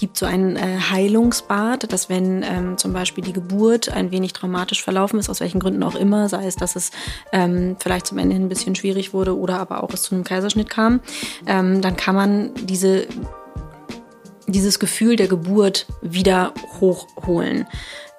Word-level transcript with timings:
gibt 0.00 0.16
so 0.16 0.26
ein 0.26 0.56
äh, 0.56 0.78
Heilungsbad, 0.90 1.92
dass 1.92 2.08
wenn 2.08 2.42
ähm, 2.42 2.78
zum 2.78 2.92
Beispiel 2.92 3.22
die 3.22 3.32
Geburt 3.32 3.90
ein 3.90 4.10
wenig 4.10 4.32
traumatisch 4.32 4.82
verlaufen 4.82 5.18
ist, 5.18 5.28
aus 5.28 5.40
welchen 5.40 5.60
Gründen 5.60 5.82
auch 5.82 5.94
immer, 5.94 6.28
sei 6.28 6.46
es, 6.46 6.56
dass 6.56 6.74
es 6.74 6.90
ähm, 7.32 7.76
vielleicht 7.78 8.06
zum 8.06 8.18
Ende 8.18 8.34
hin 8.34 8.46
ein 8.46 8.48
bisschen 8.48 8.74
schwierig 8.74 9.12
wurde 9.12 9.38
oder 9.38 9.58
aber 9.58 9.82
auch 9.82 9.92
es 9.92 10.02
zu 10.02 10.14
einem 10.14 10.24
Kaiserschnitt 10.24 10.70
kam, 10.70 11.00
ähm, 11.46 11.82
dann 11.82 11.96
kann 11.96 12.14
man 12.14 12.50
diese 12.64 13.06
dieses 14.52 14.78
Gefühl 14.78 15.16
der 15.16 15.28
Geburt 15.28 15.86
wieder 16.02 16.52
hochholen. 16.80 17.66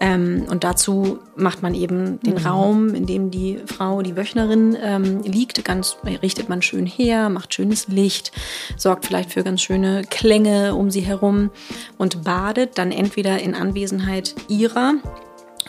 Ähm, 0.01 0.47
und 0.49 0.63
dazu 0.63 1.19
macht 1.35 1.61
man 1.61 1.75
eben 1.75 2.19
den 2.21 2.33
mhm. 2.33 2.45
Raum, 2.45 2.95
in 2.95 3.05
dem 3.05 3.29
die 3.29 3.59
Frau, 3.67 4.01
die 4.01 4.17
Wöchnerin 4.17 4.75
ähm, 4.81 5.21
liegt, 5.21 5.63
ganz 5.63 5.95
richtet 6.23 6.49
man 6.49 6.63
schön 6.63 6.87
her, 6.87 7.29
macht 7.29 7.53
schönes 7.53 7.87
Licht, 7.87 8.31
sorgt 8.77 9.05
vielleicht 9.05 9.31
für 9.31 9.43
ganz 9.43 9.61
schöne 9.61 10.01
Klänge 10.09 10.73
um 10.73 10.89
sie 10.89 11.01
herum 11.01 11.51
und 11.99 12.23
badet 12.23 12.79
dann 12.79 12.91
entweder 12.91 13.39
in 13.39 13.53
Anwesenheit 13.53 14.33
ihrer 14.47 14.95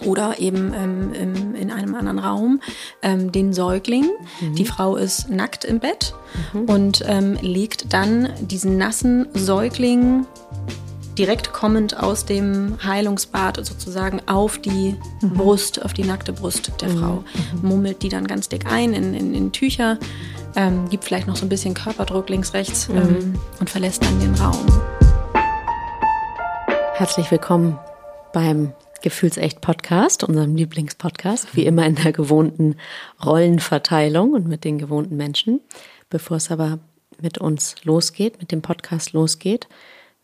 oder 0.00 0.38
eben 0.38 0.72
ähm, 0.74 1.12
im, 1.12 1.54
in 1.54 1.70
einem 1.70 1.94
anderen 1.94 2.18
Raum 2.18 2.60
ähm, 3.02 3.32
den 3.32 3.52
Säugling. 3.52 4.08
Mhm. 4.40 4.54
Die 4.54 4.64
Frau 4.64 4.96
ist 4.96 5.28
nackt 5.28 5.64
im 5.64 5.80
Bett 5.80 6.14
mhm. 6.52 6.64
und 6.64 7.04
ähm, 7.06 7.36
legt 7.40 7.92
dann 7.92 8.28
diesen 8.40 8.78
nassen 8.78 9.28
Säugling 9.34 10.26
direkt 11.18 11.52
kommend 11.52 11.98
aus 11.98 12.24
dem 12.24 12.78
Heilungsbad 12.82 13.64
sozusagen 13.64 14.20
auf 14.26 14.58
die 14.58 14.96
mhm. 15.20 15.34
Brust, 15.34 15.84
auf 15.84 15.92
die 15.92 16.04
nackte 16.04 16.32
Brust 16.32 16.72
der 16.80 16.88
mhm. 16.88 16.98
Frau. 16.98 17.24
Mhm. 17.60 17.68
Mummelt 17.68 18.02
die 18.02 18.08
dann 18.08 18.26
ganz 18.26 18.48
dick 18.48 18.66
ein 18.70 18.94
in, 18.94 19.14
in, 19.14 19.34
in 19.34 19.52
Tücher, 19.52 19.98
ähm, 20.56 20.88
gibt 20.88 21.04
vielleicht 21.04 21.26
noch 21.26 21.36
so 21.36 21.44
ein 21.44 21.48
bisschen 21.48 21.74
Körperdruck 21.74 22.28
links, 22.28 22.54
rechts 22.54 22.88
mhm. 22.88 22.96
ähm, 22.96 23.34
und 23.60 23.70
verlässt 23.70 24.02
dann 24.02 24.18
den 24.20 24.34
Raum. 24.34 24.66
Herzlich 26.94 27.30
willkommen 27.30 27.78
beim 28.32 28.72
Gefühlsecht 29.02 29.60
Podcast, 29.60 30.24
unserem 30.24 30.56
Lieblingspodcast, 30.56 31.54
wie 31.54 31.66
immer 31.66 31.84
in 31.84 31.96
der 31.96 32.12
gewohnten 32.12 32.76
Rollenverteilung 33.24 34.32
und 34.32 34.48
mit 34.48 34.64
den 34.64 34.78
gewohnten 34.78 35.16
Menschen. 35.16 35.60
Bevor 36.08 36.38
es 36.38 36.50
aber 36.50 36.78
mit 37.20 37.38
uns 37.38 37.76
losgeht, 37.84 38.40
mit 38.40 38.52
dem 38.52 38.62
Podcast 38.62 39.12
losgeht, 39.12 39.68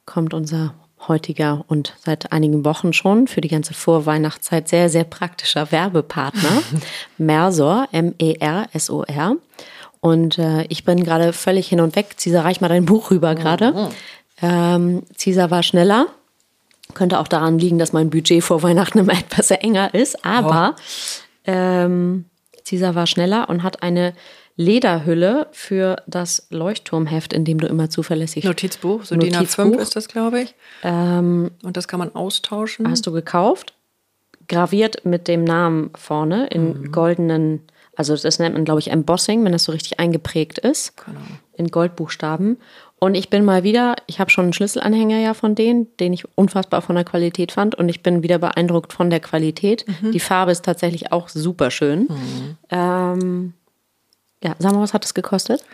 kommt 0.06 0.32
unser 0.32 0.74
heutiger 1.06 1.64
und 1.68 1.94
seit 2.04 2.32
einigen 2.32 2.64
Wochen 2.64 2.92
schon 2.92 3.28
für 3.28 3.40
die 3.40 3.48
ganze 3.48 3.74
Vorweihnachtszeit 3.74 4.68
sehr, 4.68 4.88
sehr 4.88 5.04
praktischer 5.04 5.70
Werbepartner, 5.70 6.62
Mersor, 7.18 7.88
M-E-R-S-O-R. 7.92 9.36
Und 10.00 10.38
äh, 10.38 10.64
ich 10.68 10.84
bin 10.84 11.04
gerade 11.04 11.32
völlig 11.32 11.68
hin 11.68 11.80
und 11.80 11.96
weg. 11.96 12.14
Cesar, 12.16 12.44
reich 12.44 12.60
mal 12.60 12.68
dein 12.68 12.86
Buch 12.86 13.10
rüber 13.10 13.34
gerade. 13.34 13.72
Mhm. 13.72 13.88
Ähm, 14.40 15.02
Cesar 15.16 15.50
war 15.50 15.62
schneller. 15.62 16.06
Könnte 16.94 17.18
auch 17.18 17.28
daran 17.28 17.58
liegen, 17.58 17.78
dass 17.78 17.92
mein 17.92 18.10
Budget 18.10 18.42
vor 18.42 18.62
Weihnachten 18.62 18.98
immer 18.98 19.12
etwas 19.18 19.50
enger 19.50 19.94
ist. 19.94 20.24
Aber 20.24 20.74
oh. 20.76 20.82
ähm, 21.44 22.24
Cesar 22.64 22.94
war 22.94 23.06
schneller 23.06 23.48
und 23.48 23.62
hat 23.62 23.82
eine 23.82 24.14
Lederhülle 24.58 25.46
für 25.52 26.02
das 26.08 26.48
Leuchtturmheft, 26.50 27.32
in 27.32 27.44
dem 27.44 27.60
du 27.60 27.68
immer 27.68 27.90
zuverlässig. 27.90 28.42
Notizbuch, 28.42 29.04
so 29.04 29.14
Notizbuch. 29.14 29.64
DIN 29.64 29.74
A5 29.74 29.78
ist 29.78 29.94
das, 29.94 30.08
glaube 30.08 30.40
ich. 30.42 30.54
Ähm, 30.82 31.52
Und 31.62 31.76
das 31.76 31.86
kann 31.86 32.00
man 32.00 32.12
austauschen. 32.14 32.90
Hast 32.90 33.06
du 33.06 33.12
gekauft? 33.12 33.74
Graviert 34.48 35.04
mit 35.04 35.28
dem 35.28 35.44
Namen 35.44 35.90
vorne 35.94 36.48
in 36.48 36.80
mhm. 36.80 36.92
goldenen, 36.92 37.62
also 37.94 38.16
das 38.16 38.40
nennt 38.40 38.56
man, 38.56 38.64
glaube 38.64 38.80
ich, 38.80 38.90
Embossing, 38.90 39.44
wenn 39.44 39.52
das 39.52 39.62
so 39.62 39.70
richtig 39.70 40.00
eingeprägt 40.00 40.58
ist. 40.58 40.96
Genau. 41.04 41.20
In 41.56 41.68
Goldbuchstaben. 41.68 42.58
Und 43.00 43.14
ich 43.14 43.30
bin 43.30 43.44
mal 43.44 43.62
wieder, 43.62 43.96
ich 44.06 44.18
habe 44.18 44.30
schon 44.30 44.46
einen 44.46 44.52
Schlüsselanhänger 44.52 45.18
ja 45.18 45.34
von 45.34 45.54
denen, 45.54 45.86
den 45.98 46.12
ich 46.12 46.24
unfassbar 46.36 46.82
von 46.82 46.96
der 46.96 47.04
Qualität 47.04 47.52
fand. 47.52 47.74
Und 47.74 47.88
ich 47.88 48.02
bin 48.02 48.22
wieder 48.22 48.38
beeindruckt 48.38 48.92
von 48.92 49.08
der 49.08 49.20
Qualität. 49.20 49.84
Mhm. 50.02 50.12
Die 50.12 50.20
Farbe 50.20 50.50
ist 50.50 50.64
tatsächlich 50.64 51.12
auch 51.12 51.28
super 51.28 51.70
schön. 51.70 52.08
Mhm. 52.08 52.56
Ähm, 52.70 53.52
ja, 54.42 54.54
sag 54.58 54.72
mal, 54.72 54.82
was 54.82 54.94
hat 54.94 55.04
es 55.04 55.14
gekostet? 55.14 55.64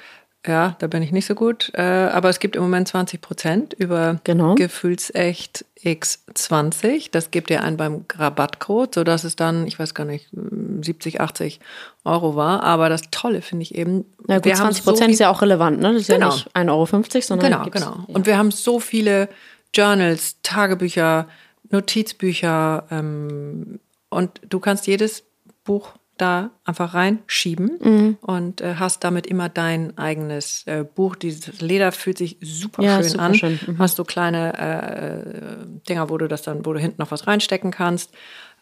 Ja, 0.47 0.77
da 0.79 0.89
bin 0.89 1.03
ich 1.03 1.11
nicht 1.11 1.27
so 1.27 1.35
gut. 1.35 1.73
Äh, 1.75 1.83
aber 1.83 2.29
es 2.29 2.39
gibt 2.39 2.55
im 2.55 2.63
Moment 2.63 2.87
20 2.89 3.21
Prozent 3.21 3.73
über 3.75 4.21
genau. 4.25 4.55
Gefühlsecht 4.57 5.65
X20. 5.83 7.09
Das 7.11 7.31
gebt 7.31 7.49
ihr 7.49 7.63
ein 7.63 7.79
beim 7.79 8.05
Rabattcode, 8.15 8.95
sodass 8.95 9.25
es 9.25 9.37
dann, 9.37 9.67
ich 9.67 9.79
weiß 9.79 9.95
gar 9.95 10.05
nicht, 10.05 10.29
70, 10.33 11.23
80 11.23 11.61
Euro 12.05 12.37
war. 12.37 12.63
Aber 12.63 12.91
das 12.91 13.03
Tolle 13.11 13.41
finde 13.41 13.63
ich 13.63 13.75
eben. 13.75 14.05
Ja, 14.29 14.39
gut, 14.39 14.55
20 14.55 14.85
Prozent 14.85 15.09
so 15.09 15.13
ist 15.13 15.21
ja 15.21 15.31
auch 15.31 15.41
relevant, 15.41 15.81
ne? 15.81 15.93
Das 15.93 16.03
ist 16.03 16.09
genau. 16.09 16.29
ja 16.29 16.35
nicht 16.35 16.55
1,50 16.55 16.71
Euro, 16.71 17.21
sondern. 17.23 17.53
Genau, 17.53 17.71
genau. 17.71 18.05
Ja. 18.07 18.15
Und 18.15 18.27
wir 18.27 18.37
haben 18.37 18.51
so 18.51 18.81
viele 18.81 19.31
Journals, 19.73 20.37
Tagebücher, 20.43 21.27
Notizbücher. 21.71 22.85
Ähm, 22.91 23.81
und 24.11 24.41
du 24.49 24.61
kannst 24.61 24.87
jedes 24.87 25.25
Buch 25.65 25.93
da 26.17 26.51
einfach 26.65 26.95
reinschieben 26.95 27.79
mhm. 27.83 28.19
und 28.21 28.61
äh, 28.61 28.77
hast 28.77 29.03
damit 29.03 29.27
immer 29.27 29.49
dein 29.49 29.99
eigenes 29.99 30.65
äh, 30.67 30.85
Buch. 30.85 31.17
Dieses 31.17 31.61
Leder 31.61 31.93
fühlt 31.93 32.19
sich 32.19 32.37
super 32.41 32.83
ja, 32.83 32.97
schön 32.97 33.11
super 33.11 33.23
an. 33.23 33.35
Schön. 33.35 33.61
Mhm. 33.67 33.79
Hast 33.79 33.99
du 33.99 34.05
kleine 34.05 34.59
äh, 34.59 35.67
Dinger, 35.89 36.11
wo 36.11 36.19
du 36.19 36.29
das 36.29 36.43
dann, 36.43 36.65
wo 36.65 36.73
du 36.73 36.79
hinten 36.79 37.01
noch 37.01 37.11
was 37.11 37.27
reinstecken 37.27 37.71
kannst. 37.71 38.13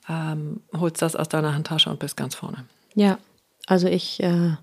Ähm, 0.09 0.61
holst 0.77 1.03
das 1.03 1.15
aus 1.15 1.29
deiner 1.29 1.55
Handtasche 1.55 1.91
und 1.91 1.99
bist 1.99 2.17
ganz 2.17 2.35
vorne. 2.35 2.65
Ja, 2.95 3.19
also 3.67 3.87
ich 3.87 4.23
äh, 4.23 4.57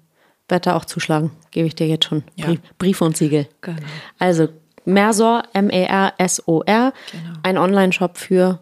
werde 0.50 0.64
da 0.64 0.76
auch 0.76 0.86
zuschlagen, 0.86 1.32
gebe 1.52 1.68
ich 1.68 1.76
dir 1.76 1.88
jetzt 1.88 2.06
schon. 2.06 2.24
Ja. 2.36 2.48
Brief, 2.48 2.60
Brief, 2.78 3.02
und 3.02 3.16
Siegel. 3.16 3.48
Genau. 3.62 3.78
Also 4.18 4.50
Mersor, 4.86 5.44
M-E-R-S-O-R, 5.54 6.94
genau. 7.12 7.34
ein 7.44 7.58
Online-Shop 7.58 8.18
für 8.18 8.60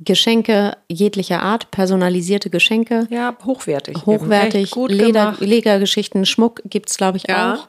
Geschenke 0.00 0.76
jeglicher 0.88 1.42
Art, 1.42 1.70
personalisierte 1.70 2.50
Geschenke. 2.50 3.06
Ja, 3.10 3.36
hochwertig. 3.44 4.06
Hochwertig, 4.06 4.70
gut 4.70 4.90
Leder, 4.90 5.36
Ledergeschichten, 5.40 6.24
Schmuck 6.24 6.62
gibt 6.64 6.90
es, 6.90 6.96
glaube 6.96 7.16
ich, 7.16 7.26
ja. 7.28 7.54
auch. 7.54 7.68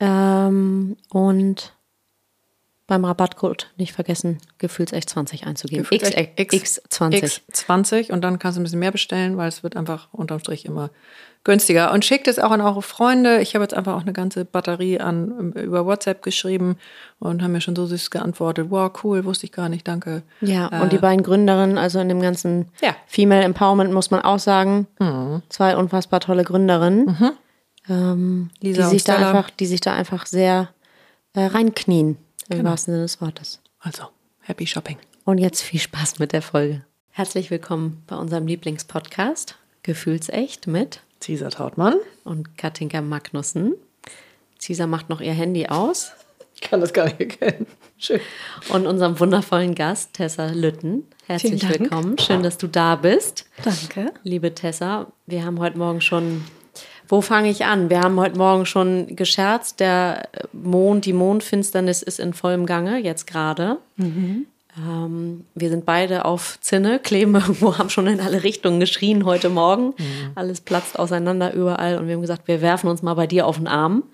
Ähm, 0.00 0.96
und 1.10 1.72
beim 2.86 3.04
Rabattcode 3.04 3.70
nicht 3.76 3.92
vergessen, 3.92 4.38
Gefühlsecht 4.56 5.10
20 5.10 5.46
einzugeben. 5.46 5.86
X, 5.90 6.10
X, 6.36 6.80
X20. 6.90 7.40
X20 7.52 8.12
und 8.12 8.22
dann 8.22 8.38
kannst 8.38 8.56
du 8.56 8.60
ein 8.60 8.64
bisschen 8.64 8.78
mehr 8.78 8.92
bestellen, 8.92 9.36
weil 9.36 9.48
es 9.48 9.62
wird 9.62 9.76
einfach 9.76 10.08
unterm 10.12 10.40
Strich 10.40 10.64
immer 10.64 10.90
günstiger. 11.44 11.92
Und 11.92 12.04
schickt 12.04 12.28
es 12.28 12.38
auch 12.38 12.50
an 12.50 12.60
eure 12.60 12.82
Freunde. 12.82 13.40
Ich 13.40 13.54
habe 13.54 13.64
jetzt 13.64 13.74
einfach 13.74 13.94
auch 13.94 14.02
eine 14.02 14.12
ganze 14.12 14.44
Batterie 14.44 15.00
an 15.00 15.52
über 15.52 15.86
WhatsApp 15.86 16.22
geschrieben 16.22 16.76
und 17.18 17.42
haben 17.42 17.52
mir 17.52 17.60
schon 17.60 17.76
so 17.76 17.86
süß 17.86 18.10
geantwortet. 18.10 18.66
Wow, 18.70 18.92
cool, 19.02 19.24
wusste 19.24 19.46
ich 19.46 19.52
gar 19.52 19.68
nicht, 19.68 19.88
danke. 19.88 20.22
Ja, 20.40 20.70
äh, 20.72 20.82
und 20.82 20.92
die 20.92 20.98
beiden 20.98 21.22
Gründerinnen, 21.22 21.78
also 21.78 22.00
in 22.00 22.08
dem 22.08 22.20
ganzen 22.20 22.68
ja. 22.82 22.94
Female 23.06 23.42
Empowerment 23.42 23.92
muss 23.92 24.10
man 24.10 24.22
auch 24.22 24.38
sagen, 24.38 24.86
mhm. 24.98 25.42
zwei 25.48 25.76
unfassbar 25.76 26.20
tolle 26.20 26.44
Gründerinnen, 26.44 27.06
mhm. 27.06 27.30
ähm, 27.88 28.50
die, 28.62 28.74
sich 28.74 29.04
da 29.04 29.16
einfach, 29.16 29.50
die 29.50 29.66
sich 29.66 29.80
da 29.80 29.94
einfach 29.94 30.26
sehr 30.26 30.68
äh, 31.34 31.46
reinknien, 31.46 32.16
im 32.48 32.58
genau. 32.58 32.70
wahrsten 32.70 32.94
Sinne 32.94 33.04
des 33.04 33.20
Wortes. 33.20 33.60
Also, 33.80 34.04
happy 34.40 34.66
shopping. 34.66 34.98
Und 35.24 35.38
jetzt 35.38 35.62
viel 35.62 35.80
Spaß 35.80 36.18
mit 36.18 36.32
der 36.32 36.42
Folge. 36.42 36.84
Herzlich 37.10 37.50
willkommen 37.50 38.02
bei 38.06 38.16
unserem 38.16 38.46
Lieblingspodcast, 38.46 39.56
Gefühlsecht 39.82 40.66
mit 40.66 41.00
Cesar 41.20 41.50
Trautmann. 41.50 41.96
Und 42.24 42.56
Katinka 42.58 43.00
Magnussen. 43.00 43.74
Cesar 44.58 44.86
macht 44.86 45.08
noch 45.08 45.20
ihr 45.20 45.32
Handy 45.32 45.66
aus. 45.66 46.12
Ich 46.54 46.60
kann 46.60 46.80
das 46.80 46.92
gar 46.92 47.04
nicht 47.04 47.20
erkennen. 47.20 47.66
Schön. 47.98 48.20
Und 48.70 48.86
unserem 48.86 49.18
wundervollen 49.20 49.74
Gast, 49.76 50.14
Tessa 50.14 50.46
Lütten. 50.46 51.06
Herzlich 51.26 51.68
willkommen. 51.68 52.18
Schön, 52.18 52.42
dass 52.42 52.58
du 52.58 52.66
da 52.66 52.96
bist. 52.96 53.46
Danke. 53.62 54.12
Liebe 54.24 54.54
Tessa, 54.54 55.06
wir 55.26 55.44
haben 55.44 55.60
heute 55.60 55.78
Morgen 55.78 56.00
schon. 56.00 56.44
Wo 57.06 57.20
fange 57.20 57.48
ich 57.48 57.64
an? 57.64 57.90
Wir 57.90 58.00
haben 58.00 58.18
heute 58.18 58.36
Morgen 58.36 58.66
schon 58.66 59.14
gescherzt. 59.14 59.78
Der 59.78 60.28
Mond, 60.52 61.04
die 61.04 61.12
Mondfinsternis 61.12 62.02
ist 62.02 62.18
in 62.18 62.34
vollem 62.34 62.66
Gange, 62.66 62.98
jetzt 62.98 63.26
gerade. 63.26 63.78
Mhm. 63.96 64.46
Ähm, 64.78 65.44
wir 65.54 65.70
sind 65.70 65.84
beide 65.86 66.24
auf 66.24 66.58
Zinne, 66.60 66.98
kleben 66.98 67.34
irgendwo, 67.34 67.78
haben 67.78 67.90
schon 67.90 68.06
in 68.06 68.20
alle 68.20 68.42
Richtungen 68.42 68.80
geschrien 68.80 69.24
heute 69.24 69.48
Morgen. 69.48 69.94
Mhm. 69.96 70.30
Alles 70.34 70.60
platzt 70.60 70.98
auseinander 70.98 71.52
überall 71.52 71.98
und 71.98 72.06
wir 72.06 72.14
haben 72.14 72.20
gesagt, 72.20 72.46
wir 72.46 72.60
werfen 72.60 72.88
uns 72.88 73.02
mal 73.02 73.14
bei 73.14 73.26
dir 73.26 73.46
auf 73.46 73.56
den 73.56 73.66
Arm, 73.66 74.04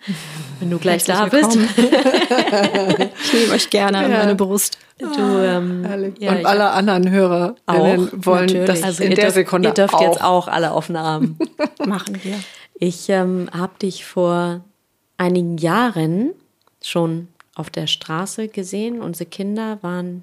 wenn 0.60 0.70
du 0.70 0.78
gleich 0.78 1.04
da 1.04 1.26
bist. 1.26 1.56
ich 1.56 3.32
nehme 3.32 3.52
euch 3.54 3.70
gerne 3.70 3.98
ja. 3.98 4.04
an 4.04 4.10
meine 4.10 4.34
Brust. 4.34 4.78
Du, 4.98 5.06
ähm, 5.08 6.14
ja, 6.20 6.32
und 6.32 6.46
alle 6.46 6.70
anderen 6.70 7.10
Hörer 7.10 7.56
auch, 7.66 7.96
wollen 8.12 8.46
natürlich. 8.46 8.66
das 8.66 8.82
also 8.84 9.02
in 9.02 9.10
der 9.10 9.24
dürft, 9.24 9.34
Sekunde 9.34 9.68
Ihr 9.70 9.74
dürft 9.74 9.94
auch. 9.94 10.02
jetzt 10.02 10.22
auch 10.22 10.46
alle 10.46 10.70
auf 10.70 10.86
den 10.86 10.96
Arm. 10.96 11.36
Machen 11.84 12.20
wir. 12.22 12.36
Ich 12.78 13.08
ähm, 13.08 13.48
habe 13.52 13.72
dich 13.82 14.04
vor 14.04 14.60
einigen 15.16 15.58
Jahren 15.58 16.30
schon 16.80 17.28
auf 17.56 17.70
der 17.70 17.86
Straße 17.88 18.48
gesehen. 18.48 19.00
Unsere 19.00 19.28
Kinder 19.28 19.78
waren 19.82 20.22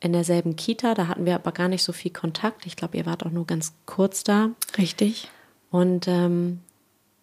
in 0.00 0.12
derselben 0.12 0.56
Kita. 0.56 0.94
Da 0.94 1.06
hatten 1.06 1.26
wir 1.26 1.34
aber 1.34 1.52
gar 1.52 1.68
nicht 1.68 1.82
so 1.82 1.92
viel 1.92 2.10
Kontakt. 2.10 2.66
Ich 2.66 2.76
glaube, 2.76 2.96
ihr 2.96 3.06
wart 3.06 3.24
auch 3.24 3.30
nur 3.30 3.46
ganz 3.46 3.74
kurz 3.86 4.24
da. 4.24 4.50
Richtig. 4.76 5.28
Und 5.70 6.08
ähm, 6.08 6.60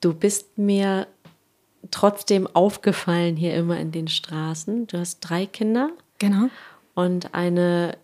du 0.02 0.14
bist 0.14 0.58
mir 0.58 1.08
trotzdem 1.92 2.48
aufgefallen 2.48 3.36
hier 3.36 3.56
immer 3.56 3.80
in 3.80 3.92
den 3.92 4.08
Straßen. 4.08 4.88
Du 4.88 4.98
hast 4.98 5.20
drei 5.22 5.46
Kinder. 5.46 5.90
Genau. 6.20 6.50
Und 6.98 7.36
eine, 7.36 7.96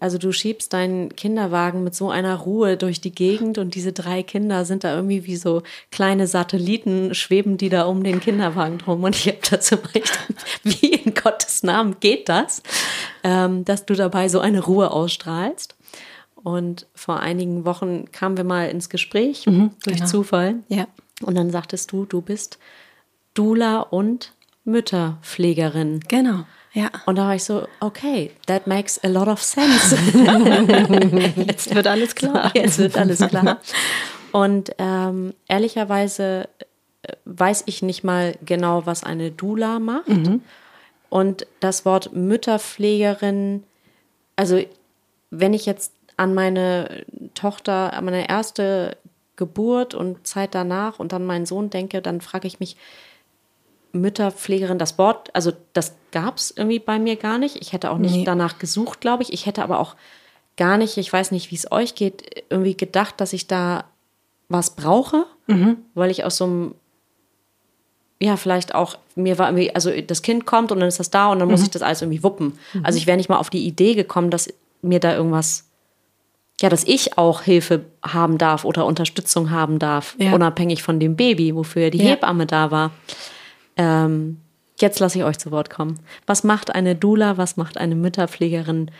also 0.00 0.18
du 0.18 0.32
schiebst 0.32 0.72
deinen 0.72 1.14
Kinderwagen 1.14 1.84
mit 1.84 1.94
so 1.94 2.10
einer 2.10 2.34
Ruhe 2.34 2.76
durch 2.76 3.00
die 3.00 3.12
Gegend 3.12 3.58
und 3.58 3.76
diese 3.76 3.92
drei 3.92 4.24
Kinder 4.24 4.64
sind 4.64 4.82
da 4.82 4.92
irgendwie 4.92 5.24
wie 5.24 5.36
so 5.36 5.62
kleine 5.92 6.26
Satelliten, 6.26 7.14
schweben 7.14 7.58
die 7.58 7.68
da 7.68 7.84
um 7.84 8.02
den 8.02 8.18
Kinderwagen 8.18 8.78
drum 8.78 9.04
und 9.04 9.14
ich 9.14 9.28
habe 9.28 9.38
dazu 9.48 9.76
echt, 9.92 10.18
wie 10.64 10.88
in 10.94 11.14
Gottes 11.14 11.62
Namen 11.62 11.98
geht 12.00 12.28
das, 12.28 12.64
ähm, 13.22 13.64
dass 13.64 13.86
du 13.86 13.94
dabei 13.94 14.28
so 14.28 14.40
eine 14.40 14.64
Ruhe 14.64 14.90
ausstrahlst. 14.90 15.76
Und 16.34 16.88
vor 16.92 17.20
einigen 17.20 17.64
Wochen 17.64 18.10
kamen 18.10 18.36
wir 18.36 18.44
mal 18.44 18.68
ins 18.68 18.88
Gespräch 18.88 19.46
Mhm, 19.46 19.70
durch 19.84 19.98
genau. 19.98 20.10
Zufall. 20.10 20.56
Ja. 20.66 20.88
Und 21.22 21.36
dann 21.36 21.50
sagtest 21.52 21.92
du, 21.92 22.04
du 22.04 22.20
bist 22.20 22.58
Dula 23.34 23.78
und 23.78 24.32
Mütterpflegerin. 24.64 26.00
Genau. 26.08 26.46
Ja. 26.72 26.90
Und 27.06 27.16
da 27.16 27.26
war 27.26 27.34
ich 27.34 27.44
so, 27.44 27.66
okay, 27.80 28.30
that 28.46 28.66
makes 28.66 29.02
a 29.02 29.08
lot 29.08 29.26
of 29.26 29.42
sense. 29.42 29.96
Jetzt 31.36 31.74
wird 31.74 31.86
alles 31.86 32.14
klar. 32.14 32.52
Jetzt 32.54 32.78
wird 32.78 32.96
alles 32.96 33.18
klar. 33.18 33.60
Und 34.32 34.70
ähm, 34.78 35.34
ehrlicherweise 35.48 36.48
äh, 37.02 37.14
weiß 37.24 37.64
ich 37.66 37.82
nicht 37.82 38.04
mal 38.04 38.36
genau, 38.44 38.86
was 38.86 39.02
eine 39.02 39.32
Dula 39.32 39.80
macht. 39.80 40.08
Und 41.08 41.46
das 41.58 41.84
Wort 41.84 42.12
Mütterpflegerin, 42.12 43.64
also 44.36 44.62
wenn 45.30 45.54
ich 45.54 45.66
jetzt 45.66 45.92
an 46.16 46.34
meine 46.34 47.04
Tochter, 47.34 47.94
an 47.94 48.04
meine 48.04 48.28
erste 48.28 48.96
Geburt 49.34 49.94
und 49.94 50.26
Zeit 50.26 50.54
danach 50.54 51.00
und 51.00 51.12
dann 51.12 51.26
meinen 51.26 51.46
Sohn 51.46 51.70
denke, 51.70 52.00
dann 52.00 52.20
frage 52.20 52.46
ich 52.46 52.60
mich, 52.60 52.76
Mütterpflegerin, 53.92 54.78
das 54.78 54.98
Wort, 54.98 55.34
also 55.34 55.52
das 55.72 55.94
gab 56.12 56.36
es 56.36 56.50
irgendwie 56.56 56.78
bei 56.78 56.98
mir 56.98 57.16
gar 57.16 57.38
nicht. 57.38 57.56
Ich 57.56 57.72
hätte 57.72 57.90
auch 57.90 57.98
nicht 57.98 58.14
Nee. 58.14 58.24
danach 58.24 58.58
gesucht, 58.58 59.00
glaube 59.00 59.22
ich. 59.22 59.32
Ich 59.32 59.46
hätte 59.46 59.62
aber 59.62 59.78
auch 59.80 59.96
gar 60.56 60.76
nicht, 60.76 60.96
ich 60.96 61.12
weiß 61.12 61.30
nicht, 61.32 61.50
wie 61.50 61.56
es 61.56 61.70
euch 61.72 61.94
geht, 61.94 62.44
irgendwie 62.50 62.76
gedacht, 62.76 63.14
dass 63.20 63.32
ich 63.32 63.46
da 63.46 63.84
was 64.48 64.70
brauche, 64.76 65.26
weil 65.94 66.10
ich 66.10 66.24
aus 66.24 66.36
so 66.36 66.44
einem, 66.44 66.74
ja, 68.20 68.36
vielleicht 68.36 68.74
auch, 68.74 68.98
mir 69.14 69.38
war 69.38 69.48
irgendwie, 69.48 69.74
also 69.74 69.90
das 70.02 70.22
Kind 70.22 70.44
kommt 70.46 70.70
und 70.72 70.80
dann 70.80 70.88
ist 70.88 71.00
das 71.00 71.10
da 71.10 71.28
und 71.32 71.38
dann 71.38 71.48
muss 71.48 71.62
ich 71.62 71.70
das 71.70 71.82
alles 71.82 72.02
irgendwie 72.02 72.22
wuppen. 72.22 72.58
Also 72.82 72.98
ich 72.98 73.06
wäre 73.06 73.16
nicht 73.16 73.28
mal 73.28 73.38
auf 73.38 73.50
die 73.50 73.64
Idee 73.66 73.94
gekommen, 73.94 74.30
dass 74.30 74.52
mir 74.82 75.00
da 75.00 75.14
irgendwas, 75.16 75.64
ja, 76.60 76.68
dass 76.68 76.84
ich 76.84 77.16
auch 77.16 77.42
Hilfe 77.42 77.84
haben 78.02 78.36
darf 78.38 78.64
oder 78.64 78.84
Unterstützung 78.86 79.50
haben 79.50 79.78
darf, 79.78 80.14
Ja. 80.18 80.32
unabhängig 80.34 80.82
von 80.82 81.00
dem 81.00 81.16
Baby, 81.16 81.54
wofür 81.54 81.90
die 81.90 81.98
Ja. 81.98 82.10
Hebamme 82.10 82.46
da 82.46 82.70
war. 82.70 82.90
Ähm, 83.76 84.38
jetzt 84.78 85.00
lasse 85.00 85.18
ich 85.18 85.24
euch 85.24 85.38
zu 85.38 85.50
Wort 85.50 85.70
kommen. 85.70 85.98
Was 86.26 86.44
macht 86.44 86.74
eine 86.74 86.94
Dula? 86.94 87.36
Was 87.36 87.56
macht 87.56 87.78
eine 87.78 87.94
Mütterpflegerin? 87.94 88.90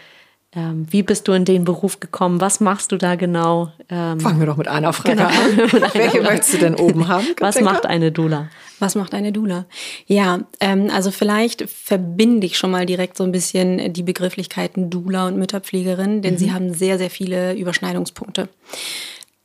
Ähm, 0.52 0.84
wie 0.90 1.05
bist 1.05 1.28
du 1.28 1.32
in 1.32 1.44
den 1.44 1.64
Beruf 1.64 2.00
gekommen? 2.00 2.40
Was 2.40 2.58
machst 2.58 2.90
du 2.90 2.96
da 2.96 3.14
genau? 3.14 3.70
Ähm, 3.88 4.19
Fangen 4.19 4.40
wir 4.40 4.46
doch 4.46 4.56
mit 4.56 4.67
einer 4.67 4.93
Frage 4.93 5.14
Genau. 5.17 5.28
an. 5.28 5.82
Welche 5.94 6.22
möchtest 6.22 6.55
du 6.55 6.58
denn 6.58 6.75
oben 6.75 7.06
haben? 7.06 7.25
was 7.38 7.61
macht 7.61 7.87
eine 7.87 8.11
Dula? 8.11 8.49
Was 8.81 8.96
macht 8.96 9.14
eine 9.14 9.31
Dula? 9.31 9.67
Ja, 10.06 10.40
ähm, 10.58 10.90
also 10.93 11.12
vielleicht 11.12 11.70
verbinde 11.70 12.46
ich 12.49 12.58
schon 12.58 12.73
mal 12.73 12.84
direkt 12.84 13.16
so 13.16 13.23
ein 13.23 13.31
bisschen 13.31 13.93
die 13.93 14.02
Begrifflichkeiten 14.02 14.90
Dula 14.90 15.28
und 15.28 15.37
Mütterpflegerin, 15.38 16.20
denn 16.20 16.37
sie 16.37 16.52
haben 16.52 16.75
sehr, 16.75 16.99
sehr 16.99 17.11
viele 17.11 17.55
Überschneidungspunkte. 17.55 18.49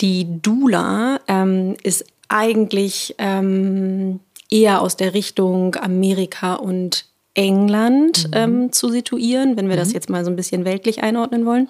Die 0.01 0.41
Dula 0.41 1.19
ähm, 1.27 1.75
ist 1.83 2.05
eigentlich 2.29 3.13
ähm, 3.19 4.21
eher 4.55 4.81
aus 4.81 4.95
der 4.95 5.13
Richtung 5.13 5.75
Amerika 5.75 6.55
und 6.55 7.05
England 7.33 8.29
ähm, 8.31 8.71
zu 8.71 8.89
situieren, 8.89 9.57
wenn 9.57 9.69
wir 9.69 9.75
das 9.75 9.91
jetzt 9.91 10.09
mal 10.09 10.23
so 10.23 10.31
ein 10.31 10.35
bisschen 10.35 10.63
weltlich 10.65 11.03
einordnen 11.03 11.45
wollen. 11.45 11.69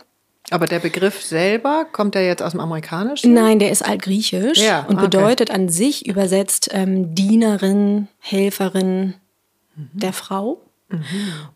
Aber 0.52 0.68
der 0.68 0.80
Begriff 0.80 1.24
selber, 1.24 1.88
kommt 1.92 2.14
der 2.14 2.28
jetzt 2.28 2.44
aus 2.44 2.52
dem 2.52 2.60
Amerikanischen? 2.60 3.34
Nein, 3.34 3.58
der 3.58 3.72
ist 3.72 3.84
altgriechisch 3.84 4.60
Ja, 4.60 4.86
und 4.88 4.98
okay. 4.98 5.06
bedeutet 5.06 5.50
an 5.50 5.70
sich 5.70 6.06
übersetzt 6.06 6.70
ähm, 6.72 7.16
Dienerin, 7.16 8.10
Helferin 8.20 9.16
der 9.76 10.14
Frau. 10.14 10.62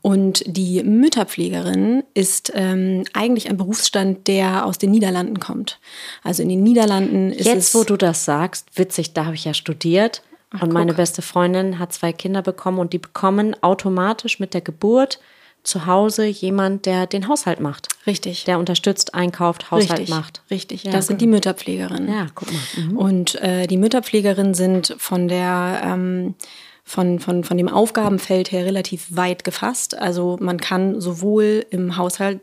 Und 0.02 0.44
die 0.48 0.84
Mütterpflegerin 0.84 2.04
ist 2.16 2.52
ähm, 2.56 3.06
eigentlich 3.14 3.48
ein 3.48 3.58
Berufsstand, 3.58 4.28
der 4.28 4.66
aus 4.66 4.80
den 4.80 4.90
Niederlanden 4.92 5.40
kommt. 5.40 5.80
Also 6.24 6.42
in 6.42 6.50
den 6.50 6.64
Niederlanden 6.64 7.31
ist 7.31 7.46
Jetzt, 7.46 7.58
es 7.70 7.76
wo 7.76 7.84
du 7.84 7.96
das 7.96 8.26
sagst, 8.26 8.66
witzig, 8.76 9.14
da 9.14 9.26
habe 9.26 9.36
ich 9.36 9.46
ja 9.46 9.54
studiert 9.54 10.24
und 10.62 10.74
meine 10.74 10.94
beste 10.94 11.22
Freundin 11.22 11.78
hat 11.78 11.94
zwei 11.94 12.12
Kinder 12.12 12.42
bekommen 12.42 12.80
und 12.80 12.94
die 12.94 12.98
bekommen 12.98 13.56
automatisch 13.62 14.40
mit 14.40 14.54
der 14.54 14.62
Geburt 14.62 15.19
zu 15.63 15.86
Hause 15.86 16.25
jemand, 16.25 16.86
der 16.86 17.06
den 17.06 17.28
Haushalt 17.28 17.60
macht. 17.60 17.90
richtig. 18.07 18.46
Der 18.46 18.60
unterstützt, 18.60 19.13
einkauft, 19.13 19.72
Haushalt 19.72 20.00
richtig, 20.00 20.10
macht. 20.10 20.42
Richtig, 20.50 20.84
Ja, 20.86 20.92
das 20.92 21.07
sind 21.07 21.22
die 21.22 21.28
Mütterpflegerinnen. 21.28 22.12
Ja, 22.12 22.28
guck 22.34 22.51
mal. 22.51 22.62
Mhm. 22.78 22.98
Und 22.98 23.36
äh, 23.42 23.68
die 23.68 23.78
Mütterpflegerinnen 23.78 24.54
sind 24.54 24.96
von 24.98 25.28
der 25.28 25.81
ähm, 25.84 26.36
von, 26.84 27.19
von, 27.19 27.44
von 27.44 27.56
dem 27.57 27.69
Aufgabenfeld 27.69 28.52
her 28.52 28.66
relativ 28.66 29.16
weit 29.16 29.44
gefasst. 29.44 29.95
Also 29.95 30.38
man 30.42 30.60
kann 30.60 31.00
sowohl 31.00 31.63
im 31.69 31.98
Haushalt 31.98 32.40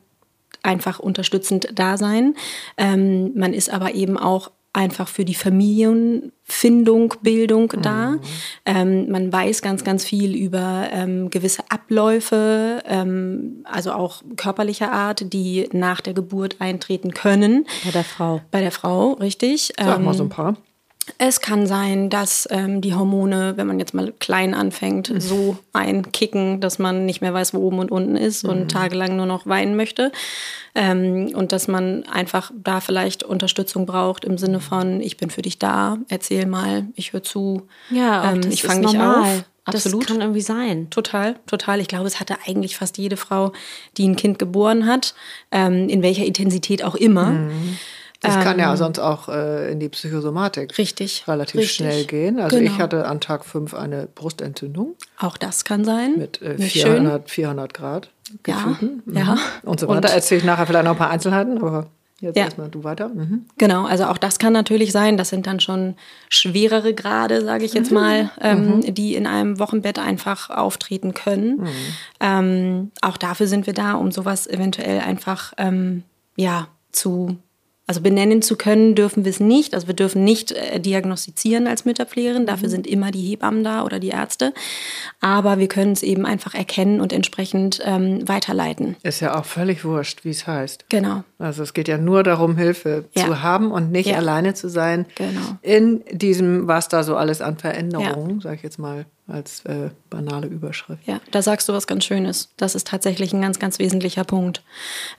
einfach 0.62 1.00
unterstützend 1.00 1.69
da 1.75 1.97
sein. 1.97 2.35
Ähm, 2.76 3.32
man 3.35 3.52
ist 3.52 3.70
aber 3.70 3.94
eben 3.94 4.17
auch 4.17 4.52
einfach 4.76 5.08
für 5.08 5.25
die 5.25 5.34
Familienfindung, 5.34 7.14
Bildung 7.23 7.73
da. 7.82 8.17
Ähm, 8.64 9.11
man 9.11 9.32
weiß 9.32 9.62
ganz, 9.62 9.82
ganz 9.84 10.05
viel 10.05 10.37
über 10.37 10.88
ähm, 10.93 11.31
gewisse 11.31 11.64
Abläufe, 11.70 12.82
ähm, 12.87 13.64
also 13.64 13.93
auch 13.93 14.23
körperlicher 14.37 14.93
Art, 14.93 15.32
die 15.32 15.69
nach 15.73 16.00
der 16.00 16.14
Geburt 16.14 16.56
eintreten 16.61 17.12
können. 17.12 17.67
Bei 17.84 17.90
der 17.90 18.05
Frau. 18.05 18.40
Bei 18.50 18.61
der 18.61 18.73
Frau, 18.73 19.12
richtig. 19.14 19.73
Sag 19.78 20.00
mal 20.00 20.12
Ähm, 20.12 20.17
so 20.17 20.25
ein 20.25 20.28
paar. 20.28 20.56
Es 21.19 21.41
kann 21.41 21.67
sein, 21.67 22.11
dass 22.11 22.49
ähm, 22.50 22.81
die 22.81 22.94
Hormone, 22.94 23.56
wenn 23.56 23.67
man 23.67 23.79
jetzt 23.79 23.94
mal 23.94 24.12
klein 24.19 24.55
anfängt, 24.55 25.12
so 25.19 25.56
einkicken, 25.73 26.61
dass 26.61 26.79
man 26.79 27.06
nicht 27.06 27.20
mehr 27.20 27.32
weiß, 27.32 27.55
wo 27.55 27.58
oben 27.58 27.79
und 27.79 27.91
unten 27.91 28.17
ist 28.17 28.44
und 28.44 28.70
tagelang 28.70 29.17
nur 29.17 29.26
noch 29.26 29.47
weinen 29.47 29.76
möchte. 29.76 30.12
Ähm, 30.75 31.31
und 31.35 31.53
dass 31.53 31.69
man 31.69 32.05
einfach 32.05 32.50
da 32.55 32.81
vielleicht 32.81 33.23
Unterstützung 33.23 33.87
braucht 33.87 34.25
im 34.25 34.37
Sinne 34.37 34.61
von, 34.61 35.00
ich 35.00 35.17
bin 35.17 35.31
für 35.31 35.43
dich 35.43 35.58
da, 35.58 35.99
erzähl 36.08 36.47
mal, 36.47 36.87
ich 36.94 37.12
höre 37.12 37.23
zu, 37.23 37.67
Ja, 37.91 38.32
ähm, 38.32 38.41
ich 38.50 38.62
fange 38.62 38.87
dich 38.87 38.99
auf. 38.99 39.44
Absolut. 39.64 40.02
Das 40.02 40.09
kann 40.09 40.20
irgendwie 40.20 40.43
sein. 40.43 40.91
Total, 40.91 41.35
total. 41.47 41.81
Ich 41.81 41.88
glaube, 41.88 42.06
es 42.06 42.20
hatte 42.20 42.37
eigentlich 42.47 42.76
fast 42.76 42.99
jede 42.99 43.17
Frau, 43.17 43.52
die 43.97 44.06
ein 44.06 44.14
Kind 44.14 44.38
geboren 44.38 44.87
hat, 44.87 45.14
ähm, 45.50 45.88
in 45.88 46.02
welcher 46.02 46.25
Intensität 46.25 46.85
auch 46.85 46.95
immer. 46.95 47.33
Das 48.26 48.45
kann 48.45 48.59
ja 48.59 48.76
sonst 48.76 48.99
auch 48.99 49.28
äh, 49.28 49.71
in 49.73 49.80
die 49.80 49.88
Psychosomatik 49.88 50.71
ähm, 50.73 50.75
Richtig, 50.76 51.25
relativ 51.28 51.61
richtig. 51.61 51.76
schnell 51.76 52.04
gehen. 52.04 52.38
Also 52.40 52.59
ich 52.59 52.71
Genau. 52.73 52.78
hatte 52.83 53.06
an 53.06 53.21
Tag 53.21 53.45
5 53.45 53.75
eine 53.75 54.06
Brustentzündung 54.14 54.95
Auch 55.18 55.37
das 55.37 55.64
kann 55.64 55.85
sein. 55.85 56.14
mit 56.18 56.42
äh, 56.42 56.54
Nicht 56.54 56.73
400, 56.73 57.30
400 57.30 57.73
Grad 57.75 58.11
Ja, 58.47 58.56
Gefühlten. 58.56 59.02
Mhm. 59.06 59.16
ja. 59.16 59.37
Und 59.62 59.80
so 59.80 59.88
weiter. 59.88 60.09
Und- 60.09 60.14
Erzähle 60.14 60.38
ich 60.40 60.45
nachher 60.45 60.66
vielleicht 60.66 60.85
noch 60.85 60.92
ein 60.92 60.99
paar 60.99 61.11
Einzelheiten, 61.11 61.59
aber 61.59 61.87
jetzt 62.21 62.37
Ja. 62.37 62.45
erstmal 62.45 62.68
du 62.71 62.83
weiter. 62.83 63.09
Mhm. 63.11 63.45
Genau, 63.59 63.85
also 63.85 64.04
auch 64.06 64.16
das 64.18 64.38
kann 64.38 64.52
natürlich 64.54 64.90
sein. 64.90 65.16
Das 65.16 65.28
sind 65.28 65.47
dann 65.47 65.61
schon 65.61 65.95
schwerere 66.30 66.95
Grade, 66.95 67.45
sage 67.45 67.64
ich 67.64 67.75
jetzt 67.75 67.92
mal, 67.92 68.30
ähm, 68.40 68.80
die 68.95 69.14
in 69.14 69.26
einem 69.26 69.59
Wochenbett 69.59 69.99
einfach 69.99 70.49
auftreten 70.50 71.12
können. 71.14 71.66
Ähm, 72.21 72.90
auch 73.02 73.16
dafür 73.16 73.47
sind 73.47 73.66
wir 73.66 73.75
da, 73.75 73.95
um 73.95 74.11
sowas 74.11 74.47
eventuell 74.47 75.00
einfach 75.00 75.52
ähm, 75.59 76.02
ja 76.37 76.68
zu 76.92 77.37
also 77.87 78.00
benennen 78.00 78.43
zu 78.43 78.57
können, 78.57 78.95
dürfen 78.97 79.25
wir 79.25 79.31
es 79.31 79.38
nicht. 79.38 79.73
Also 79.75 79.87
wir 79.87 79.95
dürfen 79.95 80.25
nicht 80.25 80.50
äh, 80.52 80.81
diagnostizieren 80.81 81.66
als 81.69 81.85
Mütterpflegerin. 81.85 82.45
Dafür 82.47 82.69
sind 82.69 82.87
immer 82.87 83.11
die 83.12 83.23
Hebammen 83.23 83.62
da 83.62 83.85
oder 83.85 83.99
die 84.00 84.09
Ärzte. 84.09 84.52
Aber 85.21 85.59
wir 85.59 85.69
können 85.69 85.93
es 85.93 86.02
eben 86.02 86.26
einfach 86.26 86.55
erkennen 86.55 87.00
und 87.00 87.12
entsprechend 87.12 87.81
ähm, 87.85 88.26
weiterleiten. 88.28 88.97
Ist 89.02 89.21
ja 89.21 89.38
auch 89.38 89.45
völlig 89.45 89.85
wurscht, 89.85 90.25
wie 90.25 90.31
es 90.31 90.47
heißt. 90.47 90.87
Genau. 90.88 91.23
Also 91.38 91.62
es 91.62 91.75
geht 91.75 91.87
ja 91.88 91.97
nur 91.99 92.23
darum, 92.23 92.57
Hilfe 92.57 93.05
Ja. 93.14 93.26
zu 93.26 93.43
haben 93.43 93.71
und 93.71 93.93
nicht 93.93 94.09
Ja. 94.09 94.16
alleine 94.16 94.55
zu 94.55 94.69
sein 94.69 95.07
Genau. 95.14 95.40
in 95.62 96.02
diesem, 96.11 96.66
was 96.66 96.88
da 96.88 97.02
so 97.05 97.16
alles 97.16 97.40
an 97.40 97.57
Veränderungen, 97.57 98.40
sage 98.40 98.57
ich 98.57 98.62
jetzt 98.62 98.78
mal 98.78 99.07
als 99.28 99.64
äh, 99.64 99.90
banale 100.09 100.47
Überschrift. 100.47 101.02
Ja, 101.07 101.21
da 101.33 101.43
sagst 101.43 101.69
du 101.69 101.73
was 101.73 101.87
ganz 101.88 102.05
Schönes. 102.05 102.50
Das 102.57 102.75
ist 102.76 102.87
tatsächlich 102.87 103.33
ein 103.33 103.43
ganz, 103.43 103.59
ganz 103.59 103.78
wesentlicher 103.81 104.23
Punkt. 104.25 104.62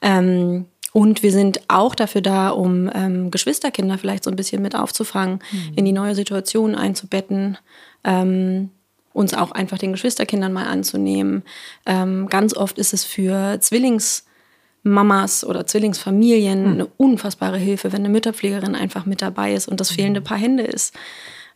Ähm, 0.01 0.65
und 0.93 1.21
wir 1.21 1.31
sind 1.31 1.61
auch 1.67 1.95
dafür 1.95 2.21
da, 2.21 2.49
um 2.49 2.89
ähm, 2.93 3.29
Geschwisterkinder 3.31 3.97
vielleicht 3.97 4.23
so 4.23 4.29
ein 4.31 4.35
bisschen 4.35 4.61
mit 4.61 4.75
aufzufangen, 4.75 5.39
in 5.75 5.85
die 5.85 5.91
neue 5.91 6.15
Situation 6.15 6.75
einzubetten, 6.75 7.57
ähm, 8.03 8.69
uns 9.13 9.33
auch 9.33 9.51
einfach 9.51 9.77
den 9.77 9.91
Geschwisterkindern 9.91 10.53
mal 10.53 10.67
anzunehmen. 10.67 11.43
Ähm, 11.85 12.27
ganz 12.29 12.55
oft 12.55 12.77
ist 12.77 12.93
es 12.93 13.03
für 13.03 13.59
Zwillingsmamas 13.59 15.43
oder 15.43 15.67
Zwillingsfamilien 15.67 16.65
eine 16.65 16.85
unfassbare 16.85 17.57
Hilfe, 17.57 17.91
wenn 17.91 18.01
eine 18.01 18.09
Mütterpflegerin 18.09 18.75
einfach 18.75 19.05
mit 19.05 19.21
dabei 19.21 19.53
ist 19.53 19.67
und 19.67 19.79
das 19.79 19.91
fehlende 19.91 20.21
Paar 20.21 20.37
Hände 20.37 20.63
ist. 20.63 20.95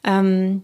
Ähm, 0.04 0.64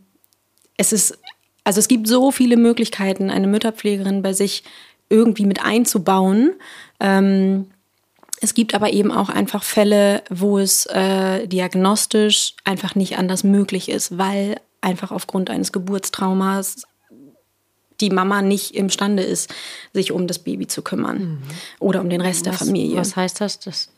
es 0.76 0.92
ist, 0.92 1.18
also 1.64 1.80
es 1.80 1.88
gibt 1.88 2.08
so 2.08 2.32
viele 2.32 2.58
Möglichkeiten, 2.58 3.30
eine 3.30 3.48
Mütterpflegerin 3.48 4.22
bei 4.22 4.34
sich 4.34 4.64
irgendwie 5.10 5.46
mit 5.46 5.64
einzubauen, 5.64 6.54
Ähm, 7.00 7.68
es 8.42 8.54
gibt 8.54 8.76
aber 8.76 8.92
eben 8.92 9.12
auch 9.12 9.30
einfach 9.30 9.64
Fälle, 9.64 10.24
wo 10.30 10.60
es 10.60 10.86
äh, 10.88 11.48
diagnostisch 11.48 12.56
einfach 12.64 12.96
nicht 12.96 13.18
anders 13.18 13.44
möglich 13.44 13.90
ist, 13.90 14.18
weil 14.18 14.60
einfach 14.82 15.12
aufgrund 15.12 15.50
eines 15.50 15.72
Geburtstraumas 15.72 16.84
die 18.00 18.10
Mama 18.12 18.44
nicht 18.44 18.76
imstande 18.76 19.24
ist, 19.24 19.52
sich 19.92 20.12
um 20.12 20.28
das 20.28 20.40
Baby 20.40 20.68
zu 20.68 20.84
kümmern 20.84 21.18
mhm. 21.18 21.42
oder 21.80 22.02
um 22.02 22.10
den 22.10 22.22
Rest 22.22 22.46
was, 22.46 22.58
der 22.58 22.68
Familie. 22.68 22.98
Was 22.98 23.16
heißt 23.16 23.42
das? 23.42 23.60
Dass 23.60 23.90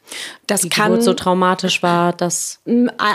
das 0.48 0.62
die 0.62 0.70
kann 0.70 0.92
Geburt 0.92 1.04
so 1.04 1.14
traumatisch 1.14 1.84
war, 1.84 2.14
dass 2.14 2.62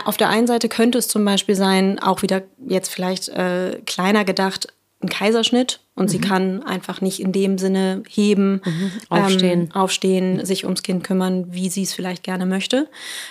auf 0.04 0.16
der 0.18 0.28
einen 0.28 0.46
Seite 0.46 0.68
könnte 0.68 0.98
es 0.98 1.08
zum 1.08 1.24
Beispiel 1.24 1.54
sein, 1.54 1.98
auch 1.98 2.20
wieder 2.20 2.42
jetzt 2.68 2.90
vielleicht 2.90 3.30
äh, 3.30 3.80
kleiner 3.86 4.24
gedacht, 4.26 4.68
ein 5.02 5.08
Kaiserschnitt 5.08 5.80
und 5.94 6.04
mhm. 6.04 6.08
sie 6.08 6.18
kann 6.20 6.62
einfach 6.62 7.00
nicht 7.00 7.20
in 7.20 7.32
dem 7.32 7.58
Sinne 7.58 8.02
heben, 8.08 8.62
mhm. 8.64 8.92
aufstehen, 9.08 9.60
ähm, 9.60 9.72
aufstehen, 9.72 10.44
sich 10.44 10.64
ums 10.64 10.82
Kind 10.82 11.04
kümmern, 11.04 11.52
wie 11.52 11.68
sie 11.68 11.82
es 11.82 11.92
vielleicht 11.92 12.22
gerne 12.22 12.46
möchte. 12.46 12.88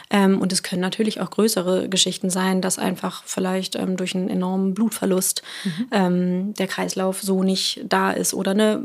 Ähm, 0.09 0.39
und 0.39 0.53
es 0.53 0.63
können 0.63 0.81
natürlich 0.81 1.19
auch 1.19 1.29
größere 1.29 1.89
Geschichten 1.89 2.29
sein, 2.29 2.61
dass 2.61 2.79
einfach 2.79 3.23
vielleicht 3.25 3.75
ähm, 3.75 3.97
durch 3.97 4.15
einen 4.15 4.29
enormen 4.29 4.73
Blutverlust 4.73 5.41
mhm. 5.63 5.87
Ähm, 5.91 6.53
der 6.53 6.67
Kreislauf 6.67 7.21
so 7.21 7.43
nicht 7.43 7.81
da 7.87 8.11
ist 8.11 8.33
oder 8.33 8.51
eine 8.51 8.83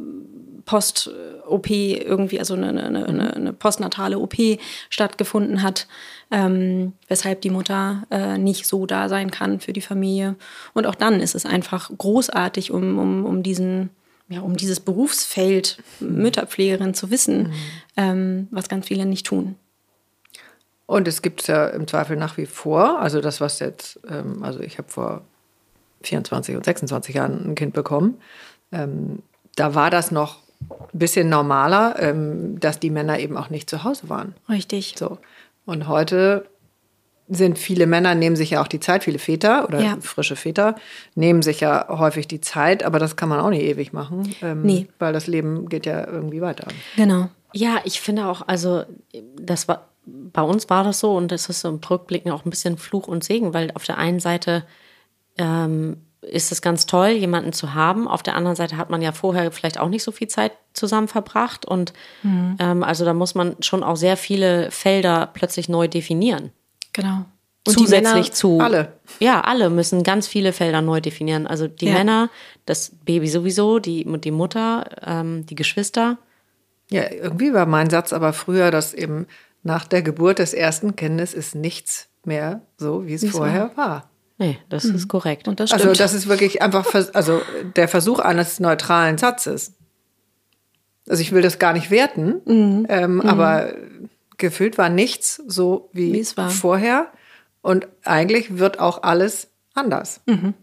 Post-OP 0.69 1.71
irgendwie, 1.71 2.39
also 2.39 2.55
eine, 2.55 2.69
eine, 2.69 3.07
eine, 3.07 3.35
eine 3.35 3.53
postnatale 3.55 4.19
OP 4.19 4.35
stattgefunden 4.91 5.63
hat 5.63 5.87
ähm, 6.31 6.93
weshalb 7.09 7.41
die 7.41 7.51
Mutter 7.51 8.05
äh, 8.11 8.39
nicht 8.39 8.67
so 8.67 8.87
da 8.87 9.09
sein 9.09 9.31
kann 9.31 9.61
für 9.61 9.73
die 9.73 9.81
Familie. 9.81 10.37
Und 10.75 10.87
auch 10.87 10.95
dann 10.95 11.21
ist 11.21 11.35
es 11.35 11.47
einfach 11.47 11.91
großartig, 11.97 12.71
um, 12.71 12.99
um, 12.99 13.25
um 13.25 13.43
diesen 13.43 13.91
ja, 14.31 14.41
um 14.41 14.57
dieses 14.57 14.81
Berufsfeld 14.81 15.83
Mütterpflegerin 16.01 16.95
zu 16.95 17.11
wissen, 17.11 17.45
mhm. 17.45 17.55
ähm, 17.97 18.49
was 18.51 18.69
ganz 18.69 18.87
viele 18.87 19.07
nicht 19.07 19.27
tun. 19.27 19.57
Und 20.87 21.09
es 21.09 21.23
gibt 21.23 21.43
es 21.43 21.47
ja 21.49 21.67
im 21.69 21.87
Zweifel 21.87 22.17
nach 22.17 22.37
wie 22.37 22.47
vor, 22.47 23.01
also 23.01 23.21
das, 23.21 23.41
was 23.41 23.59
jetzt, 23.59 24.01
ähm, 24.09 24.43
also 24.43 24.61
ich 24.61 24.79
habe 24.79 24.89
vor 24.89 25.23
24 26.03 26.57
und 26.57 26.65
26 26.65 27.15
Jahren 27.15 27.51
ein 27.51 27.55
Kind 27.55 27.75
bekommen, 27.75 28.21
ähm, 28.73 29.23
da 29.57 29.75
war 29.75 29.91
das 29.91 30.11
noch 30.11 30.39
ein 30.71 30.99
bisschen 30.99 31.29
normaler, 31.29 31.97
ähm, 31.99 32.59
dass 32.61 32.81
die 32.81 32.91
Männer 32.91 33.19
eben 33.19 33.37
auch 33.37 33.51
nicht 33.51 33.69
zu 33.69 33.85
Hause 33.85 34.09
waren. 34.09 34.35
Richtig. 34.49 34.95
So. 34.99 35.19
Und 35.69 35.87
heute 35.87 36.47
sind 37.29 37.59
viele 37.59 37.87
Männer, 37.87 38.15
nehmen 38.15 38.37
sich 38.37 38.49
ja 38.49 38.63
auch 38.63 38.69
die 38.69 38.81
Zeit, 38.81 39.05
viele 39.05 39.19
Väter 39.19 39.69
oder 39.69 39.81
ja. 39.83 39.99
frische 40.01 40.35
Väter, 40.35 40.77
nehmen 41.15 41.43
sich 41.43 41.61
ja 41.61 41.89
häufig 41.91 42.27
die 42.27 42.41
Zeit, 42.41 42.83
aber 42.83 42.99
das 42.99 43.17
kann 43.17 43.29
man 43.29 43.39
auch 43.39 43.51
nicht 43.51 43.61
ewig 43.61 43.93
machen. 43.93 44.35
Ähm, 44.41 44.63
nee. 44.63 44.87
Weil 44.99 45.13
das 45.13 45.27
Leben 45.27 45.69
geht 45.69 45.85
ja 45.85 46.07
irgendwie 46.07 46.41
weiter. 46.41 46.69
Genau. 46.97 47.29
Ja, 47.53 47.83
ich 47.85 48.01
finde 48.01 48.29
auch, 48.29 48.49
also 48.49 48.85
das 49.37 49.69
war, 49.69 49.89
bei 50.07 50.41
uns 50.41 50.71
war 50.71 50.85
das 50.85 51.01
so 51.01 51.15
und 51.15 51.31
das 51.31 51.51
ist 51.51 51.67
im 51.67 51.81
Rückblicken 51.91 52.33
auch 52.33 52.47
ein 52.47 52.51
bisschen 52.51 52.79
Fluch 52.79 53.07
und 53.07 53.23
Segen, 53.23 53.53
weil 53.53 53.71
auf 53.75 53.85
der 53.85 53.99
einen 53.99 54.21
Seite 54.21 54.65
ähm, 55.37 55.99
ist 56.31 56.53
es 56.53 56.63
ganz 56.63 56.87
toll, 56.87 57.09
jemanden 57.09 57.53
zu 57.53 57.75
haben. 57.75 58.07
Auf 58.09 58.23
der 58.23 58.37
anderen 58.37 58.57
Seite 58.57 58.77
hat 58.77 58.91
man 58.91 59.03
ja 59.03 59.13
vorher 59.13 59.51
vielleicht 59.53 59.79
auch 59.81 59.89
nicht 59.89 60.03
so 60.03 60.13
viel 60.13 60.29
Zeit 60.29 60.53
zusammen 60.73 61.09
verbracht. 61.09 61.65
Und 61.65 61.93
mhm. 62.23 62.57
ähm, 62.59 62.83
also 62.83 63.05
da 63.05 63.15
muss 63.15 63.35
man 63.35 63.57
schon 63.61 63.83
auch 63.83 63.97
sehr 63.97 64.17
viele 64.17 64.71
Felder 64.71 65.29
plötzlich 65.33 65.69
neu 65.69 65.89
definieren. 65.89 66.51
Genau. 66.93 67.25
Und 67.67 67.75
Zusätzlich 67.75 68.33
zu. 68.33 68.61
Alle. 68.61 68.95
Ja, 69.19 69.43
alle 69.43 69.69
müssen 69.69 70.03
ganz 70.03 70.27
viele 70.27 70.53
Felder 70.53 70.81
neu 70.81 71.01
definieren. 71.01 71.47
Also 71.47 71.69
die 71.69 71.87
ja. 71.87 71.93
Männer, 71.93 72.31
das 72.67 72.93
Baby 73.05 73.29
sowieso, 73.29 73.79
die, 73.79 74.07
die 74.21 74.31
Mutter, 74.31 74.87
ähm, 75.05 75.45
die 75.47 75.55
Geschwister. 75.55 76.19
Ja, 76.91 77.11
irgendwie 77.11 77.53
war 77.53 77.67
mein 77.67 77.91
Satz 77.91 78.13
aber 78.13 78.33
früher, 78.33 78.71
dass 78.71 78.95
eben 78.95 79.27
nach 79.63 79.87
der 79.87 80.03
Geburt 80.03 80.39
des 80.39 80.55
ersten 80.55 80.97
Kindes 80.97 81.35
ist 81.35 81.55
nichts 81.55 82.09
mehr 82.25 82.63
so, 82.79 83.07
wie 83.07 83.15
es 83.15 83.23
Wie's 83.23 83.33
vorher 83.33 83.73
war. 83.75 83.89
war. 83.89 84.11
Nee, 84.39 84.59
das 84.69 84.85
mhm. 84.85 84.95
ist 84.95 85.09
korrekt. 85.09 85.49
Und 85.49 85.61
das 85.61 85.73
also 85.73 85.93
das 85.93 86.15
ist 86.15 86.29
wirklich 86.29 86.63
einfach, 86.63 86.87
also 87.13 87.43
der 87.77 87.89
Versuch 87.89 88.21
eines 88.21 88.61
neutralen 88.61 89.19
Satzes. 89.19 89.75
Also 91.09 91.23
ich 91.23 91.33
will 91.33 91.43
das 91.43 91.59
gar 91.59 91.73
nicht 91.73 91.91
werten, 91.91 92.41
mhm. 92.45 92.87
Ähm, 92.89 93.15
mhm. 93.15 93.21
aber 93.23 93.75
gefühlt 94.37 94.79
war 94.79 94.89
nichts 94.89 95.43
so 95.47 95.91
wie, 95.93 96.13
wie 96.13 96.37
war. 96.37 96.51
vorher. 96.51 97.09
Und 97.63 97.89
eigentlich 98.05 98.59
wird 98.59 98.79
auch 98.79 99.03
alles 99.03 99.49
anders. 99.75 100.21
Mhm. 100.27 100.55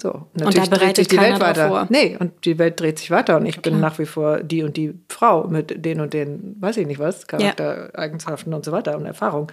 So, 0.00 0.26
natürlich 0.34 0.64
und 0.64 0.72
da 0.72 0.76
dreht 0.76 0.96
sich 0.96 1.08
die 1.08 1.18
Welt 1.18 1.40
weiter. 1.40 1.68
Vor. 1.68 1.86
Nee, 1.88 2.16
und 2.20 2.44
die 2.44 2.56
Welt 2.58 2.78
dreht 2.78 3.00
sich 3.00 3.10
weiter 3.10 3.36
und 3.36 3.46
ich 3.46 3.60
Klar. 3.60 3.72
bin 3.72 3.80
nach 3.80 3.98
wie 3.98 4.06
vor 4.06 4.44
die 4.44 4.62
und 4.62 4.76
die 4.76 4.94
Frau 5.08 5.48
mit 5.48 5.84
den 5.84 6.00
und 6.00 6.12
den, 6.12 6.54
weiß 6.60 6.76
ich 6.76 6.86
nicht 6.86 7.00
was, 7.00 7.26
Charaktereigenschaften 7.26 8.52
ja. 8.52 8.56
und 8.56 8.64
so 8.64 8.70
weiter 8.70 8.96
und 8.96 9.06
Erfahrung. 9.06 9.50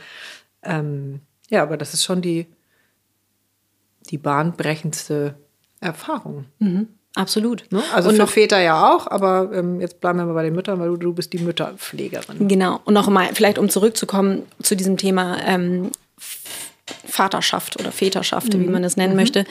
Ähm, 0.62 1.22
ja, 1.50 1.64
aber 1.64 1.78
das 1.78 1.96
ist 1.96 2.04
schon 2.04 2.22
die, 2.22 2.46
die 4.12 4.18
bahnbrechendste 4.18 5.36
Erfahrung. 5.80 6.46
Mhm. 6.60 6.88
Absolut. 7.16 7.66
Ne? 7.72 7.82
Also 7.94 8.10
und 8.10 8.18
für 8.18 8.28
Väter 8.28 8.60
ja 8.60 8.94
auch, 8.94 9.08
aber 9.08 9.50
ähm, 9.54 9.80
jetzt 9.80 10.02
bleiben 10.02 10.20
wir 10.20 10.26
mal 10.26 10.34
bei 10.34 10.44
den 10.44 10.54
Müttern, 10.54 10.80
weil 10.80 10.90
du, 10.90 10.98
du 10.98 11.14
bist 11.14 11.32
die 11.32 11.40
Mütterpflegerin. 11.40 12.48
Genau. 12.48 12.82
Und 12.84 12.94
noch 12.94 13.08
mal, 13.08 13.30
vielleicht 13.34 13.58
um 13.58 13.70
zurückzukommen 13.70 14.44
zu 14.62 14.76
diesem 14.76 14.98
Thema 14.98 15.38
ähm, 15.46 15.92
Vaterschaft 16.88 17.80
oder 17.80 17.92
Väterschaft, 17.92 18.54
mhm. 18.54 18.62
wie 18.62 18.68
man 18.68 18.84
es 18.84 18.98
nennen 18.98 19.14
mhm. 19.14 19.20
möchte. 19.20 19.46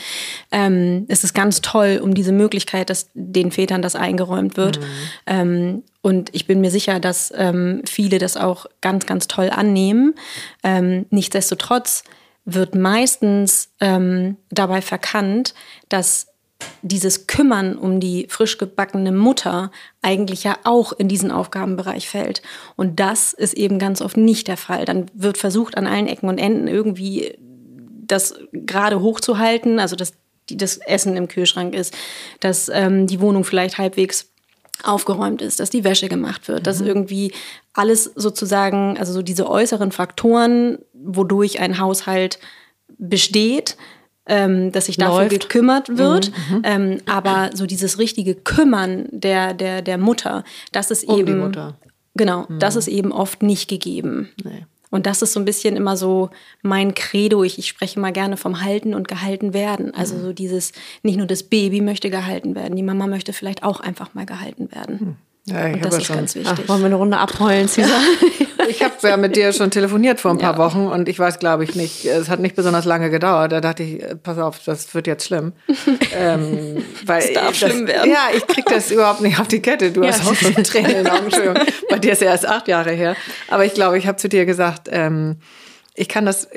Ähm, 0.52 1.06
es 1.08 1.24
ist 1.24 1.32
ganz 1.32 1.62
toll 1.62 2.00
um 2.02 2.14
diese 2.14 2.32
Möglichkeit, 2.32 2.90
dass 2.90 3.08
den 3.14 3.50
Vätern 3.50 3.80
das 3.80 3.96
eingeräumt 3.96 4.58
wird. 4.58 4.78
Mhm. 4.78 4.84
Ähm, 5.26 5.82
und 6.02 6.34
ich 6.34 6.46
bin 6.46 6.60
mir 6.60 6.70
sicher, 6.70 7.00
dass 7.00 7.32
ähm, 7.34 7.80
viele 7.86 8.18
das 8.18 8.36
auch 8.36 8.66
ganz, 8.82 9.06
ganz 9.06 9.26
toll 9.26 9.48
annehmen. 9.50 10.14
Ähm, 10.62 11.06
nichtsdestotrotz 11.08 12.04
wird 12.44 12.74
meistens 12.74 13.70
ähm, 13.80 14.36
dabei 14.50 14.82
verkannt, 14.82 15.54
dass 15.88 16.28
dieses 16.82 17.26
Kümmern 17.26 17.76
um 17.76 18.00
die 18.00 18.26
frisch 18.28 18.58
gebackene 18.58 19.12
Mutter 19.12 19.70
eigentlich 20.02 20.44
ja 20.44 20.56
auch 20.64 20.92
in 20.92 21.08
diesen 21.08 21.30
Aufgabenbereich 21.30 22.08
fällt. 22.08 22.42
Und 22.76 23.00
das 23.00 23.32
ist 23.32 23.54
eben 23.54 23.78
ganz 23.78 24.00
oft 24.00 24.16
nicht 24.16 24.48
der 24.48 24.56
Fall. 24.56 24.84
Dann 24.84 25.06
wird 25.14 25.38
versucht, 25.38 25.76
an 25.76 25.86
allen 25.86 26.06
Ecken 26.06 26.28
und 26.28 26.38
Enden 26.38 26.68
irgendwie 26.68 27.38
das 28.06 28.34
gerade 28.52 29.00
hochzuhalten, 29.00 29.78
also 29.78 29.96
dass 29.96 30.12
das 30.50 30.76
Essen 30.76 31.16
im 31.16 31.28
Kühlschrank 31.28 31.74
ist, 31.74 31.94
dass 32.40 32.68
ähm, 32.68 33.06
die 33.06 33.20
Wohnung 33.20 33.44
vielleicht 33.44 33.78
halbwegs 33.78 34.33
aufgeräumt 34.82 35.40
ist, 35.42 35.60
dass 35.60 35.70
die 35.70 35.84
Wäsche 35.84 36.08
gemacht 36.08 36.48
wird, 36.48 36.60
mhm. 36.60 36.64
dass 36.64 36.80
irgendwie 36.80 37.32
alles 37.72 38.04
sozusagen, 38.14 38.98
also 38.98 39.12
so 39.12 39.22
diese 39.22 39.48
äußeren 39.48 39.92
Faktoren, 39.92 40.78
wodurch 40.92 41.60
ein 41.60 41.78
Haushalt 41.78 42.38
besteht, 42.98 43.76
ähm, 44.26 44.72
dass 44.72 44.86
sich 44.86 44.96
dafür 44.96 45.24
Läuft. 45.24 45.40
gekümmert 45.40 45.96
wird. 45.96 46.30
Mhm, 46.30 46.56
mhm. 46.56 46.62
ähm, 46.64 46.98
aber 47.06 47.50
so 47.54 47.66
dieses 47.66 47.98
richtige 47.98 48.34
Kümmern 48.34 49.06
der, 49.10 49.54
der, 49.54 49.82
der 49.82 49.98
Mutter, 49.98 50.44
das 50.72 50.90
ist 50.90 51.04
um 51.04 51.18
eben. 51.18 51.52
Genau, 52.16 52.46
mhm. 52.48 52.58
das 52.60 52.76
ist 52.76 52.88
eben 52.88 53.12
oft 53.12 53.42
nicht 53.42 53.68
gegeben. 53.68 54.30
Nee. 54.42 54.66
Und 54.94 55.06
das 55.06 55.22
ist 55.22 55.32
so 55.32 55.40
ein 55.40 55.44
bisschen 55.44 55.74
immer 55.74 55.96
so 55.96 56.30
mein 56.62 56.94
Credo. 56.94 57.42
Ich, 57.42 57.58
ich 57.58 57.66
spreche 57.66 57.98
mal 57.98 58.12
gerne 58.12 58.36
vom 58.36 58.62
Halten 58.62 58.94
und 58.94 59.08
gehalten 59.08 59.52
werden. 59.52 59.92
Also 59.92 60.14
mhm. 60.14 60.20
so 60.20 60.32
dieses, 60.32 60.70
nicht 61.02 61.16
nur 61.16 61.26
das 61.26 61.42
Baby 61.42 61.80
möchte 61.80 62.10
gehalten 62.10 62.54
werden, 62.54 62.76
die 62.76 62.84
Mama 62.84 63.08
möchte 63.08 63.32
vielleicht 63.32 63.64
auch 63.64 63.80
einfach 63.80 64.14
mal 64.14 64.24
gehalten 64.24 64.70
werden. 64.70 64.98
Mhm. 65.00 65.16
Ja, 65.46 65.68
ich 65.68 65.74
und 65.74 65.84
das 65.84 65.98
ist 65.98 66.06
schon. 66.06 66.16
ganz 66.16 66.34
wichtig. 66.34 66.54
Ach, 66.56 66.68
wollen 66.68 66.80
wir 66.80 66.86
eine 66.86 66.94
Runde 66.94 67.18
abheulen, 67.18 67.68
Cesar? 67.68 68.00
ich 68.68 68.82
habe 68.82 68.94
ja 69.02 69.18
mit 69.18 69.36
dir 69.36 69.52
schon 69.52 69.70
telefoniert 69.70 70.18
vor 70.18 70.30
ein 70.30 70.38
paar 70.38 70.54
ja. 70.54 70.58
Wochen 70.58 70.86
und 70.86 71.06
ich 71.06 71.18
weiß, 71.18 71.38
glaube 71.38 71.64
ich, 71.64 71.74
nicht, 71.74 72.06
es 72.06 72.30
hat 72.30 72.40
nicht 72.40 72.56
besonders 72.56 72.86
lange 72.86 73.10
gedauert. 73.10 73.52
Da 73.52 73.60
dachte 73.60 73.82
ich, 73.82 74.02
äh, 74.02 74.16
pass 74.16 74.38
auf, 74.38 74.60
das 74.64 74.94
wird 74.94 75.06
jetzt 75.06 75.26
schlimm. 75.26 75.52
ähm, 76.16 76.82
weil 77.04 77.20
das 77.20 77.32
darf 77.34 77.48
das, 77.48 77.58
schlimm 77.58 77.86
werden. 77.86 78.10
Ja, 78.10 78.28
ich 78.34 78.46
krieg 78.46 78.64
das 78.64 78.90
überhaupt 78.90 79.20
nicht 79.20 79.38
auf 79.38 79.48
die 79.48 79.60
Kette. 79.60 79.90
Du 79.90 80.02
ja. 80.02 80.08
hast 80.08 80.26
auch 80.26 80.34
schon 80.34 80.54
Tränen 80.64 80.90
in 80.90 80.96
den 81.04 81.08
Augen. 81.08 81.24
Entschuldigung. 81.24 81.58
Bei 81.90 81.98
dir 81.98 82.12
ist 82.12 82.22
ja 82.22 82.30
erst 82.30 82.46
acht 82.48 82.66
Jahre 82.66 82.92
her. 82.92 83.14
Aber 83.48 83.66
ich 83.66 83.74
glaube, 83.74 83.98
ich 83.98 84.06
habe 84.06 84.16
zu 84.16 84.30
dir 84.30 84.46
gesagt, 84.46 84.88
ähm, 84.90 85.36
ich 85.94 86.08
kann 86.08 86.24
das, 86.24 86.48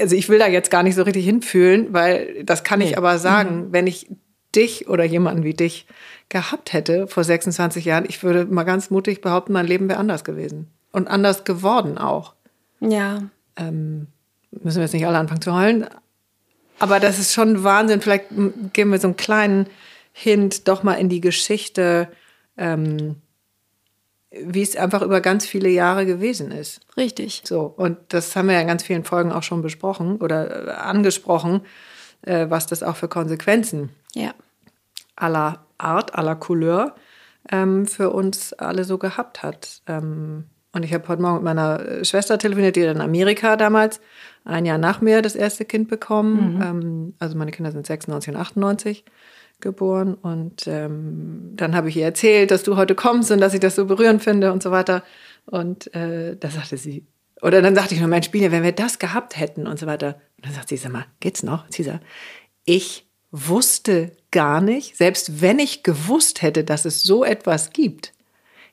also 0.00 0.14
ich 0.14 0.28
will 0.28 0.38
da 0.38 0.46
jetzt 0.46 0.70
gar 0.70 0.84
nicht 0.84 0.94
so 0.94 1.02
richtig 1.02 1.24
hinfühlen, 1.24 1.88
weil 1.90 2.44
das 2.44 2.62
kann 2.62 2.78
nee. 2.78 2.86
ich 2.86 2.96
aber 2.96 3.18
sagen, 3.18 3.56
mhm. 3.56 3.72
wenn 3.72 3.86
ich 3.88 4.06
dich 4.56 4.88
oder 4.88 5.04
jemanden 5.04 5.44
wie 5.44 5.54
dich 5.54 5.86
gehabt 6.28 6.72
hätte 6.72 7.06
vor 7.06 7.22
26 7.22 7.84
Jahren, 7.84 8.06
ich 8.08 8.22
würde 8.22 8.46
mal 8.46 8.64
ganz 8.64 8.90
mutig 8.90 9.20
behaupten, 9.20 9.52
mein 9.52 9.66
Leben 9.66 9.88
wäre 9.88 10.00
anders 10.00 10.24
gewesen. 10.24 10.70
Und 10.92 11.08
anders 11.08 11.44
geworden 11.44 11.98
auch. 11.98 12.34
Ja. 12.80 13.24
Ähm, 13.56 14.06
müssen 14.50 14.78
wir 14.78 14.84
jetzt 14.84 14.94
nicht 14.94 15.06
alle 15.06 15.18
anfangen 15.18 15.42
zu 15.42 15.54
heulen. 15.54 15.86
Aber 16.78 17.00
das 17.00 17.18
ist 17.18 17.32
schon 17.32 17.64
Wahnsinn. 17.64 18.00
Vielleicht 18.00 18.26
geben 18.72 18.92
wir 18.92 18.98
so 18.98 19.08
einen 19.08 19.16
kleinen 19.16 19.66
Hint 20.12 20.68
doch 20.68 20.82
mal 20.82 20.94
in 20.94 21.08
die 21.08 21.20
Geschichte, 21.20 22.08
ähm, 22.56 23.16
wie 24.30 24.62
es 24.62 24.76
einfach 24.76 25.02
über 25.02 25.20
ganz 25.20 25.46
viele 25.46 25.68
Jahre 25.68 26.06
gewesen 26.06 26.50
ist. 26.50 26.80
Richtig. 26.96 27.42
So, 27.44 27.62
und 27.76 27.98
das 28.08 28.34
haben 28.34 28.48
wir 28.48 28.54
ja 28.54 28.60
in 28.60 28.66
ganz 28.66 28.82
vielen 28.82 29.04
Folgen 29.04 29.32
auch 29.32 29.42
schon 29.42 29.62
besprochen 29.62 30.16
oder 30.16 30.68
äh, 30.68 30.70
angesprochen, 30.70 31.60
äh, 32.22 32.46
was 32.48 32.66
das 32.66 32.82
auch 32.82 32.96
für 32.96 33.08
Konsequenzen 33.08 33.90
ja. 34.16 34.34
Aller 35.16 35.66
Art, 35.78 36.14
aller 36.14 36.36
Couleur 36.36 36.94
ähm, 37.50 37.86
für 37.86 38.10
uns 38.10 38.52
alle 38.52 38.84
so 38.84 38.98
gehabt 38.98 39.42
hat. 39.42 39.82
Ähm, 39.86 40.44
und 40.72 40.82
ich 40.84 40.92
habe 40.92 41.08
heute 41.08 41.22
Morgen 41.22 41.36
mit 41.36 41.44
meiner 41.44 42.04
Schwester 42.04 42.38
telefoniert, 42.38 42.76
die 42.76 42.82
in 42.82 43.00
Amerika 43.00 43.56
damals 43.56 44.00
ein 44.44 44.66
Jahr 44.66 44.78
nach 44.78 45.00
mir 45.00 45.22
das 45.22 45.34
erste 45.34 45.64
Kind 45.64 45.88
bekommen. 45.88 46.60
Ähm, 46.62 47.14
also 47.18 47.36
meine 47.36 47.50
Kinder 47.50 47.72
sind 47.72 47.86
96 47.86 48.34
und 48.34 48.40
98 48.40 49.04
geboren. 49.60 50.14
Und 50.14 50.66
ähm, 50.66 51.52
dann 51.54 51.74
habe 51.74 51.88
ich 51.88 51.96
ihr 51.96 52.04
erzählt, 52.04 52.50
dass 52.50 52.62
du 52.62 52.76
heute 52.76 52.94
kommst 52.94 53.30
und 53.30 53.40
dass 53.40 53.54
ich 53.54 53.60
das 53.60 53.74
so 53.74 53.86
berührend 53.86 54.22
finde 54.22 54.52
und 54.52 54.62
so 54.62 54.70
weiter. 54.70 55.02
Und 55.46 55.94
äh, 55.94 56.36
da 56.36 56.50
sagte 56.50 56.76
sie, 56.76 57.06
oder 57.42 57.62
dann 57.62 57.74
sagte 57.74 57.94
ich 57.94 58.00
nur, 58.00 58.08
mein 58.08 58.22
Spieler, 58.22 58.50
wenn 58.50 58.62
wir 58.62 58.72
das 58.72 58.98
gehabt 58.98 59.38
hätten 59.38 59.66
und 59.66 59.78
so 59.78 59.86
weiter. 59.86 60.20
Und 60.36 60.46
dann 60.46 60.52
sagt 60.52 60.68
sie, 60.68 60.76
sag 60.76 60.92
mal, 60.92 61.06
geht's 61.20 61.42
noch? 61.42 61.64
Sie 61.70 61.82
sagt, 61.82 62.04
ich 62.64 63.06
wusste 63.30 64.12
gar 64.36 64.60
nicht, 64.60 64.98
selbst 64.98 65.40
wenn 65.40 65.58
ich 65.58 65.82
gewusst 65.82 66.42
hätte, 66.42 66.62
dass 66.62 66.84
es 66.84 67.02
so 67.02 67.24
etwas 67.24 67.70
gibt, 67.70 68.12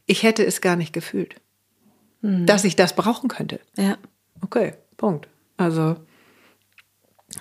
ich 0.06 0.24
hätte 0.24 0.46
es 0.46 0.60
gar 0.60 0.76
nicht 0.76 0.92
gefühlt, 0.92 1.36
dass 2.22 2.66
ich 2.66 2.76
das 2.76 2.98
brauchen 2.98 3.30
könnte. 3.30 3.62
Ja. 3.78 3.98
Okay, 4.42 4.74
Punkt. 4.98 5.30
Also, 5.56 5.96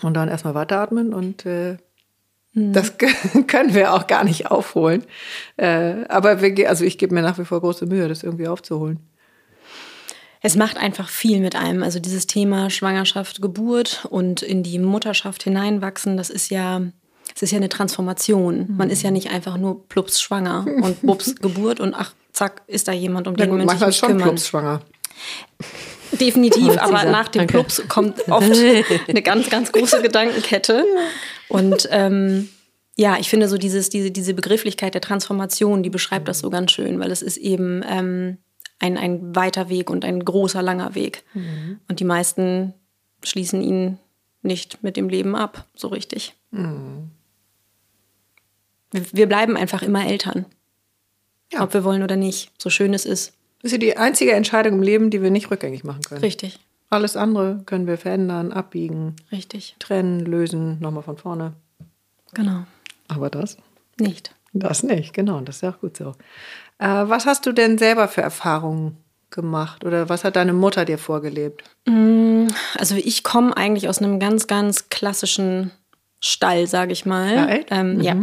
und 0.02 0.14
dann 0.14 0.28
erstmal 0.28 0.54
weiteratmen 0.54 1.12
und 1.12 1.44
äh, 1.46 1.78
das 2.54 2.94
können 3.48 3.74
wir 3.74 3.92
auch 3.92 4.06
gar 4.06 4.22
nicht 4.22 4.52
aufholen. 4.52 5.02
Äh, 5.56 6.04
aber 6.08 6.40
wir, 6.42 6.68
also 6.68 6.84
ich 6.84 6.98
gebe 6.98 7.12
mir 7.12 7.22
nach 7.22 7.38
wie 7.40 7.44
vor 7.44 7.60
große 7.60 7.86
Mühe, 7.86 8.06
das 8.06 8.22
irgendwie 8.22 8.46
aufzuholen. 8.46 9.00
Es 10.42 10.54
macht 10.54 10.76
einfach 10.76 11.08
viel 11.08 11.40
mit 11.40 11.56
einem. 11.56 11.82
Also 11.82 11.98
dieses 11.98 12.28
Thema 12.28 12.70
Schwangerschaft, 12.70 13.42
Geburt 13.42 14.06
und 14.10 14.42
in 14.42 14.62
die 14.62 14.78
Mutterschaft 14.78 15.42
hineinwachsen, 15.42 16.16
das 16.16 16.30
ist 16.30 16.50
ja, 16.50 16.82
es 17.34 17.42
ist 17.42 17.50
ja 17.50 17.58
eine 17.58 17.68
Transformation. 17.68 18.66
Man 18.76 18.90
ist 18.90 19.02
ja 19.02 19.10
nicht 19.10 19.30
einfach 19.30 19.56
nur 19.56 19.88
plups 19.88 20.20
schwanger 20.20 20.66
und 20.82 21.02
bups 21.02 21.36
Geburt 21.36 21.80
und 21.80 21.94
ach, 21.94 22.14
zack, 22.32 22.62
ist 22.66 22.88
da 22.88 22.92
jemand, 22.92 23.28
um 23.28 23.36
Ja, 23.36 23.46
den 23.46 23.56
man 23.56 23.68
sich 23.68 23.86
nicht 23.86 23.98
schon 23.98 24.08
kümmern. 24.10 24.28
Plups 24.28 24.48
schwanger. 24.48 24.82
Definitiv, 26.12 26.76
aber 26.78 27.04
nach 27.04 27.28
dem 27.28 27.40
Danke. 27.40 27.54
Plups 27.54 27.82
kommt 27.88 28.28
oft 28.28 28.50
eine 29.08 29.22
ganz, 29.22 29.48
ganz 29.48 29.72
große 29.72 30.02
Gedankenkette. 30.02 30.84
Und 31.48 31.88
ähm, 31.90 32.48
ja, 32.96 33.16
ich 33.18 33.30
finde 33.30 33.48
so 33.48 33.56
dieses, 33.56 33.88
diese, 33.88 34.10
diese 34.10 34.34
Begrifflichkeit 34.34 34.94
der 34.94 35.00
Transformation, 35.00 35.82
die 35.82 35.90
beschreibt 35.90 36.28
das 36.28 36.40
so 36.40 36.50
ganz 36.50 36.72
schön, 36.72 37.00
weil 37.00 37.10
es 37.10 37.22
ist 37.22 37.38
eben 37.38 37.82
ähm, 37.88 38.38
ein, 38.78 38.98
ein 38.98 39.34
weiter 39.34 39.68
Weg 39.68 39.88
und 39.88 40.04
ein 40.04 40.24
großer, 40.24 40.60
langer 40.60 40.94
Weg. 40.94 41.24
Und 41.88 42.00
die 42.00 42.04
meisten 42.04 42.74
schließen 43.22 43.62
ihn 43.62 43.98
nicht 44.42 44.82
mit 44.82 44.96
dem 44.96 45.08
Leben 45.08 45.34
ab, 45.34 45.66
so 45.74 45.88
richtig. 45.88 46.34
Wir, 48.92 49.04
wir 49.12 49.26
bleiben 49.28 49.56
einfach 49.56 49.82
immer 49.82 50.06
Eltern. 50.06 50.46
Ja. 51.52 51.62
Ob 51.62 51.74
wir 51.74 51.84
wollen 51.84 52.02
oder 52.02 52.16
nicht, 52.16 52.50
so 52.58 52.70
schön 52.70 52.94
es 52.94 53.04
ist. 53.04 53.34
Das 53.60 53.70
ist 53.70 53.72
ja 53.72 53.78
die 53.78 53.96
einzige 53.96 54.32
Entscheidung 54.32 54.74
im 54.74 54.82
Leben, 54.82 55.10
die 55.10 55.22
wir 55.22 55.30
nicht 55.30 55.50
rückgängig 55.50 55.84
machen 55.84 56.02
können. 56.02 56.20
Richtig, 56.22 56.58
Alles 56.90 57.16
andere 57.16 57.62
können 57.66 57.86
wir 57.86 57.98
verändern, 57.98 58.52
abbiegen, 58.52 59.16
richtig, 59.30 59.76
trennen, 59.78 60.20
lösen, 60.20 60.78
nochmal 60.80 61.02
von 61.02 61.16
vorne. 61.16 61.52
genau. 62.34 62.64
Aber 63.08 63.28
das? 63.28 63.58
Nicht. 64.00 64.34
Das 64.54 64.82
nicht, 64.82 65.12
genau. 65.12 65.40
Das 65.40 65.56
ist 65.56 65.62
ja 65.62 65.70
auch 65.70 65.80
gut 65.80 65.96
so. 65.96 66.14
Äh, 66.78 66.86
was 66.86 67.26
hast 67.26 67.44
du 67.46 67.52
denn 67.52 67.76
selber 67.78 68.08
für 68.08 68.22
Erfahrungen 68.22 68.96
gemacht? 69.30 69.84
Oder 69.84 70.08
was 70.08 70.24
hat 70.24 70.36
deine 70.36 70.52
Mutter 70.52 70.84
dir 70.84 70.98
vorgelebt? 70.98 71.62
Also 72.76 72.96
ich 72.96 73.22
komme 73.22 73.56
eigentlich 73.56 73.88
aus 73.88 73.98
einem 73.98 74.18
ganz, 74.18 74.46
ganz 74.46 74.88
klassischen 74.88 75.70
Stall, 76.24 76.66
sage 76.66 76.92
ich 76.92 77.04
mal. 77.04 77.34
Ja, 77.34 77.46
echt? 77.48 77.68
Ähm, 77.70 78.00
ja. 78.00 78.16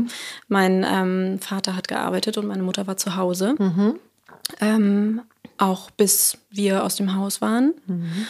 Mein 0.48 0.86
ähm, 0.90 1.40
Vater 1.40 1.76
hat 1.76 1.88
gearbeitet 1.88 2.38
und 2.38 2.48
meine 2.48 2.64
Mutter 2.64 2.88
war 2.88 2.98
zu 2.98 3.16
Hause. 3.18 3.56
Ähm, 4.62 5.22
auch 5.60 5.92
bis 5.92 6.38
wir 6.50 6.84
aus 6.86 6.96
dem 6.96 7.16
Haus 7.16 7.42
waren. 7.42 7.74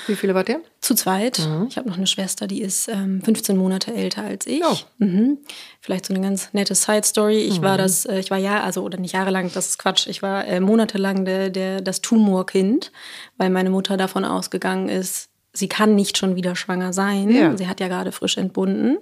Wie 0.07 0.15
viele 0.15 0.33
wart 0.33 0.49
ihr? 0.49 0.61
Zu 0.81 0.95
zweit. 0.95 1.39
Ich 1.69 1.77
habe 1.77 1.87
noch 1.87 1.97
eine 1.97 2.07
Schwester, 2.07 2.47
die 2.47 2.61
ist 2.61 2.87
ähm, 2.87 3.21
15 3.21 3.55
Monate 3.55 3.93
älter 3.93 4.23
als 4.23 4.47
ich. 4.47 4.63
Oh. 4.63 4.75
Mhm. 4.97 5.37
Vielleicht 5.79 6.07
so 6.07 6.13
eine 6.13 6.23
ganz 6.23 6.49
nette 6.53 6.73
Side-Story. 6.73 7.37
Ich 7.37 7.61
war 7.61 7.77
das, 7.77 8.05
äh, 8.05 8.19
ich 8.19 8.31
war 8.31 8.39
ja, 8.39 8.63
also 8.63 8.81
oder 8.81 8.97
nicht 8.97 9.13
jahrelang, 9.13 9.51
das 9.53 9.69
ist 9.69 9.77
Quatsch. 9.77 10.07
Ich 10.07 10.23
war 10.23 10.45
äh, 10.47 10.59
monatelang 10.59 11.23
der, 11.23 11.51
der, 11.51 11.81
das 11.81 12.01
Tumorkind, 12.01 12.91
weil 13.37 13.51
meine 13.51 13.69
Mutter 13.69 13.95
davon 13.95 14.25
ausgegangen 14.25 14.89
ist, 14.89 15.29
sie 15.53 15.67
kann 15.67 15.95
nicht 15.95 16.17
schon 16.17 16.35
wieder 16.35 16.55
schwanger 16.55 16.93
sein. 16.93 17.29
Ja. 17.29 17.55
Sie 17.55 17.67
hat 17.67 17.79
ja 17.79 17.87
gerade 17.87 18.11
frisch 18.11 18.37
entbunden. 18.37 18.97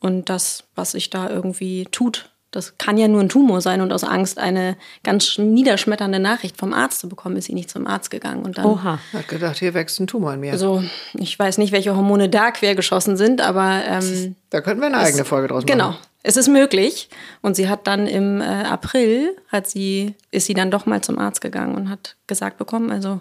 Und 0.00 0.28
das, 0.28 0.64
was 0.74 0.92
sich 0.92 1.10
da 1.10 1.28
irgendwie 1.28 1.86
tut, 1.90 2.30
das 2.50 2.78
kann 2.78 2.98
ja 2.98 3.06
nur 3.06 3.20
ein 3.20 3.28
Tumor 3.28 3.60
sein. 3.60 3.80
Und 3.80 3.92
aus 3.92 4.02
Angst, 4.02 4.38
eine 4.38 4.76
ganz 5.04 5.38
niederschmetternde 5.38 6.18
Nachricht 6.18 6.56
vom 6.56 6.72
Arzt 6.72 7.00
zu 7.00 7.08
bekommen, 7.08 7.36
ist 7.36 7.44
sie 7.44 7.54
nicht 7.54 7.70
zum 7.70 7.86
Arzt 7.86 8.10
gegangen. 8.10 8.42
Und 8.42 8.58
dann 8.58 8.64
Oha. 8.64 8.98
Hat 9.12 9.28
gedacht, 9.28 9.58
hier 9.58 9.72
wächst 9.74 10.00
ein 10.00 10.08
Tumor 10.08 10.34
in 10.34 10.40
mir. 10.40 10.52
also 10.52 10.82
ich 11.14 11.38
weiß 11.38 11.58
nicht, 11.58 11.72
welche 11.72 11.94
Hormone 11.94 12.28
da 12.28 12.50
quergeschossen 12.50 13.16
sind, 13.16 13.40
aber 13.40 13.82
ähm, 13.86 14.34
da 14.50 14.60
könnten 14.60 14.80
wir 14.80 14.88
eine 14.88 14.98
eigene 14.98 15.24
Folge 15.24 15.48
draus 15.48 15.62
machen. 15.62 15.78
genau, 15.78 15.94
es 16.24 16.36
ist 16.36 16.48
möglich. 16.48 17.08
Und 17.40 17.54
sie 17.54 17.68
hat 17.68 17.86
dann 17.86 18.08
im 18.08 18.40
äh, 18.40 18.44
April 18.44 19.36
hat 19.48 19.68
sie 19.68 20.14
ist 20.32 20.46
sie 20.46 20.54
dann 20.54 20.72
doch 20.72 20.86
mal 20.86 21.02
zum 21.02 21.18
Arzt 21.20 21.40
gegangen 21.40 21.76
und 21.76 21.88
hat 21.88 22.16
gesagt 22.26 22.58
bekommen, 22.58 22.90
also 22.90 23.20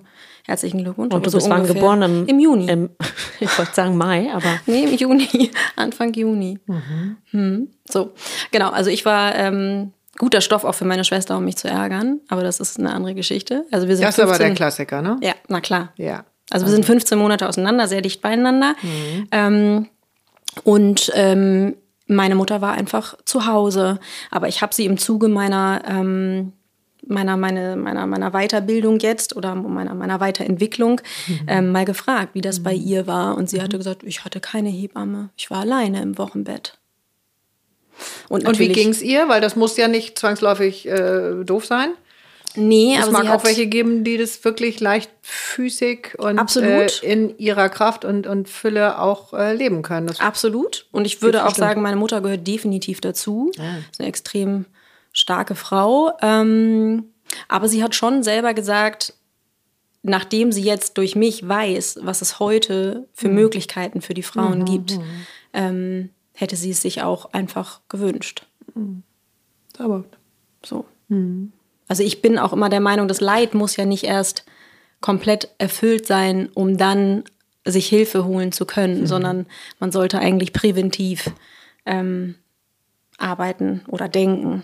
herzlichen 0.50 0.84
Glückwunsch. 0.84 1.14
Und 1.14 1.26
du 1.26 1.30
Aber 1.30 1.30
so 1.30 1.38
bist 1.38 1.50
wann 1.50 1.66
geboren? 1.66 2.02
Im, 2.02 2.28
Im 2.28 2.40
Juni. 2.40 2.68
Im, 2.68 2.90
ich 3.40 3.58
wollte 3.58 3.74
sagen 3.74 3.98
Mai, 3.98 4.32
aber 4.34 4.60
Nee, 4.66 4.84
im 4.84 4.94
Juni, 4.96 5.52
Anfang 5.76 6.14
Juni. 6.14 6.60
Hm. 7.32 7.70
So, 7.90 8.12
genau. 8.52 8.70
Also 8.70 8.90
ich 8.90 9.06
war 9.06 9.36
ähm, 9.36 9.94
guter 10.18 10.42
Stoff 10.42 10.66
auch 10.66 10.76
für 10.76 10.86
meine 10.86 11.06
Schwester, 11.06 11.38
um 11.38 11.46
mich 11.46 11.56
zu 11.56 11.68
ärgern. 11.68 12.20
Aber 12.28 12.44
das 12.44 12.60
ist 12.60 12.80
eine 12.80 12.94
andere 12.94 13.16
Geschichte. 13.16 13.66
Also 13.72 13.88
wir 13.88 13.96
sind 13.96 14.06
Das 14.06 14.18
ist 14.18 14.24
aber 14.24 14.34
15 14.34 14.48
der 14.48 14.56
Klassiker, 14.56 15.02
ne? 15.02 15.18
Ja, 15.22 15.34
na 15.48 15.62
klar. 15.62 15.94
Ja. 15.96 16.26
Also 16.50 16.66
wir 16.66 16.72
sind 16.72 16.86
15 16.86 17.18
Monate 17.18 17.48
auseinander, 17.48 17.88
sehr 17.88 18.02
dicht 18.02 18.22
beieinander. 18.22 18.76
Ähm, 19.32 19.88
und 20.64 21.12
ähm, 21.14 21.76
meine 22.08 22.36
Mutter 22.36 22.62
war 22.62 22.74
einfach 22.74 23.16
zu 23.24 23.46
Hause. 23.46 24.00
Aber 24.32 24.48
ich 24.48 24.62
habe 24.62 24.74
sie 24.74 24.86
im 24.86 24.98
Zuge 24.98 25.28
meiner, 25.28 25.84
ähm, 25.88 26.54
meiner, 27.10 27.38
meine, 27.38 27.76
meiner, 27.76 28.06
meiner 28.08 28.32
Weiterbildung 28.32 29.00
jetzt 29.00 29.36
oder 29.36 29.56
meiner, 29.56 29.94
meiner 29.94 30.20
Weiterentwicklung 30.20 31.02
ähm, 31.48 31.72
mal 31.72 31.86
gefragt, 31.86 32.30
wie 32.34 32.42
das 32.42 32.62
bei 32.64 32.74
ihr 32.74 33.08
war. 33.08 33.36
Und 33.38 33.50
sie 33.50 33.62
hatte 33.62 33.78
gesagt, 33.78 34.04
ich 34.04 34.24
hatte 34.26 34.40
keine 34.40 34.70
Hebamme. 34.70 35.30
Ich 35.36 35.50
war 35.52 35.60
alleine 35.60 36.02
im 36.02 36.18
Wochenbett. 36.18 36.78
Und 38.30 38.44
wie 38.44 38.46
natürlich- 38.48 38.74
ging 38.74 38.90
es 38.90 39.02
ihr? 39.02 39.28
Weil 39.28 39.42
das 39.42 39.56
muss 39.56 39.76
ja 39.76 39.88
nicht 39.88 40.18
zwangsläufig 40.18 40.88
äh, 40.88 41.44
doof 41.44 41.66
sein. 41.66 41.90
Nee, 42.56 42.96
Es 42.98 43.04
aber 43.04 43.12
mag 43.12 43.30
auch 43.30 43.44
welche 43.44 43.68
geben, 43.68 44.04
die 44.04 44.18
das 44.18 44.44
wirklich 44.44 44.80
leichtfüßig 44.80 46.16
und 46.18 46.40
Absolut. 46.40 47.04
Äh, 47.04 47.12
in 47.12 47.38
ihrer 47.38 47.70
Kraft 47.70 48.06
und, 48.06 48.26
und 48.26 48.50
Fülle 48.50 49.00
auch 49.00 49.34
äh, 49.34 49.54
leben 49.54 49.84
können. 49.84 50.08
Das 50.08 50.20
Absolut. 50.20 50.88
Und 50.92 51.06
ich 51.06 51.22
würde 51.22 51.44
auch 51.44 51.50
bestimmt. 51.50 51.68
sagen, 51.68 51.82
meine 51.84 51.98
Mutter 51.98 52.22
gehört 52.22 52.48
definitiv 52.48 53.02
dazu. 53.02 53.52
Ist 53.54 54.00
eine 54.00 54.10
extrem 54.10 54.66
starke 55.14 55.56
Frau. 55.56 56.12
Ähm, 56.22 57.06
aber 57.48 57.68
sie 57.68 57.84
hat 57.84 57.96
schon 57.96 58.24
selber 58.24 58.54
gesagt, 58.54 59.14
nachdem 60.02 60.52
sie 60.52 60.64
jetzt 60.64 60.98
durch 60.98 61.16
mich 61.16 61.48
weiß, 61.48 62.00
was 62.02 62.22
es 62.22 62.40
heute 62.40 63.08
für 63.14 63.30
Möglichkeiten 63.30 64.02
für 64.02 64.14
die 64.14 64.24
Frauen 64.24 64.66
gibt, 64.66 65.00
ähm, 65.54 66.10
hätte 66.34 66.56
sie 66.56 66.72
es 66.72 66.82
sich 66.82 67.02
auch 67.02 67.34
einfach 67.34 67.82
gewünscht. 67.90 68.46
aber 69.78 70.06
So. 70.64 70.86
Also 71.88 72.04
ich 72.04 72.22
bin 72.22 72.38
auch 72.38 72.54
immer 72.54 72.70
der 72.70 72.80
Meinung, 72.80 73.08
das 73.08 73.22
Leid 73.22 73.54
muss 73.54 73.76
ja 73.76 73.86
nicht 73.86 74.04
erst 74.04 74.46
komplett 75.02 75.50
erfüllt 75.58 76.06
sein, 76.06 76.50
um 76.54 76.78
dann 76.78 77.24
sich 77.66 77.88
Hilfe 77.88 78.26
holen 78.26 78.52
zu 78.52 78.66
können, 78.66 79.06
sondern 79.06 79.48
man 79.80 79.92
sollte 79.92 80.20
eigentlich 80.20 80.54
präventiv 80.54 81.32
ähm, 81.86 82.36
arbeiten 83.18 83.82
oder 83.88 84.08
denken, 84.08 84.64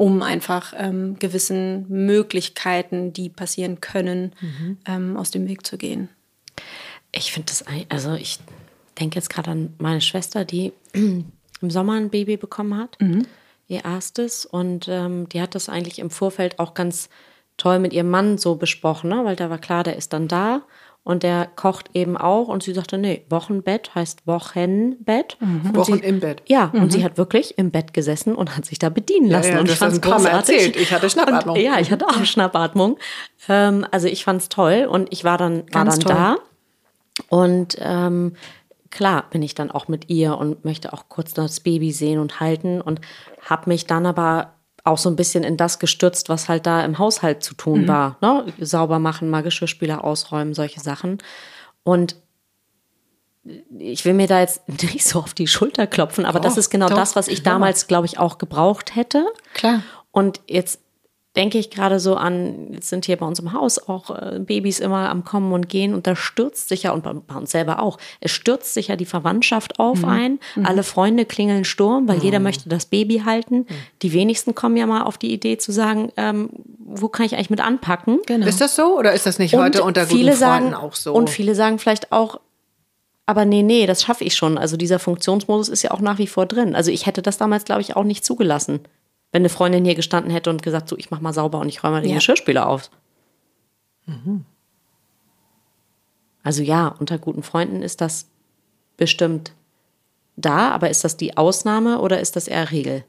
um 0.00 0.22
einfach 0.22 0.72
ähm, 0.78 1.18
gewissen 1.18 1.84
Möglichkeiten, 1.90 3.12
die 3.12 3.28
passieren 3.28 3.82
können, 3.82 4.32
ähm, 4.86 5.18
aus 5.18 5.30
dem 5.30 5.46
Weg 5.46 5.66
zu 5.66 5.76
gehen. 5.76 6.08
ich 7.12 7.32
finde 7.32 7.48
das, 7.48 7.66
also 7.90 8.14
ich 8.14 8.38
denke 8.98 9.16
jetzt 9.16 9.28
gerade 9.28 9.50
an 9.50 9.74
meine 9.76 10.00
Schwester, 10.00 10.46
die 10.46 10.72
im 10.94 11.30
Sommer 11.60 11.96
ein 11.96 12.08
Baby 12.08 12.38
bekommen 12.38 12.78
hat, 12.78 12.96
ihr 13.68 13.84
erstes. 13.84 14.46
Und 14.46 14.88
ähm, 14.88 15.28
die 15.28 15.42
hat 15.42 15.54
das 15.54 15.68
eigentlich 15.68 15.98
im 15.98 16.08
Vorfeld 16.08 16.58
auch 16.60 16.72
ganz 16.72 17.10
toll 17.58 17.78
mit 17.78 17.92
ihrem 17.92 18.08
Mann 18.08 18.38
so 18.38 18.54
besprochen, 18.54 19.10
ne? 19.10 19.26
weil 19.26 19.36
da 19.36 19.50
war 19.50 19.58
klar, 19.58 19.84
der 19.84 19.96
ist 19.96 20.14
dann 20.14 20.28
da 20.28 20.62
und 21.02 21.22
der 21.22 21.46
kocht 21.56 21.90
eben 21.94 22.16
auch. 22.16 22.48
Und 22.48 22.62
sie 22.62 22.72
sagte, 22.74 22.98
nee, 22.98 23.24
Wochenbett 23.30 23.94
heißt 23.94 24.26
Wochenbett. 24.26 25.38
Und 25.40 25.74
Wochen 25.74 25.94
sie, 25.94 26.00
im 26.00 26.20
Bett. 26.20 26.42
Ja, 26.46 26.70
und 26.74 26.92
sie 26.92 27.02
hat 27.02 27.16
wirklich 27.16 27.56
im 27.58 27.70
Bett 27.70 27.94
gesessen 27.94 28.34
und 28.34 28.56
hat 28.56 28.66
sich 28.66 28.78
da 28.78 28.90
bedienen 28.90 29.30
lassen. 29.30 29.52
ja, 29.52 29.60
und 29.60 29.68
du 29.68 29.72
ich 29.72 29.78
paar 29.78 29.90
Mal 29.90 29.98
großartig. 30.00 30.56
erzählt. 30.56 30.76
Ich 30.76 30.92
hatte 30.92 31.08
Schnappatmung. 31.08 31.56
Und, 31.56 31.62
ja, 31.62 31.78
ich 31.80 31.90
hatte 31.90 32.06
auch 32.06 32.24
Schnappatmung. 32.24 32.98
Ähm, 33.48 33.86
also 33.90 34.08
ich 34.08 34.24
fand's 34.24 34.48
toll 34.48 34.86
und 34.90 35.12
ich 35.12 35.24
war 35.24 35.38
dann, 35.38 35.62
war 35.72 35.84
Ganz 35.84 35.98
dann 35.98 36.06
toll. 36.06 36.14
da. 36.14 36.36
Und 37.28 37.76
ähm, 37.80 38.34
klar 38.90 39.24
bin 39.30 39.42
ich 39.42 39.54
dann 39.54 39.70
auch 39.70 39.88
mit 39.88 40.10
ihr 40.10 40.36
und 40.36 40.64
möchte 40.64 40.92
auch 40.92 41.04
kurz 41.08 41.32
das 41.32 41.60
Baby 41.60 41.92
sehen 41.92 42.18
und 42.18 42.40
halten 42.40 42.80
und 42.80 43.00
habe 43.42 43.70
mich 43.70 43.86
dann 43.86 44.04
aber 44.06 44.52
auch 44.84 44.98
so 44.98 45.08
ein 45.10 45.16
bisschen 45.16 45.44
in 45.44 45.56
das 45.56 45.78
gestürzt, 45.78 46.28
was 46.28 46.48
halt 46.48 46.66
da 46.66 46.84
im 46.84 46.98
Haushalt 46.98 47.42
zu 47.42 47.54
tun 47.54 47.86
war. 47.88 48.16
Ne? 48.20 48.46
Sauber 48.60 48.98
machen, 48.98 49.28
mal 49.30 49.42
Geschirrspüler 49.42 50.04
ausräumen, 50.04 50.54
solche 50.54 50.80
Sachen. 50.80 51.18
Und 51.82 52.16
ich 53.78 54.04
will 54.04 54.14
mir 54.14 54.26
da 54.26 54.40
jetzt 54.40 54.68
nicht 54.82 55.04
so 55.04 55.20
auf 55.20 55.34
die 55.34 55.46
Schulter 55.46 55.86
klopfen, 55.86 56.24
aber 56.24 56.40
das 56.40 56.54
Doch, 56.54 56.58
ist 56.58 56.70
genau 56.70 56.88
doch, 56.88 56.96
das, 56.96 57.16
was 57.16 57.28
ich 57.28 57.42
damals, 57.42 57.86
glaube 57.86 58.06
ich, 58.06 58.18
auch 58.18 58.38
gebraucht 58.38 58.94
hätte. 58.94 59.26
Klar. 59.54 59.82
Und 60.12 60.40
jetzt 60.48 60.80
denke 61.36 61.58
ich 61.58 61.70
gerade 61.70 62.00
so 62.00 62.16
an, 62.16 62.72
jetzt 62.72 62.88
sind 62.88 63.06
hier 63.06 63.16
bei 63.16 63.26
uns 63.26 63.38
im 63.38 63.52
Haus 63.52 63.78
auch 63.78 64.10
äh, 64.10 64.40
Babys 64.40 64.80
immer 64.80 65.08
am 65.10 65.24
Kommen 65.24 65.52
und 65.52 65.68
Gehen 65.68 65.94
und 65.94 66.06
da 66.06 66.16
stürzt 66.16 66.68
sich 66.68 66.84
ja, 66.84 66.92
und 66.92 67.04
bei, 67.04 67.12
bei 67.12 67.36
uns 67.36 67.52
selber 67.52 67.80
auch, 67.80 67.98
es 68.20 68.32
stürzt 68.32 68.74
sich 68.74 68.88
ja 68.88 68.96
die 68.96 69.04
Verwandtschaft 69.04 69.78
auf 69.78 70.04
ein. 70.04 70.40
Alle 70.64 70.82
Freunde 70.82 71.24
klingeln 71.24 71.64
Sturm, 71.64 72.08
weil 72.08 72.18
jeder 72.18 72.40
möchte 72.40 72.68
das 72.68 72.86
Baby 72.86 73.22
halten. 73.24 73.66
Die 74.02 74.12
wenigsten 74.12 74.54
kommen 74.54 74.76
ja 74.76 74.86
mal 74.86 75.02
auf 75.02 75.18
die 75.18 75.32
Idee 75.32 75.58
zu 75.58 75.70
sagen, 75.70 76.10
ähm, 76.16 76.50
wo 76.78 77.08
kann 77.08 77.26
ich 77.26 77.34
eigentlich 77.34 77.50
mit 77.50 77.60
anpacken? 77.60 78.18
Genau. 78.26 78.46
Ist 78.46 78.60
das 78.60 78.74
so 78.74 78.98
oder 78.98 79.12
ist 79.12 79.26
das 79.26 79.38
nicht 79.38 79.54
heute 79.54 79.84
unter 79.84 80.02
guten 80.02 80.16
viele 80.16 80.32
Freunden 80.32 80.70
sagen, 80.70 80.74
auch 80.74 80.94
so? 80.94 81.12
Und 81.12 81.30
viele 81.30 81.54
sagen 81.54 81.78
vielleicht 81.78 82.10
auch, 82.10 82.40
aber 83.26 83.44
nee, 83.44 83.62
nee, 83.62 83.86
das 83.86 84.02
schaffe 84.02 84.24
ich 84.24 84.34
schon. 84.34 84.58
Also 84.58 84.76
dieser 84.76 84.98
Funktionsmodus 84.98 85.68
ist 85.68 85.82
ja 85.82 85.92
auch 85.92 86.00
nach 86.00 86.18
wie 86.18 86.26
vor 86.26 86.46
drin. 86.46 86.74
Also 86.74 86.90
ich 86.90 87.06
hätte 87.06 87.22
das 87.22 87.38
damals, 87.38 87.64
glaube 87.64 87.80
ich, 87.80 87.94
auch 87.94 88.02
nicht 88.02 88.24
zugelassen. 88.24 88.80
Wenn 89.32 89.42
eine 89.42 89.48
Freundin 89.48 89.84
hier 89.84 89.94
gestanden 89.94 90.32
hätte 90.32 90.50
und 90.50 90.62
gesagt, 90.62 90.88
so, 90.88 90.98
ich 90.98 91.10
mach 91.10 91.20
mal 91.20 91.32
sauber 91.32 91.58
und 91.60 91.68
ich 91.68 91.82
räume 91.84 91.96
mal 91.96 92.02
den 92.02 92.10
Ja. 92.10 92.16
Geschirrspüler 92.16 92.68
auf. 92.68 92.90
Also 96.42 96.62
ja, 96.62 96.88
unter 96.88 97.18
guten 97.18 97.42
Freunden 97.42 97.82
ist 97.82 98.00
das 98.00 98.26
bestimmt 98.96 99.52
da, 100.36 100.70
aber 100.70 100.90
ist 100.90 101.04
das 101.04 101.16
die 101.16 101.36
Ausnahme 101.36 102.00
oder 102.00 102.20
ist 102.20 102.34
das 102.34 102.48
eher 102.48 102.70
Regel? 102.70 103.04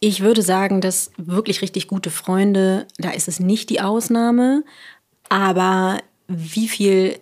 Ich 0.00 0.20
würde 0.20 0.42
sagen, 0.42 0.80
dass 0.80 1.12
wirklich 1.16 1.62
richtig 1.62 1.88
gute 1.88 2.10
Freunde, 2.10 2.86
da 2.98 3.10
ist 3.10 3.26
es 3.26 3.40
nicht 3.40 3.70
die 3.70 3.80
Ausnahme, 3.80 4.62
aber 5.30 5.98
wie 6.28 6.68
viel 6.68 7.18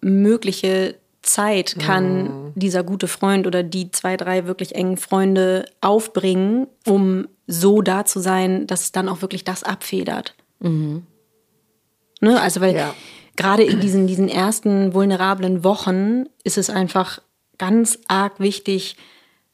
mögliche 0.00 0.96
Zeit 1.24 1.76
kann 1.78 2.52
dieser 2.54 2.82
gute 2.84 3.08
Freund 3.08 3.46
oder 3.46 3.62
die 3.62 3.90
zwei, 3.90 4.16
drei 4.16 4.46
wirklich 4.46 4.74
engen 4.74 4.96
Freunde 4.96 5.66
aufbringen, 5.80 6.66
um 6.86 7.26
so 7.46 7.82
da 7.82 8.04
zu 8.04 8.20
sein, 8.20 8.66
dass 8.66 8.82
es 8.82 8.92
dann 8.92 9.08
auch 9.08 9.20
wirklich 9.22 9.44
das 9.44 9.64
abfedert. 9.64 10.34
Ne? 10.60 12.40
Also, 12.40 12.60
weil 12.60 12.74
Ja. 12.74 12.94
gerade 13.36 13.64
in 13.64 13.80
diesen, 13.80 14.06
diesen 14.06 14.28
ersten 14.28 14.94
vulnerablen 14.94 15.64
Wochen 15.64 16.24
ist 16.44 16.58
es 16.58 16.70
einfach 16.70 17.20
ganz 17.58 17.98
arg 18.08 18.40
wichtig, 18.40 18.96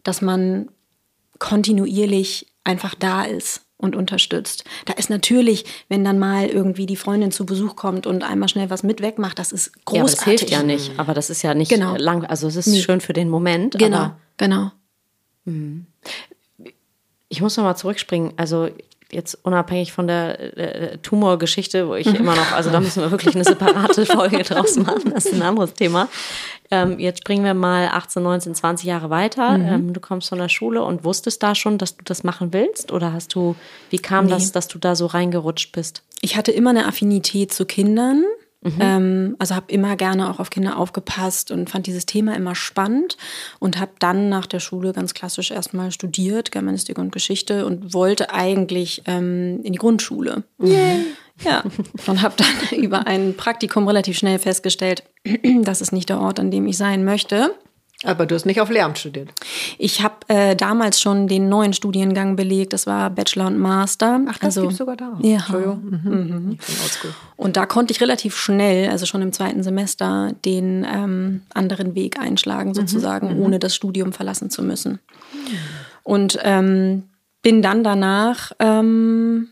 dass 0.02 0.22
man 0.22 0.68
kontinuierlich 1.38 2.46
einfach 2.64 2.94
da 2.94 3.22
ist 3.24 3.62
und 3.80 3.96
unterstützt. 3.96 4.64
Da 4.84 4.92
ist 4.92 5.10
natürlich, 5.10 5.64
wenn 5.88 6.04
dann 6.04 6.18
mal 6.18 6.46
irgendwie 6.46 6.86
die 6.86 6.96
Freundin 6.96 7.32
zu 7.32 7.46
Besuch 7.46 7.76
kommt 7.76 8.06
und 8.06 8.22
einmal 8.22 8.48
schnell 8.48 8.70
was 8.70 8.82
mit 8.82 9.00
wegmacht, 9.00 9.38
das 9.38 9.52
ist 9.52 9.72
großartig. 9.84 9.96
Ja, 9.96 10.02
das 10.16 10.24
hilft 10.24 10.50
ja 10.50 10.62
nicht. 10.62 10.92
Aber 10.98 11.14
das 11.14 11.30
ist 11.30 11.42
ja 11.42 11.54
nicht 11.54 11.70
Genau. 11.70 11.96
lang. 11.96 12.24
Also 12.24 12.46
es 12.46 12.56
ist 12.56 12.82
schön 12.82 13.00
für 13.00 13.12
den 13.12 13.28
Moment. 13.28 13.78
Genau, 13.78 14.12
genau. 14.36 14.70
ich 17.28 17.40
muss 17.40 17.56
nochmal 17.56 17.76
zurückspringen. 17.76 18.32
Also 18.36 18.68
jetzt 19.12 19.38
unabhängig 19.42 19.92
von 19.92 20.06
der 20.06 20.56
äh, 20.56 20.98
Tumorgeschichte, 20.98 21.88
wo 21.88 21.94
ich 21.94 22.06
immer 22.06 22.34
noch, 22.34 22.52
also 22.52 22.70
da 22.70 22.80
müssen 22.80 23.02
wir 23.02 23.10
wirklich 23.10 23.34
eine 23.34 23.44
separate 23.44 24.06
Folge 24.06 24.42
draus 24.42 24.76
machen. 24.76 25.12
Das 25.12 25.26
ist 25.26 25.34
ein 25.34 25.42
anderes 25.42 25.74
Thema. 25.74 26.08
Ähm, 26.70 26.98
jetzt 26.98 27.18
springen 27.18 27.44
wir 27.44 27.54
mal 27.54 27.88
18, 27.88 28.22
19, 28.22 28.54
20 28.54 28.86
Jahre 28.86 29.10
weiter. 29.10 29.54
Ähm, 29.54 29.92
du 29.92 30.00
kommst 30.00 30.28
von 30.28 30.38
der 30.38 30.48
Schule 30.48 30.82
und 30.84 31.04
wusstest 31.04 31.42
da 31.42 31.54
schon, 31.54 31.78
dass 31.78 31.96
du 31.96 32.04
das 32.04 32.22
machen 32.22 32.52
willst? 32.52 32.92
Oder 32.92 33.12
hast 33.12 33.34
du, 33.34 33.56
wie 33.90 33.98
kam 33.98 34.28
das, 34.28 34.52
dass 34.52 34.68
du 34.68 34.78
da 34.78 34.94
so 34.94 35.06
reingerutscht 35.06 35.72
bist? 35.72 36.02
Ich 36.20 36.36
hatte 36.36 36.52
immer 36.52 36.70
eine 36.70 36.86
Affinität 36.86 37.52
zu 37.52 37.66
Kindern. 37.66 38.24
Ähm, 38.78 39.36
also 39.38 39.54
habe 39.54 39.72
immer 39.72 39.96
gerne 39.96 40.28
auch 40.30 40.38
auf 40.38 40.50
Kinder 40.50 40.76
aufgepasst 40.76 41.50
und 41.50 41.70
fand 41.70 41.86
dieses 41.86 42.04
Thema 42.04 42.36
immer 42.36 42.54
spannend 42.54 43.16
und 43.58 43.80
habe 43.80 43.92
dann 43.98 44.28
nach 44.28 44.46
der 44.46 44.60
Schule 44.60 44.92
ganz 44.92 45.14
klassisch 45.14 45.50
erstmal 45.50 45.92
studiert, 45.92 46.52
Germanistik 46.52 46.98
und 46.98 47.10
Geschichte 47.10 47.64
und 47.64 47.94
wollte 47.94 48.32
eigentlich 48.32 49.02
ähm, 49.06 49.60
in 49.62 49.72
die 49.72 49.78
Grundschule. 49.78 50.44
Ja, 51.42 51.62
und 52.06 52.20
habe 52.20 52.34
dann 52.36 52.78
über 52.78 53.06
ein 53.06 53.34
Praktikum 53.34 53.86
relativ 53.86 54.18
schnell 54.18 54.38
festgestellt, 54.38 55.04
das 55.62 55.80
ist 55.80 55.92
nicht 55.92 56.10
der 56.10 56.20
Ort, 56.20 56.38
an 56.38 56.50
dem 56.50 56.66
ich 56.66 56.76
sein 56.76 57.04
möchte. 57.04 57.54
Aber 58.02 58.24
du 58.24 58.34
hast 58.34 58.46
nicht 58.46 58.62
auf 58.62 58.70
Lehramt 58.70 58.98
studiert. 58.98 59.28
Ich 59.76 60.02
habe 60.02 60.14
äh, 60.28 60.56
damals 60.56 61.02
schon 61.02 61.28
den 61.28 61.50
neuen 61.50 61.74
Studiengang 61.74 62.34
belegt, 62.34 62.72
das 62.72 62.86
war 62.86 63.10
Bachelor 63.10 63.48
und 63.48 63.58
Master. 63.58 64.20
Ach, 64.26 64.38
das 64.38 64.54
gibt's 64.54 64.78
sogar 64.78 64.96
da. 64.96 65.18
Ja. 65.20 65.36
Entschuldigung. 65.36 65.82
Mhm. 65.84 66.40
Bin 66.56 66.76
oldschool. 66.82 67.14
Und 67.36 67.58
da 67.58 67.66
konnte 67.66 67.92
ich 67.92 68.00
relativ 68.00 68.36
schnell, 68.36 68.88
also 68.88 69.04
schon 69.04 69.20
im 69.20 69.32
zweiten 69.32 69.62
Semester, 69.62 70.32
den 70.46 70.86
ähm, 70.90 71.42
anderen 71.52 71.94
Weg 71.94 72.18
einschlagen, 72.18 72.72
sozusagen, 72.72 73.38
ohne 73.38 73.58
das 73.58 73.74
Studium 73.74 74.14
verlassen 74.14 74.48
zu 74.48 74.62
müssen. 74.62 74.98
Und 76.02 76.38
ähm, 76.42 77.02
bin 77.42 77.60
dann 77.60 77.84
danach 77.84 78.52
ähm, 78.58 79.48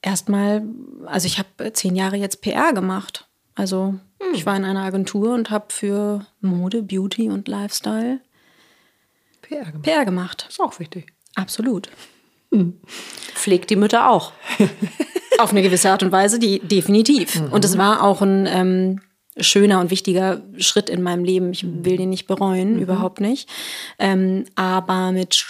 erstmal, 0.00 0.62
also 1.04 1.26
ich 1.26 1.38
habe 1.38 1.72
zehn 1.74 1.94
Jahre 1.94 2.16
jetzt 2.16 2.40
PR 2.40 2.72
gemacht. 2.72 3.25
Also 3.56 3.94
ich 4.32 4.46
war 4.46 4.56
in 4.56 4.64
einer 4.64 4.82
Agentur 4.82 5.34
und 5.34 5.50
habe 5.50 5.66
für 5.70 6.24
Mode, 6.40 6.82
Beauty 6.82 7.28
und 7.30 7.48
Lifestyle 7.48 8.20
PR 9.42 9.64
gemacht. 9.64 9.82
PR 9.82 10.04
gemacht. 10.04 10.46
Ist 10.48 10.60
auch 10.60 10.78
wichtig. 10.78 11.12
Absolut. 11.34 11.88
Pflegt 13.34 13.70
die 13.70 13.76
Mütter 13.76 14.10
auch. 14.10 14.32
Auf 15.38 15.50
eine 15.50 15.62
gewisse 15.62 15.90
Art 15.90 16.02
und 16.02 16.12
Weise, 16.12 16.38
die 16.38 16.60
definitiv. 16.60 17.42
Und 17.50 17.64
es 17.64 17.76
war 17.76 18.02
auch 18.02 18.22
ein 18.22 18.46
ähm, 18.46 19.00
schöner 19.38 19.80
und 19.80 19.90
wichtiger 19.90 20.42
Schritt 20.58 20.88
in 20.88 21.02
meinem 21.02 21.24
Leben. 21.24 21.52
Ich 21.52 21.64
will 21.66 21.98
den 21.98 22.08
nicht 22.08 22.26
bereuen, 22.26 22.80
überhaupt 22.80 23.20
nicht. 23.20 23.48
Ähm, 23.98 24.44
aber 24.54 25.12
mit 25.12 25.44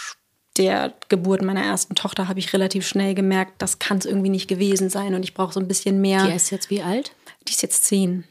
der 0.57 0.93
Geburt 1.09 1.43
meiner 1.43 1.63
ersten 1.63 1.95
Tochter 1.95 2.29
habe 2.29 2.39
ich 2.39 2.53
relativ 2.53 2.87
schnell 2.87 3.15
gemerkt, 3.15 3.55
das 3.59 3.79
kann 3.79 3.99
es 3.99 4.07
irgendwie 4.07 4.31
nicht 4.31 4.49
gewesen 4.49 4.91
sein 4.91 5.15
und 5.15 5.23
ich 5.23 5.35
brauche 5.35 5.53
so 5.53 5.61
ein 5.61 5.69
bisschen 5.69 6.01
mehr. 6.01 6.27
Die 6.27 6.35
ist 6.35 6.51
jetzt 6.51 6.71
wie 6.71 6.83
alt? 6.83 7.13
Die 7.47 7.53
ist 7.53 7.63
jetzt 7.63 7.85
zehn. 7.85 8.25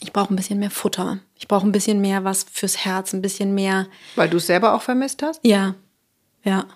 Ich 0.00 0.12
brauche 0.12 0.32
ein 0.32 0.36
bisschen 0.36 0.58
mehr 0.58 0.70
Futter. 0.70 1.18
Ich 1.36 1.48
brauche 1.48 1.66
ein 1.66 1.72
bisschen 1.72 2.00
mehr 2.00 2.24
was 2.24 2.44
fürs 2.50 2.84
Herz, 2.84 3.12
ein 3.12 3.22
bisschen 3.22 3.54
mehr. 3.54 3.86
Weil 4.14 4.28
du 4.28 4.36
es 4.36 4.46
selber 4.46 4.74
auch 4.74 4.82
vermisst 4.82 5.22
hast? 5.22 5.40
Ja, 5.44 5.74
ja. 6.44 6.66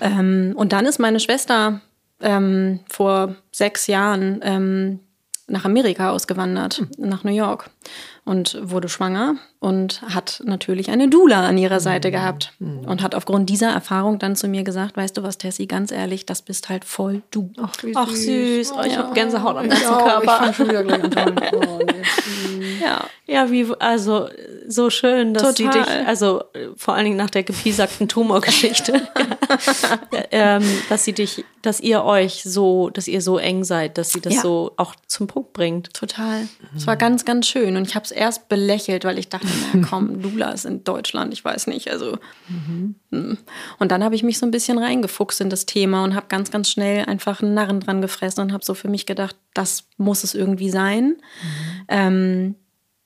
Ähm, 0.00 0.54
und 0.56 0.72
dann 0.72 0.86
ist 0.86 0.98
meine 0.98 1.20
Schwester 1.20 1.80
ähm, 2.20 2.80
vor 2.88 3.36
sechs 3.52 3.86
Jahren 3.86 4.40
ähm, 4.42 5.00
nach 5.46 5.64
Amerika 5.64 6.10
ausgewandert, 6.10 6.84
nach 6.98 7.24
New 7.24 7.32
York 7.32 7.70
und 8.28 8.58
wurde 8.62 8.88
schwanger 8.88 9.36
und 9.58 10.02
hat 10.02 10.40
natürlich 10.44 10.90
eine 10.90 11.08
Doula 11.08 11.46
an 11.46 11.58
ihrer 11.58 11.80
Seite 11.80 12.10
gehabt 12.12 12.52
und 12.60 13.02
hat 13.02 13.14
aufgrund 13.16 13.50
dieser 13.50 13.70
Erfahrung 13.70 14.18
dann 14.20 14.36
zu 14.36 14.46
mir 14.46 14.62
gesagt, 14.62 14.96
weißt 14.96 15.16
du 15.16 15.22
was, 15.24 15.38
Tessie, 15.38 15.66
ganz 15.66 15.90
ehrlich, 15.90 16.26
das 16.26 16.42
bist 16.42 16.68
halt 16.68 16.84
voll 16.84 17.22
du. 17.32 17.50
Ach, 17.60 17.72
wie 17.82 17.92
Ach 17.96 18.08
süß, 18.10 18.72
oh, 18.76 18.82
ich 18.86 18.96
habe 18.96 19.12
Gänsehaut 19.14 19.56
am 19.56 19.68
ganzen 19.68 19.82
Ja, 19.84 19.98
ich 19.98 20.04
Körper. 20.04 20.36
fang 20.36 20.52
schon 20.54 20.68
wieder 20.68 20.84
gleich 20.84 21.16
an. 21.16 21.40
Oh, 21.54 21.78
nee. 22.58 22.78
Ja. 22.80 23.04
Ja, 23.26 23.50
wie, 23.50 23.66
also 23.78 24.28
so 24.68 24.88
schön, 24.88 25.34
dass 25.34 25.56
sie 25.56 25.64
Total. 25.64 25.82
dich, 25.84 26.06
also 26.08 26.44
vor 26.76 26.94
allen 26.94 27.04
Dingen 27.04 27.16
nach 27.18 27.28
der 27.28 27.42
gepiesagten 27.42 28.08
Tumorgeschichte, 28.08 29.02
ähm, 30.30 30.62
dass 30.88 31.04
sie 31.04 31.12
dich, 31.12 31.44
dass 31.62 31.80
ihr 31.80 32.04
euch 32.04 32.42
so, 32.44 32.88
dass 32.90 33.06
ihr 33.08 33.20
so 33.20 33.36
eng 33.38 33.64
seid, 33.64 33.98
dass 33.98 34.10
sie 34.12 34.20
das 34.20 34.36
Ja. 34.36 34.40
so 34.42 34.72
auch 34.76 34.94
zum 35.06 35.26
Punkt 35.26 35.52
bringt. 35.52 35.92
Total. 35.92 36.48
Es 36.76 36.86
war 36.86 36.96
ganz, 36.96 37.24
ganz 37.24 37.46
schön. 37.46 37.76
Und 37.76 37.86
ich 37.86 37.94
habe 37.94 38.04
es 38.04 38.12
erst 38.18 38.48
belächelt, 38.48 39.04
weil 39.04 39.18
ich 39.18 39.28
dachte, 39.28 39.46
na 39.72 39.86
komm, 39.88 40.20
Lula 40.22 40.50
ist 40.50 40.66
in 40.66 40.84
Deutschland, 40.84 41.32
ich 41.32 41.44
weiß 41.44 41.68
nicht. 41.68 41.90
Also. 41.90 42.18
hm. 43.10 43.38
Und 43.78 43.92
dann 43.92 44.04
habe 44.04 44.14
ich 44.14 44.22
mich 44.22 44.38
so 44.38 44.46
ein 44.46 44.50
bisschen 44.50 44.78
reingefuchst 44.78 45.40
in 45.40 45.50
das 45.50 45.66
Thema 45.66 46.04
und 46.04 46.14
habe 46.14 46.26
ganz, 46.28 46.50
ganz 46.50 46.70
schnell 46.70 47.04
einfach 47.06 47.42
einen 47.42 47.54
Narren 47.54 47.80
dran 47.80 48.02
gefressen 48.02 48.42
und 48.42 48.52
habe 48.52 48.64
so 48.64 48.74
für 48.74 48.88
mich 48.88 49.06
gedacht, 49.06 49.36
das 49.54 49.84
muss 49.96 50.24
es 50.24 50.34
irgendwie 50.34 50.70
sein. 50.70 51.16
Ähm, 51.88 52.56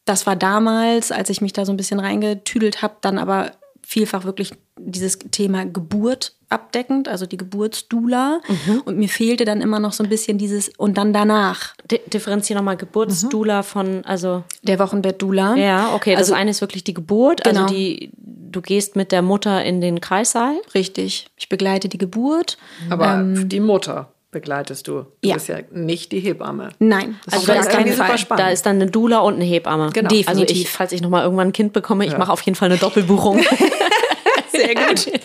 das 0.04 0.26
war 0.26 0.34
damals, 0.34 1.12
als 1.12 1.30
ich 1.30 1.40
mich 1.40 1.52
da 1.52 1.64
so 1.64 1.72
ein 1.72 1.76
bisschen 1.76 2.00
reingetüdelt 2.00 2.82
habe, 2.82 2.96
dann 3.00 3.18
aber 3.18 3.52
vielfach 3.92 4.24
wirklich 4.24 4.52
dieses 4.78 5.18
Thema 5.18 5.66
Geburt 5.66 6.34
abdeckend, 6.48 7.08
also 7.08 7.26
die 7.26 7.36
Geburtsdula. 7.36 8.40
Und 8.86 8.96
mir 8.96 9.08
fehlte 9.08 9.44
dann 9.44 9.60
immer 9.60 9.80
noch 9.80 9.92
so 9.92 10.02
ein 10.02 10.08
bisschen 10.08 10.38
dieses 10.38 10.70
und 10.78 10.96
dann 10.96 11.12
danach 11.12 11.74
Di 11.90 12.00
differenzier 12.12 12.56
nochmal 12.56 12.76
Geburtsdula 12.78 13.62
von, 13.62 14.04
also 14.04 14.44
der 14.62 14.78
Wochenbett-Dula. 14.78 15.56
ja, 15.56 15.94
okay, 15.94 16.16
also 16.16 16.32
das 16.32 16.40
eine 16.40 16.50
ist 16.50 16.60
wirklich 16.62 16.84
die 16.84 16.94
Geburt, 16.94 17.44
Genau. 17.44 17.62
also 17.62 17.74
die, 17.74 18.10
du 18.16 18.60
gehst 18.62 18.96
mit 18.96 19.12
der 19.12 19.22
Mutter 19.22 19.62
in 19.64 19.80
den 19.80 20.00
Kreissaal. 20.00 20.54
richtig. 20.74 21.26
Ich 21.36 21.48
begleite 21.50 21.88
die 21.88 21.98
Geburt. 21.98 22.56
Aber 22.88 23.22
die 23.22 23.60
Mutter 23.60 24.11
begleitest 24.32 24.88
du. 24.88 25.02
Du 25.20 25.28
ja. 25.28 25.34
bist 25.34 25.48
ja 25.48 25.58
nicht 25.70 26.10
die 26.10 26.18
Hebamme. 26.18 26.70
Nein, 26.80 27.20
Das 27.26 27.42
ist 27.42 27.46
ganz 27.46 27.68
keinen 27.68 27.80
irgendwie 27.80 27.92
super 27.96 28.08
Fall. 28.08 28.18
spannend. 28.18 28.44
Da 28.44 28.50
ist 28.50 28.66
dann 28.66 28.76
eine 28.76 28.90
Dula 28.90 29.20
und 29.20 29.34
eine 29.34 29.44
Hebamme. 29.44 29.90
Genau. 29.92 30.08
Also 30.08 30.16
ich, 30.20 30.26
Definitiv. 30.26 30.70
falls 30.70 30.92
ich 30.92 31.02
nochmal 31.02 31.22
irgendwann 31.22 31.48
ein 31.48 31.52
Kind 31.52 31.72
bekomme, 31.72 32.04
ich 32.04 32.16
mache 32.18 32.32
auf 32.32 32.40
jeden 32.42 32.56
Fall 32.56 32.70
eine 32.70 32.78
Doppelbuchung. 32.78 33.40
Sehr 34.50 34.74
gut. 34.74 35.06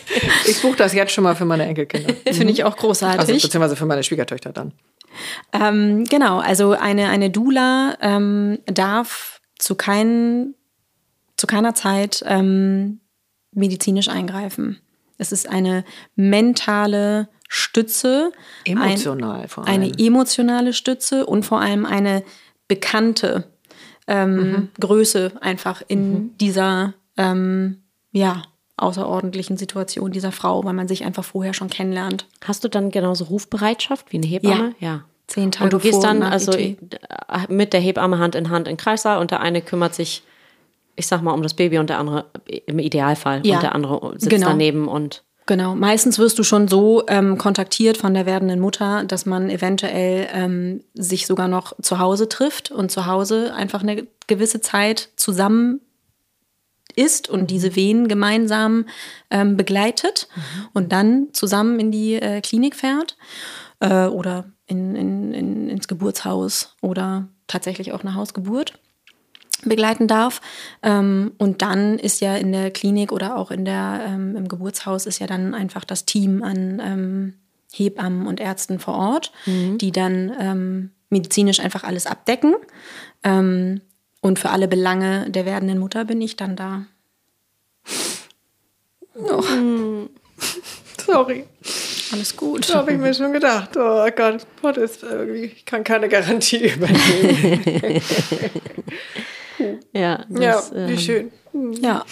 Ich 0.46 0.62
buche 0.62 0.76
das 0.76 0.94
jetzt 0.94 1.12
schon 1.12 1.24
mal 1.24 1.36
für 1.36 1.44
meine 1.44 1.66
Enkelkinder. 1.66 2.14
Finde 2.32 2.52
ich 2.52 2.64
auch 2.64 2.76
großartig. 2.76 3.20
Also 3.20 3.32
beziehungsweise 3.34 3.76
für 3.76 3.84
meine 3.84 4.02
Schwiegertöchter 4.02 4.50
dann. 4.50 4.72
Ähm, 5.52 6.04
genau, 6.04 6.38
also 6.38 6.72
eine, 6.72 7.08
eine 7.08 7.28
Doula 7.28 7.96
ähm, 8.00 8.58
darf 8.66 9.40
zu, 9.58 9.74
kein, 9.74 10.54
zu 11.36 11.46
keiner 11.46 11.74
Zeit 11.74 12.24
ähm, 12.26 13.00
medizinisch 13.52 14.08
eingreifen. 14.08 14.80
Es 15.18 15.32
ist 15.32 15.48
eine 15.48 15.84
mentale 16.16 17.28
Stütze. 17.48 18.30
Emotional 18.64 19.40
ein, 19.42 19.48
vor 19.48 19.66
allem. 19.66 19.74
Eine 19.82 19.98
emotionale 19.98 20.72
Stütze 20.72 21.26
und 21.26 21.44
vor 21.44 21.60
allem 21.60 21.84
eine 21.86 22.22
bekannte 22.68 23.44
ähm, 24.06 24.36
Mhm. 24.52 24.68
Größe 24.80 25.32
einfach 25.40 25.82
in 25.88 26.36
dieser 26.38 26.94
ähm, 27.16 27.82
ja, 28.12 28.42
außerordentlichen 28.76 29.56
Situation 29.56 30.12
dieser 30.12 30.32
Frau, 30.32 30.64
weil 30.64 30.72
man 30.72 30.88
sich 30.88 31.04
einfach 31.04 31.24
vorher 31.24 31.52
schon 31.52 31.68
kennenlernt. 31.68 32.26
Hast 32.44 32.64
du 32.64 32.68
dann 32.68 32.90
genauso 32.90 33.24
Rufbereitschaft 33.24 34.12
wie 34.12 34.16
eine 34.18 34.26
Hebamme? 34.26 34.74
Ja. 34.78 35.04
Zehn 35.26 35.50
Tage 35.52 35.64
Und 35.64 35.72
du 35.74 35.78
gehst 35.78 36.02
dann 36.02 36.22
also 36.22 36.52
ET. 36.52 36.78
mit 37.50 37.74
der 37.74 37.80
Hebamme 37.80 38.18
Hand 38.18 38.34
in 38.34 38.48
Hand 38.48 38.66
in 38.66 38.78
Kreissaal 38.78 39.18
und 39.18 39.30
der 39.30 39.40
eine 39.40 39.60
kümmert 39.60 39.94
sich, 39.94 40.22
ich 40.96 41.06
sag 41.06 41.20
mal, 41.20 41.32
um 41.32 41.42
das 41.42 41.52
Baby 41.52 41.76
und 41.78 41.90
der 41.90 41.98
andere 41.98 42.26
im 42.66 42.78
Idealfall 42.78 43.42
Ja, 43.44 43.56
und 43.56 43.62
der 43.62 43.74
andere 43.74 44.12
sitzt 44.12 44.30
genau. 44.30 44.48
daneben 44.48 44.88
und 44.88 45.22
Genau, 45.48 45.74
meistens 45.74 46.18
wirst 46.18 46.38
du 46.38 46.42
schon 46.42 46.68
so 46.68 47.04
ähm, 47.08 47.38
kontaktiert 47.38 47.96
von 47.96 48.12
der 48.12 48.26
werdenden 48.26 48.60
Mutter, 48.60 49.04
dass 49.04 49.24
man 49.24 49.48
eventuell 49.48 50.28
ähm, 50.30 50.84
sich 50.92 51.26
sogar 51.26 51.48
noch 51.48 51.72
zu 51.80 51.98
Hause 51.98 52.28
trifft 52.28 52.70
und 52.70 52.90
zu 52.90 53.06
Hause 53.06 53.54
einfach 53.54 53.82
eine 53.82 54.06
gewisse 54.26 54.60
Zeit 54.60 55.08
zusammen 55.16 55.80
ist 56.96 57.30
und 57.30 57.50
diese 57.50 57.76
Wehen 57.76 58.08
gemeinsam 58.08 58.84
ähm, 59.30 59.56
begleitet 59.56 60.28
und 60.74 60.92
dann 60.92 61.28
zusammen 61.32 61.80
in 61.80 61.92
die 61.92 62.16
äh, 62.16 62.42
Klinik 62.42 62.76
fährt 62.76 63.16
äh, 63.80 64.04
oder 64.04 64.44
in, 64.66 64.94
in, 64.94 65.32
in, 65.32 65.68
ins 65.70 65.88
Geburtshaus 65.88 66.74
oder 66.82 67.26
tatsächlich 67.46 67.92
auch 67.92 68.02
eine 68.02 68.14
Hausgeburt 68.14 68.78
begleiten 69.64 70.06
darf. 70.06 70.40
Ähm, 70.82 71.32
und 71.38 71.62
dann 71.62 71.98
ist 71.98 72.20
ja 72.20 72.36
in 72.36 72.52
der 72.52 72.70
Klinik 72.70 73.12
oder 73.12 73.36
auch 73.36 73.50
in 73.50 73.64
der, 73.64 74.04
ähm, 74.06 74.36
im 74.36 74.48
Geburtshaus 74.48 75.06
ist 75.06 75.18
ja 75.18 75.26
dann 75.26 75.54
einfach 75.54 75.84
das 75.84 76.04
Team 76.04 76.42
an 76.42 76.80
ähm, 76.84 77.34
Hebammen 77.72 78.26
und 78.26 78.40
Ärzten 78.40 78.78
vor 78.78 78.94
Ort, 78.94 79.30
die 79.46 79.92
dann 79.92 80.90
medizinisch 81.10 81.60
einfach 81.60 81.84
alles 81.84 82.06
abdecken. 82.06 82.54
Und 83.22 84.38
für 84.38 84.48
alle 84.48 84.68
Belange 84.68 85.28
der 85.28 85.44
werdenden 85.44 85.78
Mutter 85.78 86.06
bin 86.06 86.22
ich 86.22 86.36
dann 86.36 86.56
da. 86.56 86.86
Sorry. 91.04 91.44
Alles 92.12 92.36
gut. 92.36 92.68
Da 92.70 92.74
habe 92.76 92.92
ich 92.92 92.98
mir 92.98 93.12
schon 93.14 93.32
gedacht. 93.32 93.76
Oh 93.76 94.06
Gott, 94.14 94.46
Gott 94.62 94.76
ist 94.76 95.02
irgendwie, 95.02 95.44
ich 95.44 95.64
kann 95.64 95.84
keine 95.84 96.08
Garantie 96.08 96.68
übernehmen. 96.74 98.02
ja, 99.58 99.78
ja, 99.92 100.24
das, 100.28 100.72
wie 100.72 100.76
ähm, 100.76 100.98
schön. 100.98 101.30
Ja, 101.80 102.04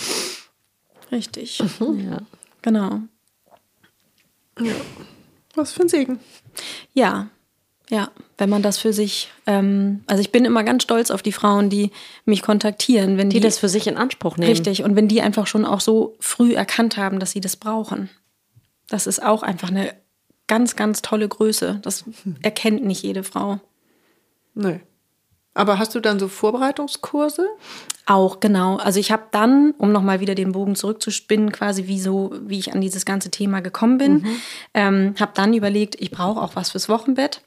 richtig. 1.13 1.59
Ja. 1.81 2.23
Genau. 2.63 3.01
Was 5.55 5.73
für 5.73 5.83
ein 5.83 5.89
Segen. 5.89 6.19
Ja, 6.95 7.29
ja, 7.89 8.11
wenn 8.39 8.51
man 8.51 8.63
das 8.63 8.79
für 8.79 8.93
sich, 8.93 9.31
ähm, 9.47 10.03
also 10.07 10.21
ich 10.21 10.33
bin 10.33 10.45
immer 10.45 10.65
ganz 10.65 10.83
stolz 10.83 11.11
auf 11.11 11.23
die 11.23 11.33
Frauen, 11.33 11.71
die 11.71 11.93
mich 12.25 12.43
kontaktieren, 12.43 13.17
wenn 13.17 13.31
Die 13.31 13.37
die, 13.37 13.43
das 13.43 13.59
für 13.59 13.69
sich 13.69 13.87
in 13.87 13.97
Anspruch 13.97 14.37
nehmen. 14.37 14.51
richtig 14.51 14.83
und 14.83 14.97
wenn 14.97 15.07
die 15.09 15.23
einfach 15.23 15.47
schon 15.47 15.65
auch 15.65 15.81
so 15.81 16.17
früh 16.19 16.55
erkannt 16.55 16.97
haben, 16.97 17.21
dass 17.21 17.31
sie 17.31 17.41
das 17.41 17.57
brauchen. 17.57 18.11
Das 18.89 19.07
ist 19.07 19.23
auch 19.23 19.43
einfach 19.43 19.71
eine 19.71 19.95
ganz, 20.49 20.75
ganz 20.75 21.03
tolle 21.03 21.29
Größe. 21.29 21.79
Das 21.83 22.05
erkennt 22.43 22.85
nicht 22.85 23.03
jede 23.03 23.23
Frau. 23.23 23.61
Nee. 24.55 24.81
Aber 25.57 25.79
hast 25.79 25.95
du 25.95 26.01
dann 26.01 26.19
so 26.19 26.29
Vorbereitungskurse? 26.29 27.49
Auch, 28.05 28.41
genau. 28.41 28.77
Also 28.77 29.01
ich 29.01 29.11
habe 29.11 29.25
dann, 29.31 29.73
um 29.79 29.91
nochmal 29.91 30.21
wieder 30.21 30.35
den 30.35 30.53
Bogen 30.53 30.77
zurückzuspinnen, 30.77 31.51
quasi 31.51 31.87
wie 31.87 31.99
so, 31.99 32.33
wie 32.47 32.59
ich 32.59 32.75
an 32.75 32.83
dieses 32.83 33.07
ganze 33.07 33.31
Thema 33.31 33.61
gekommen 33.61 33.97
bin, 33.97 34.27
ähm, 34.75 35.15
habe 35.19 35.33
dann 35.35 35.55
überlegt, 35.55 35.97
ich 35.99 36.11
brauche 36.11 36.41
auch 36.41 36.57
was 36.57 36.73
fürs 36.73 36.91
Wochenbett. 36.91 37.41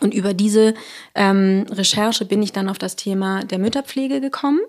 Und 0.00 0.14
über 0.14 0.32
diese 0.34 0.74
ähm, 1.14 1.66
Recherche 1.70 2.24
bin 2.24 2.42
ich 2.42 2.52
dann 2.52 2.68
auf 2.68 2.78
das 2.78 2.96
Thema 2.96 3.44
der 3.44 3.58
Mütterpflege 3.58 4.20
gekommen 4.20 4.60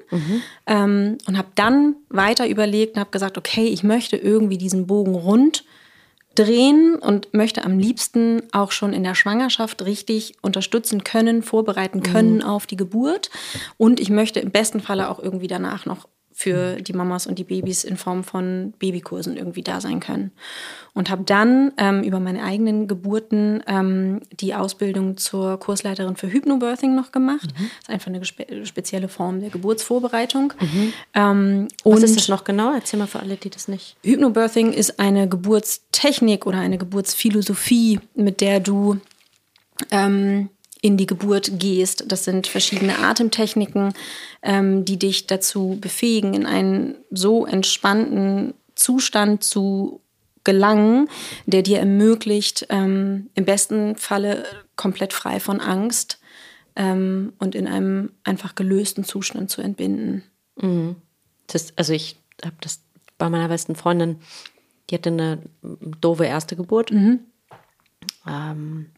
ähm, 0.68 1.18
und 1.28 1.38
habe 1.38 1.48
dann 1.56 1.96
weiter 2.10 2.48
überlegt 2.48 2.96
und 2.96 3.00
habe 3.00 3.10
gesagt, 3.10 3.38
okay, 3.38 3.66
ich 3.66 3.84
möchte 3.84 4.18
irgendwie 4.18 4.58
diesen 4.58 4.86
Bogen 4.86 5.16
rund 5.16 5.64
drehen 6.36 6.96
und 6.96 7.34
möchte 7.34 7.64
am 7.64 7.80
liebsten 7.80 8.44
auch 8.52 8.72
schon 8.72 8.94
in 8.94 9.04
der 9.04 9.16
Schwangerschaft 9.16 9.84
richtig 9.84 10.36
unterstützen 10.42 11.04
können, 11.04 11.44
vorbereiten 11.44 12.04
können 12.04 12.44
auf 12.44 12.68
die 12.68 12.78
Geburt. 12.78 13.30
Und 13.78 14.00
ich 14.00 14.10
möchte 14.10 14.40
im 14.40 14.52
besten 14.52 14.82
Falle 14.82 15.10
auch 15.10 15.20
irgendwie 15.20 15.48
danach 15.48 15.86
noch 15.86 16.08
für 16.38 16.82
die 16.82 16.92
Mamas 16.92 17.28
und 17.28 17.40
die 17.40 17.46
Babys 17.46 17.86
in 17.86 17.96
Form 17.96 18.26
von 18.26 18.74
Babykursen 18.78 19.38
irgendwie 19.38 19.62
da 19.62 19.80
sein 19.80 20.02
können. 20.02 20.32
Und 20.94 21.10
habe 21.10 21.24
dann 21.24 21.72
ähm, 21.78 22.04
über 22.04 22.20
meine 22.20 22.44
eigenen 22.44 22.90
Geburten 22.90 23.64
ähm, 23.68 24.20
die 24.32 24.54
Ausbildung 24.54 25.16
zur 25.16 25.58
Kursleiterin 25.58 26.18
für 26.18 26.30
Hypnobirthing 26.30 26.94
noch 26.94 27.14
gemacht. 27.14 27.48
Das 27.54 27.64
ist 27.84 27.90
einfach 27.90 28.08
eine 28.08 28.26
spe 28.26 28.66
spezielle 28.66 29.08
Form 29.08 29.40
der 29.40 29.50
Geburtsvorbereitung. 29.50 30.52
Ähm, 31.14 31.70
Was 31.86 32.04
ist 32.04 32.18
das 32.18 32.28
noch 32.28 32.44
genau? 32.44 32.74
Erzähl 32.74 33.00
mal 33.00 33.08
für 33.08 33.22
alle, 33.22 33.38
die 33.38 33.50
das 33.50 33.70
nicht. 33.70 33.96
Hypnobirthing 34.04 34.74
ist 34.74 35.00
eine 35.00 35.30
Geburtstechnik 35.30 36.46
oder 36.46 36.58
eine 36.58 36.78
Geburtsphilosophie, 36.78 38.02
mit 38.14 38.42
der 38.42 38.60
du 38.60 39.00
ähm, 39.90 40.50
in 40.86 40.98
die 40.98 41.08
Geburt 41.08 41.58
gehst. 41.58 42.12
Das 42.12 42.26
sind 42.26 42.46
verschiedene 42.46 43.00
Atemtechniken, 43.00 43.94
ähm, 44.44 44.86
die 44.86 45.00
dich 45.00 45.26
dazu 45.26 45.80
befähigen, 45.82 46.36
in 46.36 46.46
einen 46.46 46.98
so 47.10 47.48
entspannten 47.48 48.54
Zustand 48.76 49.44
zu 49.44 50.02
gelangen, 50.44 51.10
der 51.48 51.64
dir 51.64 51.80
ermöglicht, 51.80 52.68
ähm, 52.70 53.32
im 53.34 53.46
besten 53.46 53.96
Falle 53.96 54.46
komplett 54.76 55.12
frei 55.12 55.40
von 55.40 55.60
Angst 55.60 56.20
ähm, 56.76 57.34
und 57.40 57.56
in 57.56 57.66
einem 57.66 58.12
einfach 58.24 58.54
gelösten 58.54 59.06
Zustand 59.06 59.50
zu 59.50 59.64
entbinden. 59.64 60.22
Das, 61.48 61.74
also 61.78 61.94
ich 61.94 62.16
habe 62.44 62.58
das 62.62 62.82
bei 63.18 63.28
meiner 63.28 63.48
besten 63.48 63.74
Freundin, 63.74 64.20
die 64.92 64.96
hatte 64.96 65.10
eine 65.10 65.40
doofe 66.00 66.26
erste 66.26 66.56
Geburt. 66.56 66.92
Ähm, 68.28 68.92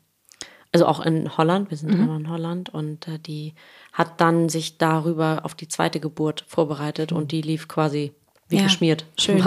also 0.72 0.86
auch 0.86 1.00
in 1.00 1.38
Holland, 1.38 1.70
wir 1.70 1.78
sind 1.78 1.90
immer 1.92 2.06
noch 2.08 2.18
in 2.20 2.30
Holland 2.30 2.70
und 2.70 3.08
äh, 3.08 3.20
die 3.20 3.54
hat 3.94 4.20
dann 4.22 4.50
sich 4.50 4.78
darüber 4.78 5.42
auf 5.44 5.56
die 5.56 5.68
zweite 5.68 6.00
Geburt 6.00 6.44
vorbereitet 6.48 7.12
und 7.12 7.32
die 7.32 7.42
lief 7.42 7.68
quasi 7.68 8.12
wie 8.50 8.58
Ja, 8.58 8.64
geschmiert, 8.64 9.06
schön. 9.18 9.38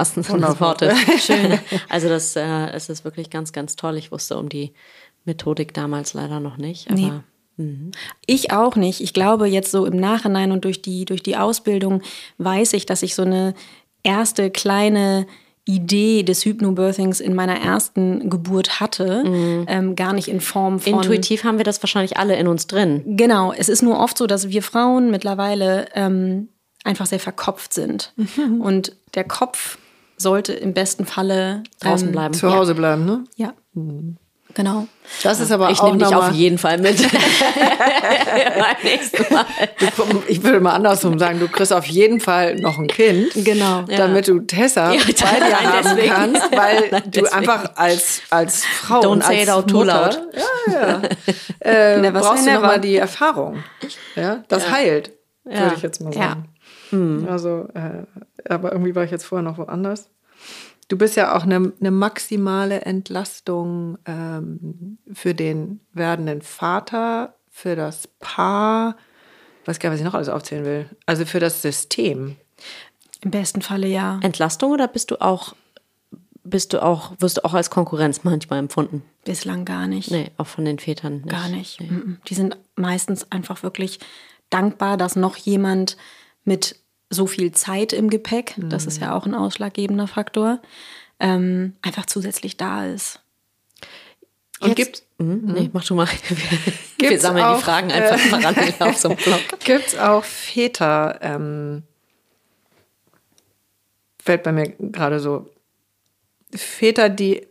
des 0.43 0.61
Wortes. 0.61 0.99
Schön. 1.25 1.59
Also 1.89 2.09
das 2.09 2.37
äh, 2.37 2.67
es 2.73 2.89
ist 2.91 3.05
wirklich 3.05 3.31
ganz, 3.31 3.53
ganz 3.53 3.77
toll. 3.77 3.97
Ich 3.97 4.13
wusste 4.13 4.37
um 4.37 4.49
die 4.51 4.73
Methodik 5.25 5.73
damals 5.73 6.13
leider 6.15 6.41
noch 6.41 6.57
nicht, 6.59 6.89
aber 6.91 6.99
Nee. 6.99 7.13
Ich 8.27 8.53
auch 8.53 8.75
nicht. 8.77 9.03
Ich 9.03 9.13
glaube, 9.13 9.47
jetzt 9.47 9.71
so 9.71 9.85
im 9.85 9.97
Nachhinein 9.99 10.51
und 10.51 10.65
durch 10.65 10.81
die, 10.81 11.05
durch 11.05 11.23
die 11.23 11.37
Ausbildung 11.37 12.03
weiß 12.39 12.73
ich, 12.73 12.87
dass 12.87 13.03
ich 13.03 13.15
so 13.15 13.21
eine 13.23 13.53
erste 14.03 14.51
kleine 14.51 15.27
Idee 15.75 16.23
des 16.23 16.45
Hypnobirthings 16.45 17.21
in 17.21 17.35
meiner 17.35 17.61
ersten 17.61 18.29
Geburt 18.31 18.81
hatte. 18.81 19.23
Ähm, 19.67 19.97
gar 19.97 20.13
nicht 20.13 20.29
in 20.29 20.41
Form 20.41 20.81
von. 20.81 20.95
intuitiv 20.95 21.45
haben 21.45 21.59
wir 21.59 21.65
das 21.65 21.83
wahrscheinlich 21.83 22.17
alle 22.17 22.37
in 22.37 22.49
uns 22.49 22.67
drin. 22.67 23.03
Genau. 23.17 23.53
Es 23.53 23.69
ist 23.69 23.83
nur 23.83 23.99
oft 23.99 24.19
so, 24.19 24.27
dass 24.27 24.49
wir 24.49 24.63
Frauen 24.63 25.11
mittlerweile 25.11 25.87
ähm, 25.95 26.49
einfach 26.85 27.07
sehr 27.07 27.21
verkopft 27.21 27.73
sind. 27.73 28.13
Und 28.61 28.97
der 29.15 29.25
Kopf 29.25 29.79
sollte 30.17 30.53
im 30.53 30.75
besten 30.75 31.07
Falle 31.07 31.63
Draußen 31.81 32.09
ähm, 32.09 32.13
bleiben. 32.13 32.35
Zu 32.35 32.53
Hause 32.53 32.75
bleiben, 32.75 33.05
ne? 33.05 33.25
Ja. 33.37 33.55
Genau. 34.55 34.87
Das 35.23 35.41
ist 35.41 35.51
aber 35.53 35.71
Ich 35.71 35.81
auch 35.81 35.87
nehme 35.93 35.99
dich 35.99 36.15
auf 36.15 36.33
jeden 36.33 36.59
Fall 36.59 36.79
mit. 36.79 36.97
Mal. 39.31 39.47
Du- 39.97 40.23
Ich 40.29 40.43
würde 40.43 40.61
mal 40.61 40.73
andersrum 40.73 41.19
sagen, 41.19 41.41
du 41.41 41.49
kriegst 41.49 41.73
auf 41.73 41.87
jeden 41.87 42.21
Fall 42.21 42.57
noch 42.57 42.79
ein 42.79 42.87
Kind. 42.87 43.33
Genau. 43.35 43.83
Damit 43.83 44.29
du 44.29 44.41
Tessa 44.41 44.93
Ja, 44.93 45.01
bei 45.05 45.13
dir 45.13 45.61
haben 45.61 45.83
deswegen. 45.85 46.09
kannst, 46.15 46.57
weil 46.57 46.89
Nein, 46.91 47.03
du 47.05 47.11
deswegen. 47.11 47.35
einfach 47.35 47.73
als, 47.77 48.23
als 48.31 48.65
Frau 48.65 49.01
Don't 49.01 49.07
und 49.09 49.25
say 49.25 49.35
als 49.41 49.43
it 49.45 49.51
out 49.51 49.73
Mutter, 49.73 50.05
loud. 50.05 50.21
Ja, 50.69 50.73
ja. 50.89 51.03
Äh, 52.03 52.11
brauchst 52.11 52.45
say 52.45 52.51
du 52.51 52.57
nochmal 52.61 52.81
die 52.81 52.97
Erfahrung. 52.97 53.63
Ja, 54.17 54.43
das 54.49 54.71
heilt, 54.71 55.13
würde 55.45 55.75
ich 55.77 55.83
jetzt 55.83 56.01
mal 56.01 56.15
Ja. 56.15 56.37
sagen. 56.93 57.27
Also, 57.29 57.69
äh, 57.75 58.05
aber 58.53 58.73
irgendwie 58.73 58.95
war 58.95 59.05
ich 59.05 59.11
jetzt 59.11 59.25
vorher 59.25 59.43
noch 59.49 59.59
woanders. 59.59 60.09
Du 60.91 60.99
bist 60.99 61.15
ja 61.15 61.37
auch 61.37 61.45
eine, 61.45 61.73
eine 61.81 61.91
maximale 61.93 62.81
Entlastung 62.81 63.97
ähm, 64.07 64.99
für 65.13 65.35
den 65.35 65.79
werdenden 65.93 66.43
Vater, 66.43 67.37
für 67.49 67.77
das 67.77 68.09
Paar, 68.19 68.97
weiß 69.67 69.79
gar 69.79 69.91
nicht, 69.91 69.95
was 69.95 70.01
ich 70.01 70.05
noch 70.05 70.15
alles 70.15 70.29
aufzählen 70.29 70.65
will. 70.65 70.91
Also 71.07 71.25
für 71.27 71.39
das 71.39 71.63
System. 71.63 72.37
Im 73.21 73.31
besten 73.31 73.63
Falle 73.63 73.87
ja. 73.87 74.19
Entlastung 74.23 74.73
oder 74.73 74.89
bist 74.89 75.13
du 75.13 75.21
auch 75.21 75.55
bist 76.43 76.73
du 76.73 76.83
auch, 76.83 77.13
wirst 77.21 77.37
du 77.37 77.45
auch 77.45 77.55
als 77.55 77.71
Konkurrenz 77.71 78.25
manchmal 78.25 78.59
empfunden? 78.59 79.05
Bislang 79.25 79.65
gar 79.65 79.87
nicht. 79.87 80.11
Nee, 80.11 80.33
auch 80.39 80.47
von 80.49 80.65
den 80.65 80.81
Vätern 80.81 81.19
nicht. 81.19 81.29
Gar 81.29 81.49
nicht. 81.49 81.81
Nee. 81.81 82.17
Die 82.27 82.35
sind 82.35 82.57
meistens 82.75 83.31
einfach 83.31 83.63
wirklich 83.63 84.01
dankbar, 84.49 84.97
dass 84.97 85.15
noch 85.15 85.37
jemand 85.37 85.97
mit 86.45 86.81
so 87.11 87.27
viel 87.27 87.53
Zeit 87.53 87.93
im 87.93 88.09
Gepäck, 88.09 88.57
mhm. 88.57 88.71
das 88.71 88.87
ist 88.87 89.01
ja 89.01 89.15
auch 89.15 89.27
ein 89.27 89.35
ausschlaggebender 89.35 90.07
Faktor, 90.07 90.61
ähm, 91.19 91.75
einfach 91.83 92.07
zusätzlich 92.07 92.57
da 92.57 92.87
ist. 92.87 93.21
Und 94.61 94.77
gibt 94.77 95.03
mhm, 95.19 95.53
nee, 95.55 95.71
mach 95.73 95.85
du 95.85 95.95
mal. 95.95 96.07
Wir, 96.99 97.13
wir 97.13 97.21
sammeln 97.21 97.47
auch, 97.47 97.57
die 97.57 97.65
Fragen 97.65 97.91
einfach 97.91 98.23
äh, 98.23 98.29
parallel 98.29 98.75
auf 98.81 98.99
so 98.99 99.09
einem 99.09 99.17
Blog. 99.25 99.41
Gibt 99.65 99.87
es 99.87 99.99
auch 99.99 100.23
Väter, 100.23 101.19
ähm, 101.23 101.83
fällt 104.23 104.43
bei 104.43 104.53
mir 104.53 104.69
gerade 104.69 105.19
so, 105.19 105.49
Väter, 106.55 107.09
die 107.09 107.47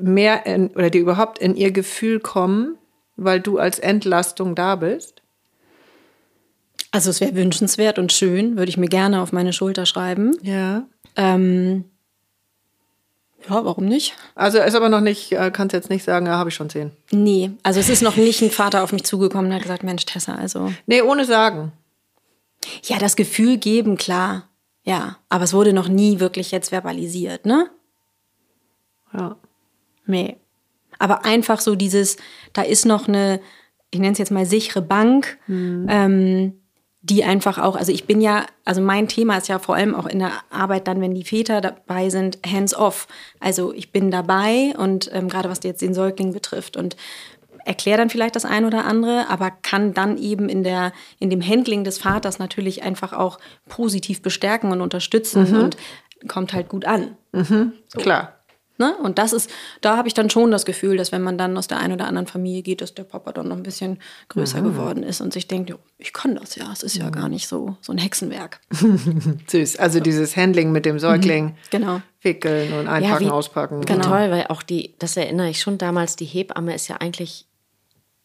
mehr 0.00 0.46
in, 0.46 0.68
oder 0.68 0.90
die 0.90 0.98
überhaupt 0.98 1.40
in 1.40 1.56
ihr 1.56 1.72
Gefühl 1.72 2.20
kommen, 2.20 2.78
weil 3.16 3.40
du 3.40 3.58
als 3.58 3.80
Entlastung 3.80 4.54
da 4.54 4.76
bist? 4.76 5.23
Also 6.90 7.10
es 7.10 7.20
wäre 7.20 7.34
wünschenswert 7.34 7.98
und 7.98 8.12
schön, 8.12 8.56
würde 8.56 8.68
ich 8.68 8.76
mir 8.76 8.88
gerne 8.88 9.20
auf 9.20 9.32
meine 9.32 9.52
Schulter 9.52 9.84
schreiben. 9.84 10.36
Ja. 10.42 10.84
Ähm, 11.16 11.84
ja, 13.48 13.64
warum 13.64 13.84
nicht? 13.84 14.14
Also 14.34 14.58
ist 14.58 14.74
aber 14.74 14.88
noch 14.88 15.00
nicht, 15.00 15.32
äh, 15.32 15.50
kannst 15.50 15.74
jetzt 15.74 15.90
nicht 15.90 16.04
sagen, 16.04 16.26
ja, 16.26 16.38
habe 16.38 16.50
ich 16.50 16.54
schon 16.54 16.70
zehn. 16.70 16.92
Nee, 17.10 17.50
also 17.62 17.80
es 17.80 17.88
ist 17.88 18.02
noch 18.02 18.16
nicht 18.16 18.40
ein 18.42 18.50
Vater 18.50 18.82
auf 18.82 18.92
mich 18.92 19.04
zugekommen 19.04 19.46
und 19.46 19.54
hat 19.54 19.62
gesagt, 19.62 19.82
Mensch, 19.82 20.06
Tessa, 20.06 20.36
also. 20.36 20.72
Nee, 20.86 21.02
ohne 21.02 21.24
sagen. 21.24 21.72
Ja, 22.84 22.98
das 22.98 23.16
Gefühl 23.16 23.58
geben, 23.58 23.96
klar. 23.96 24.48
Ja, 24.84 25.18
aber 25.28 25.44
es 25.44 25.52
wurde 25.52 25.72
noch 25.72 25.88
nie 25.88 26.20
wirklich 26.20 26.50
jetzt 26.50 26.70
verbalisiert, 26.70 27.44
ne? 27.44 27.70
Ja. 29.12 29.36
Nee. 30.06 30.36
Aber 30.98 31.24
einfach 31.24 31.60
so 31.60 31.74
dieses, 31.74 32.16
da 32.52 32.62
ist 32.62 32.86
noch 32.86 33.08
eine, 33.08 33.40
ich 33.90 33.98
nenne 33.98 34.12
es 34.12 34.18
jetzt 34.18 34.30
mal 34.30 34.46
sichere 34.46 34.82
Bank, 34.82 35.38
mhm. 35.46 35.86
ähm, 35.88 36.60
die 37.04 37.22
einfach 37.22 37.58
auch, 37.58 37.76
also 37.76 37.92
ich 37.92 38.06
bin 38.06 38.22
ja, 38.22 38.46
also 38.64 38.80
mein 38.80 39.08
Thema 39.08 39.36
ist 39.36 39.48
ja 39.48 39.58
vor 39.58 39.74
allem 39.74 39.94
auch 39.94 40.06
in 40.06 40.20
der 40.20 40.32
Arbeit 40.48 40.88
dann, 40.88 41.02
wenn 41.02 41.14
die 41.14 41.24
Väter 41.24 41.60
dabei 41.60 42.08
sind, 42.08 42.38
hands 42.46 42.74
off. 42.74 43.08
Also 43.40 43.74
ich 43.74 43.92
bin 43.92 44.10
dabei 44.10 44.72
und 44.78 45.10
ähm, 45.12 45.28
gerade 45.28 45.50
was 45.50 45.60
jetzt 45.64 45.82
den 45.82 45.92
Säugling 45.92 46.32
betrifft 46.32 46.78
und 46.78 46.96
erkläre 47.66 47.98
dann 47.98 48.08
vielleicht 48.08 48.36
das 48.36 48.46
ein 48.46 48.64
oder 48.64 48.86
andere, 48.86 49.28
aber 49.28 49.50
kann 49.50 49.92
dann 49.92 50.16
eben 50.16 50.48
in 50.48 50.62
der 50.64 50.92
in 51.18 51.28
dem 51.28 51.46
Handling 51.46 51.84
des 51.84 51.98
Vaters 51.98 52.38
natürlich 52.38 52.82
einfach 52.82 53.12
auch 53.12 53.38
positiv 53.68 54.22
bestärken 54.22 54.72
und 54.72 54.80
unterstützen 54.80 55.50
mhm. 55.50 55.60
und 55.60 55.76
kommt 56.26 56.54
halt 56.54 56.70
gut 56.70 56.86
an. 56.86 57.18
Mhm. 57.32 57.72
So. 57.88 58.00
Klar. 58.00 58.32
Ne? 58.76 58.96
Und 58.96 59.18
das 59.18 59.32
ist, 59.32 59.50
da 59.80 59.96
habe 59.96 60.08
ich 60.08 60.14
dann 60.14 60.30
schon 60.30 60.50
das 60.50 60.64
Gefühl, 60.64 60.96
dass 60.96 61.12
wenn 61.12 61.22
man 61.22 61.38
dann 61.38 61.56
aus 61.56 61.68
der 61.68 61.78
einen 61.78 61.92
oder 61.92 62.06
anderen 62.06 62.26
Familie 62.26 62.62
geht, 62.62 62.80
dass 62.80 62.94
der 62.94 63.04
Papa 63.04 63.32
dann 63.32 63.48
noch 63.48 63.56
ein 63.56 63.62
bisschen 63.62 63.98
größer 64.28 64.58
Aha. 64.58 64.64
geworden 64.64 65.04
ist 65.04 65.20
und 65.20 65.32
sich 65.32 65.46
denkt, 65.46 65.72
ich 65.98 66.12
kann 66.12 66.34
das 66.34 66.56
ja, 66.56 66.70
es 66.72 66.82
ist 66.82 66.96
ja 66.96 67.10
gar 67.10 67.28
nicht 67.28 67.46
so, 67.46 67.76
so 67.80 67.92
ein 67.92 67.98
Hexenwerk. 67.98 68.60
Süß. 69.46 69.76
Also 69.76 70.00
dieses 70.00 70.36
Handling 70.36 70.72
mit 70.72 70.86
dem 70.86 70.98
Säugling. 70.98 71.44
Mhm. 71.44 71.54
Genau. 71.70 72.02
Wickeln 72.22 72.72
und 72.72 72.88
einpacken, 72.88 73.04
ja, 73.04 73.20
wie, 73.20 73.30
auspacken. 73.30 73.80
Genau. 73.82 74.08
Toll, 74.08 74.30
weil 74.30 74.46
auch 74.48 74.62
die, 74.62 74.94
das 74.98 75.16
erinnere 75.16 75.50
ich 75.50 75.60
schon 75.60 75.78
damals, 75.78 76.16
die 76.16 76.24
Hebamme 76.24 76.74
ist 76.74 76.88
ja 76.88 76.96
eigentlich 76.96 77.46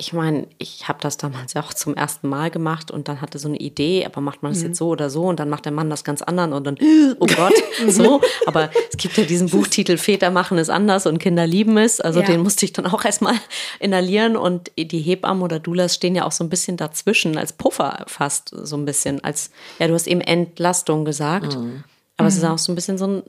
ich 0.02 0.14
meine, 0.14 0.48
ich 0.60 0.88
habe 0.88 1.00
das 1.02 1.18
damals 1.18 1.56
ja 1.56 1.62
auch 1.62 1.74
zum 1.74 1.94
ersten 1.94 2.30
Mal 2.30 2.50
gemacht 2.50 2.90
und 2.90 3.10
dann 3.10 3.20
hatte 3.20 3.38
so 3.38 3.50
eine 3.50 3.58
Idee, 3.58 4.06
aber 4.06 4.22
macht 4.22 4.42
man 4.42 4.54
das 4.54 4.62
mhm. 4.62 4.68
jetzt 4.68 4.78
so 4.78 4.88
oder 4.88 5.10
so 5.10 5.24
und 5.24 5.42
dann 5.42 5.50
macht 5.50 5.66
der 5.66 5.74
Mann 5.74 5.90
das 5.90 6.06
ganz 6.06 6.22
anders 6.22 6.54
und 6.54 6.64
dann, 6.64 6.78
oh 7.20 7.26
Gott, 7.26 7.54
so. 7.86 8.22
Aber 8.46 8.70
es 8.90 8.96
gibt 8.96 9.18
ja 9.18 9.26
diesen 9.26 9.50
Buchtitel 9.52 9.98
Väter 9.98 10.32
machen 10.32 10.58
es 10.58 10.70
anders 10.70 11.06
und 11.06 11.20
Kinder 11.20 11.46
lieben 11.46 11.78
es. 11.78 12.00
Also 12.00 12.22
ja. 12.22 12.28
den 12.28 12.40
musste 12.40 12.64
ich 12.64 12.72
dann 12.72 12.86
auch 12.86 13.04
erstmal 13.04 13.36
inhalieren 13.82 14.38
und 14.38 14.72
die 14.78 15.02
Hebammen 15.02 15.44
oder 15.44 15.60
Doulas 15.60 15.96
stehen 15.96 16.16
ja 16.16 16.24
auch 16.24 16.32
so 16.32 16.46
ein 16.46 16.50
bisschen 16.50 16.78
dazwischen, 16.78 17.38
als 17.38 17.52
Puffer 17.52 18.06
fast 18.08 18.56
so 18.56 18.78
ein 18.78 18.86
bisschen, 18.86 19.22
als, 19.22 19.52
ja, 19.80 19.88
du 19.90 19.94
hast 19.96 20.08
eben 20.08 20.22
Entlastung 20.22 21.04
gesagt, 21.04 21.58
mhm. 21.58 21.84
aber 22.16 22.24
mhm. 22.24 22.30
es 22.30 22.38
ist 22.38 22.44
mhm. 22.44 22.52
auch 22.52 22.58
so 22.58 22.72
ein 22.72 22.76
bisschen 22.76 22.98
so 22.98 23.06
ein, 23.06 23.24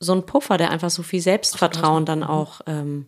so 0.00 0.12
ein 0.12 0.26
Puffer, 0.26 0.56
der 0.56 0.72
einfach 0.72 0.90
so 0.90 1.04
viel 1.04 1.20
Selbstvertrauen 1.20 2.04
dann 2.04 2.24
auch 2.24 2.62
ähm, 2.66 3.06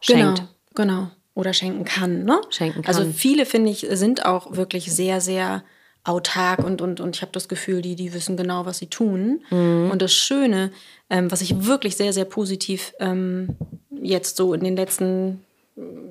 schenkt. 0.00 0.42
Genau, 0.74 1.04
genau 1.04 1.10
oder 1.38 1.52
schenken 1.52 1.84
kann. 1.84 2.24
Ne? 2.24 2.40
Schenken 2.50 2.84
also 2.84 3.00
kann. 3.00 3.06
Also 3.06 3.16
viele, 3.16 3.46
finde 3.46 3.70
ich, 3.70 3.86
sind 3.92 4.26
auch 4.26 4.56
wirklich 4.56 4.92
sehr, 4.92 5.20
sehr 5.20 5.62
autark 6.02 6.64
und, 6.64 6.82
und, 6.82 7.00
und 7.00 7.14
ich 7.14 7.22
habe 7.22 7.30
das 7.30 7.48
Gefühl, 7.48 7.80
die, 7.80 7.94
die 7.94 8.12
wissen 8.12 8.36
genau, 8.36 8.66
was 8.66 8.78
sie 8.78 8.88
tun. 8.88 9.44
Mhm. 9.50 9.88
Und 9.92 10.02
das 10.02 10.12
Schöne, 10.12 10.72
ähm, 11.10 11.30
was 11.30 11.40
ich 11.40 11.64
wirklich 11.64 11.96
sehr, 11.96 12.12
sehr 12.12 12.24
positiv 12.24 12.92
ähm, 12.98 13.56
jetzt 14.02 14.36
so 14.36 14.52
in 14.52 14.64
den 14.64 14.74
letzten 14.74 15.44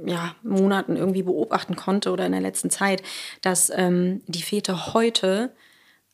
ja, 0.06 0.34
Monaten 0.44 0.96
irgendwie 0.96 1.24
beobachten 1.24 1.76
konnte 1.76 2.12
oder 2.12 2.26
in 2.26 2.32
der 2.32 2.40
letzten 2.40 2.70
Zeit, 2.70 3.04
dass 3.42 3.70
ähm, 3.76 4.22
die 4.28 4.44
Väter 4.44 4.94
heute 4.94 5.52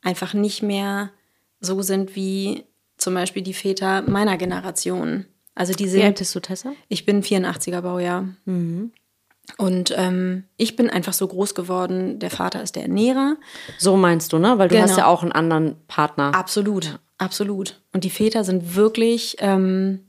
einfach 0.01 0.33
nicht 0.33 0.63
mehr 0.63 1.11
so 1.59 1.83
sind 1.83 2.15
wie 2.15 2.63
zum 2.97 3.13
Beispiel 3.13 3.43
die 3.43 3.53
Väter 3.53 4.01
meiner 4.01 4.37
Generation. 4.37 5.27
Also 5.53 5.73
die 5.73 5.87
sind. 5.87 6.01
Wie 6.01 6.05
alt 6.05 6.17
bist 6.17 6.33
du, 6.33 6.39
Tessa? 6.39 6.73
Ich 6.87 7.05
bin 7.05 7.21
84er 7.21 7.81
Baujahr. 7.81 8.27
Mhm. 8.45 8.91
Und 9.57 9.93
ähm, 9.97 10.45
ich 10.57 10.75
bin 10.75 10.89
einfach 10.89 11.13
so 11.13 11.27
groß 11.27 11.53
geworden, 11.53 12.19
der 12.19 12.29
Vater 12.29 12.63
ist 12.63 12.75
der 12.75 12.83
Ernährer. 12.83 13.35
So 13.77 13.97
meinst 13.97 14.33
du, 14.33 14.39
ne? 14.39 14.57
Weil 14.57 14.69
du 14.69 14.75
genau. 14.75 14.87
hast 14.87 14.97
ja 14.97 15.05
auch 15.05 15.21
einen 15.21 15.31
anderen 15.31 15.75
Partner. 15.87 16.33
Absolut, 16.33 16.85
ja. 16.85 16.99
absolut. 17.17 17.81
Und 17.91 18.03
die 18.03 18.09
Väter 18.09 18.43
sind 18.43 18.75
wirklich 18.75 19.35
ähm, 19.39 19.99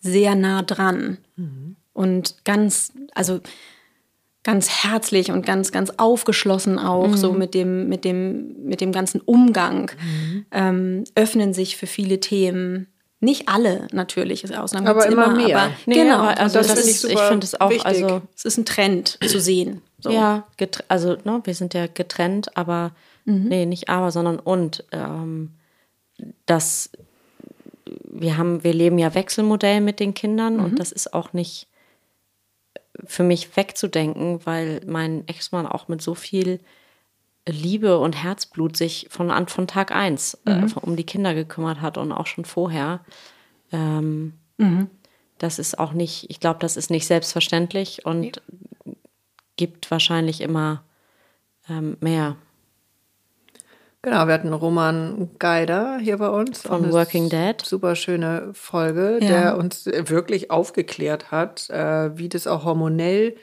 sehr 0.00 0.34
nah 0.34 0.62
dran. 0.62 1.18
Mhm. 1.36 1.76
Und 1.92 2.44
ganz, 2.44 2.92
also 3.14 3.40
ganz 4.42 4.84
herzlich 4.84 5.30
und 5.30 5.44
ganz, 5.44 5.72
ganz 5.72 5.90
aufgeschlossen 5.98 6.78
auch, 6.78 7.08
mhm. 7.08 7.16
so 7.16 7.32
mit 7.32 7.54
dem, 7.54 7.88
mit 7.88 8.04
dem, 8.04 8.64
mit 8.64 8.80
dem 8.80 8.92
ganzen 8.92 9.20
Umgang, 9.20 9.90
mhm. 10.00 10.46
ähm, 10.50 11.04
öffnen 11.14 11.52
sich 11.52 11.76
für 11.76 11.86
viele 11.86 12.20
Themen. 12.20 12.86
Nicht 13.20 13.48
alle 13.48 13.88
natürlich, 13.92 14.56
Ausnahmen 14.56 14.86
aber 14.86 15.06
immer, 15.06 15.26
immer 15.26 15.36
mehr. 15.36 15.58
Aber, 15.58 15.72
nee, 15.86 15.94
genau, 15.94 16.18
aber 16.18 16.38
also 16.38 16.58
das, 16.58 16.68
das 16.68 16.78
ist, 16.86 17.04
ich, 17.04 17.12
ich 17.12 17.20
finde 17.20 17.44
es 17.44 17.60
auch, 17.60 17.70
wichtig. 17.70 17.86
also 17.86 18.22
es 18.36 18.44
ist 18.44 18.58
ein 18.58 18.64
Trend 18.64 19.18
zu 19.26 19.40
sehen. 19.40 19.82
So. 19.98 20.10
Ja, 20.10 20.46
also 20.86 21.16
ne, 21.24 21.40
wir 21.42 21.54
sind 21.54 21.74
ja 21.74 21.88
getrennt, 21.88 22.56
aber 22.56 22.92
mhm. 23.24 23.44
nee, 23.48 23.66
nicht 23.66 23.88
aber, 23.88 24.10
sondern 24.10 24.38
und. 24.38 24.84
Ähm, 24.92 25.50
das, 26.46 26.90
wir 27.84 28.36
haben, 28.36 28.64
wir 28.64 28.72
leben 28.72 28.98
ja 28.98 29.14
Wechselmodell 29.14 29.80
mit 29.80 30.00
den 30.00 30.14
Kindern 30.14 30.56
mhm. 30.56 30.64
und 30.64 30.78
das 30.78 30.92
ist 30.92 31.14
auch 31.14 31.32
nicht 31.32 31.68
für 33.04 33.22
mich 33.22 33.56
wegzudenken, 33.56 34.44
weil 34.44 34.80
mein 34.86 35.26
Ex-Mann 35.28 35.66
auch 35.66 35.88
mit 35.88 36.02
so 36.02 36.14
viel 36.14 36.60
Liebe 37.50 37.98
und 37.98 38.22
Herzblut 38.22 38.76
sich 38.76 39.08
von, 39.10 39.30
von 39.48 39.66
Tag 39.66 39.92
eins 39.92 40.38
äh, 40.46 40.54
mhm. 40.54 40.66
äh, 40.66 40.80
um 40.80 40.96
die 40.96 41.04
Kinder 41.04 41.34
gekümmert 41.34 41.80
hat 41.80 41.98
und 41.98 42.12
auch 42.12 42.26
schon 42.26 42.44
vorher. 42.44 43.00
Ähm, 43.72 44.34
mhm. 44.56 44.88
Das 45.38 45.58
ist 45.58 45.78
auch 45.78 45.92
nicht, 45.92 46.30
ich 46.30 46.40
glaube, 46.40 46.58
das 46.60 46.76
ist 46.76 46.90
nicht 46.90 47.06
selbstverständlich 47.06 48.04
und 48.04 48.20
nee. 48.20 48.32
gibt 49.56 49.90
wahrscheinlich 49.90 50.40
immer 50.40 50.82
ähm, 51.68 51.96
mehr. 52.00 52.36
Genau, 54.02 54.26
wir 54.26 54.34
hatten 54.34 54.52
Roman 54.52 55.28
Geider 55.40 55.98
hier 55.98 56.18
bei 56.18 56.28
uns. 56.28 56.62
Von 56.62 56.92
Working 56.92 57.28
Dead. 57.28 57.60
Super 57.64 57.96
schöne 57.96 58.50
Folge, 58.52 59.18
ja. 59.20 59.28
der 59.28 59.58
uns 59.58 59.86
wirklich 59.86 60.52
aufgeklärt 60.52 61.32
hat, 61.32 61.68
äh, 61.70 62.16
wie 62.16 62.28
das 62.28 62.46
auch 62.46 62.64
hormonell 62.64 63.36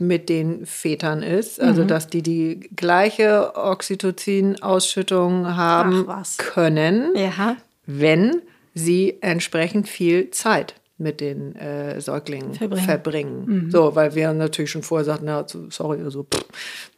mit 0.00 0.28
den 0.28 0.66
Vätern 0.66 1.22
ist. 1.22 1.60
Also, 1.60 1.82
mhm. 1.82 1.88
dass 1.88 2.08
die 2.08 2.22
die 2.22 2.70
gleiche 2.74 3.52
Oxytocin-Ausschüttung 3.54 5.56
haben 5.56 6.06
können, 6.38 7.12
ja. 7.16 7.56
wenn 7.86 8.42
sie 8.74 9.18
entsprechend 9.20 9.88
viel 9.88 10.30
Zeit 10.30 10.74
mit 11.00 11.20
den 11.20 11.54
äh, 11.54 12.00
Säuglingen 12.00 12.54
verbringen. 12.54 12.84
verbringen. 12.84 13.44
Mhm. 13.46 13.70
So, 13.70 13.94
weil 13.94 14.16
wir 14.16 14.32
natürlich 14.32 14.72
schon 14.72 14.82
vorher 14.82 15.04
sagten, 15.04 15.26
na, 15.26 15.46
sorry, 15.70 16.02
also 16.02 16.24
pff, 16.24 16.44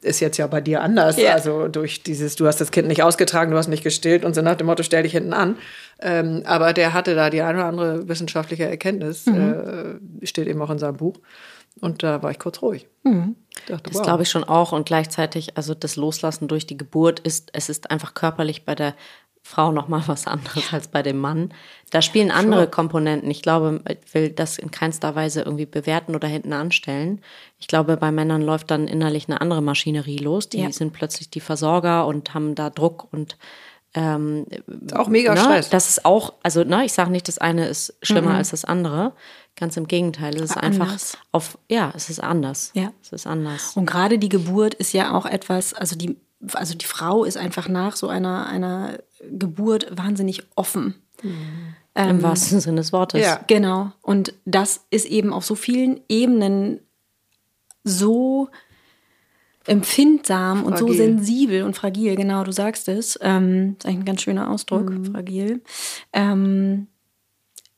ist 0.00 0.20
jetzt 0.20 0.38
ja 0.38 0.46
bei 0.46 0.62
dir 0.62 0.80
anders. 0.80 1.18
Ja. 1.18 1.34
Also 1.34 1.68
durch 1.68 2.02
dieses, 2.02 2.34
du 2.34 2.46
hast 2.46 2.62
das 2.62 2.70
Kind 2.70 2.88
nicht 2.88 3.02
ausgetragen, 3.02 3.50
du 3.50 3.58
hast 3.58 3.68
nicht 3.68 3.84
gestillt 3.84 4.24
und 4.24 4.34
so 4.34 4.40
nach 4.40 4.56
dem 4.56 4.68
Motto, 4.68 4.82
stell 4.82 5.02
dich 5.02 5.12
hinten 5.12 5.34
an. 5.34 5.58
Ähm, 6.00 6.42
aber 6.46 6.72
der 6.72 6.94
hatte 6.94 7.14
da 7.14 7.28
die 7.28 7.42
eine 7.42 7.58
oder 7.58 7.66
andere 7.66 8.08
wissenschaftliche 8.08 8.64
Erkenntnis, 8.64 9.26
mhm. 9.26 10.00
äh, 10.22 10.26
steht 10.26 10.48
eben 10.48 10.62
auch 10.62 10.70
in 10.70 10.78
seinem 10.78 10.96
Buch. 10.96 11.18
Und 11.80 12.02
da 12.02 12.22
war 12.22 12.30
ich 12.30 12.38
kurz 12.38 12.62
ruhig. 12.62 12.88
Mhm. 13.04 13.36
Dachte, 13.66 13.90
das 13.90 13.98
wow. 13.98 14.02
glaube 14.02 14.22
ich 14.24 14.30
schon 14.30 14.44
auch. 14.44 14.72
Und 14.72 14.86
gleichzeitig, 14.86 15.56
also 15.56 15.74
das 15.74 15.96
Loslassen 15.96 16.48
durch 16.48 16.66
die 16.66 16.76
Geburt 16.76 17.20
ist, 17.20 17.50
es 17.52 17.68
ist 17.68 17.90
einfach 17.90 18.14
körperlich 18.14 18.64
bei 18.64 18.74
der 18.74 18.94
Frau 19.42 19.72
noch 19.72 19.88
mal 19.88 20.02
was 20.06 20.26
anderes 20.26 20.72
als 20.72 20.88
bei 20.88 21.02
dem 21.02 21.18
Mann. 21.18 21.52
Da 21.90 22.02
spielen 22.02 22.30
andere 22.30 22.60
sure. 22.60 22.70
Komponenten. 22.70 23.30
Ich 23.30 23.42
glaube, 23.42 23.82
ich 23.88 24.14
will 24.14 24.30
das 24.30 24.58
in 24.58 24.70
keinster 24.70 25.14
Weise 25.14 25.42
irgendwie 25.42 25.66
bewerten 25.66 26.14
oder 26.14 26.28
hinten 26.28 26.52
anstellen. 26.52 27.20
Ich 27.58 27.66
glaube, 27.66 27.96
bei 27.96 28.12
Männern 28.12 28.42
läuft 28.42 28.70
dann 28.70 28.86
innerlich 28.86 29.28
eine 29.28 29.40
andere 29.40 29.62
Maschinerie 29.62 30.18
los. 30.18 30.48
Die 30.48 30.60
ja. 30.60 30.70
sind 30.72 30.92
plötzlich 30.92 31.30
die 31.30 31.40
Versorger 31.40 32.06
und 32.06 32.34
haben 32.34 32.54
da 32.54 32.70
Druck 32.70 33.08
und 33.12 33.36
ähm, 33.94 34.46
auch 34.94 35.08
mega 35.08 35.34
ne, 35.34 35.40
Stress. 35.40 35.70
Das 35.70 35.88
ist 35.88 36.04
auch, 36.04 36.34
also 36.44 36.62
ne, 36.62 36.84
ich 36.84 36.92
sage 36.92 37.10
nicht, 37.10 37.26
das 37.26 37.38
eine 37.38 37.66
ist 37.66 37.96
schlimmer 38.02 38.30
Mhm. 38.30 38.36
als 38.36 38.50
das 38.50 38.64
andere. 38.64 39.14
Ganz 39.56 39.76
im 39.76 39.86
Gegenteil. 39.86 40.34
Es 40.36 40.42
ist 40.42 40.56
Aber 40.56 40.62
einfach 40.62 40.86
anders. 40.86 41.18
auf, 41.32 41.58
ja, 41.68 41.92
es 41.94 42.08
ist 42.08 42.22
anders. 42.22 42.70
Ja. 42.74 42.92
Es 43.02 43.12
ist 43.12 43.26
anders. 43.26 43.76
Und 43.76 43.86
gerade 43.86 44.18
die 44.18 44.28
Geburt 44.28 44.74
ist 44.74 44.92
ja 44.92 45.12
auch 45.12 45.26
etwas, 45.26 45.74
also 45.74 45.96
die, 45.96 46.16
also 46.54 46.74
die 46.74 46.86
Frau 46.86 47.24
ist 47.24 47.36
einfach 47.36 47.68
nach 47.68 47.96
so 47.96 48.08
einer, 48.08 48.46
einer 48.46 48.98
Geburt 49.30 49.86
wahnsinnig 49.96 50.42
offen. 50.56 50.94
Im 51.94 52.22
wahrsten 52.22 52.60
Sinne 52.60 52.80
des 52.80 52.92
Wortes. 52.92 53.20
Ja. 53.20 53.44
Genau. 53.46 53.92
Und 54.00 54.32
das 54.46 54.86
ist 54.90 55.06
eben 55.06 55.32
auf 55.32 55.44
so 55.44 55.54
vielen 55.54 56.00
Ebenen 56.08 56.80
so 57.84 58.48
empfindsam 59.66 60.64
und 60.64 60.78
so 60.78 60.86
Fragil. 60.86 61.02
sensibel 61.02 61.62
und 61.64 61.76
fragil. 61.76 62.16
Genau, 62.16 62.44
du 62.44 62.52
sagst 62.52 62.88
es. 62.88 63.18
Ähm, 63.22 63.76
ist 63.78 63.86
eigentlich 63.86 63.98
ein 64.00 64.04
ganz 64.04 64.22
schöner 64.22 64.50
Ausdruck, 64.50 64.90
fragil. 65.12 65.62
Ähm, 66.12 66.86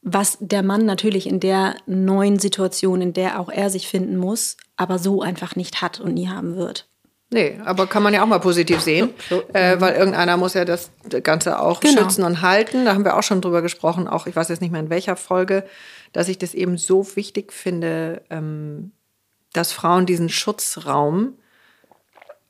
was 0.02 0.36
der 0.40 0.62
Mann 0.62 0.84
natürlich 0.84 1.26
in 1.28 1.38
der 1.40 1.76
neuen 1.86 2.38
Situation, 2.38 3.00
in 3.00 3.12
der 3.12 3.38
auch 3.40 3.48
er 3.48 3.70
sich 3.70 3.86
finden 3.88 4.16
muss, 4.16 4.56
aber 4.76 4.98
so 4.98 5.22
einfach 5.22 5.54
nicht 5.56 5.80
hat 5.80 6.00
und 6.00 6.14
nie 6.14 6.28
haben 6.28 6.56
wird. 6.56 6.88
Nee, 7.30 7.58
aber 7.64 7.86
kann 7.86 8.02
man 8.02 8.12
ja 8.12 8.22
auch 8.22 8.26
mal 8.26 8.40
positiv 8.40 8.80
sehen, 8.80 9.10
äh, 9.54 9.80
weil 9.80 9.94
irgendeiner 9.94 10.36
muss 10.36 10.52
ja 10.52 10.66
das 10.66 10.90
Ganze 11.22 11.60
auch 11.60 11.80
Genau. 11.80 12.02
schützen 12.02 12.24
und 12.24 12.42
halten. 12.42 12.84
Da 12.84 12.92
haben 12.94 13.04
wir 13.06 13.16
auch 13.16 13.22
schon 13.22 13.40
drüber 13.40 13.62
gesprochen, 13.62 14.06
auch 14.06 14.26
ich 14.26 14.36
weiß 14.36 14.48
jetzt 14.48 14.60
nicht 14.60 14.70
mehr 14.70 14.80
in 14.82 14.90
welcher 14.90 15.16
Folge, 15.16 15.64
dass 16.12 16.28
ich 16.28 16.36
das 16.36 16.52
eben 16.52 16.76
so 16.76 17.06
wichtig 17.16 17.52
finde, 17.52 18.20
ähm, 18.28 18.92
dass 19.54 19.72
Frauen 19.72 20.04
diesen 20.04 20.28
Schutzraum 20.28 21.34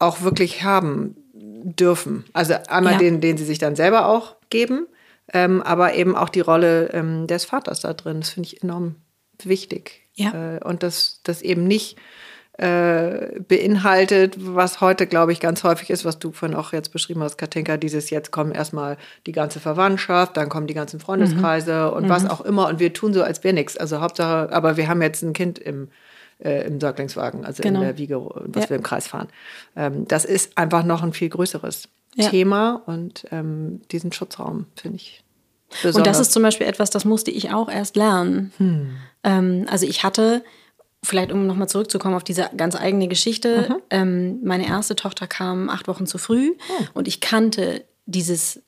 auch 0.00 0.22
wirklich 0.22 0.64
haben 0.64 1.16
dürfen. 1.34 2.24
Also 2.32 2.54
einmal 2.68 2.94
Ja. 2.94 2.98
den, 2.98 3.20
den 3.20 3.36
sie 3.36 3.44
sich 3.44 3.58
dann 3.58 3.76
selber 3.76 4.06
auch 4.08 4.34
geben, 4.50 4.86
ähm, 5.32 5.62
aber 5.62 5.94
eben 5.94 6.16
auch 6.16 6.28
die 6.28 6.40
Rolle 6.40 6.90
ähm, 6.92 7.26
des 7.26 7.44
Vaters 7.44 7.80
da 7.80 7.92
drin. 7.94 8.20
Das 8.20 8.30
finde 8.30 8.48
ich 8.48 8.62
enorm 8.62 8.96
wichtig. 9.42 10.02
Ja. 10.14 10.56
Äh, 10.56 10.64
und 10.64 10.82
das, 10.82 11.20
das 11.24 11.42
eben 11.42 11.64
nicht 11.66 11.96
äh, 12.58 13.40
beinhaltet, 13.40 14.36
was 14.38 14.80
heute, 14.82 15.06
glaube 15.06 15.32
ich, 15.32 15.40
ganz 15.40 15.64
häufig 15.64 15.88
ist, 15.88 16.04
was 16.04 16.18
du 16.18 16.32
vorhin 16.32 16.56
auch 16.56 16.72
jetzt 16.74 16.92
beschrieben 16.92 17.22
hast, 17.22 17.38
Katinka, 17.38 17.78
dieses 17.78 18.10
jetzt 18.10 18.30
kommen 18.30 18.52
erstmal 18.52 18.98
die 19.26 19.32
ganze 19.32 19.58
Verwandtschaft, 19.58 20.36
dann 20.36 20.50
kommen 20.50 20.66
die 20.66 20.74
ganzen 20.74 21.00
Freundeskreise 21.00 21.88
Mhm. 21.90 21.96
und 21.96 22.08
was 22.10 22.28
auch 22.28 22.42
immer 22.42 22.68
und 22.68 22.78
wir 22.78 22.92
tun 22.92 23.14
so, 23.14 23.22
als 23.22 23.42
wäre 23.42 23.54
nichts. 23.54 23.78
Also 23.78 24.00
Hauptsache, 24.02 24.52
aber 24.52 24.76
wir 24.76 24.86
haben 24.88 25.00
jetzt 25.00 25.22
ein 25.22 25.32
Kind 25.32 25.58
im, 25.58 25.88
äh, 26.44 26.66
im 26.66 26.78
Säuglingswagen, 26.78 27.46
also 27.46 27.62
Genau. 27.62 27.80
in 27.80 27.86
der 27.86 27.96
Wiege, 27.96 28.20
was 28.20 28.64
Ja. 28.64 28.70
wir 28.70 28.76
im 28.76 28.82
Kreis 28.82 29.06
fahren. 29.08 29.28
Ähm, 29.74 30.06
das 30.06 30.26
ist 30.26 30.58
einfach 30.58 30.84
noch 30.84 31.02
ein 31.02 31.14
viel 31.14 31.30
größeres 31.30 31.88
Ja. 32.14 32.28
Thema 32.28 32.82
und 32.86 33.26
ähm, 33.30 33.80
diesen 33.90 34.12
Schutzraum 34.12 34.66
finde 34.76 34.96
ich 34.96 35.24
besonders. 35.82 35.96
Und 35.96 36.06
das 36.06 36.20
ist 36.20 36.32
zum 36.32 36.42
Beispiel 36.42 36.66
etwas, 36.66 36.90
das 36.90 37.04
musste 37.04 37.30
ich 37.30 37.52
auch 37.52 37.70
erst 37.70 37.96
lernen. 37.96 38.52
Ähm, 39.24 39.66
also 39.70 39.86
ich 39.86 40.04
hatte, 40.04 40.44
vielleicht 41.02 41.32
um 41.32 41.46
nochmal 41.46 41.68
zurückzukommen 41.68 42.14
auf 42.14 42.24
diese 42.24 42.50
ganz 42.56 42.76
eigene 42.76 43.08
Geschichte, 43.08 43.80
ähm, 43.90 44.40
meine 44.44 44.66
erste 44.66 44.94
Tochter 44.94 45.26
kam 45.26 45.70
acht 45.70 45.88
Wochen 45.88 46.06
zu 46.06 46.18
früh 46.18 46.52
und 46.94 47.08
ich 47.08 47.20
kannte 47.20 47.84
dieses 48.04 48.62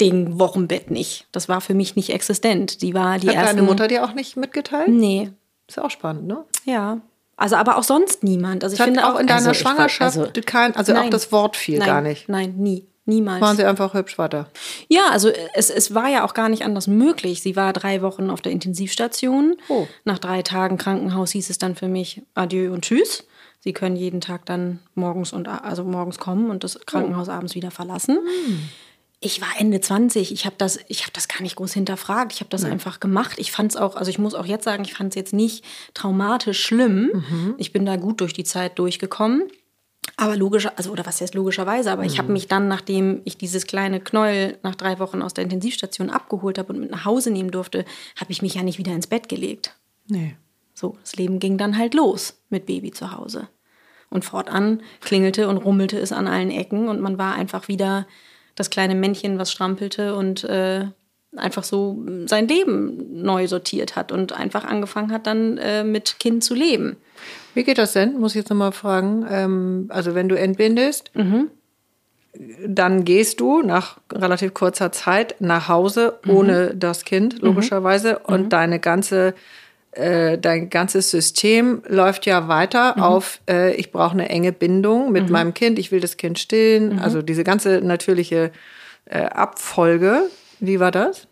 Ding 0.00 0.38
Wochenbett 0.38 0.90
nicht. 0.90 1.26
Das 1.30 1.48
war 1.48 1.60
für 1.60 1.74
mich 1.74 1.94
nicht 1.94 2.10
existent. 2.10 2.82
Die 2.82 2.94
war 2.94 3.18
die 3.18 3.28
Hat 3.28 3.34
erste 3.36 3.56
deine 3.56 3.66
Mutter 3.66 3.86
dir 3.86 4.02
auch 4.04 4.14
nicht 4.14 4.36
mitgeteilt? 4.36 4.88
Nee, 4.88 5.30
Ist 5.68 5.76
ja 5.76 5.84
auch 5.84 5.90
spannend, 5.90 6.26
ne? 6.26 6.44
ja. 6.64 7.00
Also 7.40 7.56
aber 7.56 7.78
auch 7.78 7.82
sonst 7.82 8.22
niemand. 8.22 8.62
Also 8.62 8.74
ich 8.74 8.80
Hat 8.80 8.86
finde 8.86 9.06
auch 9.06 9.18
in 9.18 9.26
deiner 9.26 9.38
also 9.48 9.50
ich 9.52 9.64
war- 9.64 9.72
Schwangerschaft 9.72 10.18
also- 10.18 10.30
kein, 10.44 10.76
also 10.76 10.92
auch 10.92 10.96
Nein. 10.96 11.10
das 11.10 11.32
Wort 11.32 11.56
fiel 11.56 11.78
nein, 11.78 11.88
gar 11.88 12.00
nicht. 12.02 12.28
Nein, 12.28 12.54
nie. 12.58 12.86
Niemals. 13.06 13.40
Waren 13.40 13.56
sie 13.56 13.64
einfach 13.64 13.94
hübsch 13.94 14.18
weiter. 14.18 14.50
Ja, 14.88 15.08
also 15.10 15.30
es, 15.54 15.70
es 15.70 15.94
war 15.94 16.08
ja 16.08 16.24
auch 16.24 16.34
gar 16.34 16.48
nicht 16.50 16.64
anders 16.64 16.86
möglich. 16.86 17.40
Sie 17.42 17.56
war 17.56 17.72
drei 17.72 18.02
Wochen 18.02 18.28
auf 18.30 18.42
der 18.42 18.52
Intensivstation. 18.52 19.56
Oh. 19.68 19.88
Nach 20.04 20.18
drei 20.18 20.42
Tagen 20.42 20.76
Krankenhaus 20.76 21.30
hieß 21.32 21.48
es 21.50 21.56
dann 21.58 21.74
für 21.74 21.88
mich 21.88 22.22
Adieu 22.34 22.72
und 22.72 22.82
Tschüss. 22.84 23.24
Sie 23.58 23.72
können 23.72 23.96
jeden 23.96 24.20
Tag 24.20 24.44
dann 24.46 24.78
morgens 24.94 25.32
und 25.32 25.48
also 25.48 25.82
morgens 25.82 26.18
kommen 26.18 26.50
und 26.50 26.62
das 26.62 26.78
Krankenhaus 26.86 27.28
abends 27.30 27.54
wieder 27.54 27.70
verlassen. 27.70 28.18
Ich 29.22 29.42
war 29.42 29.48
Ende 29.58 29.80
20. 29.80 30.32
Ich 30.32 30.46
habe 30.46 30.56
das, 30.56 30.78
ich 30.88 31.02
habe 31.02 31.12
das 31.12 31.28
gar 31.28 31.42
nicht 31.42 31.56
groß 31.56 31.74
hinterfragt. 31.74 32.32
Ich 32.32 32.40
habe 32.40 32.48
das 32.48 32.64
einfach 32.64 33.00
gemacht. 33.00 33.38
Ich 33.38 33.52
fand 33.52 33.72
es 33.72 33.76
auch, 33.76 33.96
also 33.96 34.10
ich 34.10 34.18
muss 34.18 34.34
auch 34.34 34.46
jetzt 34.46 34.64
sagen, 34.64 34.82
ich 34.82 34.94
fand 34.94 35.10
es 35.10 35.14
jetzt 35.14 35.34
nicht 35.34 35.62
traumatisch 35.92 36.62
schlimm. 36.62 37.54
Ich 37.58 37.72
bin 37.72 37.84
da 37.84 37.96
gut 37.96 38.22
durch 38.22 38.32
die 38.32 38.44
Zeit 38.44 38.78
durchgekommen. 38.78 39.42
Aber 40.16 40.36
logischer, 40.36 40.72
also 40.76 40.90
oder 40.90 41.04
was 41.04 41.20
heißt 41.20 41.34
logischerweise, 41.34 41.92
aber 41.92 42.04
ich 42.04 42.18
habe 42.18 42.32
mich 42.32 42.48
dann, 42.48 42.68
nachdem 42.68 43.20
ich 43.24 43.36
dieses 43.36 43.66
kleine 43.66 44.00
Knäuel 44.00 44.58
nach 44.62 44.74
drei 44.74 44.98
Wochen 44.98 45.22
aus 45.22 45.34
der 45.34 45.44
Intensivstation 45.44 46.10
abgeholt 46.10 46.58
habe 46.58 46.72
und 46.72 46.80
mit 46.80 46.90
nach 46.90 47.04
Hause 47.04 47.30
nehmen 47.30 47.50
durfte, 47.50 47.84
habe 48.16 48.32
ich 48.32 48.42
mich 48.42 48.54
ja 48.54 48.62
nicht 48.62 48.78
wieder 48.78 48.92
ins 48.92 49.06
Bett 49.06 49.28
gelegt. 49.28 49.76
Nee. 50.08 50.36
So, 50.74 50.96
das 51.00 51.16
Leben 51.16 51.38
ging 51.38 51.58
dann 51.58 51.76
halt 51.76 51.94
los 51.94 52.42
mit 52.48 52.66
Baby 52.66 52.90
zu 52.90 53.12
Hause. 53.12 53.48
Und 54.08 54.24
fortan 54.24 54.82
klingelte 55.00 55.48
und 55.48 55.58
rummelte 55.58 55.98
es 55.98 56.12
an 56.12 56.26
allen 56.26 56.50
Ecken 56.50 56.88
und 56.88 57.00
man 57.00 57.18
war 57.18 57.34
einfach 57.34 57.68
wieder 57.68 58.06
das 58.60 58.70
kleine 58.70 58.94
Männchen, 58.94 59.38
was 59.38 59.50
strampelte 59.50 60.14
und 60.14 60.44
äh, 60.44 60.84
einfach 61.36 61.64
so 61.64 62.04
sein 62.26 62.46
Leben 62.48 63.22
neu 63.22 63.46
sortiert 63.48 63.96
hat 63.96 64.12
und 64.12 64.32
einfach 64.32 64.64
angefangen 64.64 65.12
hat, 65.12 65.26
dann 65.26 65.58
äh, 65.58 65.82
mit 65.84 66.18
Kind 66.20 66.44
zu 66.44 66.54
leben. 66.54 66.96
Wie 67.54 67.64
geht 67.64 67.78
das 67.78 67.92
denn? 67.92 68.18
Muss 68.18 68.32
ich 68.32 68.40
jetzt 68.40 68.50
nochmal 68.50 68.72
fragen. 68.72 69.26
Ähm, 69.30 69.86
also 69.88 70.14
wenn 70.14 70.28
du 70.28 70.36
entbindest, 70.38 71.10
Mhm. 71.14 71.48
dann 72.66 73.04
gehst 73.04 73.40
du 73.40 73.62
nach 73.62 73.98
relativ 74.12 74.54
kurzer 74.54 74.92
Zeit 74.92 75.36
nach 75.40 75.68
Hause 75.68 76.18
Mhm. 76.24 76.30
ohne 76.34 76.74
das 76.76 77.04
Kind, 77.04 77.42
logischerweise. 77.42 78.20
Und 78.20 78.50
deine 78.52 78.78
ganze, 78.78 79.34
äh, 79.92 80.38
dein 80.38 80.70
ganzes 80.70 81.10
System 81.10 81.82
läuft 81.88 82.26
ja 82.26 82.48
weiter 82.48 82.94
Mhm. 82.96 83.02
auf, 83.02 83.40
äh, 83.48 83.74
ich 83.74 83.90
brauche 83.90 84.12
eine 84.12 84.28
enge 84.28 84.52
Bindung 84.52 85.10
mit 85.12 85.30
meinem 85.30 85.52
Kind, 85.54 85.78
ich 85.78 85.90
will 85.92 86.00
das 86.00 86.16
Kind 86.16 86.38
stillen. 86.38 86.94
Mhm. 86.94 86.98
Also 87.00 87.22
diese 87.22 87.44
ganze 87.44 87.80
natürliche 87.80 88.52
äh, 89.06 89.22
Abfolge. 89.24 90.22
Wie 90.60 90.78
war 90.80 90.90
das? 90.90 91.26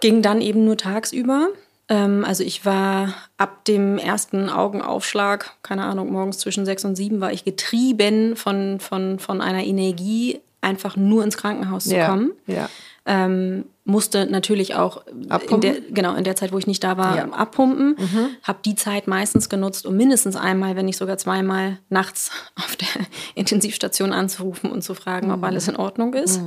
ging 0.00 0.20
dann 0.20 0.42
eben 0.42 0.66
nur 0.66 0.76
tagsüber. 0.76 1.48
Ähm, 1.88 2.24
also 2.26 2.44
ich 2.44 2.66
war 2.66 3.14
ab 3.38 3.64
dem 3.64 3.96
ersten 3.96 4.50
Augenaufschlag, 4.50 5.52
keine 5.62 5.84
Ahnung, 5.84 6.12
morgens 6.12 6.38
zwischen 6.38 6.66
sechs 6.66 6.84
und 6.84 6.94
sieben, 6.94 7.20
war 7.22 7.32
ich 7.32 7.44
getrieben 7.44 8.36
von, 8.36 8.80
von, 8.80 9.18
von 9.18 9.40
einer 9.40 9.64
Energie, 9.64 10.40
einfach 10.60 10.96
nur 10.96 11.24
ins 11.24 11.38
Krankenhaus 11.38 11.84
zu 11.84 11.96
kommen. 11.96 12.32
Ja. 12.46 12.68
Ähm, 13.06 13.64
musste 13.86 14.24
natürlich 14.24 14.74
auch 14.74 15.06
in 15.06 15.60
der, 15.60 15.80
genau, 15.90 16.14
in 16.14 16.24
der 16.24 16.34
Zeit, 16.36 16.52
wo 16.52 16.58
ich 16.58 16.66
nicht 16.66 16.82
da 16.82 16.96
war, 16.96 17.16
Ja. 17.16 17.26
Mhm. 17.26 17.34
abpumpen. 17.34 17.96
Habe 18.42 18.60
die 18.64 18.74
Zeit 18.76 19.06
meistens 19.06 19.50
genutzt, 19.50 19.84
um 19.84 19.94
mindestens 19.96 20.36
einmal, 20.36 20.74
wenn 20.74 20.86
nicht 20.86 20.96
sogar 20.96 21.18
zweimal 21.18 21.78
nachts 21.90 22.30
auf 22.56 22.76
der 22.76 22.88
Intensivstation 23.34 24.12
anzurufen 24.12 24.70
und 24.70 24.82
zu 24.82 24.94
fragen, 24.94 25.26
Mhm. 25.28 25.34
ob 25.34 25.44
alles 25.44 25.68
in 25.68 25.76
Ordnung 25.76 26.14
ist. 26.14 26.40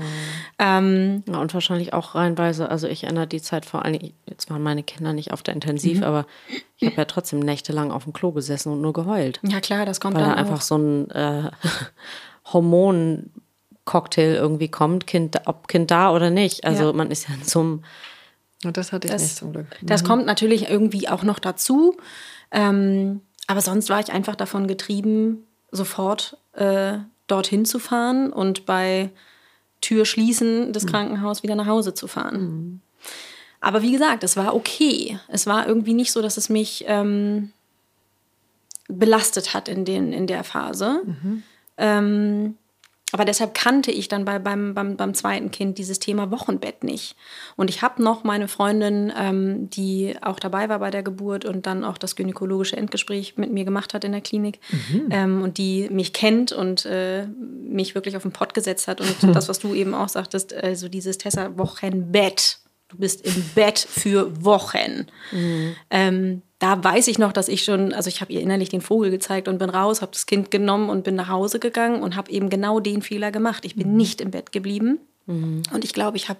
Ähm, 0.57 1.23
Ja, 1.27 1.39
und 1.39 1.53
wahrscheinlich 1.53 1.93
auch 1.93 2.15
reinweise, 2.15 2.69
also 2.71 2.87
ich 2.87 3.03
erinnere 3.03 3.27
die 3.27 3.41
Zeit 3.41 3.65
vor 3.65 3.85
allem, 3.85 3.99
jetzt 4.25 4.49
waren 4.49 4.63
meine 4.63 4.81
Kinder 4.83 5.13
nicht 5.13 5.31
auf 5.31 5.43
der 5.43 5.53
Intensiv, 5.53 6.01
aber 6.01 6.25
ich 6.77 6.87
habe 6.87 6.97
ja 6.97 7.05
trotzdem 7.05 7.39
nächtelang 7.39 7.91
auf 7.91 8.03
dem 8.05 8.13
Klo 8.13 8.31
gesessen 8.31 8.71
und 8.71 8.81
nur 8.81 8.93
geheult. 8.93 9.39
ja 9.43 9.59
klar, 9.61 9.85
das 9.85 9.99
kommt 9.99 10.15
Weil 10.15 10.23
da 10.23 10.29
dann 10.29 10.37
einfach 10.39 10.57
auch. 10.57 10.61
so 10.61 10.75
ein 10.77 11.11
äh, 11.11 11.51
Hormoncocktail 13.87 14.35
irgendwie 14.35 14.67
kommt, 14.69 15.07
kind, 15.07 15.35
ob 15.45 15.67
Kind 15.67 15.91
da 15.91 16.11
oder 16.13 16.29
nicht. 16.29 16.65
Also 16.65 16.85
Ja. 16.87 16.93
man 16.93 17.09
ist 17.11 17.27
ja 17.29 17.35
in 17.35 17.43
so 17.43 17.59
einem 17.59 17.83
Und 18.63 18.75
das 18.75 18.91
hatte 18.91 19.07
ich 19.07 19.13
Das- 19.13 19.21
nicht 19.21 19.35
zum 19.37 19.51
Glück. 19.53 19.67
Das 19.83 20.03
kommt 20.03 20.25
natürlich 20.25 20.67
irgendwie 20.69 21.07
auch 21.09 21.21
noch 21.23 21.37
dazu. 21.39 21.95
Ähm, 22.51 23.21
aber 23.45 23.61
sonst 23.61 23.89
war 23.89 23.99
ich 23.99 24.11
einfach 24.11 24.35
davon 24.35 24.67
getrieben, 24.67 25.43
sofort 25.71 26.37
äh, 26.53 26.97
dorthin 27.27 27.65
zu 27.65 27.77
fahren 27.79 28.33
und 28.33 28.65
bei 28.65 29.09
Tür 29.79 30.05
schließen 30.05 30.73
des 30.73 30.87
Krankenhauses 30.87 31.43
wieder 31.43 31.53
nach 31.55 31.67
Hause 31.67 31.93
zu 31.93 32.07
fahren. 32.07 32.81
Aber 33.61 33.83
wie 33.83 33.91
gesagt, 33.91 34.23
es 34.23 34.35
war 34.37 34.55
okay. 34.55 35.19
Es 35.27 35.45
war 35.45 35.67
irgendwie 35.67 35.93
nicht 35.93 36.11
so, 36.11 36.21
dass 36.23 36.37
es 36.37 36.49
mich 36.49 36.83
ähm, 36.87 37.51
belastet 38.87 39.53
hat 39.53 39.67
in, 39.67 39.85
den, 39.85 40.13
in 40.13 40.25
der 40.25 40.43
Phase. 40.43 41.01
Ähm, 41.77 42.55
aber 43.13 43.23
deshalb 43.23 43.53
kannte 43.53 43.89
ich 43.89 44.09
dann 44.09 44.25
bei, 44.25 44.37
beim, 44.37 44.73
beim, 44.73 44.97
beim 44.97 45.13
zweiten 45.13 45.49
Kind 45.49 45.77
dieses 45.77 45.99
Thema 45.99 46.29
Wochenbett 46.29 46.83
nicht. 46.83 47.15
Und 47.55 47.69
ich 47.69 47.81
habe 47.81 48.03
noch 48.03 48.25
meine 48.25 48.49
Freundin, 48.49 49.13
ähm, 49.17 49.69
die 49.69 50.15
auch 50.21 50.39
dabei 50.39 50.67
war 50.67 50.79
bei 50.79 50.91
der 50.91 51.03
Geburt 51.03 51.45
und 51.45 51.65
dann 51.65 51.85
auch 51.85 51.97
das 51.97 52.17
gynäkologische 52.17 52.75
Endgespräch 52.75 53.37
mit 53.37 53.51
mir 53.51 53.63
gemacht 53.63 53.93
hat 53.93 54.03
in 54.03 54.11
der 54.11 54.19
Klinik 54.19 54.59
ähm, 55.09 55.41
und 55.41 55.57
die 55.57 55.87
mich 55.89 56.11
kennt 56.11 56.51
und 56.51 56.85
äh, 56.85 57.27
mich 57.27 57.95
wirklich 57.95 58.17
auf 58.17 58.23
den 58.23 58.31
Pott 58.31 58.53
gesetzt 58.53 58.89
hat. 58.89 58.99
Und 58.99 59.15
das, 59.35 59.47
was 59.47 59.59
du 59.59 59.73
eben 59.73 59.93
auch 59.93 60.09
sagtest, 60.09 60.53
also 60.53 60.89
dieses 60.89 61.17
Tessa-Wochenbett 61.17 62.59
Du 62.89 62.97
bist 62.97 63.25
im 63.25 63.43
Bett 63.53 63.79
für 63.79 64.43
Wochen. 64.43 65.07
Ähm, 65.89 66.41
da 66.59 66.83
weiß 66.83 67.07
ich 67.07 67.19
noch, 67.19 67.33
dass 67.33 67.49
ich 67.49 67.63
schon, 67.63 67.93
also 67.93 68.07
ich 68.07 68.21
habe 68.21 68.33
ihr 68.33 68.41
innerlich 68.41 68.69
den 68.69 68.81
Vogel 68.81 69.11
gezeigt 69.11 69.47
und 69.47 69.57
bin 69.59 69.69
raus, 69.69 70.01
habe 70.01 70.13
das 70.13 70.25
Kind 70.25 70.49
genommen 70.51 70.89
und 70.89 71.03
bin 71.03 71.15
nach 71.15 71.27
Hause 71.27 71.59
gegangen 71.59 72.01
und 72.01 72.15
habe 72.15 72.31
eben 72.31 72.49
genau 72.49 72.79
den 72.79 73.01
Fehler 73.01 73.31
gemacht. 73.31 73.65
Ich 73.65 73.75
bin 73.75 73.95
nicht 73.95 74.21
im 74.21 74.31
Bett 74.31 74.51
geblieben. 74.51 74.99
Und 75.73 75.83
ich 75.83 75.93
glaube, 75.93 76.17
ich 76.17 76.29
habe 76.29 76.39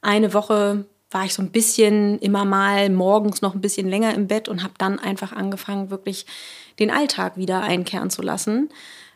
eine 0.00 0.32
Woche 0.32 0.86
war 1.10 1.24
ich 1.24 1.34
so 1.34 1.42
ein 1.42 1.50
bisschen 1.50 2.18
immer 2.18 2.44
mal 2.44 2.90
morgens 2.90 3.40
noch 3.40 3.54
ein 3.54 3.60
bisschen 3.60 3.88
länger 3.88 4.14
im 4.14 4.26
Bett 4.26 4.48
und 4.48 4.64
habe 4.64 4.74
dann 4.78 4.98
einfach 4.98 5.32
angefangen, 5.32 5.90
wirklich 5.90 6.26
den 6.80 6.90
Alltag 6.90 7.36
wieder 7.36 7.62
einkehren 7.62 8.10
zu 8.10 8.20
lassen. 8.20 8.68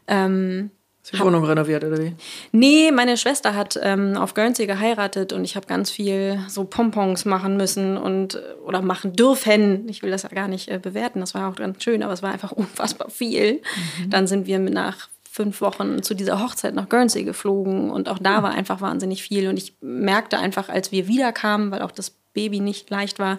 Ähm, 0.06 0.70
Ist 1.10 1.18
die 1.18 1.24
Wohnung 1.24 1.42
renoviert 1.42 1.84
oder 1.84 1.96
wie? 1.96 2.14
Nee, 2.52 2.90
meine 2.92 3.16
Schwester 3.16 3.54
hat 3.54 3.80
ähm, 3.82 4.14
auf 4.18 4.34
Guernsey 4.34 4.66
geheiratet 4.66 5.32
und 5.32 5.42
ich 5.42 5.56
habe 5.56 5.66
ganz 5.66 5.90
viel 5.90 6.38
so 6.48 6.64
Pompons 6.64 7.24
machen 7.24 7.56
müssen 7.56 7.96
und 7.96 8.38
oder 8.62 8.82
machen 8.82 9.14
dürfen. 9.14 9.88
Ich 9.88 10.02
will 10.02 10.10
das 10.10 10.24
ja 10.24 10.28
gar 10.28 10.48
nicht 10.48 10.68
äh, 10.68 10.78
bewerten, 10.78 11.20
das 11.20 11.32
war 11.32 11.48
auch 11.48 11.56
ganz 11.56 11.82
schön, 11.82 12.02
aber 12.02 12.12
es 12.12 12.22
war 12.22 12.30
einfach 12.30 12.52
unfassbar 12.52 13.08
viel. 13.08 13.62
Dann 14.06 14.26
sind 14.26 14.46
wir 14.46 14.58
nach 14.58 15.08
fünf 15.30 15.62
Wochen 15.62 16.02
zu 16.02 16.12
dieser 16.12 16.42
Hochzeit 16.42 16.74
nach 16.74 16.90
Guernsey 16.90 17.24
geflogen 17.24 17.90
und 17.90 18.10
auch 18.10 18.18
da 18.18 18.42
war 18.42 18.50
einfach 18.50 18.82
wahnsinnig 18.82 19.22
viel 19.22 19.48
und 19.48 19.56
ich 19.56 19.76
merkte 19.80 20.38
einfach, 20.38 20.68
als 20.68 20.92
wir 20.92 21.08
wiederkamen, 21.08 21.70
weil 21.70 21.80
auch 21.80 21.92
das 21.92 22.10
Baby 22.34 22.60
nicht 22.60 22.90
leicht 22.90 23.18
war, 23.18 23.38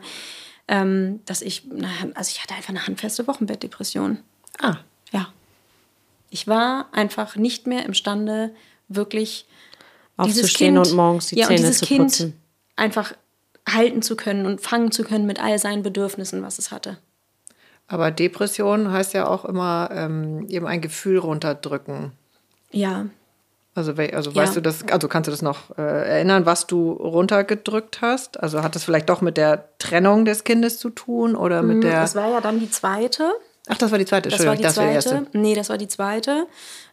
ähm, 0.67 1.19
dass 1.25 1.43
ich, 1.43 1.67
also 2.15 2.31
ich 2.33 2.41
hatte 2.41 2.55
einfach 2.55 2.69
eine 2.69 2.87
handfeste 2.87 3.27
Wochenbettdepression. 3.27 4.17
Ah. 4.59 4.77
Ich 6.29 6.47
war 6.47 6.87
einfach 6.91 7.35
nicht 7.35 7.67
mehr 7.67 7.85
imstande, 7.85 8.51
wirklich 8.87 9.47
Aufzustehen 10.17 10.77
und 10.77 10.91
morgens 10.93 11.27
die 11.27 11.35
ja, 11.35 11.45
und 11.45 11.49
Zähne 11.49 11.59
dieses 11.61 11.79
zu 11.79 11.85
Kind 11.85 12.01
putzen. 12.01 12.41
einfach 12.75 13.13
halten 13.67 14.01
zu 14.01 14.15
können 14.15 14.45
und 14.45 14.61
fangen 14.61 14.91
zu 14.91 15.03
können 15.03 15.25
mit 15.25 15.41
all 15.41 15.57
seinen 15.59 15.83
Bedürfnissen, 15.83 16.41
was 16.43 16.59
es 16.59 16.71
hatte. 16.71 16.97
aber 17.87 18.11
Depression 18.11 18.91
heißt 18.91 19.13
ja 19.13 19.27
auch 19.27 19.45
immer 19.45 19.89
ähm, 19.91 20.45
eben 20.49 20.67
ein 20.67 20.81
Gefühl 20.81 21.17
runterdrücken. 21.19 22.11
Ja, 22.71 23.05
Also, 23.75 23.93
also 23.93 24.31
Ja. 24.31 24.35
weißt 24.43 24.55
du 24.57 24.61
das, 24.61 24.83
also 24.91 25.07
kannst 25.07 25.27
du 25.27 25.31
das 25.31 25.41
noch 25.41 25.77
äh, 25.77 25.81
erinnern, 25.81 26.45
was 26.45 26.67
du 26.67 26.91
runtergedrückt 26.91 28.01
hast? 28.01 28.39
Also 28.39 28.61
hat 28.61 28.75
das 28.75 28.83
vielleicht 28.83 29.09
doch 29.09 29.21
mit 29.21 29.37
der 29.37 29.69
Trennung 29.79 30.25
des 30.25 30.43
Kindes 30.43 30.79
zu 30.79 30.89
tun 30.89 31.35
oder 31.35 31.61
mit 31.63 31.83
der. 31.83 32.01
das 32.01 32.15
war 32.15 32.29
ja 32.29 32.41
dann 32.41 32.59
die 32.59 32.69
zweite. 32.69 33.31
Ach, 33.71 33.77
das 33.77 33.91
war 33.91 33.97
die 33.99 34.05
zweite, 34.05 34.29
Das 34.29 34.43
war 34.45 34.55
die 34.55 34.63
das 34.63 34.77
war 34.77 34.87
die 34.87 34.93
erste. 34.93 35.09
zweite. 35.11 35.37
Nee, 35.37 35.53
das 35.55 35.69
war 35.69 35.77
die 35.77 35.87
zweite. 35.87 36.47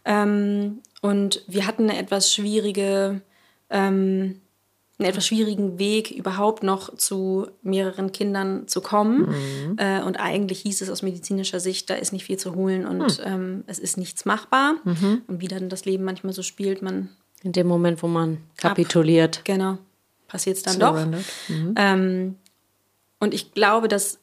Ähm, 0.05 0.81
und 1.03 1.43
wir 1.49 1.66
hatten 1.66 1.89
eine 1.91 1.99
etwas 1.99 2.33
schwierige, 2.33 3.22
ähm, 3.70 4.41
einen 4.99 5.09
etwas 5.11 5.27
schwierigen 5.27 5.79
Weg, 5.79 6.11
überhaupt 6.11 6.62
noch 6.62 6.95
zu 6.97 7.49
mehreren 7.62 8.12
Kindern 8.12 8.68
zu 8.68 8.81
kommen. 8.83 9.29
Mhm. 9.29 9.77
Äh, 9.79 10.03
und 10.03 10.16
eigentlich 10.20 10.61
hieß 10.61 10.81
es 10.83 10.91
aus 10.91 11.03
medizinischer 11.03 11.61
Sicht, 11.61 11.91
da 11.91 11.95
ist 11.95 12.12
nicht 12.12 12.24
viel 12.24 12.37
zu 12.39 12.55
holen 12.55 12.87
und 12.87 13.18
Hm. 13.18 13.24
ähm, 13.24 13.64
es 13.66 13.79
ist 13.79 13.97
nichts 13.99 14.24
machbar. 14.24 14.74
Mhm. 14.85 15.22
Und 15.27 15.41
wie 15.41 15.49
dann 15.49 15.68
das 15.68 15.85
Leben 15.87 16.05
manchmal 16.05 16.33
so 16.33 16.43
spielt, 16.43 16.81
man 16.83 17.09
In 17.43 17.53
dem 17.53 17.66
Moment, 17.66 18.03
wo 18.03 18.07
man 18.09 18.39
kapituliert. 18.57 19.43
Genau, 19.45 19.79
passiert 20.29 20.57
es 20.59 20.62
dann 20.62 20.79
doch. 20.79 20.95
Surrendered. 20.95 21.24
Ähm, 21.77 22.37
und 23.20 23.33
ich 23.35 23.53
glaube, 23.53 23.89
dass 23.89 24.18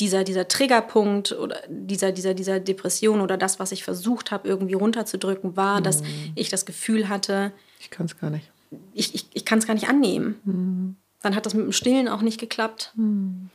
dieser, 0.00 0.24
dieser 0.24 0.48
Triggerpunkt 0.48 1.32
oder 1.32 1.56
dieser, 1.68 2.10
dieser, 2.12 2.34
dieser 2.34 2.58
Depression 2.60 3.20
oder 3.20 3.36
das, 3.36 3.58
was 3.60 3.70
ich 3.72 3.84
versucht 3.84 4.30
habe, 4.32 4.48
irgendwie 4.48 4.74
runterzudrücken, 4.74 5.56
war, 5.56 5.80
dass 5.80 6.02
ich 6.34 6.48
das 6.48 6.66
Gefühl 6.66 7.08
hatte, 7.08 7.52
Ich 7.78 7.90
kann 7.90 8.06
es 8.06 8.18
gar 8.18 8.30
nicht. 8.30 8.50
ich, 8.92 9.14
ich, 9.14 9.26
ich 9.32 9.44
kann 9.44 9.58
es 9.58 9.66
gar 9.66 9.74
nicht 9.74 9.88
annehmen. 9.88 10.96
Dann 11.22 11.34
hat 11.36 11.46
das 11.46 11.54
mit 11.54 11.64
dem 11.64 11.72
Stillen 11.72 12.08
auch 12.08 12.20
nicht 12.22 12.38
geklappt. 12.40 12.92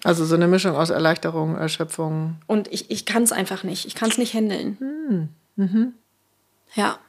Also 0.04 0.26
so 0.26 0.34
eine 0.36 0.48
Mischung 0.48 0.76
aus 0.76 0.90
Erleichterung, 0.90 1.56
Erschöpfung. 1.56 2.36
Und 2.48 2.68
ich, 2.72 2.90
ich 2.90 3.06
kann 3.06 3.24
es 3.24 3.32
einfach 3.32 3.64
nicht. 3.64 3.86
Ich 3.86 3.94
kann 3.96 4.10
es 4.10 4.18
nicht 4.18 4.34
handeln. 4.34 5.30
Ja. 6.76 7.00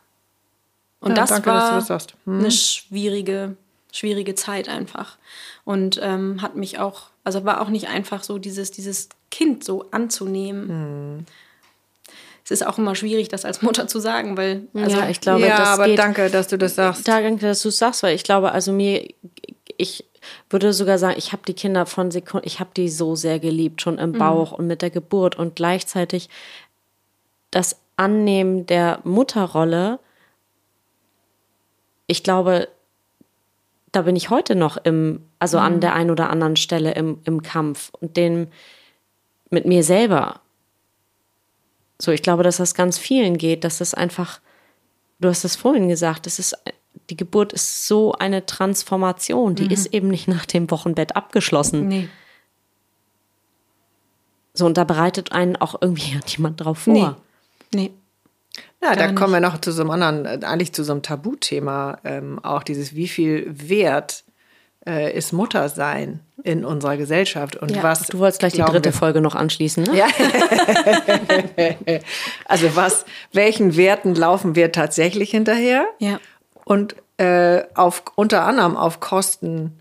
Und 1.01 1.11
Ja, 1.11 1.15
das 1.15 1.31
danke, 1.31 1.51
dass 1.51 1.65
du 1.65 1.71
war 1.71 1.75
das 1.77 1.87
sagst. 1.87 2.15
Eine 2.27 2.51
schwierige, 2.51 3.57
schwierige 3.93 4.35
Zeit 4.35 4.69
einfach. 4.69 5.17
Und 5.65 5.99
ähm, 6.03 6.43
hat 6.43 6.57
mich 6.57 6.79
auch, 6.79 7.09
also 7.25 7.45
war 7.45 7.61
auch 7.63 7.69
nicht 7.69 7.89
einfach 7.89 8.23
so 8.23 8.39
dieses, 8.39 8.71
dieses 8.71 9.09
Kind 9.31 9.65
so 9.65 9.87
anzunehmen. 9.91 10.69
Hm. 10.69 11.27
Es 12.45 12.51
ist 12.51 12.67
auch 12.67 12.79
immer 12.79 12.97
schwierig, 12.97 13.29
das 13.29 13.45
als 13.45 13.63
Mutter 13.63 13.87
zu 13.87 14.01
sagen, 14.01 14.37
weil 14.37 14.67
also, 14.75 14.97
ja, 14.97 15.09
ich 15.09 15.21
glaube, 15.21 15.47
ja, 15.47 15.57
das 15.57 15.69
aber 15.69 15.87
geht, 15.87 15.99
danke, 15.99 16.31
dass 16.31 16.49
du 16.49 16.59
das 16.59 16.75
sagst. 16.75 17.07
Danke, 17.07 17.47
dass 17.47 17.63
du 17.63 17.69
es 17.69 17.79
sagst, 17.79 18.03
weil 18.03 18.15
ich 18.17 18.25
glaube, 18.25 18.51
also 18.51 18.73
mir, 18.73 19.07
ich 19.77 20.05
würde 20.49 20.73
sogar 20.73 20.99
sagen, 20.99 21.15
ich 21.17 21.33
habe 21.33 21.43
die 21.47 21.55
Kinder 21.55 21.87
von 21.87 22.11
Sekunden, 22.11 22.47
ich 22.47 22.59
habe 22.59 22.71
die 22.77 22.89
so 22.89 23.15
sehr 23.15 23.39
geliebt, 23.39 23.83
schon 23.83 23.99
im 23.99 24.13
Bauch 24.13 24.53
und 24.53 24.67
mit 24.67 24.83
der 24.83 24.91
Geburt 24.91 25.39
und 25.39 25.55
gleichzeitig 25.55 26.29
das 27.53 27.77
Annehmen 27.97 28.67
der 28.67 28.99
Mutterrolle. 29.05 30.01
Ich 32.09 32.25
glaube, 32.25 32.69
da 33.93 34.03
bin 34.03 34.17
ich 34.17 34.31
heute 34.31 34.55
noch 34.55 34.77
im, 34.77 35.25
also 35.39 35.59
an 35.59 35.81
der 35.81 35.95
einen 35.95 36.11
oder 36.11 36.31
anderen 36.31 36.57
Stelle 36.57 36.95
im, 36.95 37.21
im 37.25 37.43
Kampf 37.43 37.91
und 38.01 38.17
den 38.17 38.49
mit 39.51 39.67
mir 39.67 39.85
selber. 39.85 40.41
So, 42.01 42.13
ich 42.13 42.23
glaube, 42.23 42.43
dass 42.43 42.57
das 42.57 42.75
ganz 42.75 42.99
vielen 42.99 43.37
geht, 43.37 43.65
dass 43.65 43.79
das 43.79 43.95
einfach 43.95 44.41
du 45.21 45.29
hast 45.29 45.45
es 45.45 45.57
vorhin 45.57 45.89
gesagt, 45.89 46.27
es 46.27 46.39
ist, 46.39 46.57
die 47.09 47.17
Geburt 47.17 47.53
ist 47.53 47.87
so 47.87 48.13
eine 48.13 48.47
Transformation, 48.47 49.55
die 49.55 49.73
ist 49.73 49.87
eben 49.95 50.09
nicht 50.09 50.27
nach 50.27 50.47
dem 50.47 50.71
Wochenbett 50.71 51.15
abgeschlossen. 51.15 51.87
nee. 51.89 52.09
So, 54.53 54.67
und 54.67 54.77
da 54.77 54.83
bereitet 54.83 55.31
einen 55.31 55.57
auch 55.57 55.81
irgendwie 55.81 56.19
jemand 56.27 56.61
drauf 56.61 56.79
vor. 56.79 57.17
Nee. 57.73 57.93
Ja, 58.83 58.97
da 58.97 59.13
kommen 59.13 59.33
wir 59.33 59.41
noch 59.41 59.61
zu 59.61 59.71
so 59.71 59.83
einem 59.83 59.91
anderen, 59.93 60.27
äh, 60.27 60.45
eigentlich 60.45 60.73
zu 60.73 60.83
so 60.83 60.93
einem 60.93 61.03
Tabuthema, 61.03 61.99
ähm, 62.03 62.41
auch 62.41 62.65
dieses, 62.65 62.97
wie 62.97 63.07
viel 63.07 63.47
Wert 63.49 64.25
äh, 64.87 65.17
ist 65.17 65.33
Muttersein 65.33 66.21
in 66.43 66.65
unserer 66.65 66.97
Gesellschaft 66.97 67.57
und 67.57 67.71
Ja. 67.77 67.83
was. 67.83 68.07
Du 68.07 68.19
wolltest 68.19 68.41
gleich 68.41 68.55
die 68.55 68.63
dritte 68.63 68.87
wir- 68.91 68.93
Folge 68.99 69.21
noch 69.21 69.35
anschließen, 69.35 69.85
ne? 69.85 69.97
Ja. 69.97 70.07
also 72.47 72.75
was, 72.77 73.05
welchen 73.33 73.77
Werten 73.77 74.15
laufen 74.15 74.55
wir 74.55 74.73
tatsächlich 74.73 75.31
hinterher? 75.31 75.87
Ja. 75.99 76.19
Und 76.65 76.97
äh, 77.19 77.63
auf, 77.75 78.03
unter 78.15 78.45
anderem 78.45 78.77
auf 78.77 79.01
Kosten 79.01 79.77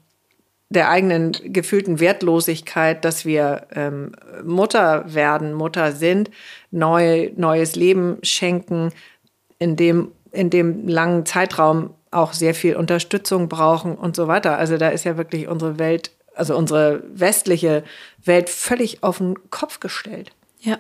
der 0.72 0.90
eigenen 0.90 1.32
gefühlten 1.32 2.00
Wertlosigkeit, 2.00 3.04
dass 3.04 3.26
wir 3.26 3.68
ähm, 3.74 4.12
Mutter 4.44 5.04
werden, 5.14 5.54
Mutter 5.54 5.94
sind, 5.94 6.30
neu, 6.72 7.32
neues 7.36 7.76
Leben 7.76 8.18
schenken, 8.22 8.92
in 9.58 9.76
dem, 9.76 10.12
in 10.32 10.50
dem 10.52 10.88
langen 10.88 11.26
Zeitraum 11.26 11.96
auch 12.12 12.34
sehr 12.34 12.56
viel 12.56 12.76
Unterstützung 12.76 13.50
brauchen 13.50 13.96
und 13.96 14.16
so 14.16 14.28
weiter. 14.28 14.58
Also 14.58 14.78
da 14.78 14.90
ist 14.90 15.04
ja 15.04 15.18
wirklich 15.18 15.48
unsere 15.48 15.78
Welt, 15.80 16.12
also 16.36 16.58
unsere 16.58 17.04
westliche 17.14 17.84
Welt 18.24 18.50
völlig 18.50 19.04
auf 19.04 19.20
den 19.20 19.50
Kopf 19.52 19.80
gestellt 19.80 20.32
Ja. 20.62 20.78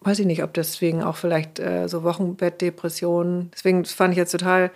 weiß 0.00 0.18
ich 0.20 0.26
nicht, 0.26 0.42
ob 0.42 0.54
deswegen 0.54 1.02
auch 1.02 1.16
vielleicht 1.16 1.58
äh, 1.58 1.88
so 1.88 2.02
Wochenbettdepressionen. 2.02 3.50
Deswegen 3.54 3.84
fand 3.84 4.12
ich 4.12 4.18
jetzt 4.18 4.32
total 4.32 4.70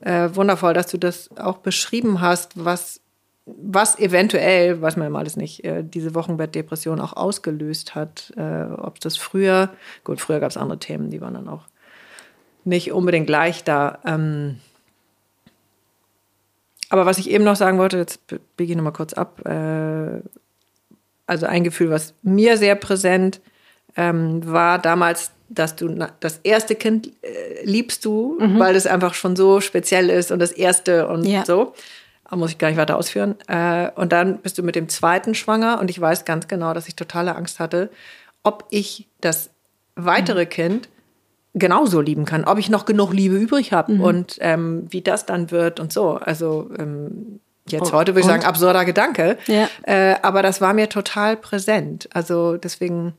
äh, 0.00 0.28
wundervoll, 0.34 0.74
dass 0.74 0.88
du 0.88 0.98
das 0.98 1.30
auch 1.38 1.58
beschrieben 1.58 2.20
hast, 2.20 2.62
was, 2.62 3.00
was 3.46 3.98
eventuell, 3.98 4.82
weiß 4.82 4.96
man 4.96 5.04
ja 5.06 5.10
mal 5.10 5.20
alles 5.20 5.36
nicht, 5.36 5.64
äh, 5.64 5.82
diese 5.82 6.14
Wochenbettdepression 6.14 7.00
auch 7.00 7.14
ausgelöst 7.14 7.94
hat. 7.94 8.32
Äh, 8.36 8.64
ob 8.76 9.00
das 9.00 9.16
früher, 9.16 9.70
gut, 10.04 10.20
früher 10.20 10.40
gab 10.40 10.50
es 10.50 10.56
andere 10.56 10.78
Themen, 10.78 11.10
die 11.10 11.20
waren 11.20 11.34
dann 11.34 11.48
auch 11.48 11.64
nicht 12.70 12.92
unbedingt 12.92 13.26
gleich 13.26 13.62
da. 13.64 13.98
Ähm, 14.06 14.56
aber 16.88 17.06
was 17.06 17.18
ich 17.18 17.30
eben 17.30 17.44
noch 17.44 17.56
sagen 17.56 17.78
wollte, 17.78 17.98
jetzt 17.98 18.20
biege 18.56 18.72
ich 18.72 18.76
nochmal 18.76 18.92
kurz 18.94 19.12
ab. 19.12 19.46
Äh, 19.46 20.22
also 21.26 21.46
ein 21.46 21.62
Gefühl, 21.62 21.90
was 21.90 22.14
mir 22.22 22.56
sehr 22.56 22.74
präsent 22.74 23.40
ähm, 23.96 24.40
war 24.50 24.78
damals, 24.78 25.30
dass 25.48 25.76
du 25.76 25.88
na, 25.88 26.10
das 26.20 26.40
erste 26.42 26.74
Kind 26.74 27.12
äh, 27.22 27.64
liebst 27.64 28.04
du, 28.04 28.38
weil 28.40 28.74
es 28.76 28.86
einfach 28.86 29.14
schon 29.14 29.36
so 29.36 29.60
speziell 29.60 30.10
ist 30.10 30.30
und 30.32 30.38
das 30.38 30.52
erste 30.52 31.06
und 31.08 31.24
Ja. 31.24 31.44
so. 31.44 31.74
Da 32.28 32.36
muss 32.36 32.52
ich 32.52 32.58
gar 32.58 32.68
nicht 32.68 32.76
weiter 32.76 32.96
ausführen. 32.96 33.34
Äh, 33.48 33.90
und 33.96 34.12
dann 34.12 34.38
bist 34.38 34.56
du 34.58 34.62
mit 34.62 34.76
dem 34.76 34.88
zweiten 34.88 35.34
schwanger 35.34 35.80
und 35.80 35.90
ich 35.90 36.00
weiß 36.00 36.24
ganz 36.24 36.46
genau, 36.46 36.72
dass 36.74 36.86
ich 36.86 36.94
totale 36.94 37.34
Angst 37.34 37.58
hatte, 37.58 37.90
ob 38.44 38.66
ich 38.70 39.08
das 39.20 39.50
weitere 39.96 40.46
Kind 40.46 40.88
genauso 41.54 42.00
lieben 42.00 42.24
kann, 42.24 42.44
ob 42.44 42.58
ich 42.58 42.70
noch 42.70 42.84
genug 42.84 43.12
Liebe 43.12 43.36
übrig 43.36 43.72
habe 43.72 43.94
und 43.94 44.36
ähm, 44.40 44.86
wie 44.90 45.00
das 45.02 45.26
dann 45.26 45.50
wird 45.50 45.80
und 45.80 45.92
so. 45.92 46.12
Also 46.12 46.70
ähm, 46.78 47.40
jetzt 47.68 47.92
heute 47.92 48.12
würde 48.12 48.20
ich 48.20 48.26
sagen, 48.26 48.44
absurder 48.44 48.84
Gedanke. 48.84 49.36
Ja. 49.46 49.68
Äh, 49.82 50.16
aber 50.22 50.42
das 50.42 50.60
war 50.60 50.74
mir 50.74 50.88
total 50.88 51.36
präsent. 51.36 52.08
Also 52.12 52.56
deswegen 52.56 53.14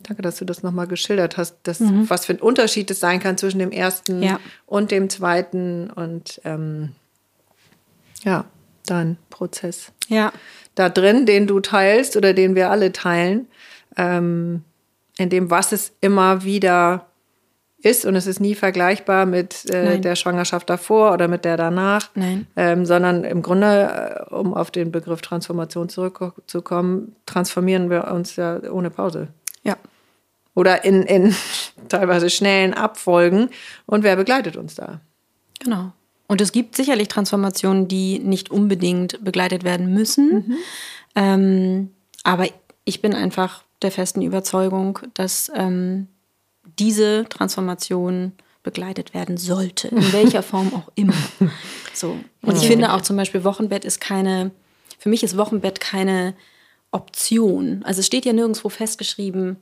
danke, 0.00 0.22
dass 0.22 0.36
du 0.36 0.44
das 0.44 0.62
nochmal 0.62 0.86
geschildert 0.86 1.36
hast, 1.36 1.58
dass, 1.64 1.80
was 1.80 2.24
für 2.26 2.32
ein 2.32 2.40
Unterschied 2.40 2.90
es 2.90 3.00
sein 3.00 3.20
kann 3.20 3.36
zwischen 3.38 3.58
dem 3.58 3.70
ersten 3.70 4.22
Ja. 4.22 4.40
und 4.66 4.90
dem 4.90 5.08
zweiten. 5.10 5.90
Und 5.90 6.40
ähm, 6.44 6.90
ja, 8.24 8.46
dein 8.86 9.16
Prozess. 9.28 9.92
Ja. 10.08 10.32
Da 10.74 10.88
drin, 10.88 11.26
den 11.26 11.46
du 11.46 11.60
teilst 11.60 12.16
oder 12.16 12.32
den 12.32 12.54
wir 12.54 12.70
alle 12.70 12.92
teilen, 12.92 13.46
ähm, 13.96 14.64
in 15.18 15.28
dem, 15.28 15.50
was 15.50 15.72
es 15.72 15.92
immer 16.00 16.44
wieder 16.44 17.06
ist 17.82 18.04
und 18.04 18.14
es 18.14 18.26
ist 18.26 18.40
nie 18.40 18.54
vergleichbar 18.54 19.26
mit 19.26 19.68
äh, 19.70 19.98
der 19.98 20.16
Schwangerschaft 20.16 20.68
davor 20.68 21.12
oder 21.12 21.28
mit 21.28 21.44
der 21.44 21.56
danach, 21.56 22.10
Nein. 22.14 22.46
Ähm, 22.56 22.84
sondern 22.84 23.24
im 23.24 23.42
Grunde, 23.42 24.26
äh, 24.30 24.34
um 24.34 24.54
auf 24.54 24.70
den 24.70 24.92
Begriff 24.92 25.22
Transformation 25.22 25.88
zurückzukommen, 25.88 27.16
transformieren 27.26 27.90
wir 27.90 28.08
uns 28.08 28.36
ja 28.36 28.60
ohne 28.70 28.90
Pause 28.90 29.28
Ja. 29.62 29.76
oder 30.54 30.84
in, 30.84 31.02
in 31.02 31.34
teilweise 31.88 32.30
schnellen 32.30 32.74
Abfolgen 32.74 33.48
und 33.86 34.02
wer 34.04 34.16
begleitet 34.16 34.56
uns 34.56 34.74
da? 34.74 35.00
Genau. 35.60 35.92
Und 36.26 36.40
es 36.40 36.52
gibt 36.52 36.76
sicherlich 36.76 37.08
Transformationen, 37.08 37.88
die 37.88 38.20
nicht 38.20 38.50
unbedingt 38.50 39.24
begleitet 39.24 39.64
werden 39.64 39.92
müssen. 39.92 40.58
Ähm, 41.16 41.90
aber 42.22 42.46
ich 42.84 43.02
bin 43.02 43.14
einfach 43.14 43.64
der 43.82 43.90
festen 43.90 44.22
Überzeugung, 44.22 45.00
dass 45.14 45.50
ähm, 45.56 46.06
diese 46.78 47.26
Transformation 47.28 48.32
begleitet 48.62 49.14
werden 49.14 49.36
sollte, 49.36 49.88
in 49.88 50.12
welcher 50.12 50.42
Form 50.42 50.74
auch 50.74 50.90
immer. 50.94 51.14
So. 51.92 52.16
Und 52.42 52.56
ich 52.56 52.68
finde 52.68 52.94
auch 52.94 53.00
zum 53.00 53.16
Beispiel 53.16 53.42
Wochenbett 53.42 53.84
ist 53.84 54.00
keine, 54.00 54.52
für 54.96 55.08
mich 55.08 55.24
ist 55.24 55.36
Wochenbett 55.36 55.80
keine 55.80 56.34
Option. 56.92 57.82
Also 57.84 57.98
es 57.98 58.06
steht 58.06 58.24
ja 58.24 58.32
nirgendwo 58.32 58.68
festgeschrieben, 58.68 59.56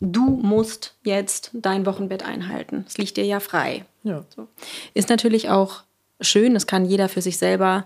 du 0.00 0.22
musst 0.42 0.94
jetzt 1.02 1.50
dein 1.52 1.84
Wochenbett 1.84 2.22
einhalten. 2.22 2.84
Es 2.86 2.98
liegt 2.98 3.16
dir 3.16 3.24
ja 3.24 3.40
frei. 3.40 3.84
Ja. 4.04 4.24
So. 4.34 4.46
Ist 4.94 5.08
natürlich 5.08 5.50
auch 5.50 5.82
schön, 6.20 6.54
das 6.54 6.66
kann 6.66 6.84
jeder 6.84 7.08
für 7.08 7.20
sich 7.20 7.36
selber 7.36 7.84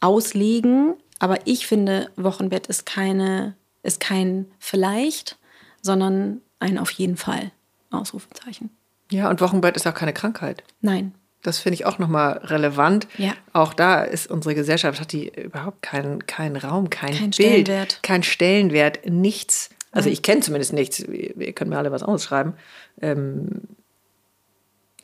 auslegen, 0.00 0.94
aber 1.18 1.46
ich 1.46 1.66
finde, 1.66 2.10
Wochenbett 2.16 2.66
ist 2.66 2.84
keine, 2.86 3.56
ist 3.82 3.98
kein 3.98 4.46
vielleicht, 4.58 5.38
sondern 5.80 6.42
ein 6.58 6.78
auf 6.78 6.90
jeden 6.90 7.16
Fall. 7.16 7.50
Ausrufezeichen. 7.94 8.70
Ja, 9.10 9.28
und 9.30 9.40
Wochenbett 9.40 9.76
ist 9.76 9.86
auch 9.86 9.94
keine 9.94 10.12
Krankheit. 10.12 10.62
Nein. 10.80 11.14
Das 11.42 11.58
finde 11.58 11.74
ich 11.74 11.84
auch 11.86 11.98
nochmal 11.98 12.38
relevant. 12.44 13.08
Ja. 13.18 13.32
Auch 13.52 13.74
da 13.74 14.02
ist 14.02 14.30
unsere 14.30 14.54
Gesellschaft, 14.54 15.00
hat 15.00 15.10
die 15.12 15.28
überhaupt 15.28 15.82
keinen, 15.82 16.24
keinen 16.26 16.56
Raum, 16.56 16.88
kein, 16.88 17.10
Kein 17.10 17.30
Bild, 17.30 17.34
Stellenwert. 17.34 17.98
kein 18.02 18.22
Stellenwert, 18.22 19.00
nichts. 19.10 19.70
Also 19.90 20.08
ich 20.08 20.22
kenne 20.22 20.40
zumindest 20.40 20.72
nichts. 20.72 21.00
Ihr 21.00 21.36
ihr 21.36 21.52
könnt 21.52 21.68
mir 21.70 21.78
alle 21.78 21.90
was 21.90 22.02
ausschreiben. 22.04 22.54
Ähm, 23.00 23.62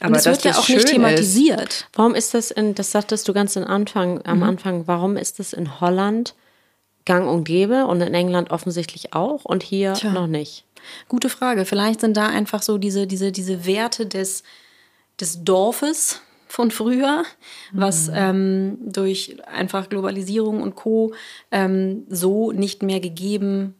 aber 0.00 0.10
Und 0.10 0.16
es 0.16 0.22
dass 0.24 0.36
wird 0.36 0.44
ja 0.44 0.50
das 0.52 0.60
auch 0.60 0.68
nicht 0.68 0.86
thematisiert. 0.86 1.88
Warum 1.92 2.14
ist 2.14 2.32
das 2.34 2.52
in, 2.52 2.74
das 2.76 2.92
sagtest 2.92 3.26
du 3.26 3.32
ganz 3.32 3.56
am 3.56 3.64
Anfang, 3.64 4.22
am 4.24 4.44
Anfang, 4.44 4.86
warum 4.86 5.16
ist 5.16 5.40
das 5.40 5.52
in 5.52 5.80
Holland 5.80 6.36
gang 7.04 7.28
und 7.28 7.44
gäbe 7.44 7.86
und 7.86 8.00
in 8.00 8.14
England 8.14 8.50
offensichtlich 8.50 9.12
auch 9.12 9.44
und 9.44 9.62
hier 9.64 9.94
Tja. 9.94 10.12
noch 10.12 10.28
nicht? 10.28 10.64
Gute 11.08 11.28
Frage. 11.28 11.64
Vielleicht 11.64 12.00
sind 12.00 12.16
da 12.16 12.26
einfach 12.26 12.62
so 12.62 12.78
diese, 12.78 13.06
diese, 13.06 13.32
diese 13.32 13.66
Werte 13.66 14.06
des, 14.06 14.42
des 15.20 15.44
Dorfes 15.44 16.20
von 16.48 16.70
früher, 16.70 17.24
was 17.72 18.10
ähm, 18.12 18.78
durch 18.80 19.36
einfach 19.46 19.88
Globalisierung 19.88 20.62
und 20.62 20.74
Co. 20.76 21.12
Ähm, 21.50 22.04
so 22.08 22.52
nicht 22.52 22.82
mehr 22.82 23.00
gegeben 23.00 23.74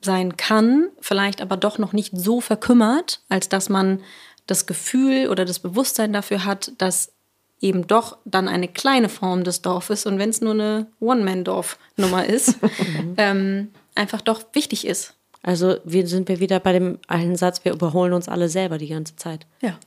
sein 0.00 0.36
kann, 0.36 0.88
vielleicht 1.00 1.40
aber 1.40 1.56
doch 1.56 1.78
noch 1.78 1.92
nicht 1.92 2.16
so 2.16 2.40
verkümmert, 2.40 3.20
als 3.28 3.48
dass 3.48 3.68
man 3.68 4.00
das 4.46 4.66
Gefühl 4.66 5.28
oder 5.28 5.44
das 5.44 5.58
Bewusstsein 5.58 6.12
dafür 6.12 6.44
hat, 6.44 6.72
dass 6.78 7.12
eben 7.60 7.86
doch 7.86 8.18
dann 8.24 8.48
eine 8.48 8.68
kleine 8.68 9.08
Form 9.08 9.44
des 9.44 9.62
Dorfes 9.62 10.06
und 10.06 10.18
wenn 10.18 10.30
es 10.30 10.40
nur 10.40 10.52
eine 10.52 10.86
One-Man-Dorf-Nummer 11.00 12.26
ist, 12.26 12.56
ähm, 13.16 13.70
einfach 13.94 14.20
doch 14.20 14.42
wichtig 14.52 14.86
ist. 14.86 15.15
Also 15.46 15.76
wir 15.84 16.06
sind 16.08 16.28
wir 16.28 16.40
wieder 16.40 16.58
bei 16.60 16.72
dem 16.72 16.98
alten 17.06 17.36
Satz, 17.36 17.64
wir 17.64 17.72
überholen 17.72 18.12
uns 18.12 18.28
alle 18.28 18.48
selber 18.48 18.78
die 18.78 18.88
ganze 18.88 19.14
Zeit. 19.16 19.46
Ja. 19.60 19.78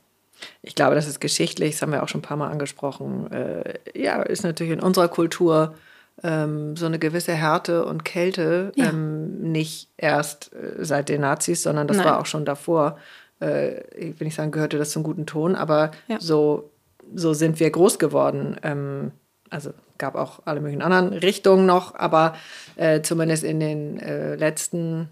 Ich 0.62 0.74
glaube, 0.74 0.96
das 0.96 1.06
ist 1.06 1.20
geschichtlich, 1.20 1.72
das 1.74 1.82
haben 1.82 1.92
wir 1.92 2.02
auch 2.02 2.08
schon 2.08 2.20
ein 2.20 2.24
paar 2.24 2.38
Mal 2.38 2.50
angesprochen. 2.50 3.30
Äh, 3.32 3.74
ja, 3.94 4.22
ist 4.22 4.44
natürlich 4.44 4.72
in 4.72 4.80
unserer 4.80 5.10
Kultur 5.10 5.76
ähm, 6.24 6.78
so 6.78 6.86
eine 6.86 6.98
gewisse 6.98 7.34
Härte 7.34 7.84
und 7.86 8.06
Kälte 8.06 8.72
Ja. 8.76 8.90
ähm, 8.90 9.52
nicht 9.52 9.90
erst 9.98 10.52
äh, 10.54 10.84
seit 10.86 11.10
den 11.10 11.22
Nazis, 11.22 11.62
sondern 11.64 11.88
das 11.88 11.98
Nein. 11.98 12.06
war 12.06 12.20
auch 12.22 12.26
schon 12.26 12.46
davor. 12.46 12.98
Äh, 13.42 13.82
ich 13.98 14.18
will 14.20 14.26
nicht 14.28 14.36
sagen, 14.36 14.52
gehörte 14.52 14.78
das 14.78 14.92
zum 14.92 15.04
guten 15.04 15.26
Ton, 15.26 15.56
aber 15.56 15.92
Ja. 16.08 16.18
so, 16.22 16.72
so 17.14 17.34
sind 17.34 17.60
wir 17.60 17.70
groß 17.70 18.00
geworden. 18.00 18.56
Ähm, 18.64 19.12
also 19.50 19.72
gab 19.98 20.16
auch 20.16 20.40
alle 20.46 20.62
möglichen 20.62 20.82
anderen 20.84 21.10
Richtungen 21.12 21.66
noch, 21.66 21.96
aber 21.96 22.34
äh, 22.78 23.02
zumindest 23.02 23.44
in 23.44 23.60
den 23.60 24.00
äh, 24.00 24.36
letzten, 24.36 25.10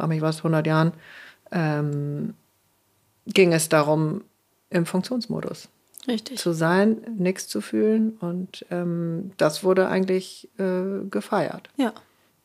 frage 0.00 0.08
mich 0.14 0.22
was, 0.22 0.38
100 0.38 0.66
Jahren, 0.66 0.92
ähm, 1.52 2.34
ging 3.26 3.52
es 3.52 3.68
darum, 3.68 4.22
im 4.70 4.86
Funktionsmodus 4.86 5.68
Richtig. 6.06 6.38
zu 6.38 6.52
sein, 6.52 6.98
nichts 7.18 7.48
zu 7.48 7.60
fühlen 7.60 8.12
und 8.20 8.64
ähm, 8.70 9.32
das 9.36 9.62
wurde 9.64 9.88
eigentlich 9.88 10.48
äh, 10.58 11.04
gefeiert. 11.10 11.68
Ja, 11.76 11.92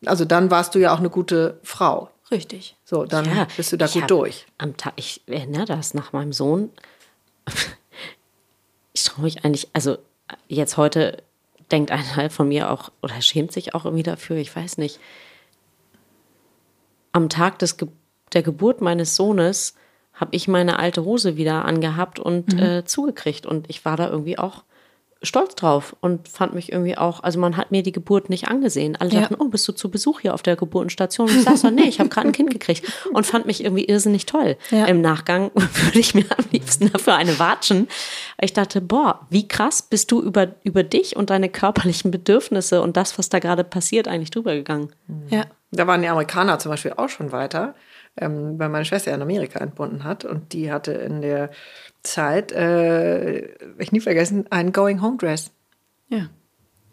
Also 0.05 0.25
dann 0.25 0.51
warst 0.51 0.75
du 0.75 0.79
ja 0.79 0.93
auch 0.93 0.99
eine 0.99 1.09
gute 1.09 1.59
Frau. 1.63 2.09
richtig. 2.31 2.75
So, 2.83 3.05
dann 3.05 3.25
Ja, 3.25 3.47
bist 3.55 3.71
du 3.71 3.77
da 3.77 3.87
gut 3.87 4.09
durch. 4.09 4.45
Am 4.57 4.75
Tag, 4.75 4.93
ich 4.97 5.21
erinnere 5.27 5.65
das 5.65 5.93
nach 5.93 6.13
meinem 6.13 6.33
Sohn. 6.33 6.69
Ich 8.93 9.03
traue 9.03 9.25
mich 9.25 9.43
eigentlich, 9.43 9.67
also 9.73 9.97
jetzt 10.47 10.77
heute 10.77 11.21
denkt 11.69 11.91
ein 11.91 12.05
Teil 12.05 12.29
von 12.29 12.47
mir 12.47 12.71
auch 12.71 12.93
oder 13.01 13.21
schämt 13.21 13.51
sich 13.51 13.75
auch 13.75 13.83
irgendwie 13.83 14.03
dafür, 14.03 14.37
ich 14.37 14.55
weiß 14.55 14.77
nicht. 14.77 14.99
Am 17.15 17.29
Tag 17.29 17.59
des 17.59 17.77
Ge 17.77 17.87
der 18.33 18.43
Geburt 18.43 18.81
meines 18.81 19.15
Sohnes 19.15 19.75
habe 20.13 20.35
ich 20.35 20.49
meine 20.49 20.77
alte 20.79 21.05
Hose 21.05 21.37
wieder 21.37 21.63
angehabt 21.63 22.19
und 22.19 22.59
äh, 22.59 22.83
zugekriegt 22.83 23.45
und 23.45 23.69
ich 23.69 23.85
war 23.85 23.95
da 23.95 24.09
irgendwie 24.09 24.37
auch 24.37 24.63
stolz 25.21 25.55
drauf 25.55 25.95
und 26.01 26.27
fand 26.27 26.53
mich 26.53 26.71
irgendwie 26.71 26.97
auch, 26.97 27.23
also 27.23 27.39
man 27.39 27.55
hat 27.55 27.71
mir 27.71 27.83
die 27.83 27.93
Geburt 27.93 28.29
nicht 28.29 28.47
angesehen. 28.47 28.95
Alle 28.95 29.11
Ja. 29.11 29.21
dachten, 29.21 29.35
oh, 29.39 29.45
bist 29.45 29.67
du 29.67 29.71
zu 29.71 29.89
Besuch 29.89 30.19
hier 30.19 30.33
auf 30.33 30.43
der 30.43 30.55
Geburtenstation? 30.55 31.29
Und 31.29 31.37
ich 31.37 31.43
saß 31.43 31.61
so, 31.61 31.69
nee, 31.69 31.83
ich 31.83 31.99
habe 31.99 32.09
gerade 32.09 32.27
ein 32.27 32.33
Kind 32.33 32.51
gekriegt 32.51 32.85
und 33.13 33.25
fand 33.25 33.45
mich 33.45 33.63
irgendwie 33.63 33.85
irrsinnig 33.85 34.25
toll. 34.25 34.57
Ja. 34.71 34.85
Im 34.85 35.01
Nachgang 35.01 35.51
würde 35.55 35.99
ich 35.99 36.13
mir 36.13 36.25
am 36.37 36.45
liebsten 36.51 36.91
dafür 36.91 37.15
eine 37.15 37.39
watschen. 37.39 37.87
Ich 38.41 38.53
dachte, 38.53 38.81
boah, 38.81 39.25
wie 39.29 39.47
krass 39.47 39.81
bist 39.81 40.11
du 40.11 40.21
über, 40.21 40.49
über 40.63 40.83
dich 40.83 41.15
und 41.15 41.29
deine 41.29 41.49
körperlichen 41.49 42.11
Bedürfnisse 42.11 42.81
und 42.81 42.97
das, 42.97 43.17
was 43.17 43.29
da 43.29 43.39
gerade 43.39 43.63
passiert, 43.63 44.07
eigentlich 44.07 44.31
drüber 44.31 44.53
gegangen. 44.53 44.91
Ja. 45.29 45.45
Da 45.75 45.87
waren 45.87 46.01
die 46.01 46.07
Amerikaner 46.07 46.59
zum 46.59 46.71
Beispiel 46.71 46.93
auch 46.93 47.09
schon 47.09 47.31
weiter, 47.31 47.75
ähm, 48.17 48.57
weil 48.59 48.69
meine 48.69 48.85
Schwester 48.85 49.13
in 49.13 49.21
Amerika 49.21 49.59
entbunden 49.59 50.03
hat 50.03 50.25
und 50.25 50.53
die 50.53 50.71
hatte 50.71 50.93
in 50.93 51.21
der 51.21 51.51
Zeit, 52.03 52.51
äh, 52.51 53.47
ich 53.77 53.91
nie 53.91 54.01
vergessen, 54.01 54.51
einen 54.51 54.71
Going 54.71 55.01
Home 55.01 55.17
Dress. 55.17 55.51
Ja. 56.09 56.29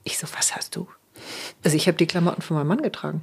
Ich 0.04 0.18
so, 0.18 0.26
was 0.36 0.56
hast 0.56 0.74
du? 0.76 0.88
Also 1.64 1.76
ich 1.76 1.86
habe 1.86 1.98
die 1.98 2.06
Klamotten 2.06 2.42
von 2.42 2.56
meinem 2.56 2.68
Mann 2.68 2.82
getragen. 2.82 3.22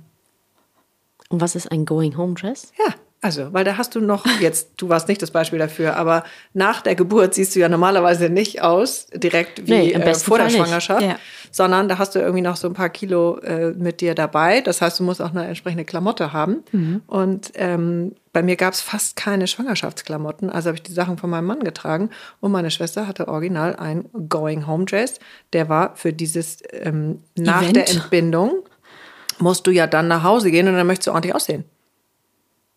Und 1.29 1.41
was 1.41 1.55
ist 1.55 1.71
ein 1.71 1.85
Going 1.85 2.17
Home 2.17 2.35
Dress? 2.35 2.71
Ja, 2.77 2.93
also, 3.21 3.51
weil 3.51 3.65
da 3.65 3.75
hast 3.77 3.95
du 3.95 3.99
noch, 3.99 4.25
jetzt, 4.39 4.69
du 4.77 4.87
warst 4.87 5.09
nicht 5.09 5.21
das 5.21 5.31
Beispiel 5.31 5.59
dafür, 5.59 5.97
aber 5.97 6.23
nach 6.53 6.81
der 6.81 6.95
Geburt 6.95 7.33
siehst 7.33 7.53
du 7.53 7.59
ja 7.59 7.67
normalerweise 7.67 8.29
nicht 8.29 8.61
aus, 8.61 9.07
direkt 9.13 9.67
wie 9.67 9.71
Nee, 9.71 9.89
im 9.91 10.01
äh, 10.01 10.15
vor 10.15 10.37
der 10.37 10.49
Fall. 10.49 10.65
Schwangerschaft, 10.65 11.01
Ja. 11.01 11.17
sondern 11.51 11.89
da 11.89 11.97
hast 11.97 12.15
du 12.15 12.19
irgendwie 12.19 12.41
noch 12.41 12.55
so 12.55 12.67
ein 12.67 12.73
paar 12.73 12.89
Kilo 12.89 13.37
äh, 13.39 13.71
mit 13.71 13.99
dir 13.99 14.15
dabei. 14.15 14.61
Das 14.61 14.81
heißt, 14.81 14.99
du 14.99 15.03
musst 15.03 15.21
auch 15.21 15.31
eine 15.31 15.45
entsprechende 15.47 15.83
Klamotte 15.83 16.31
haben. 16.31 16.63
Mhm. 16.71 17.01
Und 17.07 17.51
ähm, 17.55 18.15
bei 18.31 18.41
mir 18.41 18.55
gab 18.55 18.73
es 18.73 18.79
fast 18.79 19.17
keine 19.17 19.47
Schwangerschaftsklamotten, 19.47 20.49
also 20.49 20.67
habe 20.67 20.77
ich 20.77 20.83
die 20.83 20.93
Sachen 20.93 21.17
von 21.17 21.29
meinem 21.29 21.45
Mann 21.47 21.59
getragen 21.63 22.11
und 22.39 22.51
meine 22.53 22.71
Schwester 22.71 23.05
hatte 23.07 23.27
original 23.27 23.75
ein 23.75 24.05
Going 24.29 24.65
Home 24.65 24.85
Dress. 24.85 25.19
Der 25.51 25.67
war 25.67 25.95
für 25.97 26.13
dieses 26.13 26.59
ähm, 26.71 27.21
nach 27.35 27.63
Event? 27.63 27.75
der 27.75 27.89
Entbindung 27.89 28.63
musst 29.39 29.67
du 29.67 29.71
ja 29.71 29.87
dann 29.87 30.07
nach 30.07 30.23
Hause 30.23 30.51
gehen 30.51 30.67
und 30.69 30.75
dann 30.75 30.87
möchtest 30.87 31.07
du 31.07 31.11
ordentlich 31.11 31.35
aussehen. 31.35 31.65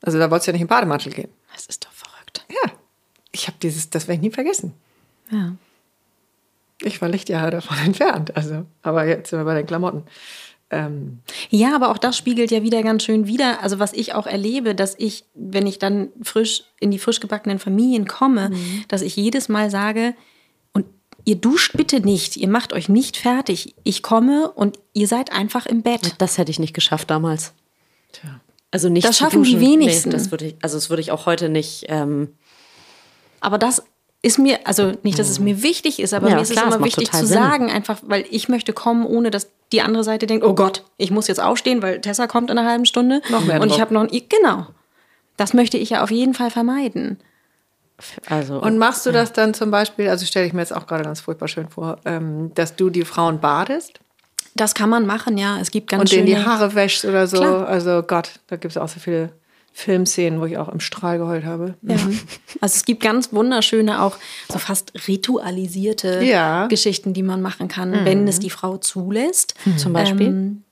Also 0.03 0.18
da 0.18 0.30
wolltest 0.30 0.48
du 0.48 0.50
ja 0.50 0.53
nicht 0.55 0.62
im 0.62 0.68
Bademantel 0.68 1.12
gehen. 1.12 1.30
Das 1.53 1.66
ist 1.66 1.84
doch 1.84 1.92
verrückt. 1.92 2.44
Ja, 2.50 2.72
ich 3.30 3.46
habe 3.46 3.57
dieses, 3.62 3.88
das 3.90 4.09
werde 4.09 4.16
ich 4.16 4.22
nie 4.22 4.30
vergessen. 4.34 4.74
Ja. 5.30 5.55
Ich 6.82 7.00
war 7.00 7.09
Lichtjahre 7.09 7.50
davon 7.50 7.78
entfernt. 7.84 8.36
Also, 8.36 8.66
aber 8.82 9.07
jetzt 9.07 9.30
sind 9.30 9.38
wir 9.38 9.44
bei 9.44 9.55
den 9.55 9.66
Klamotten. 9.66 10.03
Ähm, 10.70 11.20
Ja, 11.50 11.76
aber 11.76 11.90
auch 11.90 11.98
das 11.98 12.16
spiegelt 12.16 12.50
ja 12.50 12.62
wieder 12.62 12.82
ganz 12.82 13.05
schön 13.05 13.26
wider. 13.26 13.62
Also 13.62 13.78
was 13.78 13.92
ich 13.92 14.14
auch 14.14 14.26
erlebe, 14.26 14.74
dass 14.74 14.94
ich, 14.98 15.24
wenn 15.34 15.66
ich 15.66 15.78
dann 15.78 16.09
frisch 16.22 16.64
in 16.80 16.90
die 16.90 16.98
frisch 16.98 17.20
gebackenen 17.20 17.59
Familien 17.59 18.07
komme, 18.09 18.50
dass 18.88 19.03
ich 19.03 19.14
jedes 19.16 19.48
Mal 19.48 19.70
sage, 19.70 20.14
und 20.72 20.86
ihr 21.24 21.36
duscht 21.36 21.76
bitte 21.76 22.00
nicht, 22.00 22.36
ihr 22.38 22.48
macht 22.48 22.72
euch 22.72 22.88
nicht 22.88 23.18
fertig. 23.18 23.74
Ich 23.84 24.03
komme 24.03 24.50
und 24.50 24.78
ihr 24.94 25.07
seid 25.07 25.30
einfach 25.30 25.66
im 25.66 25.82
Bett. 25.82 26.14
Das 26.18 26.38
hätte 26.38 26.50
ich 26.50 26.59
nicht 26.59 26.74
geschafft 26.74 27.11
damals. 27.11 27.53
tja. 28.12 28.40
Also 28.73 28.89
nicht 28.89 29.07
Das 29.07 29.16
zu 29.16 29.23
schaffen 29.25 29.45
die 29.45 29.53
duschen. 29.53 29.61
wenigsten. 29.66 30.09
Nee, 30.09 30.16
das 30.16 30.31
würde 30.33 30.47
ich, 30.47 30.57
also 30.62 30.77
das 30.77 30.91
würde 30.91 31.01
ich 31.03 31.12
auch 31.12 31.27
heute 31.27 31.49
nicht. 31.49 31.85
Ähm, 31.89 32.35
Aber 33.41 33.59
das 33.59 33.83
ist 34.23 34.39
mir, 34.39 34.61
also 34.66 34.93
nicht, 35.03 35.18
dass 35.18 35.29
es 35.29 35.39
mir 35.39 35.62
wichtig 35.62 36.01
ist, 36.01 36.14
aber 36.14 36.29
Ja, 36.31 36.37
mir 36.37 36.43
ist 36.43 36.53
klar, 36.53 36.68
es 36.68 36.75
immer 36.77 36.85
wichtig 36.85 37.11
zu 37.12 37.18
Sinn. 37.27 37.37
sagen, 37.39 37.70
einfach, 37.70 37.99
weil 38.03 38.25
ich 38.31 38.49
möchte 38.49 38.73
kommen, 38.73 39.05
ohne 39.07 39.31
dass 39.31 39.49
die 39.73 39.83
andere 39.83 40.05
Seite 40.05 40.27
denkt, 40.27 40.45
oh 40.45 40.55
Gott, 40.55 40.85
ich 40.97 41.11
muss 41.11 41.29
jetzt 41.29 41.41
aufstehen, 41.41 41.83
weil 41.83 42.01
Tessa 42.01 42.27
kommt 42.27 42.51
in 42.51 42.59
einer 42.59 42.68
halben 42.68 42.85
Stunde. 42.87 43.20
Noch 43.31 43.45
mehr 43.45 43.61
Und 43.61 43.68
Druck. 43.68 43.77
ich 43.77 43.81
habe 43.81 43.95
noch, 43.95 44.07
genau. 44.09 44.66
Das 45.37 45.55
möchte 45.55 45.77
ich 45.79 45.91
ja 45.91 46.03
auf 46.03 46.11
jeden 46.11 46.35
Fall 46.35 46.51
vermeiden. 46.51 47.18
Also, 48.27 48.61
Und 48.61 48.79
machst 48.79 49.07
du 49.07 49.12
das 49.12 49.33
dann 49.33 49.55
zum 49.55 49.70
Beispiel, 49.70 50.09
also 50.09 50.25
stelle 50.27 50.47
ich 50.47 50.53
mir 50.53 50.61
jetzt 50.61 50.75
auch 50.75 50.87
gerade 50.87 51.05
ganz 51.05 51.20
furchtbar 51.20 51.49
schön 51.49 51.68
vor, 51.68 51.99
ähm, 52.05 52.53
dass 52.55 52.75
du 52.77 52.91
die 52.91 53.05
Frauen 53.05 53.41
badest 53.41 54.01
Das 54.55 54.74
kann 54.74 54.90
man 54.90 55.07
machen, 55.07 55.38
ja. 55.38 55.59
Es 55.61 55.70
gibt 55.70 55.88
ganz 55.88 56.03
und 56.03 56.12
denen 56.12 56.26
schöne... 56.26 56.40
die 56.40 56.46
Haare 56.46 56.74
wäschst 56.74 57.05
oder 57.05 57.26
so? 57.26 57.38
Klar. 57.38 57.66
Also 57.66 58.03
Gott, 58.03 58.40
da 58.48 58.57
gibt 58.57 58.72
es 58.72 58.76
auch 58.76 58.88
so 58.88 59.00
viele 59.00 59.30
Filmszenen, 59.72 60.40
wo 60.40 60.44
ich 60.44 60.59
auch 60.59 60.68
im 60.68 60.80
Strahl 60.80 61.18
geheult 61.18 61.44
habe. 61.44 61.74
Ja. 61.82 61.96
Also 62.61 62.76
es 62.76 62.84
gibt 62.84 63.03
ganz 63.03 63.32
wunderschöne, 63.32 64.03
auch 64.03 64.16
so 64.50 64.59
fast 64.59 64.92
ritualisierte 65.09 66.22
Ja. 66.22 66.66
Geschichten, 66.66 67.14
die 67.14 67.22
man 67.22 67.40
machen 67.40 67.68
kann, 67.68 68.05
wenn 68.05 68.28
es 68.28 68.38
die 68.38 68.50
Frau 68.50 68.76
zulässt. 68.76 69.55
Zum 69.78 69.94
Beispiel? 69.94 70.26
Ähm, 70.26 70.64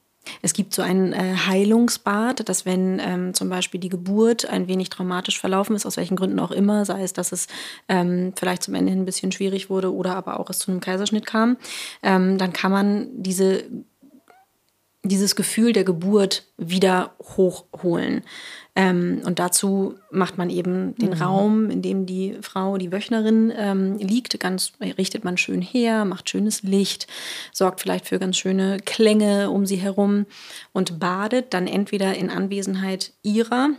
es 0.43 0.53
gibt 0.53 0.75
so 0.75 0.83
ein 0.83 1.13
äh, 1.13 1.35
Heilungsbad, 1.47 2.49
dass 2.49 2.67
wenn 2.67 3.01
ähm, 3.01 3.35
zum 3.35 3.49
Beispiel 3.49 3.81
die 3.81 3.89
Geburt 3.89 4.47
ein 4.47 4.69
wenig 4.69 4.91
traumatisch 4.91 5.41
verlaufen 5.41 5.75
ist, 5.77 5.87
aus 5.87 5.97
welchen 5.97 6.17
Gründen 6.17 6.39
auch 6.39 6.51
immer, 6.51 6.85
sei 6.85 7.03
es, 7.03 7.13
dass 7.13 7.33
es 7.33 7.47
ähm, 7.89 8.33
vielleicht 8.37 8.63
zum 8.63 8.75
Ende 8.75 8.91
hin 8.91 9.03
ein 9.03 9.07
bisschen 9.07 9.33
schwierig 9.33 9.71
wurde 9.71 9.93
oder 9.93 10.17
aber 10.17 10.39
auch 10.39 10.51
es 10.51 10.59
zu 10.59 10.71
einem 10.71 10.81
Kaiserschnitt 10.81 11.27
kam, 11.27 11.57
ähm, 12.03 12.39
dann 12.39 12.53
kann 12.53 12.71
man 12.73 13.09
diese 13.15 13.65
dieses 15.03 15.35
Gefühl 15.35 15.73
der 15.73 15.85
Geburt 15.85 16.45
wieder 16.59 17.15
hochholen. 17.23 18.23
Ähm, 18.77 19.23
und 19.25 19.39
dazu 19.39 19.95
macht 20.11 20.39
man 20.39 20.51
eben 20.51 20.95
den 20.97 21.15
Raum, 21.15 21.71
in 21.71 21.83
dem 21.83 22.07
die 22.07 22.37
Frau, 22.43 22.77
die 22.77 22.93
Wöchnerin 22.93 23.53
ähm, 23.57 23.97
liegt, 23.97 24.39
ganz 24.39 24.73
richtet 24.81 25.25
man 25.25 25.39
schön 25.39 25.63
her, 25.63 26.05
macht 26.05 26.29
schönes 26.29 26.63
Licht, 26.63 27.07
sorgt 27.53 27.81
vielleicht 27.81 28.07
für 28.07 28.19
ganz 28.19 28.37
schöne 28.37 28.79
Klänge 28.85 29.51
um 29.51 29.67
sie 29.67 29.77
herum 29.77 30.27
und 30.73 31.01
badet 31.01 31.55
dann 31.55 31.67
entweder 31.67 32.15
in 32.15 32.31
Anwesenheit 32.31 33.13
ihrer 33.23 33.71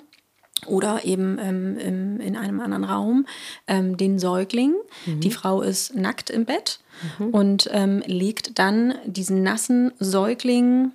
oder 0.68 1.06
eben 1.06 1.40
ähm, 1.40 1.78
im, 1.78 2.20
in 2.20 2.36
einem 2.36 2.60
anderen 2.60 2.84
Raum 2.84 3.26
ähm, 3.68 3.98
den 3.98 4.20
Säugling. 4.20 4.76
Die 5.08 5.32
Frau 5.32 5.62
ist 5.62 5.96
nackt 5.96 6.30
im 6.30 6.46
Bett 6.46 6.80
und 7.32 7.68
ähm, 7.72 8.04
legt 8.06 8.60
dann 8.60 8.94
diesen 9.06 9.42
nassen 9.42 9.92
Säugling 9.98 10.92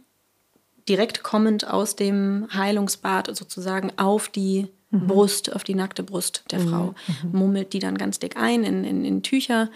direkt 0.88 1.22
kommend 1.22 1.66
aus 1.66 1.96
dem 1.96 2.46
Heilungsbad 2.52 3.34
sozusagen 3.36 3.92
auf 3.96 4.28
die 4.28 4.68
Brust, 4.90 5.54
auf 5.54 5.64
die 5.64 5.74
nackte 5.74 6.02
Brust 6.02 6.44
der 6.50 6.60
Frau. 6.60 6.94
Mummelt 7.32 7.72
die 7.72 7.80
dann 7.80 7.98
ganz 7.98 8.18
dick 8.18 8.36
ein 8.36 8.64
in, 8.64 8.84
in, 8.84 9.04
in 9.04 9.22
Tücher, 9.22 9.68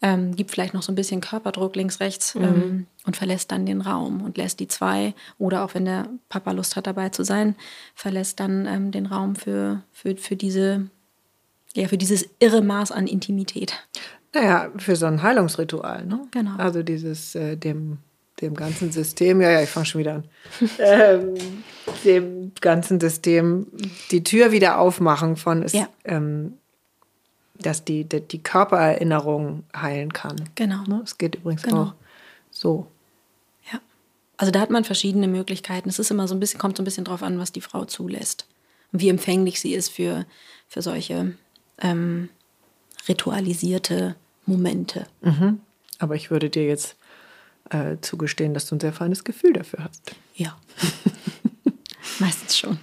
ähm, 0.00 0.34
gibt 0.34 0.50
vielleicht 0.50 0.74
noch 0.74 0.82
so 0.82 0.92
ein 0.92 0.96
bisschen 0.96 1.20
Körperdruck 1.20 1.76
links, 1.76 2.00
rechts 2.00 2.34
ähm, 2.34 2.86
und 3.06 3.16
verlässt 3.16 3.52
dann 3.52 3.66
den 3.66 3.80
Raum 3.80 4.22
und 4.22 4.36
lässt 4.36 4.60
die 4.60 4.68
zwei, 4.68 5.14
oder 5.38 5.64
auch 5.64 5.74
wenn 5.74 5.84
der 5.84 6.08
Papa 6.28 6.50
Lust 6.52 6.74
hat 6.76 6.86
dabei 6.86 7.10
zu 7.10 7.24
sein, 7.24 7.54
verlässt 7.94 8.40
dann 8.40 8.66
ähm, 8.66 8.90
den 8.90 9.06
Raum 9.06 9.36
für, 9.36 9.82
für, 9.92 10.16
für 10.16 10.36
diese, 10.36 10.88
ja, 11.74 11.86
für 11.86 11.98
dieses 11.98 12.28
irre 12.40 12.62
Maß 12.62 12.90
an 12.90 13.06
Intimität. 13.06 13.74
Naja, 14.34 14.70
für 14.76 14.96
so 14.96 15.06
ein 15.06 15.22
Heilungsritual, 15.22 16.04
ne? 16.06 16.26
Genau. 16.30 16.56
Also 16.56 16.82
dieses, 16.82 17.34
äh, 17.34 17.56
dem, 17.56 17.98
dem 18.42 18.54
ganzen 18.54 18.92
System, 18.92 19.40
ja, 19.40 19.50
ja, 19.50 19.62
ich 19.62 19.70
fange 19.70 19.86
schon 19.86 20.00
wieder 20.00 20.14
an, 20.16 20.24
ähm, 20.78 21.34
dem 22.04 22.52
ganzen 22.60 23.00
System 23.00 23.66
die 24.10 24.22
Tür 24.24 24.52
wieder 24.52 24.78
aufmachen 24.78 25.36
von, 25.36 25.62
es, 25.62 25.72
Ja. 25.72 25.88
ähm, 26.04 26.54
dass 27.58 27.84
die, 27.84 28.04
die, 28.04 28.20
die 28.20 28.42
Körpererinnerung 28.42 29.62
heilen 29.74 30.12
kann. 30.12 30.36
Genau. 30.56 30.82
Ne? 30.86 31.00
Es 31.04 31.16
geht 31.18 31.36
übrigens 31.36 31.62
Genau. 31.62 31.82
auch 31.82 31.94
so. 32.50 32.86
Ja. 33.72 33.80
Also 34.36 34.50
da 34.50 34.60
hat 34.60 34.70
man 34.70 34.84
verschiedene 34.84 35.28
Möglichkeiten. 35.28 35.88
Es 35.88 35.98
ist 36.00 36.10
immer 36.10 36.26
so 36.26 36.34
ein 36.34 36.40
bisschen, 36.40 36.58
kommt 36.58 36.76
so 36.76 36.82
ein 36.82 36.84
bisschen 36.84 37.04
drauf 37.04 37.22
an, 37.22 37.38
was 37.38 37.52
die 37.52 37.60
Frau 37.60 37.84
zulässt. 37.84 38.46
Und 38.92 39.00
wie 39.00 39.08
empfänglich 39.08 39.60
sie 39.60 39.74
ist 39.74 39.90
für, 39.90 40.26
für 40.68 40.82
solche 40.82 41.34
ähm, 41.80 42.28
ritualisierte 43.08 44.16
Momente. 44.46 45.06
Aber 45.98 46.16
ich 46.16 46.30
würde 46.32 46.50
dir 46.50 46.66
jetzt 46.66 46.96
äh, 47.72 47.96
zugestehen, 48.00 48.54
dass 48.54 48.66
du 48.66 48.76
ein 48.76 48.80
sehr 48.80 48.92
feines 48.92 49.24
Gefühl 49.24 49.52
dafür 49.52 49.84
hast. 49.84 50.14
Ja. 50.34 50.56
Meistens 52.18 52.56
schon. 52.56 52.78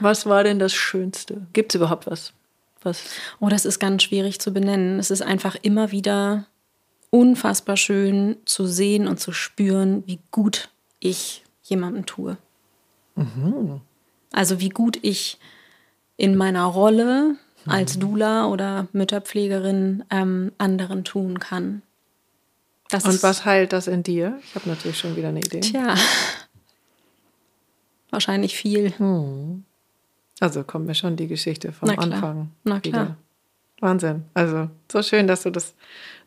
Was 0.00 0.26
war 0.26 0.44
denn 0.44 0.58
das 0.58 0.74
Schönste? 0.74 1.46
Gibt 1.52 1.72
es 1.72 1.76
überhaupt 1.76 2.06
was? 2.06 2.32
was? 2.86 3.04
Oh, 3.40 3.48
das 3.48 3.66
ist 3.66 3.78
ganz 3.78 4.02
schwierig 4.02 4.40
zu 4.40 4.52
benennen. 4.52 4.98
Es 4.98 5.10
ist 5.10 5.22
einfach 5.22 5.56
immer 5.60 5.90
wieder 5.90 6.46
unfassbar 7.10 7.76
schön 7.76 8.36
zu 8.46 8.66
sehen 8.66 9.06
und 9.06 9.20
zu 9.20 9.32
spüren, 9.32 10.02
wie 10.06 10.20
gut 10.30 10.70
ich 11.00 11.44
jemandem 11.62 12.06
tue. 12.06 12.38
Also 14.32 14.60
wie 14.60 14.70
gut 14.70 14.98
ich 15.02 15.38
in 16.16 16.36
meiner 16.36 16.64
Rolle 16.64 17.36
als 17.66 17.98
Dula 17.98 18.46
oder 18.46 18.86
Mütterpflegerin 18.92 20.04
ähm, 20.10 20.52
anderen 20.56 21.04
tun 21.04 21.40
kann. 21.40 21.82
Das 22.90 23.04
Und 23.04 23.22
was 23.22 23.44
heilt 23.44 23.72
das 23.72 23.88
in 23.88 24.02
dir? 24.02 24.38
Ich 24.44 24.54
habe 24.54 24.68
natürlich 24.68 24.98
schon 24.98 25.16
wieder 25.16 25.28
eine 25.28 25.40
Idee. 25.40 25.60
Tja, 25.60 25.94
wahrscheinlich 28.10 28.56
viel. 28.56 28.92
Also 30.40 30.64
kommt 30.64 30.86
mir 30.86 30.94
schon 30.94 31.16
die 31.16 31.26
Geschichte 31.26 31.72
vom 31.72 31.88
Na 31.88 31.94
klar. 31.96 32.12
Anfang. 32.12 32.50
Na 32.64 32.80
klar. 32.80 32.82
wieder. 33.04 33.16
Wahnsinn. 33.80 34.24
Also 34.34 34.70
so 34.90 35.02
schön, 35.02 35.26
dass 35.26 35.42
du 35.42 35.50
das 35.50 35.74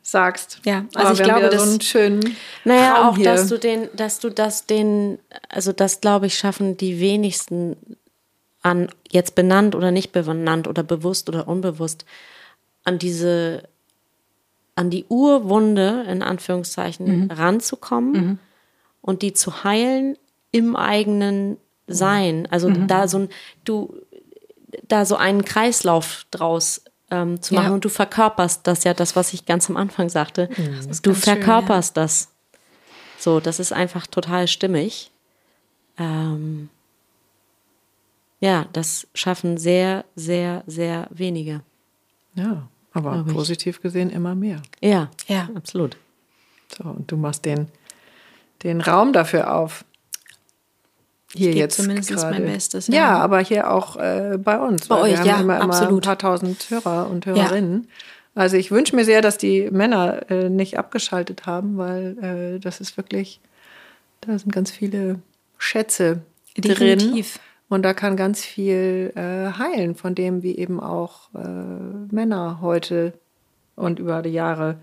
sagst. 0.02 0.60
Ja, 0.66 0.86
Aber 0.94 1.08
also 1.10 1.22
ich 1.22 1.28
wir 1.28 1.34
haben 1.34 1.40
glaube, 1.42 1.56
wieder 1.56 1.60
so 1.60 1.66
das- 1.66 1.72
einen 1.72 1.82
schönen 1.82 2.36
Naja, 2.64 2.94
Raum 2.96 3.08
auch, 3.08 3.16
hier. 3.18 3.26
dass 3.26 3.48
du 3.48 3.58
den, 3.58 3.90
dass 3.96 4.20
du 4.20 4.30
das 4.30 4.66
den, 4.66 5.18
also 5.50 5.72
das 5.72 6.00
glaube 6.02 6.28
ich, 6.28 6.38
schaffen 6.38 6.78
die 6.78 7.00
wenigsten 7.00 7.76
an, 8.62 8.90
jetzt 9.10 9.36
benannt 9.36 9.74
oder 9.76 9.92
nicht 9.92 10.12
benannt 10.12 10.68
oder 10.68 10.84
bewusst 10.84 11.28
oder 11.30 11.48
unbewusst, 11.48 12.06
an 12.84 13.00
diese, 13.00 13.64
an 14.80 14.90
die 14.90 15.06
Urwunde, 15.10 16.06
in 16.08 16.22
Anführungszeichen, 16.24 17.30
ranzukommen 17.32 18.40
und 19.02 19.22
die 19.24 19.34
zu 19.34 19.64
heilen 19.66 20.18
im 20.52 20.76
eigenen 20.76 21.58
Sein. 21.88 22.48
Also 22.50 22.70
da 22.70 23.08
so 23.08 23.18
ein, 23.20 23.30
du, 23.66 23.94
da 24.88 25.04
so 25.06 25.16
einen 25.18 25.44
Kreislauf 25.44 26.26
draus 26.32 26.82
ähm, 27.12 27.42
zu 27.42 27.56
machen 27.56 27.68
Ja. 27.68 27.74
und 27.74 27.84
du 27.84 27.90
verkörperst 27.90 28.66
das 28.68 28.84
ja, 28.86 28.94
das, 28.94 29.16
was 29.16 29.34
ich 29.34 29.46
ganz 29.46 29.70
am 29.70 29.76
Anfang 29.78 30.08
sagte. 30.10 30.48
Du 30.48 30.56
ganz 30.72 31.02
schön, 31.04 31.16
verkörperst 31.16 31.98
das. 31.98 32.30
So, 33.18 33.40
das 33.42 33.60
ist 33.60 33.74
einfach 33.74 34.08
total 34.08 34.48
stimmig. 34.48 35.12
Ähm, 35.98 36.70
ja, 38.40 38.66
das 38.72 39.08
schaffen 39.14 39.58
sehr, 39.58 40.06
sehr, 40.16 40.64
sehr 40.68 41.08
wenige. 41.10 41.62
Ja, 42.36 42.70
aber 42.94 43.24
ich. 43.28 43.34
positiv 43.34 43.82
gesehen 43.82 44.10
immer 44.10 44.36
mehr. 44.36 44.62
Ja, 44.82 45.10
Ja. 45.28 45.50
absolut. 45.56 45.98
So, 46.78 46.84
und 46.90 47.12
du 47.12 47.18
machst 47.18 47.46
den, 47.46 47.68
den 48.64 48.82
Raum 48.82 49.14
dafür 49.14 49.56
auf. 49.56 49.84
Hier 51.34 51.50
gebe 51.50 51.60
jetzt 51.60 51.78
zumindest 51.78 52.10
gerade. 52.10 52.32
mein 52.40 52.46
Bestes, 52.46 52.88
Ja. 52.88 52.94
ja. 52.94 53.18
aber 53.20 53.40
hier 53.40 53.72
auch 53.72 53.96
äh, 53.98 54.38
bei 54.38 54.60
uns. 54.60 54.88
Bei 54.88 54.98
euch, 54.98 55.20
wir 55.20 55.26
ja, 55.26 55.34
haben 55.34 55.44
immer, 55.44 55.58
immer 55.62 55.66
absolut. 55.66 56.04
ein 56.04 56.08
paar 56.08 56.18
tausend 56.18 56.70
Hörer 56.70 57.10
und 57.10 57.26
Hörerinnen. 57.26 57.88
Also 58.36 58.58
ich 58.58 58.72
wünsche 58.72 58.96
mir 58.96 59.06
sehr, 59.06 59.22
dass 59.22 59.38
die 59.38 59.70
Männer 59.70 60.30
äh, 60.32 60.50
nicht 60.50 60.78
abgeschaltet 60.78 61.46
haben, 61.46 61.78
weil 61.78 62.56
äh, 62.56 62.60
das 62.60 62.80
ist 62.80 62.98
wirklich, 62.98 63.42
da 64.22 64.38
sind 64.38 64.52
ganz 64.54 64.72
viele 64.72 65.20
Schätze 65.58 66.22
drin. 66.58 67.24
Und 67.70 67.84
da 67.84 67.94
kann 67.94 68.18
ganz 68.18 68.44
viel 68.44 69.14
äh, 69.16 69.52
heilen 69.58 69.96
von 69.96 70.16
dem, 70.16 70.42
wie 70.42 70.58
eben 70.58 70.80
auch 70.80 71.34
äh, 71.36 71.48
Männer 72.14 72.60
heute 72.62 73.14
und 73.76 74.00
über 74.00 74.22
die 74.24 74.32
Jahre 74.32 74.78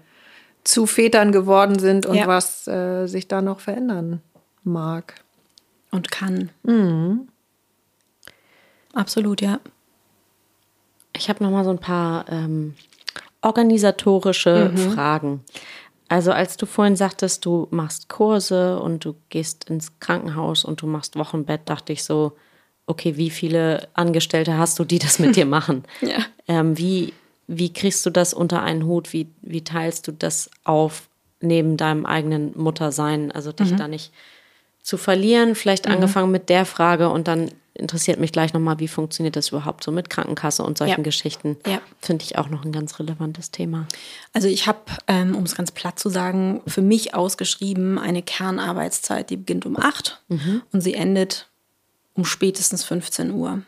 zu 0.62 0.86
Vätern 0.86 1.32
geworden 1.32 1.78
sind 1.78 2.06
und 2.06 2.16
Ja. 2.16 2.26
was 2.26 2.66
äh, 2.68 3.06
sich 3.06 3.26
da 3.28 3.42
noch 3.42 3.60
verändern 3.60 4.20
mag. 4.62 5.14
Und 5.90 6.10
kann. 6.10 6.50
Absolut, 8.94 9.40
ja. 9.40 9.60
Ich 11.16 11.28
habe 11.28 11.42
noch 11.42 11.50
mal 11.50 11.64
so 11.64 11.70
ein 11.70 11.78
paar 11.78 12.26
ähm, 12.30 12.74
organisatorische 13.42 14.72
Fragen. 14.94 15.44
Also 16.08 16.32
als 16.32 16.56
du 16.56 16.66
vorhin 16.66 16.96
sagtest, 16.96 17.44
du 17.44 17.68
machst 17.70 18.08
Kurse 18.08 18.78
und 18.80 19.04
du 19.04 19.14
gehst 19.28 19.68
ins 19.70 19.98
Krankenhaus 19.98 20.64
und 20.64 20.82
du 20.82 20.86
machst 20.86 21.16
Wochenbett, 21.16 21.62
dachte 21.68 21.92
ich 21.92 22.04
so, 22.04 22.36
okay, 22.86 23.16
wie 23.16 23.30
viele 23.30 23.88
Angestellte 23.94 24.56
hast 24.56 24.78
du, 24.78 24.84
die 24.84 24.98
das 24.98 25.18
mit 25.18 25.36
dir 25.36 25.46
machen? 25.58 25.84
Ja. 26.00 26.18
Ähm, 26.48 26.78
wie, 26.78 27.12
wie 27.46 27.72
kriegst 27.72 28.04
du 28.06 28.10
das 28.10 28.32
unter 28.34 28.62
einen 28.62 28.84
Hut? 28.86 29.12
Wie, 29.12 29.28
wie 29.42 29.62
teilst 29.64 30.06
du 30.08 30.12
das 30.12 30.50
auf 30.64 31.08
neben 31.40 31.76
deinem 31.76 32.06
eigenen 32.06 32.52
Muttersein? 32.56 33.30
Also 33.32 33.52
dich 33.52 33.74
da 33.76 33.88
nicht 33.88 34.12
zu 34.82 34.96
verlieren. 34.96 35.54
Vielleicht 35.54 35.86
angefangen 35.88 36.30
mit 36.30 36.48
der 36.48 36.64
Frage 36.64 37.10
und 37.10 37.26
dann 37.28 37.50
interessiert 37.74 38.18
mich 38.18 38.32
gleich 38.32 38.54
nochmal, 38.54 38.78
wie 38.78 38.88
funktioniert 38.88 39.36
das 39.36 39.50
überhaupt 39.50 39.84
so 39.84 39.92
mit 39.92 40.08
Krankenkasse 40.08 40.62
und 40.62 40.78
solchen 40.78 41.00
Ja. 41.00 41.02
Geschichten. 41.02 41.58
Ja. 41.66 41.80
Finde 42.00 42.24
ich 42.24 42.38
auch 42.38 42.48
noch 42.48 42.64
ein 42.64 42.72
ganz 42.72 42.98
relevantes 42.98 43.50
Thema. 43.50 43.86
Also 44.32 44.48
ich 44.48 44.66
habe, 44.66 44.78
ähm, 45.08 45.34
um 45.34 45.42
es 45.44 45.54
ganz 45.56 45.72
platt 45.72 45.98
zu 45.98 46.08
sagen, 46.08 46.62
für 46.66 46.80
mich 46.80 47.14
ausgeschrieben 47.14 47.98
eine 47.98 48.22
Kernarbeitszeit, 48.22 49.28
die 49.28 49.36
beginnt 49.36 49.66
um 49.66 49.76
8 49.78 50.22
und 50.72 50.80
sie 50.80 50.94
endet 50.94 51.48
um 52.16 52.24
spätestens 52.24 52.84
15 52.84 53.30
Uhr. 53.32 53.62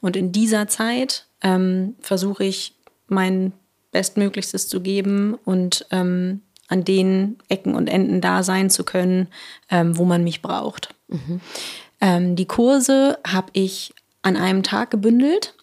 Und 0.00 0.16
in 0.16 0.32
dieser 0.32 0.68
Zeit 0.68 1.26
ähm, 1.42 1.96
versuche 2.00 2.44
ich 2.44 2.74
mein 3.08 3.52
Bestmöglichstes 3.92 4.68
zu 4.68 4.80
geben 4.80 5.34
und 5.44 5.86
ähm, 5.90 6.42
an 6.68 6.84
den 6.84 7.38
Ecken 7.48 7.74
und 7.74 7.88
Enden 7.88 8.20
da 8.20 8.42
sein 8.44 8.70
zu 8.70 8.84
können, 8.84 9.28
ähm, 9.70 9.98
wo 9.98 10.04
man 10.04 10.22
mich 10.22 10.40
braucht. 10.42 10.94
Ähm, 12.00 12.36
die 12.36 12.46
Kurse 12.46 13.18
habe 13.26 13.48
ich 13.54 13.92
an 14.22 14.36
einem 14.36 14.62
Tag 14.62 14.90
gebündelt 14.90 15.54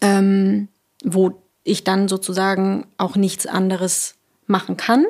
ähm, 0.00 0.68
wo 1.04 1.42
ich 1.64 1.84
dann 1.84 2.08
sozusagen 2.08 2.86
auch 2.98 3.16
nichts 3.16 3.46
anderes 3.46 4.16
machen 4.52 4.76
kann. 4.76 5.04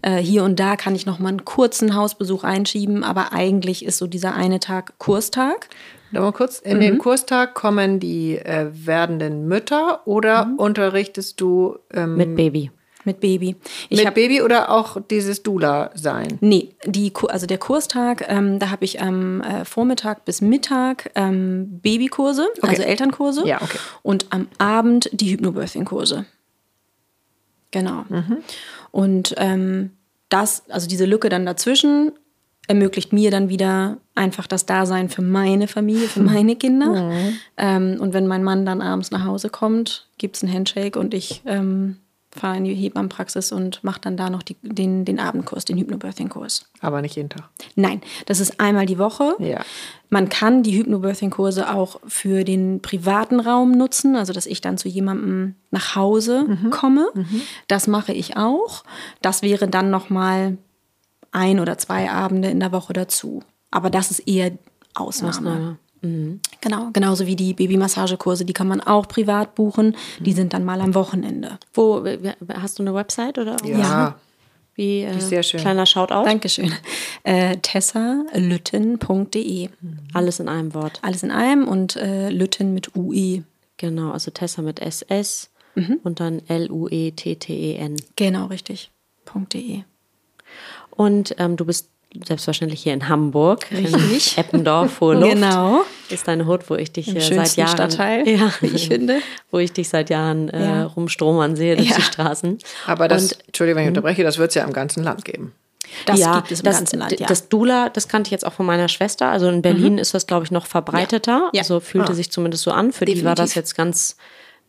Äh, 0.00 0.16
hier 0.16 0.44
und 0.44 0.58
da 0.58 0.76
kann 0.76 0.94
ich 0.94 1.04
noch 1.04 1.18
mal 1.18 1.28
einen 1.28 1.44
kurzen 1.44 1.94
Hausbesuch 1.94 2.42
einschieben, 2.44 3.04
aber 3.04 3.34
eigentlich 3.34 3.84
ist 3.84 3.98
so 3.98 4.06
dieser 4.06 4.34
eine 4.34 4.58
Tag 4.60 4.94
Kurstag. 4.98 5.68
Noch 6.12 6.22
mal 6.22 6.32
kurz, 6.32 6.60
in 6.60 6.78
Mhm. 6.78 6.80
den 6.80 6.98
Kurstag 6.98 7.54
kommen 7.54 8.00
die 8.00 8.36
äh, 8.38 8.68
werdenden 8.72 9.46
Mütter 9.48 10.00
oder 10.06 10.46
Mhm. 10.46 10.56
unterrichtest 10.58 11.40
du 11.40 11.76
ähm, 11.92 12.16
Mit 12.16 12.34
Baby. 12.36 12.70
Mit 13.04 13.20
Baby. 13.20 13.54
Ich 13.88 13.98
mit 13.98 14.06
hab, 14.08 14.14
Baby 14.16 14.42
oder 14.42 14.68
auch 14.70 14.96
dieses 15.10 15.44
Dula-Sein? 15.44 16.38
Nee, 16.40 16.70
die, 16.84 17.12
also 17.28 17.46
der 17.46 17.58
Kurstag, 17.58 18.24
ähm, 18.28 18.58
da 18.58 18.70
habe 18.70 18.84
ich 18.84 19.00
am 19.00 19.42
äh, 19.42 19.64
Vormittag 19.64 20.24
bis 20.24 20.40
Mittag 20.40 21.12
ähm, 21.14 21.78
Babykurse, 21.82 22.48
also 22.62 22.82
Elternkurse. 22.82 23.46
Ja, 23.46 23.62
okay. 23.62 23.78
Und 24.02 24.26
am 24.30 24.48
Abend 24.58 25.08
die 25.12 25.30
Hypnobirthing-Kurse. 25.30 26.24
Genau. 27.70 28.04
Mhm. 28.08 28.38
Und 28.90 29.34
ähm, 29.38 29.90
das, 30.28 30.68
also 30.68 30.88
diese 30.88 31.04
Lücke 31.04 31.28
dann 31.28 31.46
dazwischen, 31.46 32.12
ermöglicht 32.68 33.12
mir 33.12 33.30
dann 33.30 33.48
wieder 33.48 33.98
einfach 34.14 34.46
das 34.46 34.66
Dasein 34.66 35.08
für 35.08 35.22
meine 35.22 35.68
Familie, 35.68 36.08
für 36.08 36.20
meine 36.22 36.56
Kinder. 36.56 37.10
Mhm. 37.10 37.38
Ähm, 37.56 37.96
und 38.00 38.12
wenn 38.12 38.26
mein 38.26 38.42
Mann 38.42 38.66
dann 38.66 38.82
abends 38.82 39.10
nach 39.10 39.24
Hause 39.24 39.48
kommt, 39.48 40.08
gibt 40.18 40.36
es 40.36 40.42
einen 40.42 40.52
Handshake 40.52 40.98
und 40.98 41.14
ich 41.14 41.42
ähm, 41.46 41.96
fahre 42.36 42.56
in 42.56 42.64
die 42.64 42.74
Hebammenpraxis 42.74 43.52
und 43.52 43.82
mache 43.82 44.00
dann 44.00 44.16
da 44.16 44.30
noch 44.30 44.42
die, 44.42 44.56
den, 44.62 45.04
den 45.04 45.18
Abendkurs, 45.18 45.64
den 45.64 45.78
Hypnobirthing-Kurs. 45.78 46.66
Aber 46.80 47.02
nicht 47.02 47.16
jeden 47.16 47.28
Tag. 47.30 47.48
Nein, 47.74 48.00
das 48.26 48.40
ist 48.40 48.60
einmal 48.60 48.86
die 48.86 48.98
Woche. 48.98 49.34
Ja. 49.38 49.62
Man 50.08 50.28
kann 50.28 50.62
die 50.62 50.76
Hypnobirthing-Kurse 50.78 51.74
auch 51.74 52.00
für 52.06 52.44
den 52.44 52.80
privaten 52.80 53.40
Raum 53.40 53.72
nutzen, 53.72 54.14
also 54.14 54.32
dass 54.32 54.46
ich 54.46 54.60
dann 54.60 54.78
zu 54.78 54.88
jemandem 54.88 55.56
nach 55.70 55.96
Hause 55.96 56.58
komme. 56.70 57.08
Das 57.66 57.86
mache 57.86 58.12
ich 58.12 58.36
auch. 58.36 58.84
Das 59.20 59.42
wäre 59.42 59.66
dann 59.68 59.90
noch 59.90 60.10
mal 60.10 60.58
ein 61.32 61.60
oder 61.60 61.76
zwei 61.78 62.10
Abende 62.10 62.48
in 62.48 62.60
der 62.60 62.72
Woche 62.72 62.92
dazu. 62.92 63.42
Aber 63.70 63.90
das 63.90 64.10
ist 64.10 64.20
eher 64.20 64.52
Ausnahme. 64.94 65.30
Ausnahme. 65.30 65.78
Genau, 66.60 66.90
genauso 66.92 67.26
wie 67.26 67.36
die 67.36 67.54
Babymassagekurse, 67.54 68.44
die 68.44 68.52
kann 68.52 68.68
man 68.68 68.80
auch 68.80 69.08
privat 69.08 69.54
buchen. 69.54 69.96
Die 70.20 70.32
sind 70.32 70.52
dann 70.52 70.64
mal 70.64 70.80
am 70.80 70.94
Wochenende. 70.94 71.58
Wo, 71.74 72.04
hast 72.54 72.78
du 72.78 72.82
eine 72.82 72.94
Website 72.94 73.38
oder? 73.38 73.56
Ja. 73.64 74.16
Wie, 74.74 75.00
äh, 75.00 75.16
ist 75.16 75.30
sehr 75.30 75.42
schön. 75.42 75.60
Kleiner 75.60 75.86
Shoutout. 75.86 76.24
Dankeschön. 76.24 76.72
Äh, 77.24 77.56
tessalütten.de. 77.56 79.70
Alles 80.12 80.38
in 80.38 80.48
einem 80.48 80.74
Wort. 80.74 80.98
Alles 81.02 81.22
in 81.22 81.30
einem 81.30 81.66
und 81.66 81.96
äh, 81.96 82.28
Lütten 82.30 82.74
mit 82.74 82.94
UE. 82.94 83.42
Genau, 83.78 84.12
also 84.12 84.30
Tessa 84.30 84.62
mit 84.62 84.80
SS 84.80 85.50
Mhm. 85.76 86.00
und 86.04 86.20
dann 86.20 86.38
E 86.38 86.42
L-U-E-T-T-E-N. 86.48 87.96
Genau, 88.16 88.46
richtig. 88.46 88.90
.de. 89.52 89.82
Und 90.90 91.34
ähm, 91.38 91.56
du 91.56 91.66
bist 91.66 91.90
selbstverständlich 92.24 92.82
hier 92.82 92.94
in 92.94 93.08
Hamburg. 93.08 93.66
Richtig. 93.70 94.36
In 94.36 94.44
Eppendorf, 94.44 95.00
Hohe 95.00 95.14
Luft. 95.14 95.32
Genau. 95.34 95.82
Ist 96.08 96.28
deine 96.28 96.46
Hut, 96.46 96.68
wo 96.70 96.74
ich 96.76 96.92
dich 96.92 97.08
Im 97.08 97.16
äh, 97.16 97.20
seit 97.20 97.56
Jahren. 97.56 97.68
Stadtteil, 97.70 98.28
ja, 98.28 98.52
wie 98.60 98.66
ich 98.68 98.88
finde. 98.88 99.18
Wo 99.50 99.58
ich 99.58 99.72
dich 99.72 99.88
seit 99.88 100.10
Jahren 100.10 100.48
äh, 100.50 100.64
Ja. 100.64 100.84
rumstromern 100.84 101.56
sehe 101.56 101.76
durch 101.76 101.90
Ja. 101.90 101.96
die 101.96 102.02
Straßen. 102.02 102.58
Aber 102.86 103.08
das, 103.08 103.32
Und 103.32 103.46
Entschuldigung, 103.48 103.78
wenn 103.78 103.84
ich 103.84 103.88
unterbreche, 103.88 104.22
das 104.22 104.38
wird 104.38 104.50
es 104.50 104.54
ja 104.54 104.64
im 104.64 104.72
ganzen 104.72 105.02
Land 105.02 105.24
geben. 105.24 105.52
Das 106.04 106.18
ja, 106.18 106.36
gibt 106.36 106.50
es 106.50 106.60
im 106.60 106.64
das, 106.64 106.76
ganzen 106.78 106.98
Land, 106.98 107.20
ja. 107.20 107.26
Das 107.28 107.48
Dula, 107.48 107.88
das 107.90 108.08
kannte 108.08 108.28
ich 108.28 108.32
jetzt 108.32 108.44
auch 108.44 108.52
von 108.52 108.66
meiner 108.66 108.88
Schwester. 108.88 109.28
Also 109.30 109.48
in 109.48 109.62
Berlin 109.62 109.98
ist 109.98 110.14
das, 110.14 110.26
glaube 110.26 110.44
ich, 110.44 110.50
noch 110.50 110.66
verbreiteter. 110.66 111.50
Ja. 111.52 111.60
Also 111.62 111.78
fühlte 111.80 112.12
sich 112.14 112.30
zumindest 112.32 112.64
so 112.64 112.72
an. 112.72 112.92
Für 112.92 113.04
die 113.04 113.24
war 113.24 113.34
das 113.36 113.50
Definitiv. 113.50 113.56
jetzt 113.56 113.74
ganz, 113.76 114.16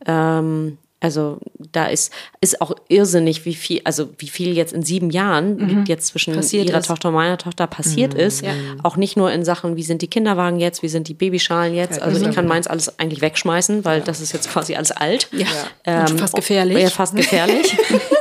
ähm, 0.06 0.78
also 1.00 1.38
da 1.72 1.86
ist, 1.86 2.12
ist 2.40 2.60
auch 2.60 2.74
irrsinnig, 2.88 3.44
wie 3.44 3.54
viel, 3.54 3.80
also 3.84 4.08
wie 4.18 4.26
viel 4.28 4.56
jetzt 4.56 4.72
in 4.72 4.82
sieben 4.82 5.10
Jahren 5.10 5.84
jetzt 5.86 6.08
zwischen 6.08 6.32
Mhm. 6.32 6.36
Passiert 6.38 6.68
ihrer 6.68 6.78
ist. 6.78 6.86
Tochter 6.88 7.08
und 7.08 7.14
meiner 7.14 7.38
Tochter 7.38 7.66
passiert 7.66 8.14
ist. 8.14 8.42
Ja. 8.44 8.52
Auch 8.82 8.96
nicht 8.96 9.16
nur 9.16 9.30
in 9.32 9.44
Sachen, 9.44 9.76
wie 9.76 9.82
sind 9.82 10.02
die 10.02 10.08
Kinderwagen 10.08 10.58
jetzt, 10.58 10.82
wie 10.82 10.88
sind 10.88 11.08
die 11.08 11.14
Babyschalen 11.14 11.74
jetzt. 11.74 12.02
Also 12.02 12.26
ich 12.28 12.34
kann 12.34 12.46
meins 12.46 12.66
alles 12.66 12.98
eigentlich 12.98 13.20
wegschmeißen, 13.20 13.84
weil 13.84 14.00
das 14.00 14.20
ist 14.20 14.32
jetzt 14.32 14.50
quasi 14.50 14.74
alles 14.74 14.90
alt. 14.90 15.28
ja. 15.32 15.46
Ähm, 15.84 16.06
Und 16.10 16.20
fast 16.20 16.34
gefährlich. 16.34 16.82
Ja, 16.82 16.90
fast 16.90 17.14
gefährlich. 17.14 17.76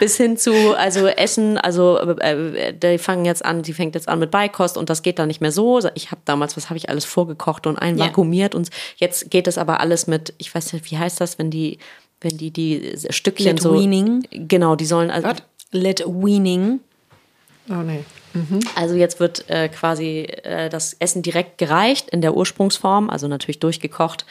Bis 0.00 0.16
hin 0.16 0.38
zu, 0.38 0.74
also 0.76 1.06
Essen, 1.06 1.58
also 1.58 1.98
äh, 1.98 2.72
die 2.72 2.96
fangen 2.96 3.26
jetzt 3.26 3.44
an, 3.44 3.62
die 3.62 3.74
fängt 3.74 3.94
jetzt 3.94 4.08
an 4.08 4.18
mit 4.18 4.30
Beikost 4.30 4.78
und 4.78 4.88
das 4.88 5.02
geht 5.02 5.18
dann 5.18 5.28
nicht 5.28 5.42
mehr 5.42 5.52
so. 5.52 5.78
Ich 5.94 6.10
habe 6.10 6.22
damals, 6.24 6.56
was 6.56 6.70
habe 6.70 6.78
ich 6.78 6.88
alles 6.88 7.04
vorgekocht 7.04 7.66
und 7.66 7.76
einvakuumiert 7.76 8.54
und 8.54 8.70
jetzt 8.96 9.30
geht 9.30 9.46
es 9.46 9.58
aber 9.58 9.80
alles 9.80 10.06
mit, 10.06 10.32
ich 10.38 10.54
weiß 10.54 10.72
nicht, 10.72 10.90
wie 10.90 10.96
heißt 10.96 11.20
das, 11.20 11.38
wenn 11.38 11.50
die, 11.50 11.78
wenn 12.22 12.38
die 12.38 12.50
die 12.50 12.94
Stückchen 13.10 13.56
Let 13.56 13.60
so, 13.60 13.74
weaning. 13.74 14.26
genau, 14.30 14.74
die 14.74 14.86
sollen 14.86 15.10
also, 15.10 15.28
Was? 15.28 15.42
Let 15.70 16.02
Weaning. 16.06 16.80
Oh 17.68 17.82
nee. 17.82 18.02
also 18.74 18.94
jetzt 18.94 19.20
wird 19.20 19.50
äh, 19.50 19.68
quasi 19.68 20.20
äh, 20.44 20.70
das 20.70 20.94
Essen 20.94 21.20
direkt 21.20 21.58
gereicht 21.58 22.08
in 22.08 22.22
der 22.22 22.34
Ursprungsform, 22.34 23.10
also 23.10 23.28
natürlich 23.28 23.60
durchgekocht. 23.60 24.24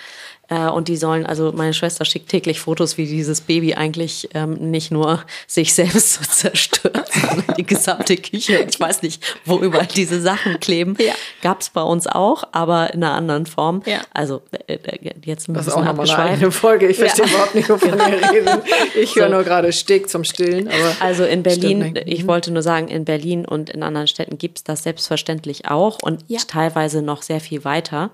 Äh, 0.50 0.68
und 0.70 0.88
die 0.88 0.98
sollen, 0.98 1.26
also 1.26 1.52
meine 1.52 1.74
Schwester 1.74 2.06
schickt 2.06 2.30
täglich 2.30 2.60
Fotos, 2.60 2.98
wie 2.98 3.06
dieses 3.06 3.42
Baby 3.42 3.76
eigentlich 3.76 4.30
ähm, 4.34 4.54
nicht 4.72 4.92
nur 4.92 5.24
sich 5.48 5.74
selbst 5.74 6.14
so 6.16 6.22
zerstört, 6.24 7.10
sondern 7.14 7.56
die 7.58 7.66
gesamte 7.66 8.18
Küche. 8.18 8.66
Ich 8.70 8.80
weiß 8.80 9.02
nicht, 9.04 9.24
wo 9.46 9.58
überall 9.60 9.86
diese 9.88 10.20
Sachen 10.22 10.60
kleben. 10.60 10.96
Ja. 11.00 11.14
Gab 11.42 11.62
es 11.62 11.70
bei 11.70 11.82
uns 11.82 12.08
auch, 12.08 12.44
aber 12.52 12.94
in 12.94 13.04
einer 13.04 13.14
anderen 13.14 13.46
Form. 13.46 13.84
Ja. 13.86 14.02
Also 14.14 14.42
äh, 14.68 14.74
äh, 14.76 15.12
jetzt 15.24 15.48
ein 15.48 15.54
Das 15.54 15.68
ist 15.68 15.74
bisschen 15.76 15.88
auch 15.88 15.96
nochmal 15.96 16.10
eine 16.10 16.52
Folge. 16.52 16.88
Ich 16.88 16.98
verstehe 16.98 17.26
Ja. 17.26 17.32
überhaupt 17.32 17.56
nicht, 17.56 17.70
wovon 17.70 17.92
wir 17.98 18.32
reden. 18.32 18.62
Ich 19.00 19.16
höre 19.16 19.30
nur 19.30 19.44
gerade 19.44 19.72
Steg 19.72 20.10
zum 20.10 20.24
Stillen. 20.24 20.68
Aber 20.68 20.96
Also 21.00 21.26
in 21.26 21.44
Berlin, 21.44 22.00
ich 22.06 22.28
wollte 22.28 22.52
nur 22.52 22.64
sagen, 22.64 22.88
in 22.88 23.06
Berlin 23.06 23.46
und 23.46 23.70
in 23.70 23.84
anderen 23.84 24.08
Städten 24.08 24.38
gibt 24.38 24.58
es 24.60 24.64
das 24.64 24.84
selbstverständlich 24.84 25.68
auch 25.68 25.98
und 26.02 26.24
Ja. 26.28 26.40
teilweise 26.48 27.02
noch 27.02 27.22
sehr 27.22 27.40
viel 27.40 27.64
weiter. 27.64 28.10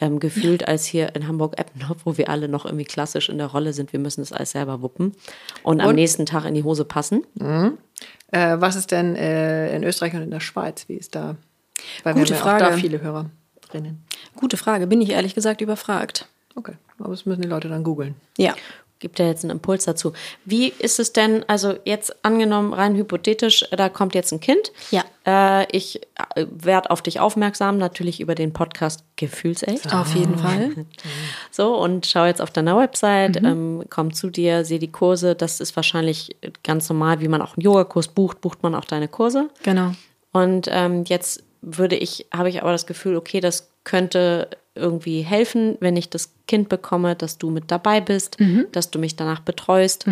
Ähm, 0.00 0.20
gefühlt 0.20 0.68
als 0.68 0.84
hier 0.84 1.16
in 1.16 1.26
Hamburg-Eppendorf, 1.26 1.98
wo 2.04 2.16
wir 2.16 2.28
alle 2.30 2.48
noch 2.48 2.64
irgendwie 2.64 2.84
klassisch 2.84 3.28
in 3.28 3.38
der 3.38 3.48
Rolle 3.48 3.72
sind, 3.72 3.92
wir 3.92 3.98
müssen 3.98 4.20
das 4.20 4.32
alles 4.32 4.52
selber 4.52 4.80
wuppen 4.80 5.12
und, 5.64 5.80
am 5.80 5.88
Und? 5.88 5.94
nächsten 5.96 6.24
Tag 6.24 6.44
in 6.44 6.54
die 6.54 6.62
Hose 6.62 6.84
passen. 6.84 7.24
Äh, 8.30 8.56
was 8.60 8.76
ist 8.76 8.92
denn 8.92 9.16
äh, 9.16 9.74
in 9.74 9.82
Österreich 9.82 10.14
und 10.14 10.22
in 10.22 10.30
der 10.30 10.40
Schweiz? 10.40 10.84
Wie 10.88 10.94
ist 10.94 11.14
da? 11.16 11.34
Weil 12.04 12.14
Gute 12.14 12.30
wir 12.30 12.40
haben 12.40 12.46
ja 12.46 12.54
auch 12.54 12.58
da 12.58 12.66
Frage. 12.66 12.80
viele 12.80 13.00
Hörerinnen. 13.00 14.04
Gute 14.36 14.56
Frage, 14.56 14.86
bin 14.86 15.00
ich 15.00 15.10
ehrlich 15.10 15.34
gesagt 15.34 15.60
überfragt. 15.60 16.28
Okay, 16.54 16.74
aber 16.98 17.10
das 17.10 17.26
müssen 17.26 17.42
die 17.42 17.48
Leute 17.48 17.68
dann 17.68 17.82
googeln. 17.82 18.14
Ja. 18.36 18.54
Gibt 19.00 19.18
ja 19.20 19.26
jetzt 19.26 19.44
einen 19.44 19.52
Impuls 19.52 19.84
dazu. 19.84 20.12
Wie 20.44 20.68
ist 20.78 20.98
es 20.98 21.12
denn, 21.12 21.44
also 21.48 21.74
jetzt 21.84 22.24
angenommen, 22.24 22.72
rein 22.72 22.96
hypothetisch, 22.96 23.64
da 23.70 23.88
kommt 23.88 24.14
jetzt 24.14 24.32
ein 24.32 24.40
Kind. 24.40 24.72
Ja. 24.90 25.04
Äh, 25.24 25.66
ich 25.70 26.00
äh, 26.34 26.46
werde 26.50 26.90
auf 26.90 27.00
dich 27.00 27.20
aufmerksam, 27.20 27.78
natürlich 27.78 28.20
über 28.20 28.34
den 28.34 28.52
Podcast 28.52 29.04
Gefühlsecht. 29.16 29.94
Auf 29.94 30.14
jeden 30.14 30.38
Fall. 30.38 30.70
So, 31.50 31.76
und 31.76 32.06
schau 32.06 32.24
jetzt 32.26 32.40
auf 32.42 32.50
deiner 32.50 32.76
Website, 32.76 33.40
Mhm. 33.40 33.46
ähm, 33.46 33.84
komm 33.90 34.12
zu 34.12 34.30
dir, 34.30 34.64
sehe 34.64 34.78
die 34.78 34.92
Kurse. 34.92 35.34
Das 35.34 35.60
ist 35.60 35.74
wahrscheinlich 35.76 36.36
ganz 36.64 36.88
normal, 36.88 37.20
wie 37.20 37.28
man 37.28 37.42
auch 37.42 37.56
einen 37.56 37.62
Yogakurs 37.64 38.08
bucht, 38.08 38.40
bucht 38.40 38.62
man 38.62 38.74
auch 38.74 38.84
deine 38.84 39.08
Kurse. 39.08 39.48
Genau. 39.62 39.92
Und 40.32 40.68
ähm, 40.70 41.04
jetzt 41.06 41.42
würde 41.62 41.96
ich, 41.96 42.26
habe 42.32 42.48
ich 42.48 42.60
aber 42.62 42.72
das 42.72 42.86
Gefühl, 42.86 43.16
okay, 43.16 43.40
das 43.40 43.70
könnte 43.84 44.48
irgendwie 44.78 45.20
helfen, 45.22 45.76
wenn 45.80 45.96
ich 45.96 46.08
das 46.08 46.32
Kind 46.46 46.68
bekomme, 46.68 47.14
dass 47.16 47.36
du 47.38 47.50
mit 47.50 47.70
dabei 47.70 48.00
bist, 48.00 48.40
Mhm. 48.40 48.66
dass 48.72 48.90
du 48.90 48.98
mich 48.98 49.16
danach 49.16 49.40
betreust. 49.40 50.06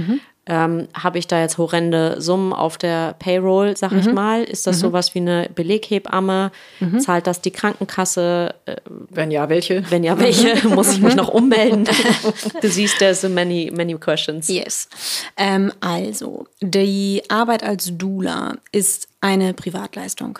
Ähm, 0.48 0.86
habe 0.94 1.18
ich 1.18 1.26
da 1.26 1.40
jetzt 1.40 1.58
horrende 1.58 2.20
Summen 2.20 2.52
auf 2.52 2.78
der 2.78 3.14
Payroll, 3.18 3.76
sag 3.76 3.90
Mhm. 3.90 3.98
ich 3.98 4.12
mal? 4.12 4.44
Ist 4.44 4.68
das 4.68 4.78
sowas 4.78 5.12
wie 5.16 5.18
eine 5.18 5.50
Beleghebamme? 5.52 6.52
Zahlt 7.00 7.26
das 7.26 7.40
die 7.40 7.50
Krankenkasse? 7.50 8.54
Äh, 8.66 8.76
Wenn 9.10 9.32
ja, 9.32 9.48
welche? 9.48 9.82
wenn 9.90 10.04
ja, 10.04 10.16
welche? 10.20 10.68
Muss 10.68 10.92
ich 10.92 11.00
mich 11.00 11.16
noch 11.16 11.30
ummelden? 11.30 11.84
du 12.62 12.68
siehst, 12.68 12.98
there's 13.00 13.22
so 13.22 13.28
many, 13.28 13.72
many 13.74 13.94
questions. 13.94 14.46
Yes. 14.46 14.88
Ähm, 15.36 15.72
also, 15.80 16.46
die 16.60 17.22
Arbeit 17.28 17.64
als 17.64 17.96
Doula 17.98 18.54
ist 18.70 19.08
eine 19.20 19.52
Privatleistung. 19.52 20.38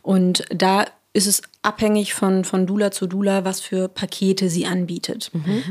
Und 0.00 0.44
da 0.48 0.86
ist 1.12 1.26
es 1.26 1.42
abhängig 1.62 2.14
von, 2.14 2.44
von 2.44 2.66
Dula 2.66 2.90
zu 2.90 3.06
Dula, 3.06 3.44
was 3.44 3.60
für 3.60 3.88
Pakete 3.88 4.48
sie 4.48 4.66
anbietet. 4.66 5.30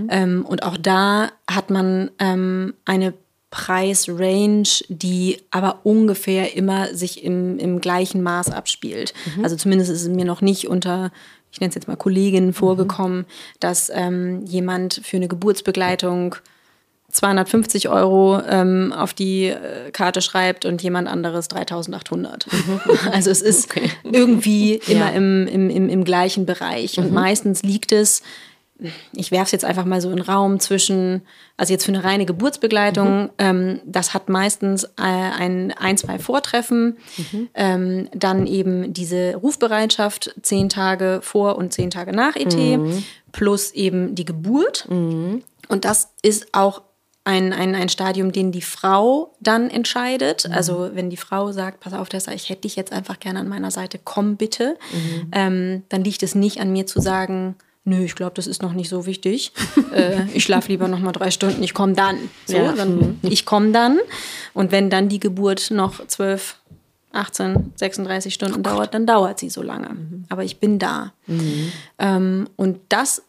Ähm, 0.09 0.45
und 0.45 0.63
auch 0.63 0.77
da 0.77 1.31
hat 1.49 1.69
man 1.69 2.11
ähm, 2.19 2.73
eine 2.85 3.13
Preisrange, 3.49 4.83
die 4.89 5.37
aber 5.51 5.79
ungefähr 5.83 6.55
immer 6.55 6.93
sich 6.93 7.23
im, 7.23 7.57
im 7.59 7.79
gleichen 7.79 8.21
Maß 8.21 8.51
abspielt. 8.51 9.13
Also 9.43 9.55
zumindest 9.55 9.89
ist 9.89 10.01
es 10.01 10.09
mir 10.09 10.25
noch 10.25 10.41
nicht 10.41 10.67
unter, 10.67 11.11
ich 11.51 11.61
nenne 11.61 11.69
es 11.69 11.75
jetzt 11.75 11.87
mal 11.87 11.95
Kolleginnen 11.95 12.51
vorgekommen, 12.51 13.25
dass 13.61 13.89
ähm, 13.93 14.43
jemand 14.45 15.01
für 15.03 15.17
eine 15.17 15.29
Geburtsbegleitung 15.29 16.35
250 17.17 17.89
Euro 17.89 18.39
ähm, 18.47 18.93
auf 18.93 19.13
die 19.15 19.47
äh, 19.47 19.89
Karte 19.91 20.21
schreibt 20.21 20.65
und 20.65 20.83
jemand 20.83 21.07
anderes 21.07 21.47
3800. 21.47 22.47
Also 23.11 23.31
es 23.31 23.41
ist 23.41 23.69
irgendwie 24.03 24.75
immer 24.87 25.11
im, 25.13 25.47
im, 25.47 25.69
im, 25.69 25.89
im 25.89 26.03
gleichen 26.03 26.45
Bereich. 26.45 26.99
Und 26.99 27.11
meistens 27.11 27.63
liegt 27.63 27.91
es, 27.91 28.21
ich 29.13 29.31
werfe 29.31 29.45
es 29.45 29.51
jetzt 29.51 29.65
einfach 29.65 29.85
mal 29.85 29.99
so 29.99 30.09
in 30.09 30.17
den 30.17 30.25
Raum 30.25 30.59
zwischen, 30.59 31.23
also 31.55 31.73
jetzt 31.73 31.85
für 31.85 31.91
eine 31.91 32.03
reine 32.03 32.25
Geburtsbegleitung, 32.25 33.29
ähm, 33.39 33.81
das 33.85 34.13
hat 34.13 34.29
meistens 34.29 34.83
äh, 34.83 34.87
ein, 34.97 35.71
ein, 35.71 35.97
zwei 35.97 36.19
Vortreffen, 36.19 36.97
ähm, 37.55 38.09
dann 38.13 38.45
eben 38.45 38.93
diese 38.93 39.35
Rufbereitschaft 39.35 40.35
zehn 40.43 40.69
Tage 40.69 41.21
vor 41.23 41.57
und 41.57 41.73
zehn 41.73 41.89
Tage 41.89 42.11
nach 42.11 42.35
ET, 42.35 42.55
plus 43.31 43.71
eben 43.71 44.13
die 44.13 44.25
Geburt. 44.25 44.85
Und 45.69 45.85
das 45.85 46.11
ist 46.21 46.53
auch 46.53 46.81
ein, 47.27 47.51
ein, 47.51 47.75
ein 47.75 47.89
Stadium, 47.89 48.31
den 48.31 48.53
die 48.53 48.61
Frau 48.61 49.33
dann 49.41 49.69
entscheidet. 49.69 50.49
Also 50.49 50.91
wenn 50.93 51.09
die 51.09 51.17
Frau 51.17 51.51
sagt, 51.51 51.81
pass 51.81 51.91
auf, 51.93 52.07
Tessa, 52.07 52.31
ich 52.31 52.49
hätte 52.49 52.61
dich 52.61 52.77
jetzt 52.77 52.93
einfach 52.93 53.19
gerne 53.19 53.39
an 53.39 53.49
meiner 53.49 53.69
Seite, 53.69 53.99
komm 54.01 54.37
bitte, 54.37 54.77
ähm, 55.33 55.83
dann 55.89 56.03
liegt 56.05 56.23
es 56.23 56.35
nicht 56.35 56.61
an 56.61 56.71
mir 56.71 56.87
zu 56.87 57.01
sagen, 57.01 57.55
nö, 57.83 58.03
ich 58.05 58.15
glaube, 58.15 58.31
das 58.35 58.47
ist 58.47 58.61
noch 58.61 58.71
nicht 58.71 58.87
so 58.89 59.05
wichtig. 59.05 59.51
äh, 59.93 60.23
ich 60.33 60.43
schlafe 60.45 60.69
lieber 60.69 60.87
noch 60.87 60.99
mal 60.99 61.11
drei 61.11 61.29
Stunden, 61.29 61.61
ich 61.63 61.73
komme 61.73 61.93
dann. 61.93 62.17
So, 62.45 62.55
Ja. 62.57 62.71
dann 62.71 63.19
ich 63.23 63.45
komme 63.45 63.71
dann. 63.73 63.99
Und 64.53 64.71
wenn 64.71 64.89
dann 64.89 65.09
die 65.09 65.19
Geburt 65.19 65.69
noch 65.69 66.05
12, 66.07 66.55
18, 67.11 67.73
36 67.75 68.33
Stunden 68.33 68.63
dauert, 68.63 68.93
dann 68.93 69.05
dauert 69.05 69.39
sie 69.39 69.49
so 69.49 69.61
lange. 69.61 69.89
Aber 70.29 70.43
ich 70.45 70.59
bin 70.59 70.79
da. 70.79 71.11
Ähm, 71.99 72.47
und 72.55 72.79
das 72.89 73.21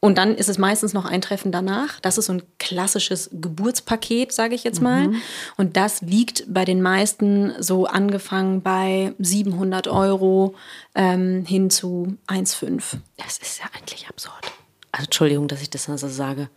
und 0.00 0.16
dann 0.18 0.34
ist 0.36 0.48
es 0.48 0.58
meistens 0.58 0.92
noch 0.92 1.04
ein 1.04 1.20
Treffen 1.20 1.50
danach. 1.50 1.98
Das 2.00 2.18
ist 2.18 2.26
so 2.26 2.32
ein 2.34 2.42
klassisches 2.58 3.30
Geburtspaket, 3.32 4.32
sage 4.32 4.54
ich 4.54 4.62
jetzt 4.62 4.80
mal. 4.80 5.10
Und 5.56 5.76
das 5.76 6.02
liegt 6.02 6.44
bei 6.52 6.64
den 6.64 6.80
meisten 6.82 7.52
so 7.60 7.86
angefangen 7.86 8.62
bei 8.62 9.12
700 9.18 9.88
Euro 9.88 10.54
ähm, 10.94 11.44
hin 11.44 11.68
zu 11.70 12.16
1,5. 12.28 12.98
Das 13.16 13.38
ist 13.38 13.58
ja 13.58 13.64
eigentlich 13.76 14.08
absurd. 14.08 14.52
Also 14.92 15.06
Entschuldigung, 15.06 15.48
dass 15.48 15.62
ich 15.62 15.70
das 15.70 15.88
also 15.88 16.08
sage. 16.08 16.48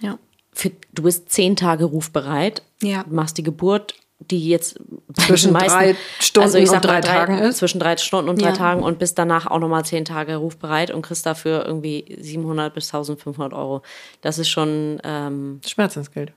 Ja. 0.00 0.18
Für, 0.52 0.72
du 0.92 1.02
bist 1.02 1.30
zehn 1.30 1.56
Tage 1.56 1.84
rufbereit, 1.84 2.62
Ja. 2.82 3.04
machst 3.08 3.36
die 3.38 3.42
Geburt, 3.42 3.94
die 4.20 4.48
jetzt 4.48 4.78
Zwischen 5.14 5.52
meisten, 5.52 5.78
drei 5.78 5.96
Stunden 6.18 6.46
also 6.46 6.58
ich 6.58 6.68
sag 6.68 6.76
und 6.76 6.84
drei 6.84 6.92
mal 6.94 7.00
Tagen 7.00 7.38
ist? 7.38 7.58
Zwischen 7.58 7.80
drei 7.80 7.96
Stunden 7.96 8.28
und 8.28 8.40
drei 8.40 8.48
Ja. 8.48 8.52
Tagen 8.54 8.82
und 8.82 8.98
bist 8.98 9.18
danach 9.18 9.46
auch 9.46 9.58
nochmal 9.58 9.84
zehn 9.84 10.04
Tage 10.04 10.36
rufbereit 10.36 10.90
und 10.90 11.02
kriegst 11.02 11.26
dafür 11.26 11.64
irgendwie 11.66 12.16
700 12.20 12.72
bis 12.72 12.92
1500 12.92 13.52
Euro. 13.52 13.82
Das 14.20 14.38
ist 14.38 14.48
schon, 14.48 15.00
ähm, 15.04 15.60
Schmerzensgeld. 15.66 16.32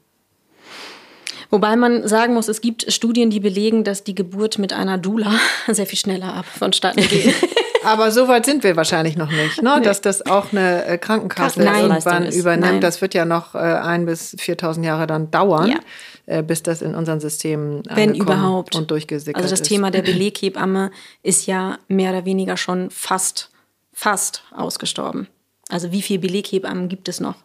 Wobei 1.50 1.76
man 1.76 2.08
sagen 2.08 2.34
muss, 2.34 2.48
es 2.48 2.62
gibt 2.62 2.92
Studien, 2.92 3.30
die 3.30 3.40
belegen, 3.40 3.84
dass 3.84 4.04
die 4.04 4.16
Geburt 4.16 4.58
mit 4.58 4.74
einer 4.74 4.98
Dula 4.98 5.34
sehr 5.68 5.86
viel 5.86 6.00
schneller 6.00 6.34
ab 6.34 6.46
vonstatten 6.46 7.08
geht. 7.08 7.36
Aber 7.86 8.12
so 8.12 8.28
weit 8.28 8.46
sind 8.46 8.64
wir 8.64 8.76
wahrscheinlich 8.76 9.16
noch 9.18 9.30
nicht, 9.32 9.62
ne? 9.62 9.82
dass 9.84 10.02
das 10.02 10.26
auch 10.26 10.52
eine 10.52 10.86
äh, 10.86 10.98
Krankenkasse 10.98 11.60
Kassenleistung 11.64 11.90
irgendwann 11.92 12.24
ist. 12.26 12.36
übernimmt. 12.36 12.72
Nein. 12.74 12.82
Das 12.82 13.02
wird 13.02 13.14
ja 13.14 13.26
noch 13.26 13.56
äh, 13.56 13.58
ein 13.60 14.06
bis 14.06 14.36
4.000 14.36 14.84
Jahre 14.84 15.08
dann 15.08 15.32
dauern, 15.32 15.70
Ja. 15.70 15.80
äh, 16.26 16.44
bis 16.44 16.64
das 16.64 16.82
in 16.82 16.96
unseren 16.96 17.20
Systemen 17.20 17.84
Wenn 17.90 18.16
überhaupt. 18.16 18.76
und 18.76 18.90
durchgesickert 18.92 19.42
Also 19.42 19.52
das 19.54 19.62
ist. 19.62 19.68
Thema 19.68 19.92
der 19.92 20.02
Beleghebamme 20.02 20.92
ist 21.24 21.46
ja 21.48 21.78
mehr 21.88 22.12
oder 22.12 22.26
weniger 22.26 22.58
schon 22.58 22.90
fast, 22.90 23.50
fast 23.92 24.44
ausgestorben. 24.56 25.28
Also 25.70 25.92
wie 25.92 26.02
viele 26.02 26.20
Beleghebammen 26.20 26.90
gibt 26.90 27.08
es 27.10 27.20
noch? 27.20 27.36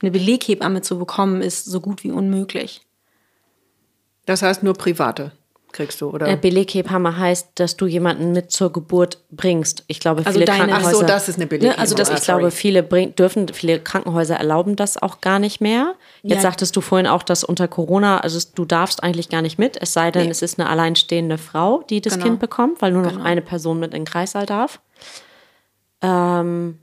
Eine 0.00 0.10
Beleghebamme 0.10 0.82
zu 0.82 0.98
bekommen 0.98 1.42
ist 1.42 1.64
so 1.64 1.80
gut 1.80 2.02
wie 2.04 2.10
unmöglich. 2.10 2.82
Das 4.26 4.42
heißt 4.42 4.62
nur 4.62 4.74
private 4.74 5.32
kriegst 5.72 6.00
du, 6.00 6.10
oder? 6.10 6.26
äh, 6.28 6.36
Beleghebamme 6.36 7.16
heißt, 7.18 7.48
dass 7.56 7.76
du 7.76 7.86
jemanden 7.86 8.32
mit 8.32 8.50
zur 8.50 8.72
Geburt 8.72 9.18
bringst. 9.30 9.84
Ich 9.86 10.00
glaube, 10.00 10.20
Also 10.24 10.32
viele 10.32 10.44
deine- 10.44 10.64
Ach 10.64 10.68
Krankenhäuser... 10.68 10.98
so, 10.98 11.06
das 11.06 11.28
ist 11.28 11.36
eine 11.36 11.46
Beleghebamme. 11.46 11.76
Ne, 11.76 11.80
also 11.80 11.94
das- 11.94 12.10
Ah, 12.10 12.14
ich 12.14 12.22
glaube, 12.24 12.40
sorry. 12.42 12.50
viele 12.52 12.82
bring, 12.82 13.14
dürfen, 13.16 13.48
viele 13.48 13.80
Krankenhäuser 13.80 14.36
erlauben 14.36 14.76
das 14.76 15.00
auch 15.00 15.20
gar 15.20 15.38
nicht 15.38 15.60
mehr. 15.60 15.94
Jetzt 16.22 16.36
Ja. 16.36 16.40
sagtest 16.42 16.76
du 16.76 16.80
vorhin 16.80 17.06
auch, 17.06 17.22
dass 17.22 17.44
unter 17.44 17.68
Corona, 17.68 18.18
also 18.18 18.38
du 18.54 18.64
darfst 18.64 19.02
eigentlich 19.02 19.28
gar 19.28 19.42
nicht 19.42 19.58
mit, 19.58 19.76
es 19.80 19.92
sei 19.92 20.10
denn, 20.10 20.24
Nee. 20.24 20.30
es 20.30 20.42
ist 20.42 20.58
eine 20.60 20.68
alleinstehende 20.68 21.38
Frau, 21.38 21.82
die 21.88 22.00
das 22.00 22.14
Genau. 22.14 22.26
Kind 22.26 22.40
bekommt, 22.40 22.82
weil 22.82 22.92
nur 22.92 23.02
noch 23.02 23.12
Genau. 23.12 23.24
eine 23.24 23.42
Person 23.42 23.80
mit 23.80 23.92
in 23.94 24.02
den 24.02 24.04
Kreißsaal 24.04 24.46
darf. 24.46 24.80
Ähm, 26.02 26.78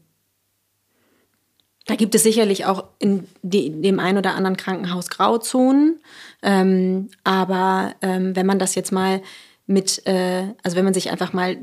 Da 1.90 1.96
gibt 1.96 2.14
es 2.14 2.22
sicherlich 2.22 2.66
auch 2.66 2.84
in 3.00 3.24
de, 3.42 3.72
dem 3.82 4.00
einen 4.00 4.20
oder 4.20 4.36
anderen 4.36 4.58
Krankenhaus 4.58 5.10
Grauzonen. 5.10 6.00
Ähm, 6.44 7.10
aber 7.24 7.96
ähm, 8.04 8.36
wenn 8.36 8.46
man 8.46 8.60
das 8.60 8.76
jetzt 8.76 8.92
mal 8.92 9.24
mit, 9.66 10.06
äh, 10.06 10.54
also 10.62 10.78
wenn 10.78 10.86
man 10.86 10.94
sich 10.94 11.10
einfach 11.10 11.34
mal 11.34 11.58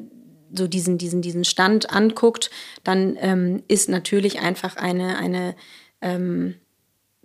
so 0.52 0.66
diesen, 0.66 0.98
diesen, 0.98 1.22
diesen 1.22 1.44
Stand 1.44 1.92
anguckt, 1.92 2.50
dann 2.82 3.16
ähm, 3.20 3.62
ist 3.68 3.88
natürlich 3.88 4.40
einfach 4.40 4.74
eine, 4.74 5.16
eine 5.16 5.54
ähm, 6.00 6.56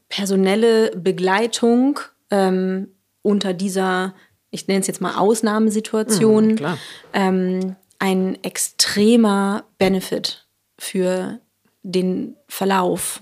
personelle 0.08 0.96
Begleitung 0.96 2.00
ähm, 2.30 2.90
unter 3.24 3.54
dieser, 3.54 4.14
ich 4.52 4.68
nenne 4.68 4.82
es 4.82 4.88
jetzt 4.88 5.02
mal 5.02 5.16
Ausnahmesituation, 5.16 6.56
klar. 6.56 6.78
ähm, 7.14 7.76
ein 7.98 8.38
extremer 8.44 9.64
Benefit 9.80 10.46
für 10.78 11.40
den 11.84 12.36
Verlauf 12.48 13.22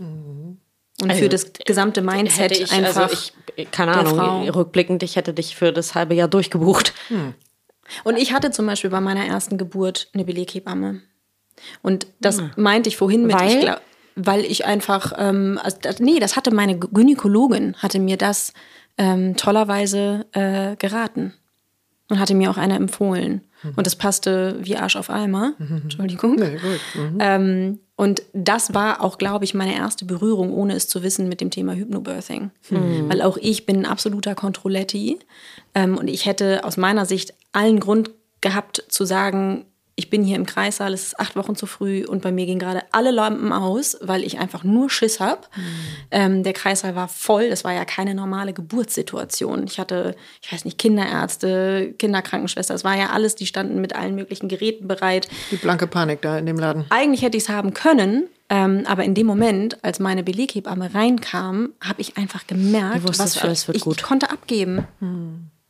und 1.01 1.09
Also, 1.11 1.23
für 1.23 1.29
das 1.29 1.51
gesamte 1.65 2.01
Mindset 2.01 2.51
hätte 2.51 2.63
ich, 2.63 2.71
einfach. 2.71 3.03
also 3.03 3.31
ich, 3.55 3.71
keine 3.71 3.93
Ahnung, 3.93 4.15
Frau. 4.15 4.41
rückblickend, 4.43 5.01
ich 5.03 5.15
hätte 5.15 5.33
dich 5.33 5.55
für 5.55 5.71
das 5.71 5.95
halbe 5.95 6.13
Jahr 6.13 6.27
durchgebucht. 6.27 6.93
Und 8.03 8.17
ich 8.17 8.33
hatte 8.33 8.51
zum 8.51 8.65
Beispiel 8.65 8.89
bei 8.89 8.99
meiner 8.99 9.25
ersten 9.25 9.57
Geburt 9.57 10.09
eine 10.13 10.25
Beleghebamme. 10.25 11.01
Und 11.81 12.07
das 12.19 12.41
meinte 12.55 12.89
ich 12.89 12.97
vorhin 12.97 13.25
mit. 13.25 13.39
Weil? 13.39 13.47
ich 13.47 13.59
glaub, 13.61 13.81
weil 14.15 14.45
ich 14.45 14.65
einfach, 14.65 15.13
ähm, 15.17 15.59
also 15.63 15.77
das, 15.81 15.99
nee, 15.99 16.19
das 16.19 16.35
hatte 16.35 16.53
meine 16.53 16.77
Gynäkologin, 16.77 17.75
hatte 17.77 17.99
mir 17.99 18.17
das 18.17 18.53
ähm, 18.97 19.37
tollerweise 19.37 20.25
äh, 20.33 20.75
geraten 20.75 21.33
und 22.09 22.19
hatte 22.19 22.35
mir 22.35 22.51
auch 22.51 22.57
eine 22.57 22.75
empfohlen. 22.75 23.41
Und 23.75 23.85
das 23.85 23.95
passte 23.95 24.57
wie 24.61 24.77
Arsch 24.77 24.95
auf 24.95 25.09
Eimer. 25.09 25.53
Entschuldigung. 25.59 26.35
Nee, 26.35 26.57
gut. 26.57 26.79
Mhm. 26.95 27.17
Ähm, 27.19 27.79
und 27.99 28.23
das 28.31 28.73
war 28.73 29.01
auch, 29.01 29.17
glaube 29.17 29.43
ich, 29.43 29.53
meine 29.53 29.75
erste 29.75 30.05
Berührung, 30.05 30.53
ohne 30.53 30.73
es 30.73 30.87
zu 30.87 31.03
wissen, 31.03 31.27
mit 31.27 31.41
dem 31.41 31.51
Thema 31.51 31.73
Hypnobirthing. 31.73 32.49
Weil 33.09 33.21
auch 33.21 33.35
ich 33.35 33.65
bin 33.65 33.79
ein 33.79 33.85
absoluter 33.85 34.35
Kontrolletti. 34.35 35.19
Ähm, 35.75 35.97
und 35.97 36.07
ich 36.07 36.25
hätte 36.25 36.63
aus 36.63 36.77
meiner 36.77 37.05
Sicht 37.05 37.33
allen 37.51 37.81
Grund 37.81 38.11
gehabt 38.39 38.85
zu 38.87 39.03
sagen, 39.03 39.65
ich 39.99 40.09
bin 40.09 40.23
hier 40.23 40.37
im 40.37 40.45
Kreissaal, 40.45 40.93
es 40.93 41.03
ist 41.07 41.19
acht 41.19 41.35
Wochen 41.35 41.57
zu 41.57 41.65
früh 41.65 42.05
und 42.05 42.21
bei 42.21 42.31
mir 42.31 42.45
gehen 42.45 42.57
gerade 42.57 42.83
alle 42.93 43.11
Lampen 43.11 43.51
aus, 43.51 43.97
weil 43.99 44.23
ich 44.23 44.39
einfach 44.39 44.63
nur 44.63 44.89
Schiss 44.89 45.19
habe. 45.19 45.41
Ähm, 46.09 46.43
der 46.43 46.53
Kreissaal 46.53 46.95
war 46.95 47.09
voll, 47.09 47.49
das 47.49 47.65
war 47.65 47.73
ja 47.73 47.83
keine 47.83 48.15
normale 48.15 48.53
Geburtssituation. 48.53 49.65
Ich 49.67 49.77
hatte, 49.77 50.15
ich 50.41 50.51
weiß 50.53 50.63
nicht, 50.63 50.77
Kinderärzte, 50.77 51.93
Kinderkrankenschwester, 51.99 52.73
es 52.73 52.85
war 52.85 52.97
ja 52.97 53.09
alles, 53.09 53.35
die 53.35 53.45
standen 53.45 53.81
mit 53.81 53.93
allen 53.93 54.15
möglichen 54.15 54.47
Geräten 54.47 54.87
bereit. 54.87 55.27
Die 55.51 55.57
blanke 55.57 55.85
Panik 55.85 56.21
da 56.21 56.37
in 56.37 56.45
dem 56.45 56.57
Laden. 56.57 56.85
Eigentlich 56.89 57.21
hätte 57.21 57.35
ich 57.35 57.43
es 57.43 57.49
haben 57.49 57.73
können, 57.73 58.27
ähm, 58.47 58.83
aber 58.87 59.03
in 59.03 59.13
dem 59.15 59.27
Moment, 59.27 59.83
als 59.83 59.99
meine 59.99 60.23
Beleghebamme 60.23 60.93
reinkam, 60.93 61.73
habe 61.81 61.99
ich 61.99 62.15
einfach 62.15 62.47
gemerkt, 62.47 63.03
Du 63.03 63.09
wusstest, 63.09 63.19
was 63.19 63.37
für, 63.37 63.47
alles 63.47 63.67
wird 63.67 63.75
ich, 63.75 63.83
gut. 63.83 63.97
ich 63.97 64.03
konnte 64.03 64.31
abgeben. 64.31 64.87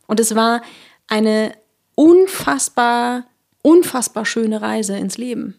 Und 0.06 0.20
es 0.20 0.36
war 0.36 0.62
eine 1.08 1.52
unfassbar, 1.96 3.24
unfassbar 3.62 4.24
schöne 4.24 4.62
Reise 4.62 4.96
ins 4.96 5.18
Leben 5.18 5.58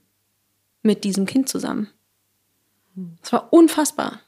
mit 0.81 1.03
diesem 1.03 1.25
Kind 1.25 1.49
zusammen. 1.49 1.89
Es 3.21 3.31
war 3.31 3.53
unfassbar. 3.53 4.19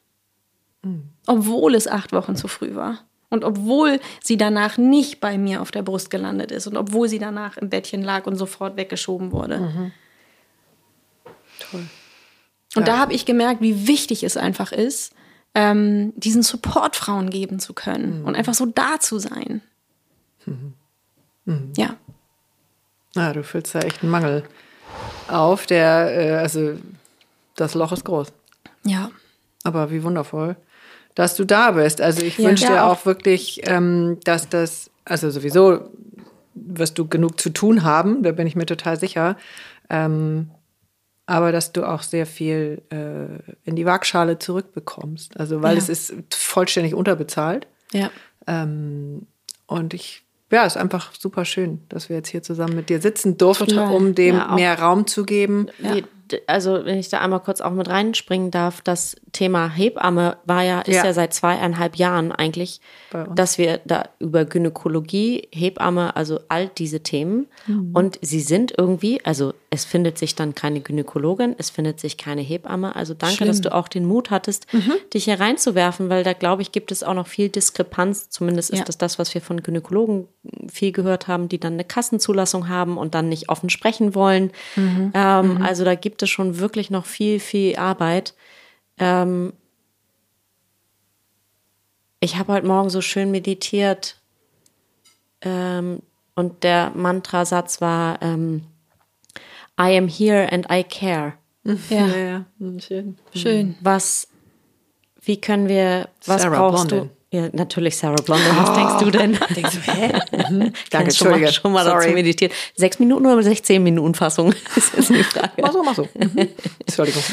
Obwohl 1.27 1.75
es 1.75 1.87
acht 1.87 2.11
Wochen 2.11 2.35
zu 2.35 2.47
früh 2.47 2.75
war. 2.75 2.99
Und 3.29 3.43
obwohl 3.43 3.99
sie 4.21 4.37
danach 4.37 4.77
nicht 4.77 5.19
bei 5.19 5.37
mir 5.37 5.61
auf 5.61 5.71
der 5.71 5.81
Brust 5.81 6.09
gelandet 6.11 6.51
ist 6.51 6.67
und 6.67 6.77
obwohl 6.77 7.09
sie 7.09 7.19
danach 7.19 7.57
im 7.57 7.69
Bettchen 7.69 8.03
lag 8.03 8.27
und 8.27 8.35
sofort 8.35 8.77
weggeschoben 8.77 9.31
wurde. 9.31 9.57
Toll. 11.59 11.85
Und 12.75 12.87
da 12.87 12.97
habe 12.99 13.13
ich 13.13 13.25
gemerkt, 13.25 13.61
wie 13.61 13.87
wichtig 13.87 14.23
es 14.23 14.37
einfach 14.37 14.71
ist, 14.71 15.13
ähm, 15.55 16.13
diesen 16.15 16.43
Support 16.43 16.95
Frauen 16.95 17.29
geben 17.29 17.59
zu 17.59 17.73
können 17.73 18.23
und 18.25 18.35
einfach 18.35 18.53
so 18.53 18.65
da 18.65 18.99
zu 18.99 19.19
sein. 19.19 19.61
Ja. 21.75 21.95
Na, 23.15 23.33
du 23.33 23.43
füllst 23.43 23.75
da 23.75 23.79
echt 23.79 24.01
einen 24.01 24.11
Mangel. 24.11 24.43
auf. 25.27 25.65
Der, 25.67 26.15
äh, 26.15 26.31
also 26.37 26.73
das 27.55 27.73
Loch 27.75 27.91
ist 27.91 28.03
groß. 28.05 28.27
Ja. 28.85 29.09
Aber 29.63 29.89
wie 29.91 30.03
wundervoll, 30.03 30.55
dass 31.15 31.35
du 31.35 31.45
da 31.45 31.71
bist. 31.71 32.01
Also 32.01 32.21
ich 32.21 32.37
Ja. 32.37 32.49
wünsche 32.49 32.65
dir 32.67 32.73
Ja, 32.75 32.91
auch 32.91 33.05
wirklich, 33.05 33.61
ähm, 33.67 34.17
dass 34.25 34.49
das, 34.49 34.89
also 35.05 35.29
sowieso 35.29 35.89
wirst 36.55 36.97
du 36.99 37.07
genug 37.07 37.39
zu 37.39 37.49
tun 37.51 37.83
haben, 37.83 38.21
da 38.23 38.31
bin 38.31 38.45
ich 38.47 38.55
mir 38.55 38.65
total 38.65 38.99
sicher. 38.99 39.37
Ähm, 39.89 40.49
aber 41.25 41.51
dass 41.53 41.71
du 41.71 41.85
auch 41.85 42.01
sehr 42.03 42.25
viel 42.25 42.81
äh, 42.91 43.51
in 43.63 43.75
die 43.77 43.85
Waagschale 43.85 44.39
zurückbekommst. 44.39 45.39
Also 45.39 45.61
weil 45.63 45.77
Ja. 45.77 45.81
es 45.81 45.87
ist 45.89 46.13
vollständig 46.35 46.93
unterbezahlt. 46.93 47.65
Ja. 47.93 48.09
Ähm, 48.45 49.25
und 49.67 49.93
ich, 49.93 50.22
ja, 50.53 50.65
ist 50.65 50.77
einfach 50.77 51.11
super 51.17 51.43
schön, 51.45 51.81
dass 51.89 52.09
wir 52.09 52.15
jetzt 52.17 52.29
hier 52.29 52.43
zusammen 52.43 52.75
mit 52.75 52.89
dir 52.89 53.01
sitzen 53.01 53.37
durften, 53.37 53.67
Total. 53.67 53.93
um 53.93 54.15
dem 54.15 54.35
Ja, 54.37 54.53
mehr 54.55 54.79
Raum 54.79 55.07
zu 55.07 55.23
geben. 55.25 55.67
D- 56.31 56.41
also 56.47 56.85
wenn 56.85 56.97
ich 56.99 57.09
da 57.09 57.19
einmal 57.19 57.41
kurz 57.41 57.59
auch 57.59 57.71
mit 57.71 57.89
reinspringen 57.89 58.49
darf, 58.51 58.81
das 58.81 59.15
Thema 59.33 59.67
Hebamme 59.69 60.37
war 60.45 60.63
ja, 60.63 60.81
ist 60.81 60.95
Ja. 60.95 61.05
ja, 61.05 61.13
seit 61.13 61.33
zweieinhalb 61.33 61.95
Jahren 61.97 62.31
eigentlich, 62.31 62.79
dass 63.35 63.57
wir 63.57 63.79
da 63.83 64.03
über 64.19 64.45
Gynäkologie, 64.45 65.47
Hebamme, 65.51 66.15
also 66.15 66.39
all 66.49 66.67
diese 66.69 67.01
Themen 67.01 67.47
Mhm. 67.67 67.91
und 67.93 68.19
sie 68.21 68.39
sind 68.41 68.73
irgendwie, 68.77 69.23
also 69.25 69.53
es 69.69 69.85
findet 69.85 70.17
sich 70.17 70.35
dann 70.35 70.53
keine 70.55 70.81
Gynäkologin, 70.81 71.55
es 71.57 71.69
findet 71.71 71.99
sich 71.99 72.17
keine 72.17 72.41
Hebamme, 72.41 72.95
also 72.95 73.13
danke, 73.13 73.45
dass 73.45 73.59
du 73.61 73.73
auch 73.73 73.87
den 73.87 74.05
Mut 74.05 74.29
hattest, 74.29 74.71
Mhm. 74.73 74.93
dich 75.13 75.25
hier 75.25 75.39
reinzuwerfen, 75.39 76.09
weil 76.09 76.23
da 76.23 76.33
glaube 76.33 76.61
ich, 76.61 76.71
gibt 76.71 76.91
es 76.91 77.03
auch 77.03 77.13
noch 77.15 77.27
viel 77.27 77.49
Diskrepanz, 77.49 78.29
zumindest 78.29 78.69
ist 78.69 78.79
Ja. 78.79 78.85
das 78.85 78.97
das, 78.97 79.17
was 79.19 79.33
wir 79.33 79.41
von 79.41 79.61
Gynäkologen 79.63 80.27
viel 80.71 80.91
gehört 80.91 81.27
haben, 81.27 81.49
die 81.49 81.59
dann 81.59 81.73
eine 81.73 81.83
Kassenzulassung 81.83 82.69
haben 82.69 82.97
und 82.97 83.15
dann 83.15 83.29
nicht 83.29 83.49
offen 83.49 83.69
sprechen 83.69 84.13
wollen. 84.15 84.51
Mhm. 84.75 85.11
Ähm, 85.13 85.59
Also 85.63 85.83
da 85.85 85.95
gibt 85.95 86.21
es 86.21 86.29
schon 86.29 86.59
wirklich 86.59 86.91
noch 86.91 87.05
viel, 87.05 87.39
viel 87.39 87.75
Arbeit. 87.77 88.33
Ähm, 88.97 89.53
ich 92.19 92.37
habe 92.37 92.53
heute 92.53 92.67
Morgen 92.67 92.89
so 92.89 93.01
schön 93.01 93.31
meditiert 93.31 94.17
ähm, 95.41 96.01
und 96.35 96.63
der 96.63 96.91
Mantrasatz 96.95 97.81
war 97.81 98.21
ähm, 98.21 98.63
I 99.79 99.97
am 99.97 100.07
here 100.07 100.51
and 100.51 100.67
I 100.71 100.83
care. 100.83 101.33
Ja. 101.63 102.07
Ja, 102.07 102.17
ja, 102.17 102.45
schön. 102.79 103.17
Schön. 103.33 103.75
Was, 103.81 104.27
wie 105.21 105.39
können 105.39 105.67
wir, 105.67 106.09
was 106.25 106.41
Sarah 106.41 106.57
brauchst 106.57 106.89
Blondin. 106.89 107.09
du? 107.09 107.37
Ja, 107.37 107.49
natürlich 107.51 107.97
Sarah 107.97 108.21
Blondin. 108.21 108.55
Was 108.57 108.73
denkst 108.73 108.97
du 108.99 109.11
denn? 109.11 109.39
Denkst 109.55 109.73
du, 109.73 109.91
hä? 109.91 110.19
Mhm. 110.49 110.73
Ich 110.83 110.89
Danke, 110.89 111.07
habe 111.07 111.13
schon 111.15 111.27
mal, 111.29 111.33
Entschuldige. 111.37 111.53
schon 111.53 111.71
mal 111.71 111.83
dazu 111.85 112.01
Sorry. 112.01 112.13
meditiert. 112.13 112.51
Sechs 112.75 112.99
Minuten 112.99 113.25
oder 113.25 113.41
16 113.41 113.81
Minuten 113.81 114.13
Fassung? 114.13 114.53
ist 114.75 114.93
jetzt 114.93 115.09
die 115.09 115.23
Frage. 115.23 115.51
Mach 115.61 115.71
so, 115.71 115.83
mach 115.83 115.95
so. 115.95 116.07
Mhm. 116.13 116.49
Entschuldigung. 116.85 117.23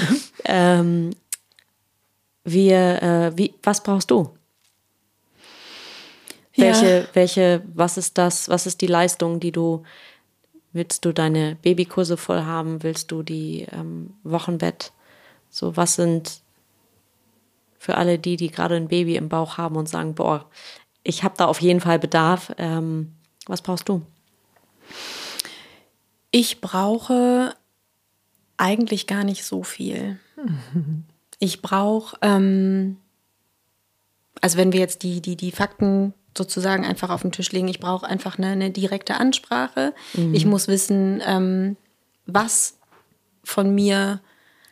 Ähm, 0.44 1.10
wir, 2.44 3.02
äh, 3.02 3.36
wie, 3.36 3.54
was 3.62 3.82
brauchst 3.82 4.10
du? 4.10 4.34
Welche, 6.56 7.08
welche, 7.14 7.62
was 7.74 7.96
ist 7.96 8.18
das, 8.18 8.48
was 8.48 8.66
ist 8.66 8.80
die 8.80 8.86
Leistung, 8.86 9.40
die 9.40 9.52
du, 9.52 9.82
willst 10.72 11.04
du 11.04 11.12
deine 11.12 11.56
Babykurse 11.56 12.16
voll 12.16 12.42
haben, 12.42 12.82
willst 12.82 13.10
du 13.10 13.22
die 13.22 13.66
ähm, 13.72 14.14
Wochenbett, 14.24 14.92
so 15.48 15.76
was 15.76 15.94
sind 15.94 16.42
für 17.78 17.96
alle 17.96 18.18
die, 18.18 18.36
die 18.36 18.50
gerade 18.50 18.76
ein 18.76 18.88
Baby 18.88 19.16
im 19.16 19.28
Bauch 19.28 19.56
haben 19.56 19.76
und 19.76 19.88
sagen, 19.88 20.14
boah, 20.14 20.44
ich 21.02 21.24
habe 21.24 21.34
da 21.38 21.46
auf 21.46 21.62
jeden 21.62 21.80
Fall 21.80 21.98
Bedarf, 21.98 22.52
ähm, 22.58 23.14
was 23.46 23.62
brauchst 23.62 23.88
du? 23.88 24.02
Ich 26.30 26.60
brauche 26.60 27.54
eigentlich 28.58 29.06
gar 29.06 29.24
nicht 29.24 29.44
so 29.44 29.62
viel. 29.62 30.18
Ich 31.40 31.62
brauche, 31.62 32.16
ähm, 32.22 32.98
also 34.40 34.56
wenn 34.56 34.72
wir 34.72 34.78
jetzt 34.80 35.02
die, 35.02 35.20
die, 35.20 35.34
die 35.36 35.50
Fakten 35.50 36.14
sozusagen 36.36 36.84
einfach 36.84 37.10
auf 37.10 37.22
den 37.22 37.32
Tisch 37.32 37.50
legen, 37.50 37.66
ich 37.66 37.80
brauche 37.80 38.06
einfach 38.06 38.38
eine, 38.38 38.48
eine 38.48 38.70
direkte 38.70 39.16
Ansprache. 39.16 39.92
Ich 40.32 40.46
muss 40.46 40.68
wissen, 40.68 41.20
ähm, 41.26 41.76
was 42.26 42.78
von 43.42 43.74
mir 43.74 44.20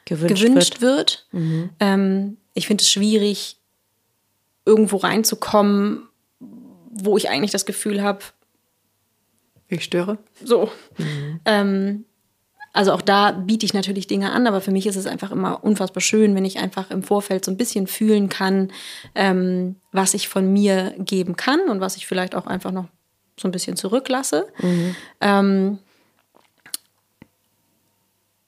Gewünscht, 0.05 0.43
gewünscht 0.43 0.81
wird. 0.81 1.27
wird. 1.33 1.75
Ähm, 1.81 2.37
ich 2.55 2.67
finde 2.69 2.83
es 2.83 2.91
schwierig, 2.91 3.57
irgendwo 4.65 4.99
reinzukommen, 4.99 6.07
wo 6.91 7.17
ich 7.17 7.29
eigentlich 7.29 7.51
das 7.51 7.67
Gefühl 7.67 8.03
habe, 8.03 8.21
Ich 9.69 9.83
störe. 9.85 10.19
so. 10.45 10.71
Ähm, 11.45 12.05
also 12.79 12.93
auch 12.93 13.03
da 13.03 13.33
biete 13.33 13.67
ich 13.67 13.75
natürlich 13.75 14.07
Dinge 14.07 14.31
an, 14.31 14.47
aber 14.47 14.61
für 14.61 14.71
mich 14.71 14.87
ist 14.87 14.95
es 14.95 15.09
einfach 15.09 15.33
immer 15.33 15.65
unfassbar 15.65 16.01
schön, 16.01 16.37
wenn 16.37 16.45
ich 16.45 16.61
einfach 16.61 16.93
im 16.93 17.03
Vorfeld 17.03 17.45
so 17.45 17.51
ein 17.51 17.57
bisschen 17.57 17.89
fühlen 17.89 18.29
kann, 18.29 18.71
ähm, 19.17 19.75
was 19.91 20.15
ich 20.15 20.29
von 20.29 20.53
mir 20.53 20.95
geben 20.97 21.35
kann 21.35 21.59
und 21.69 21.81
was 21.81 21.97
ich 21.97 22.07
vielleicht 22.07 22.37
auch 22.37 22.47
einfach 22.47 22.71
noch 22.71 22.85
so 23.37 23.49
ein 23.49 23.51
bisschen 23.51 23.75
zurücklasse. 23.75 24.47
Ähm, 25.21 25.79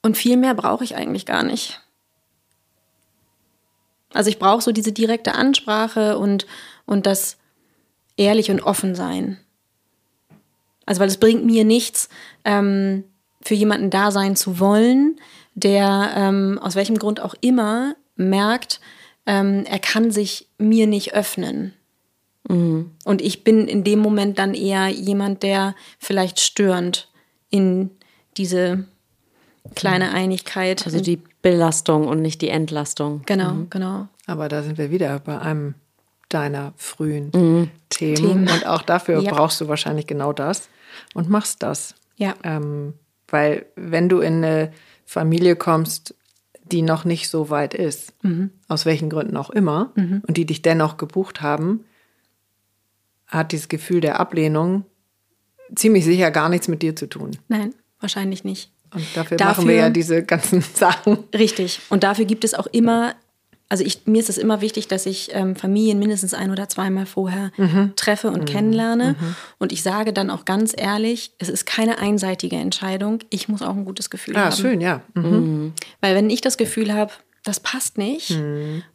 und 0.01 0.15
viel 0.15 0.37
mehr 0.37 0.53
brauche 0.53 0.85
ich 0.85 0.95
eigentlich 0.95 1.25
gar 1.25 1.43
nicht. 1.43 1.81
Also 4.13 4.29
ich 4.29 4.39
brauche 4.39 4.61
so 4.61 4.71
diese 4.71 4.93
direkte 4.93 5.35
Ansprache 5.35 6.17
und, 6.17 6.47
und 6.85 7.05
das 7.05 7.35
ehrlich 8.15 8.49
und 8.49 8.61
offen 8.61 8.95
sein. 8.95 9.41
Also 10.85 11.01
weil 11.01 11.09
es 11.09 11.17
bringt 11.17 11.43
mir 11.43 11.65
nichts, 11.65 12.07
ähm, 12.45 13.03
für 13.43 13.55
jemanden 13.55 13.89
da 13.89 14.11
sein 14.11 14.35
zu 14.35 14.59
wollen, 14.59 15.19
der 15.55 16.11
ähm, 16.15 16.59
aus 16.61 16.75
welchem 16.75 16.97
Grund 16.97 17.19
auch 17.19 17.35
immer 17.41 17.95
merkt, 18.15 18.79
ähm, 19.25 19.63
er 19.65 19.79
kann 19.79 20.11
sich 20.11 20.47
mir 20.57 20.87
nicht 20.87 21.13
öffnen. 21.13 21.73
Und 22.47 23.21
ich 23.21 23.45
bin 23.45 23.67
in 23.67 23.85
dem 23.85 23.99
Moment 23.99 24.37
dann 24.39 24.55
eher 24.55 24.89
jemand, 24.89 25.41
der 25.41 25.73
vielleicht 25.99 26.39
störend 26.41 27.07
in 27.49 27.91
diese 28.35 28.85
kleine 29.75 30.11
Einigkeit. 30.11 30.85
Also 30.85 30.99
die 30.99 31.21
Belastung 31.41 32.07
und 32.07 32.21
nicht 32.21 32.41
die 32.41 32.49
Entlastung. 32.49 33.21
genau, 33.25 33.67
genau. 33.69 34.07
Aber 34.25 34.49
da 34.49 34.63
sind 34.63 34.77
wir 34.77 34.91
wieder 34.91 35.19
bei 35.19 35.39
einem 35.39 35.75
deiner 36.27 36.73
frühen 36.75 37.31
Themen. 37.89 38.15
Themen. 38.15 38.49
Und 38.49 38.65
auch 38.67 38.81
dafür 38.81 39.21
Ja. 39.21 39.31
brauchst 39.31 39.61
du 39.61 39.67
wahrscheinlich 39.69 40.07
genau 40.07 40.33
das 40.33 40.67
und 41.13 41.29
machst 41.29 41.63
das. 41.63 41.95
Ja. 42.17 42.33
Ähm, 42.43 42.95
weil 43.31 43.65
wenn 43.75 44.09
du 44.09 44.19
in 44.19 44.35
eine 44.43 44.71
Familie 45.05 45.55
kommst, 45.55 46.15
die 46.63 46.81
noch 46.83 47.03
nicht 47.05 47.27
so 47.29 47.49
weit 47.49 47.73
ist, 47.73 48.13
aus 48.67 48.85
welchen 48.85 49.09
Gründen 49.09 49.35
auch 49.37 49.49
immer, 49.49 49.91
und 49.95 50.37
die 50.37 50.45
dich 50.45 50.61
dennoch 50.61 50.97
gebucht 50.97 51.41
haben, 51.41 51.83
hat 53.27 53.51
dieses 53.51 53.67
Gefühl 53.69 54.01
der 54.01 54.19
Ablehnung 54.19 54.85
ziemlich 55.75 56.03
sicher 56.05 56.31
gar 56.31 56.49
nichts 56.49 56.67
mit 56.67 56.81
dir 56.81 56.95
zu 56.95 57.07
tun. 57.07 57.31
Nein, 57.47 57.73
wahrscheinlich 57.99 58.43
nicht. 58.43 58.71
Und 58.93 59.05
dafür, 59.15 59.37
Dafür- 59.37 59.55
machen 59.63 59.67
wir 59.69 59.75
ja 59.75 59.89
diese 59.89 60.23
ganzen 60.23 60.61
Sachen. 60.73 61.19
Richtig. 61.33 61.79
Und 61.89 62.03
dafür 62.03 62.25
gibt 62.25 62.43
es 62.43 62.53
auch 62.53 62.67
immer, 62.67 63.15
also 63.71 63.85
ich, 63.85 64.05
mir 64.05 64.19
ist 64.19 64.27
es 64.29 64.37
immer 64.37 64.59
wichtig, 64.59 64.89
dass 64.89 65.05
ich 65.05 65.29
ähm, 65.31 65.55
Familien 65.55 65.97
mindestens 65.97 66.33
ein 66.33 66.51
oder 66.51 66.67
zweimal 66.67 67.05
vorher 67.05 67.51
treffe 67.95 68.29
und 68.29 68.43
kennenlerne. 68.45 69.15
Und 69.59 69.71
ich 69.71 69.81
sage 69.81 70.11
dann 70.11 70.29
auch 70.29 70.43
ganz 70.43 70.73
ehrlich, 70.77 71.31
es 71.37 71.47
ist 71.47 71.65
keine 71.65 71.97
einseitige 71.99 72.57
Entscheidung. 72.57 73.19
Ich 73.29 73.47
muss 73.47 73.61
auch 73.61 73.73
ein 73.75 73.85
gutes 73.85 74.09
Gefühl 74.09 74.35
Ah, 74.35 74.45
haben. 74.47 74.55
schön, 74.57 74.81
ja. 74.81 75.01
Mhm. 75.13 75.71
Weil 76.01 76.15
wenn 76.15 76.29
ich 76.29 76.41
das 76.41 76.57
Gefühl 76.57 76.93
habe, 76.93 77.13
das 77.43 77.61
passt 77.61 77.97
nicht 77.97 78.37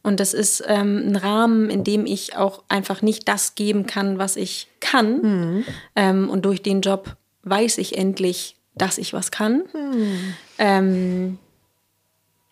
und 0.03 0.19
das 0.19 0.33
ist 0.35 0.63
ähm, 0.67 1.03
ein 1.07 1.15
Rahmen, 1.15 1.69
in 1.71 1.83
dem 1.83 2.05
ich 2.05 2.35
auch 2.37 2.63
einfach 2.69 3.01
nicht 3.01 3.27
das 3.27 3.55
geben 3.55 3.87
kann, 3.87 4.19
was 4.19 4.35
ich 4.35 4.67
kann. 4.79 5.65
Ähm, 5.95 6.29
und 6.29 6.45
durch 6.45 6.61
den 6.61 6.81
Job 6.81 7.17
weiß 7.43 7.79
ich 7.79 7.97
endlich, 7.97 8.55
dass 8.75 8.99
ich 8.99 9.11
was 9.11 9.31
kann. 9.31 9.63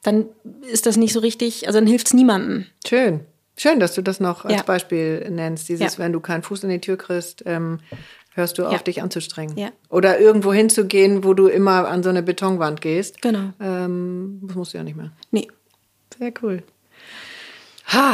Dann 0.05 0.25
ist 0.71 0.85
das 0.85 0.97
nicht 0.97 1.13
so 1.13 1.19
richtig, 1.19 1.65
also 1.67 1.79
dann 1.79 1.87
hilft 1.87 2.07
es 2.07 2.13
niemandem. 2.13 2.65
Schön. 2.87 3.21
Schön, 3.57 3.79
dass 3.79 3.95
du 3.95 4.01
das 4.03 4.19
noch 4.19 4.45
als 4.45 4.53
Ja. 4.57 4.61
Beispiel 4.63 5.27
nennst. 5.31 5.67
Dieses, 5.67 5.93
Ja. 5.97 6.03
wenn 6.03 6.13
du 6.13 6.19
keinen 6.19 6.43
Fuß 6.43 6.63
in 6.63 6.69
die 6.69 6.79
Tür 6.81 6.97
kriegst, 6.97 7.41
ähm, 7.47 7.79
hörst 8.35 8.57
du 8.59 8.65
auf, 8.67 8.73
Ja. 8.73 8.77
dich 8.79 9.01
anzustrengen. 9.01 9.57
Ja. 9.57 9.69
Oder 9.89 10.19
irgendwo 10.19 10.53
hinzugehen, 10.53 11.23
wo 11.23 11.33
du 11.33 11.47
immer 11.47 11.87
an 11.87 12.03
so 12.03 12.09
eine 12.09 12.21
Betonwand 12.21 12.81
gehst. 12.81 13.21
Genau. 13.21 13.53
Ähm, 13.59 14.41
das 14.43 14.55
musst 14.55 14.73
du 14.73 14.77
ja 14.77 14.83
nicht 14.83 14.97
mehr. 14.97 15.11
Nee, 15.31 15.47
Sehr 16.19 16.31
cool. 16.43 16.61
Ha! 17.87 18.13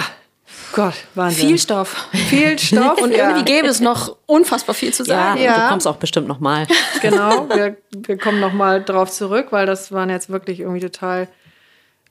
Gott, 0.73 0.93
Wahnsinn. 1.15 1.47
viel 1.49 1.57
Stoff. 1.59 2.07
Viel 2.29 2.57
Stoff. 2.59 3.01
Und 3.01 3.11
ja. 3.11 3.29
irgendwie 3.29 3.45
gäbe 3.45 3.67
es 3.67 3.79
noch 3.79 4.17
unfassbar 4.25 4.75
viel 4.75 4.93
zu 4.93 5.03
Ja, 5.03 5.07
sagen. 5.33 5.41
Ja. 5.41 5.63
du 5.63 5.69
kommst 5.69 5.87
auch 5.87 5.95
bestimmt 5.97 6.27
noch 6.27 6.39
mal. 6.39 6.67
Genau, 7.01 7.47
wir, 7.49 7.77
wir 7.91 8.17
kommen 8.17 8.39
nochmal 8.39 8.83
drauf 8.83 9.09
zurück, 9.11 9.47
weil 9.51 9.65
das 9.65 9.91
waren 9.91 10.09
jetzt 10.09 10.29
wirklich 10.29 10.59
irgendwie 10.61 10.79
total 10.81 11.27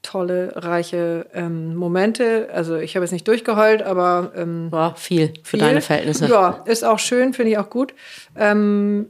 tolle, 0.03 0.53
reiche 0.57 1.27
ähm, 1.35 1.75
Momente. 1.75 2.49
Also 2.53 2.77
ich 2.77 2.97
habe 2.97 3.05
jetzt 3.05 3.13
nicht 3.13 3.29
durchgeheult, 3.29 3.83
aber 3.83 4.33
ähm, 4.37 4.69
Boah, 4.71 4.95
viel 4.97 5.35
für 5.43 5.57
viel. 5.57 5.61
deine 5.61 5.81
Verhältnisse. 5.81 6.27
Ja, 6.29 6.63
ist 6.65 6.85
auch 6.85 6.99
schön, 6.99 7.33
finde 7.35 7.53
ich 7.53 7.59
auch 7.59 7.71
gut. 7.71 7.95
Ähm, 8.37 9.07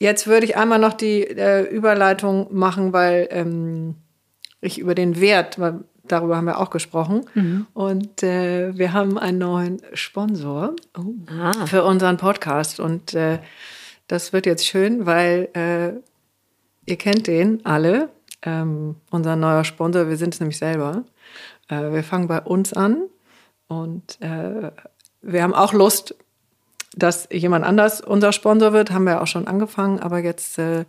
Jetzt 0.00 0.26
würde 0.26 0.46
ich 0.46 0.56
einmal 0.56 0.78
noch 0.78 0.94
die 0.94 1.24
äh, 1.24 1.62
Überleitung 1.62 2.48
machen, 2.50 2.94
weil 2.94 3.28
ähm, 3.30 3.96
ich 4.62 4.78
über 4.78 4.94
den 4.94 5.20
Wert, 5.20 5.60
weil 5.60 5.84
darüber 6.04 6.38
haben 6.38 6.46
wir 6.46 6.58
auch 6.58 6.70
gesprochen. 6.70 7.26
Mhm. 7.34 7.66
Und 7.74 8.22
äh, 8.22 8.76
wir 8.76 8.94
haben 8.94 9.18
einen 9.18 9.36
neuen 9.36 9.82
Sponsor 9.92 10.74
oh. 10.98 11.12
ah. 11.30 11.66
für 11.66 11.84
unseren 11.84 12.16
Podcast. 12.16 12.80
Und 12.80 13.12
äh, 13.12 13.40
das 14.08 14.32
wird 14.32 14.46
jetzt 14.46 14.66
schön, 14.66 15.04
weil 15.04 15.50
äh, 15.52 16.00
ihr 16.90 16.96
kennt 16.96 17.26
den 17.26 17.64
alle. 17.66 18.08
Ähm, 18.42 18.96
unser 19.10 19.36
neuer 19.36 19.64
Sponsor, 19.64 20.08
wir 20.08 20.16
sind 20.16 20.34
es 20.34 20.40
nämlich 20.40 20.58
selber. 20.58 21.04
Äh, 21.68 21.92
wir 21.92 22.04
fangen 22.04 22.28
bei 22.28 22.40
uns 22.40 22.72
an. 22.72 23.02
Und 23.68 24.20
äh, 24.20 24.72
wir 25.22 25.42
haben 25.42 25.54
auch 25.54 25.72
Lust, 25.72 26.14
dass 26.96 27.28
jemand 27.30 27.64
anders 27.64 28.00
unser 28.00 28.32
Sponsor 28.32 28.72
wird, 28.72 28.90
haben 28.90 29.04
wir 29.04 29.22
auch 29.22 29.26
schon 29.26 29.46
angefangen, 29.46 30.00
aber 30.00 30.18
jetzt 30.18 30.58
äh, 30.58 30.84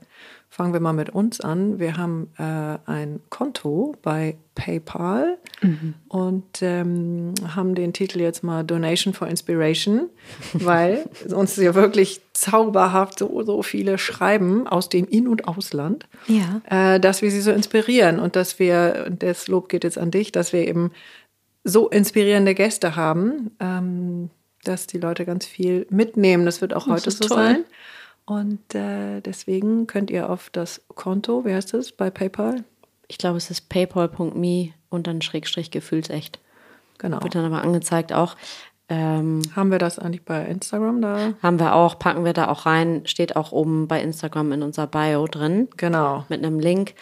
fangen 0.51 0.73
wir 0.73 0.81
mal 0.81 0.91
mit 0.91 1.09
uns 1.09 1.39
an. 1.39 1.79
Wir 1.79 1.95
haben 1.95 2.29
äh, 2.37 2.77
ein 2.85 3.21
Konto 3.29 3.95
bei 4.01 4.35
PayPal 4.53 5.37
mhm. 5.61 5.93
und 6.09 6.61
ähm, 6.61 7.33
haben 7.55 7.73
den 7.73 7.93
Titel 7.93 8.19
jetzt 8.19 8.43
mal 8.43 8.63
Donation 8.63 9.13
for 9.13 9.29
Inspiration, 9.29 10.09
weil 10.53 11.05
uns 11.33 11.55
ja 11.55 11.73
wirklich 11.73 12.19
zauberhaft 12.33 13.19
so, 13.19 13.41
so 13.43 13.63
viele 13.63 13.97
schreiben 13.97 14.67
aus 14.67 14.89
dem 14.89 15.07
In- 15.07 15.29
und 15.29 15.47
Ausland, 15.47 16.05
ja. 16.27 16.61
äh, 16.69 16.99
dass 16.99 17.21
wir 17.21 17.31
sie 17.31 17.41
so 17.41 17.51
inspirieren 17.51 18.19
und 18.19 18.35
dass 18.35 18.59
wir, 18.59 19.05
und 19.07 19.23
das 19.23 19.47
Lob 19.47 19.69
geht 19.69 19.85
jetzt 19.85 19.97
an 19.97 20.11
dich, 20.11 20.33
dass 20.33 20.51
wir 20.51 20.67
eben 20.67 20.91
so 21.63 21.87
inspirierende 21.87 22.55
Gäste 22.55 22.97
haben. 22.97 23.51
Ähm, 23.61 24.29
dass 24.63 24.85
die 24.85 24.99
Leute 24.99 25.25
ganz 25.25 25.47
viel 25.47 25.87
mitnehmen. 25.89 26.45
Das 26.45 26.61
wird 26.61 26.75
auch 26.75 26.85
das 26.85 26.97
heute 26.97 27.11
so 27.11 27.27
toll. 27.27 27.37
sein. 27.37 27.63
Und 28.31 28.75
äh, 28.75 29.19
deswegen 29.19 29.87
könnt 29.87 30.09
ihr 30.09 30.29
auf 30.29 30.49
das 30.51 30.81
Konto, 30.95 31.43
wie 31.43 31.53
heißt 31.53 31.73
das, 31.73 31.91
bei 31.91 32.09
PayPal? 32.09 32.63
Ich 33.09 33.17
glaube, 33.17 33.35
es 33.35 33.51
ist 33.51 33.67
paypal.me 33.67 34.69
und 34.89 35.07
dann 35.07 35.21
Schrägstrich 35.21 35.69
gefühlsecht. 35.69 36.39
Genau. 36.97 37.21
Wird 37.21 37.35
dann 37.35 37.43
aber 37.43 37.61
angezeigt 37.61 38.13
auch. 38.13 38.37
Ähm, 38.87 39.41
haben 39.53 39.69
wir 39.69 39.79
das 39.79 39.99
eigentlich 39.99 40.23
bei 40.23 40.45
Instagram 40.45 41.01
da? 41.01 41.33
Haben 41.43 41.59
wir 41.59 41.75
auch, 41.75 41.99
packen 41.99 42.23
wir 42.23 42.31
da 42.31 42.47
auch 42.47 42.65
rein, 42.65 43.01
steht 43.03 43.35
auch 43.35 43.51
oben 43.51 43.89
bei 43.89 44.01
Instagram 44.01 44.53
in 44.53 44.63
unserer 44.63 44.87
Bio 44.87 45.27
drin. 45.27 45.67
Genau. 45.75 46.23
Mit 46.29 46.41
einem 46.41 46.61
Link. 46.61 46.93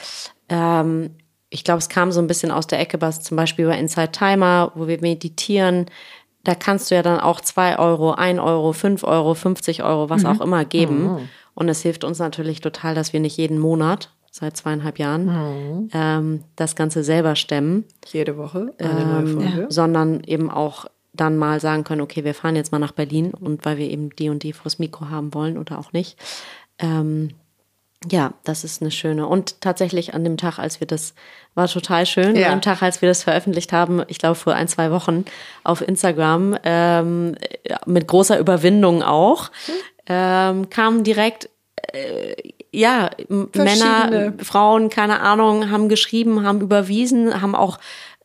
Ähm, 0.50 1.12
ich 1.52 1.64
glaube, 1.64 1.78
es 1.78 1.90
kam 1.90 2.12
so 2.12 2.22
ein 2.22 2.28
bisschen 2.28 2.50
aus 2.50 2.66
der 2.66 2.80
Ecke, 2.80 3.02
was 3.02 3.22
zum 3.22 3.38
Beispiel 3.38 3.68
bei 3.68 3.78
Inside 3.78 4.14
Timer, 4.14 4.72
wo 4.74 4.88
wir 4.88 5.00
meditieren, 5.00 5.86
da 6.44 6.56
kannst 6.56 6.90
du 6.90 6.96
ja 6.96 7.02
dann 7.02 7.20
auch 7.20 7.42
zwei 7.42 7.78
Euro, 7.78 8.12
ein 8.12 8.40
Euro, 8.40 8.74
fünf 8.74 9.04
Euro, 9.04 9.34
50 9.34 9.84
Euro, 9.84 10.10
was 10.10 10.24
mhm. 10.24 10.30
auch 10.30 10.42
immer 10.42 10.66
geben. 10.66 11.04
Mhm. 11.04 11.30
Und 11.54 11.70
es 11.70 11.82
hilft 11.82 12.04
uns 12.04 12.20
natürlich 12.20 12.62
total, 12.62 12.96
dass 12.96 13.12
wir 13.12 13.20
nicht 13.20 13.38
jeden 13.38 13.60
Monat 13.60 14.12
seit 14.32 14.56
zweieinhalb 14.56 15.00
Jahren 15.00 15.26
mhm. 15.26 15.90
ähm, 15.94 16.44
das 16.56 16.76
Ganze 16.76 17.04
selber 17.04 17.36
stemmen. 17.36 17.86
Jede 18.08 18.38
Woche 18.38 18.74
eine 18.78 19.06
neue 19.06 19.20
ähm, 19.20 19.42
Folge. 19.42 19.62
Ja. 19.62 19.66
Sondern 19.70 20.24
eben 20.24 20.50
auch 20.50 20.86
dann 21.14 21.38
mal 21.38 21.60
sagen 21.60 21.84
können, 21.84 22.02
okay, 22.02 22.24
wir 22.24 22.34
fahren 22.34 22.56
jetzt 22.56 22.72
mal 22.72 22.80
nach 22.80 22.92
Berlin 22.92 23.34
und 23.34 23.66
weil 23.66 23.78
wir 23.78 23.90
eben 23.90 24.12
die 24.12 24.30
und 24.30 24.44
die 24.44 24.54
fürs 24.54 24.80
Mikro 24.80 25.10
haben 25.10 25.34
wollen 25.34 25.58
oder 25.58 25.80
auch 25.80 25.92
nicht. 25.92 26.18
Ähm, 26.78 27.32
ja, 28.10 28.34
das 28.46 28.64
ist 28.64 28.82
eine 28.82 28.92
schöne. 28.92 29.28
Und 29.28 29.60
tatsächlich 29.62 30.14
an 30.14 30.24
dem 30.24 30.38
Tag, 30.38 30.58
als 30.58 30.80
wir 30.80 30.88
das, 30.88 31.14
war 31.54 31.68
total 31.68 32.06
schön, 32.06 32.36
ja. 32.36 32.48
an 32.48 32.60
dem 32.60 32.62
Tag, 32.62 32.82
als 32.82 33.02
wir 33.02 33.10
das 33.10 33.24
veröffentlicht 33.24 33.74
haben, 33.74 34.04
ich 34.08 34.20
glaube 34.20 34.36
vor 34.36 34.54
ein, 34.54 34.68
zwei 34.70 34.92
Wochen 34.92 35.26
auf 35.64 35.82
Instagram, 35.82 36.58
ähm, 36.64 37.36
mit 37.86 38.08
großer 38.08 38.40
Überwindung 38.40 39.04
auch, 39.04 39.52
hm. 39.66 39.74
ähm, 40.08 40.70
kamen 40.70 41.04
direkt, 41.04 41.50
äh, 41.92 42.36
ja, 42.72 43.10
Männer, 43.28 44.34
Frauen, 44.42 44.90
keine 44.90 45.20
Ahnung, 45.20 45.70
haben 45.70 45.90
geschrieben, 45.90 46.46
haben 46.46 46.62
überwiesen, 46.62 47.42
haben 47.42 47.56
auch 47.56 47.80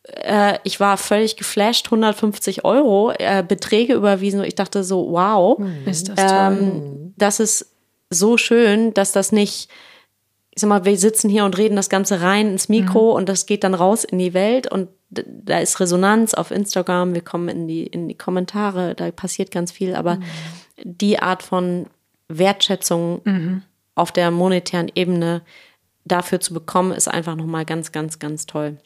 äh, 0.04 0.58
ich 0.64 0.80
war 0.80 0.98
völlig 0.98 1.36
geflasht, 1.36 1.86
150 1.86 2.64
Euro 2.64 3.12
äh, 3.18 3.42
Beträge 3.46 3.94
überwiesen. 3.94 4.44
Ich 4.44 4.54
dachte 4.54 4.84
so, 4.84 5.10
wow, 5.10 5.58
ist 5.86 6.10
das 6.10 6.16
toll. 6.16 6.28
Ähm, 6.30 7.14
das 7.16 7.40
ist 7.40 7.73
so 8.14 8.36
schön, 8.36 8.94
dass 8.94 9.12
das 9.12 9.32
nicht, 9.32 9.68
ich 10.50 10.60
sag 10.60 10.68
mal, 10.68 10.84
wir 10.84 10.96
sitzen 10.96 11.28
hier 11.28 11.44
und 11.44 11.58
reden 11.58 11.76
das 11.76 11.88
Ganze 11.88 12.20
rein 12.20 12.52
ins 12.52 12.68
Mikro 12.68 13.10
mhm. 13.10 13.16
und 13.16 13.28
das 13.28 13.46
geht 13.46 13.64
dann 13.64 13.74
raus 13.74 14.04
in 14.04 14.18
die 14.18 14.34
Welt 14.34 14.70
und 14.70 14.88
da 15.10 15.58
ist 15.58 15.78
Resonanz 15.80 16.34
auf 16.34 16.50
Instagram, 16.50 17.14
wir 17.14 17.20
kommen 17.20 17.48
in 17.48 17.68
die, 17.68 17.86
in 17.86 18.08
die 18.08 18.16
Kommentare, 18.16 18.94
da 18.94 19.10
passiert 19.10 19.50
ganz 19.50 19.70
viel, 19.70 19.94
aber 19.94 20.16
mhm. 20.16 20.22
die 20.82 21.18
Art 21.20 21.42
von 21.42 21.86
Wertschätzung 22.28 23.20
mhm. 23.24 23.62
auf 23.94 24.10
der 24.12 24.30
monetären 24.30 24.90
Ebene 24.94 25.42
dafür 26.04 26.40
zu 26.40 26.54
bekommen, 26.54 26.92
ist 26.92 27.08
einfach 27.08 27.36
nochmal 27.36 27.64
ganz, 27.64 27.92
ganz, 27.92 28.18
ganz 28.18 28.46
toll. 28.46 28.78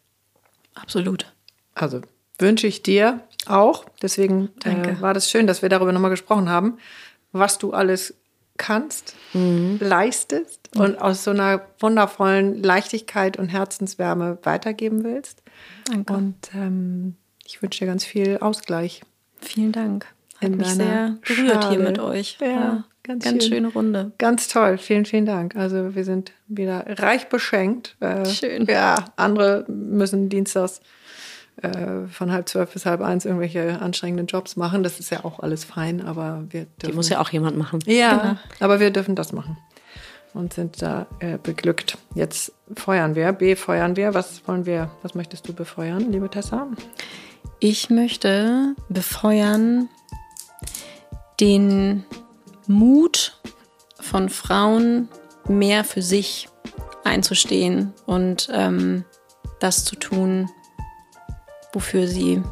Absolut. 0.74 1.32
Also 1.74 2.02
wünsche 2.38 2.66
ich 2.66 2.82
dir 2.82 3.20
auch. 3.46 3.84
Deswegen 4.02 4.50
äh, 4.64 5.00
war 5.00 5.14
das 5.14 5.30
schön, 5.30 5.46
dass 5.46 5.62
wir 5.62 5.68
darüber 5.68 5.92
nochmal 5.92 6.10
gesprochen 6.10 6.48
haben, 6.48 6.78
was 7.32 7.59
du 7.59 7.72
alles 7.72 8.14
kannst, 8.59 9.14
mhm. 9.32 9.78
leistest 9.80 10.68
mhm. 10.74 10.80
und 10.80 11.01
aus 11.01 11.24
so 11.24 11.30
einer 11.30 11.62
wundervollen 11.78 12.62
Leichtigkeit 12.62 13.39
und 13.39 13.48
Herzenswärme 13.48 14.39
weitergeben 14.43 15.05
willst. 15.05 15.43
Danke. 15.85 16.12
Und 16.12 16.36
ähm, 16.55 17.16
ich 17.44 17.62
wünsche 17.62 17.80
dir 17.80 17.86
ganz 17.86 18.05
viel 18.05 18.39
Ausgleich. 18.39 19.02
Vielen 19.40 19.72
Dank. 19.72 20.06
Hat 20.40 20.51
mich 20.51 20.68
sehr 20.68 21.16
berührt 21.26 21.64
Schale. 21.64 21.70
hier 21.70 21.78
mit 21.78 21.98
euch. 21.98 22.39
Ja, 22.40 22.47
ja 22.47 22.85
ganz, 23.02 23.24
ganz 23.24 23.44
schön. 23.44 23.55
schöne 23.55 23.68
Runde. 23.68 24.12
Ganz 24.18 24.48
toll. 24.48 24.78
Vielen, 24.78 25.05
vielen 25.05 25.26
Dank. 25.26 25.56
Also 25.56 25.94
wir 25.94 26.05
sind 26.05 26.32
wieder 26.47 26.85
reich 27.01 27.28
beschenkt. 27.28 27.97
Äh, 28.01 28.26
schön. 28.26 28.66
Ja, 28.66 29.06
andere 29.16 29.64
müssen 29.68 30.28
dienstags 30.28 30.80
von 32.10 32.32
halb 32.32 32.48
zwölf 32.48 32.72
bis 32.72 32.86
halb 32.86 33.01
eins 33.01 33.24
irgendwelche 33.24 33.80
anstrengenden 33.80 34.26
Jobs 34.26 34.56
machen. 34.56 34.82
Das 34.82 35.01
ist 35.01 35.10
ja 35.10 35.24
auch 35.24 35.40
alles 35.40 35.64
fein, 35.64 36.05
aber 36.05 36.44
wir 36.51 36.66
dürfen. 36.66 36.90
Die 36.90 36.93
muss 36.93 37.09
ja 37.09 37.20
auch 37.20 37.30
jemand 37.30 37.56
machen. 37.56 37.80
Ja, 37.86 38.16
genau. 38.16 38.36
aber 38.60 38.80
wir 38.80 38.90
dürfen 38.90 39.16
das 39.16 39.32
machen 39.32 39.59
und 40.35 40.52
sind 40.52 40.80
da 40.82 41.06
äh, 41.18 41.39
beglückt. 41.43 41.98
Jetzt 42.14 42.52
feuern 42.76 43.14
wir, 43.14 43.32
befeuern 43.32 43.97
wir. 43.97 44.14
Was 44.14 44.47
wollen 44.47 44.66
wir, 44.66 44.90
was 45.02 45.14
möchtest 45.14 45.48
du 45.48 45.52
befeuern, 45.52 46.12
liebe 46.12 46.30
Tessa? 46.30 46.68
Ich 47.60 47.90
möchte 47.90 48.74
befeuern 48.89 49.89
den 51.40 52.05
Mut 52.66 53.40
von 54.01 54.28
Frauen, 54.28 55.09
mehr 55.48 55.82
für 55.82 56.02
sich 56.02 56.48
einzustehen 57.05 57.93
und 58.06 58.48
ähm, 58.52 59.05
das 59.60 59.85
zu 59.85 59.97
tun, 59.97 60.48
wofür 61.78 62.09
sie 62.09 62.42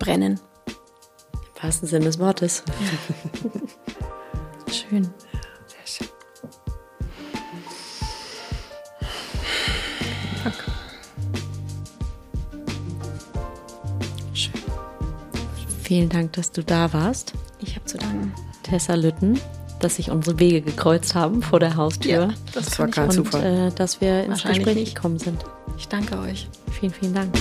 brennen. 0.00 0.40
Im 0.66 1.62
wahrsten 1.62 1.86
Sinne 1.86 2.06
des 2.06 2.18
Wortes. 2.18 2.64
schön. 4.72 5.04
Sehr 5.04 5.86
schön. 5.86 6.08
Danke. 10.42 10.64
Schön. 14.32 14.52
Vielen 15.84 16.08
Dank, 16.08 16.32
dass 16.32 16.50
du 16.50 16.64
da 16.64 16.92
warst. 16.92 17.34
Ich 17.60 17.76
habe 17.76 17.84
zu 17.84 17.98
danken. 17.98 18.34
Tessa 18.64 18.94
Lütten, 18.94 19.38
dass 19.78 19.94
sich 19.94 20.10
unsere 20.10 20.40
Wege 20.40 20.60
gekreuzt 20.60 21.14
haben 21.14 21.40
vor 21.40 21.60
der 21.60 21.76
Haustür. 21.76 22.10
Ja, 22.10 22.28
das, 22.52 22.64
das 22.64 22.78
war 22.80 22.88
kein 22.88 23.12
Zufall. 23.12 23.42
Und, 23.42 23.46
äh, 23.46 23.70
dass 23.76 24.00
wir 24.00 24.24
ins 24.24 24.42
Gespräch 24.42 24.96
gekommen 24.96 25.20
sind. 25.20 25.44
Ich 25.78 25.86
danke 25.86 26.18
euch. 26.18 26.48
Vielen, 26.72 26.92
vielen 26.92 27.14
Dank. 27.14 27.32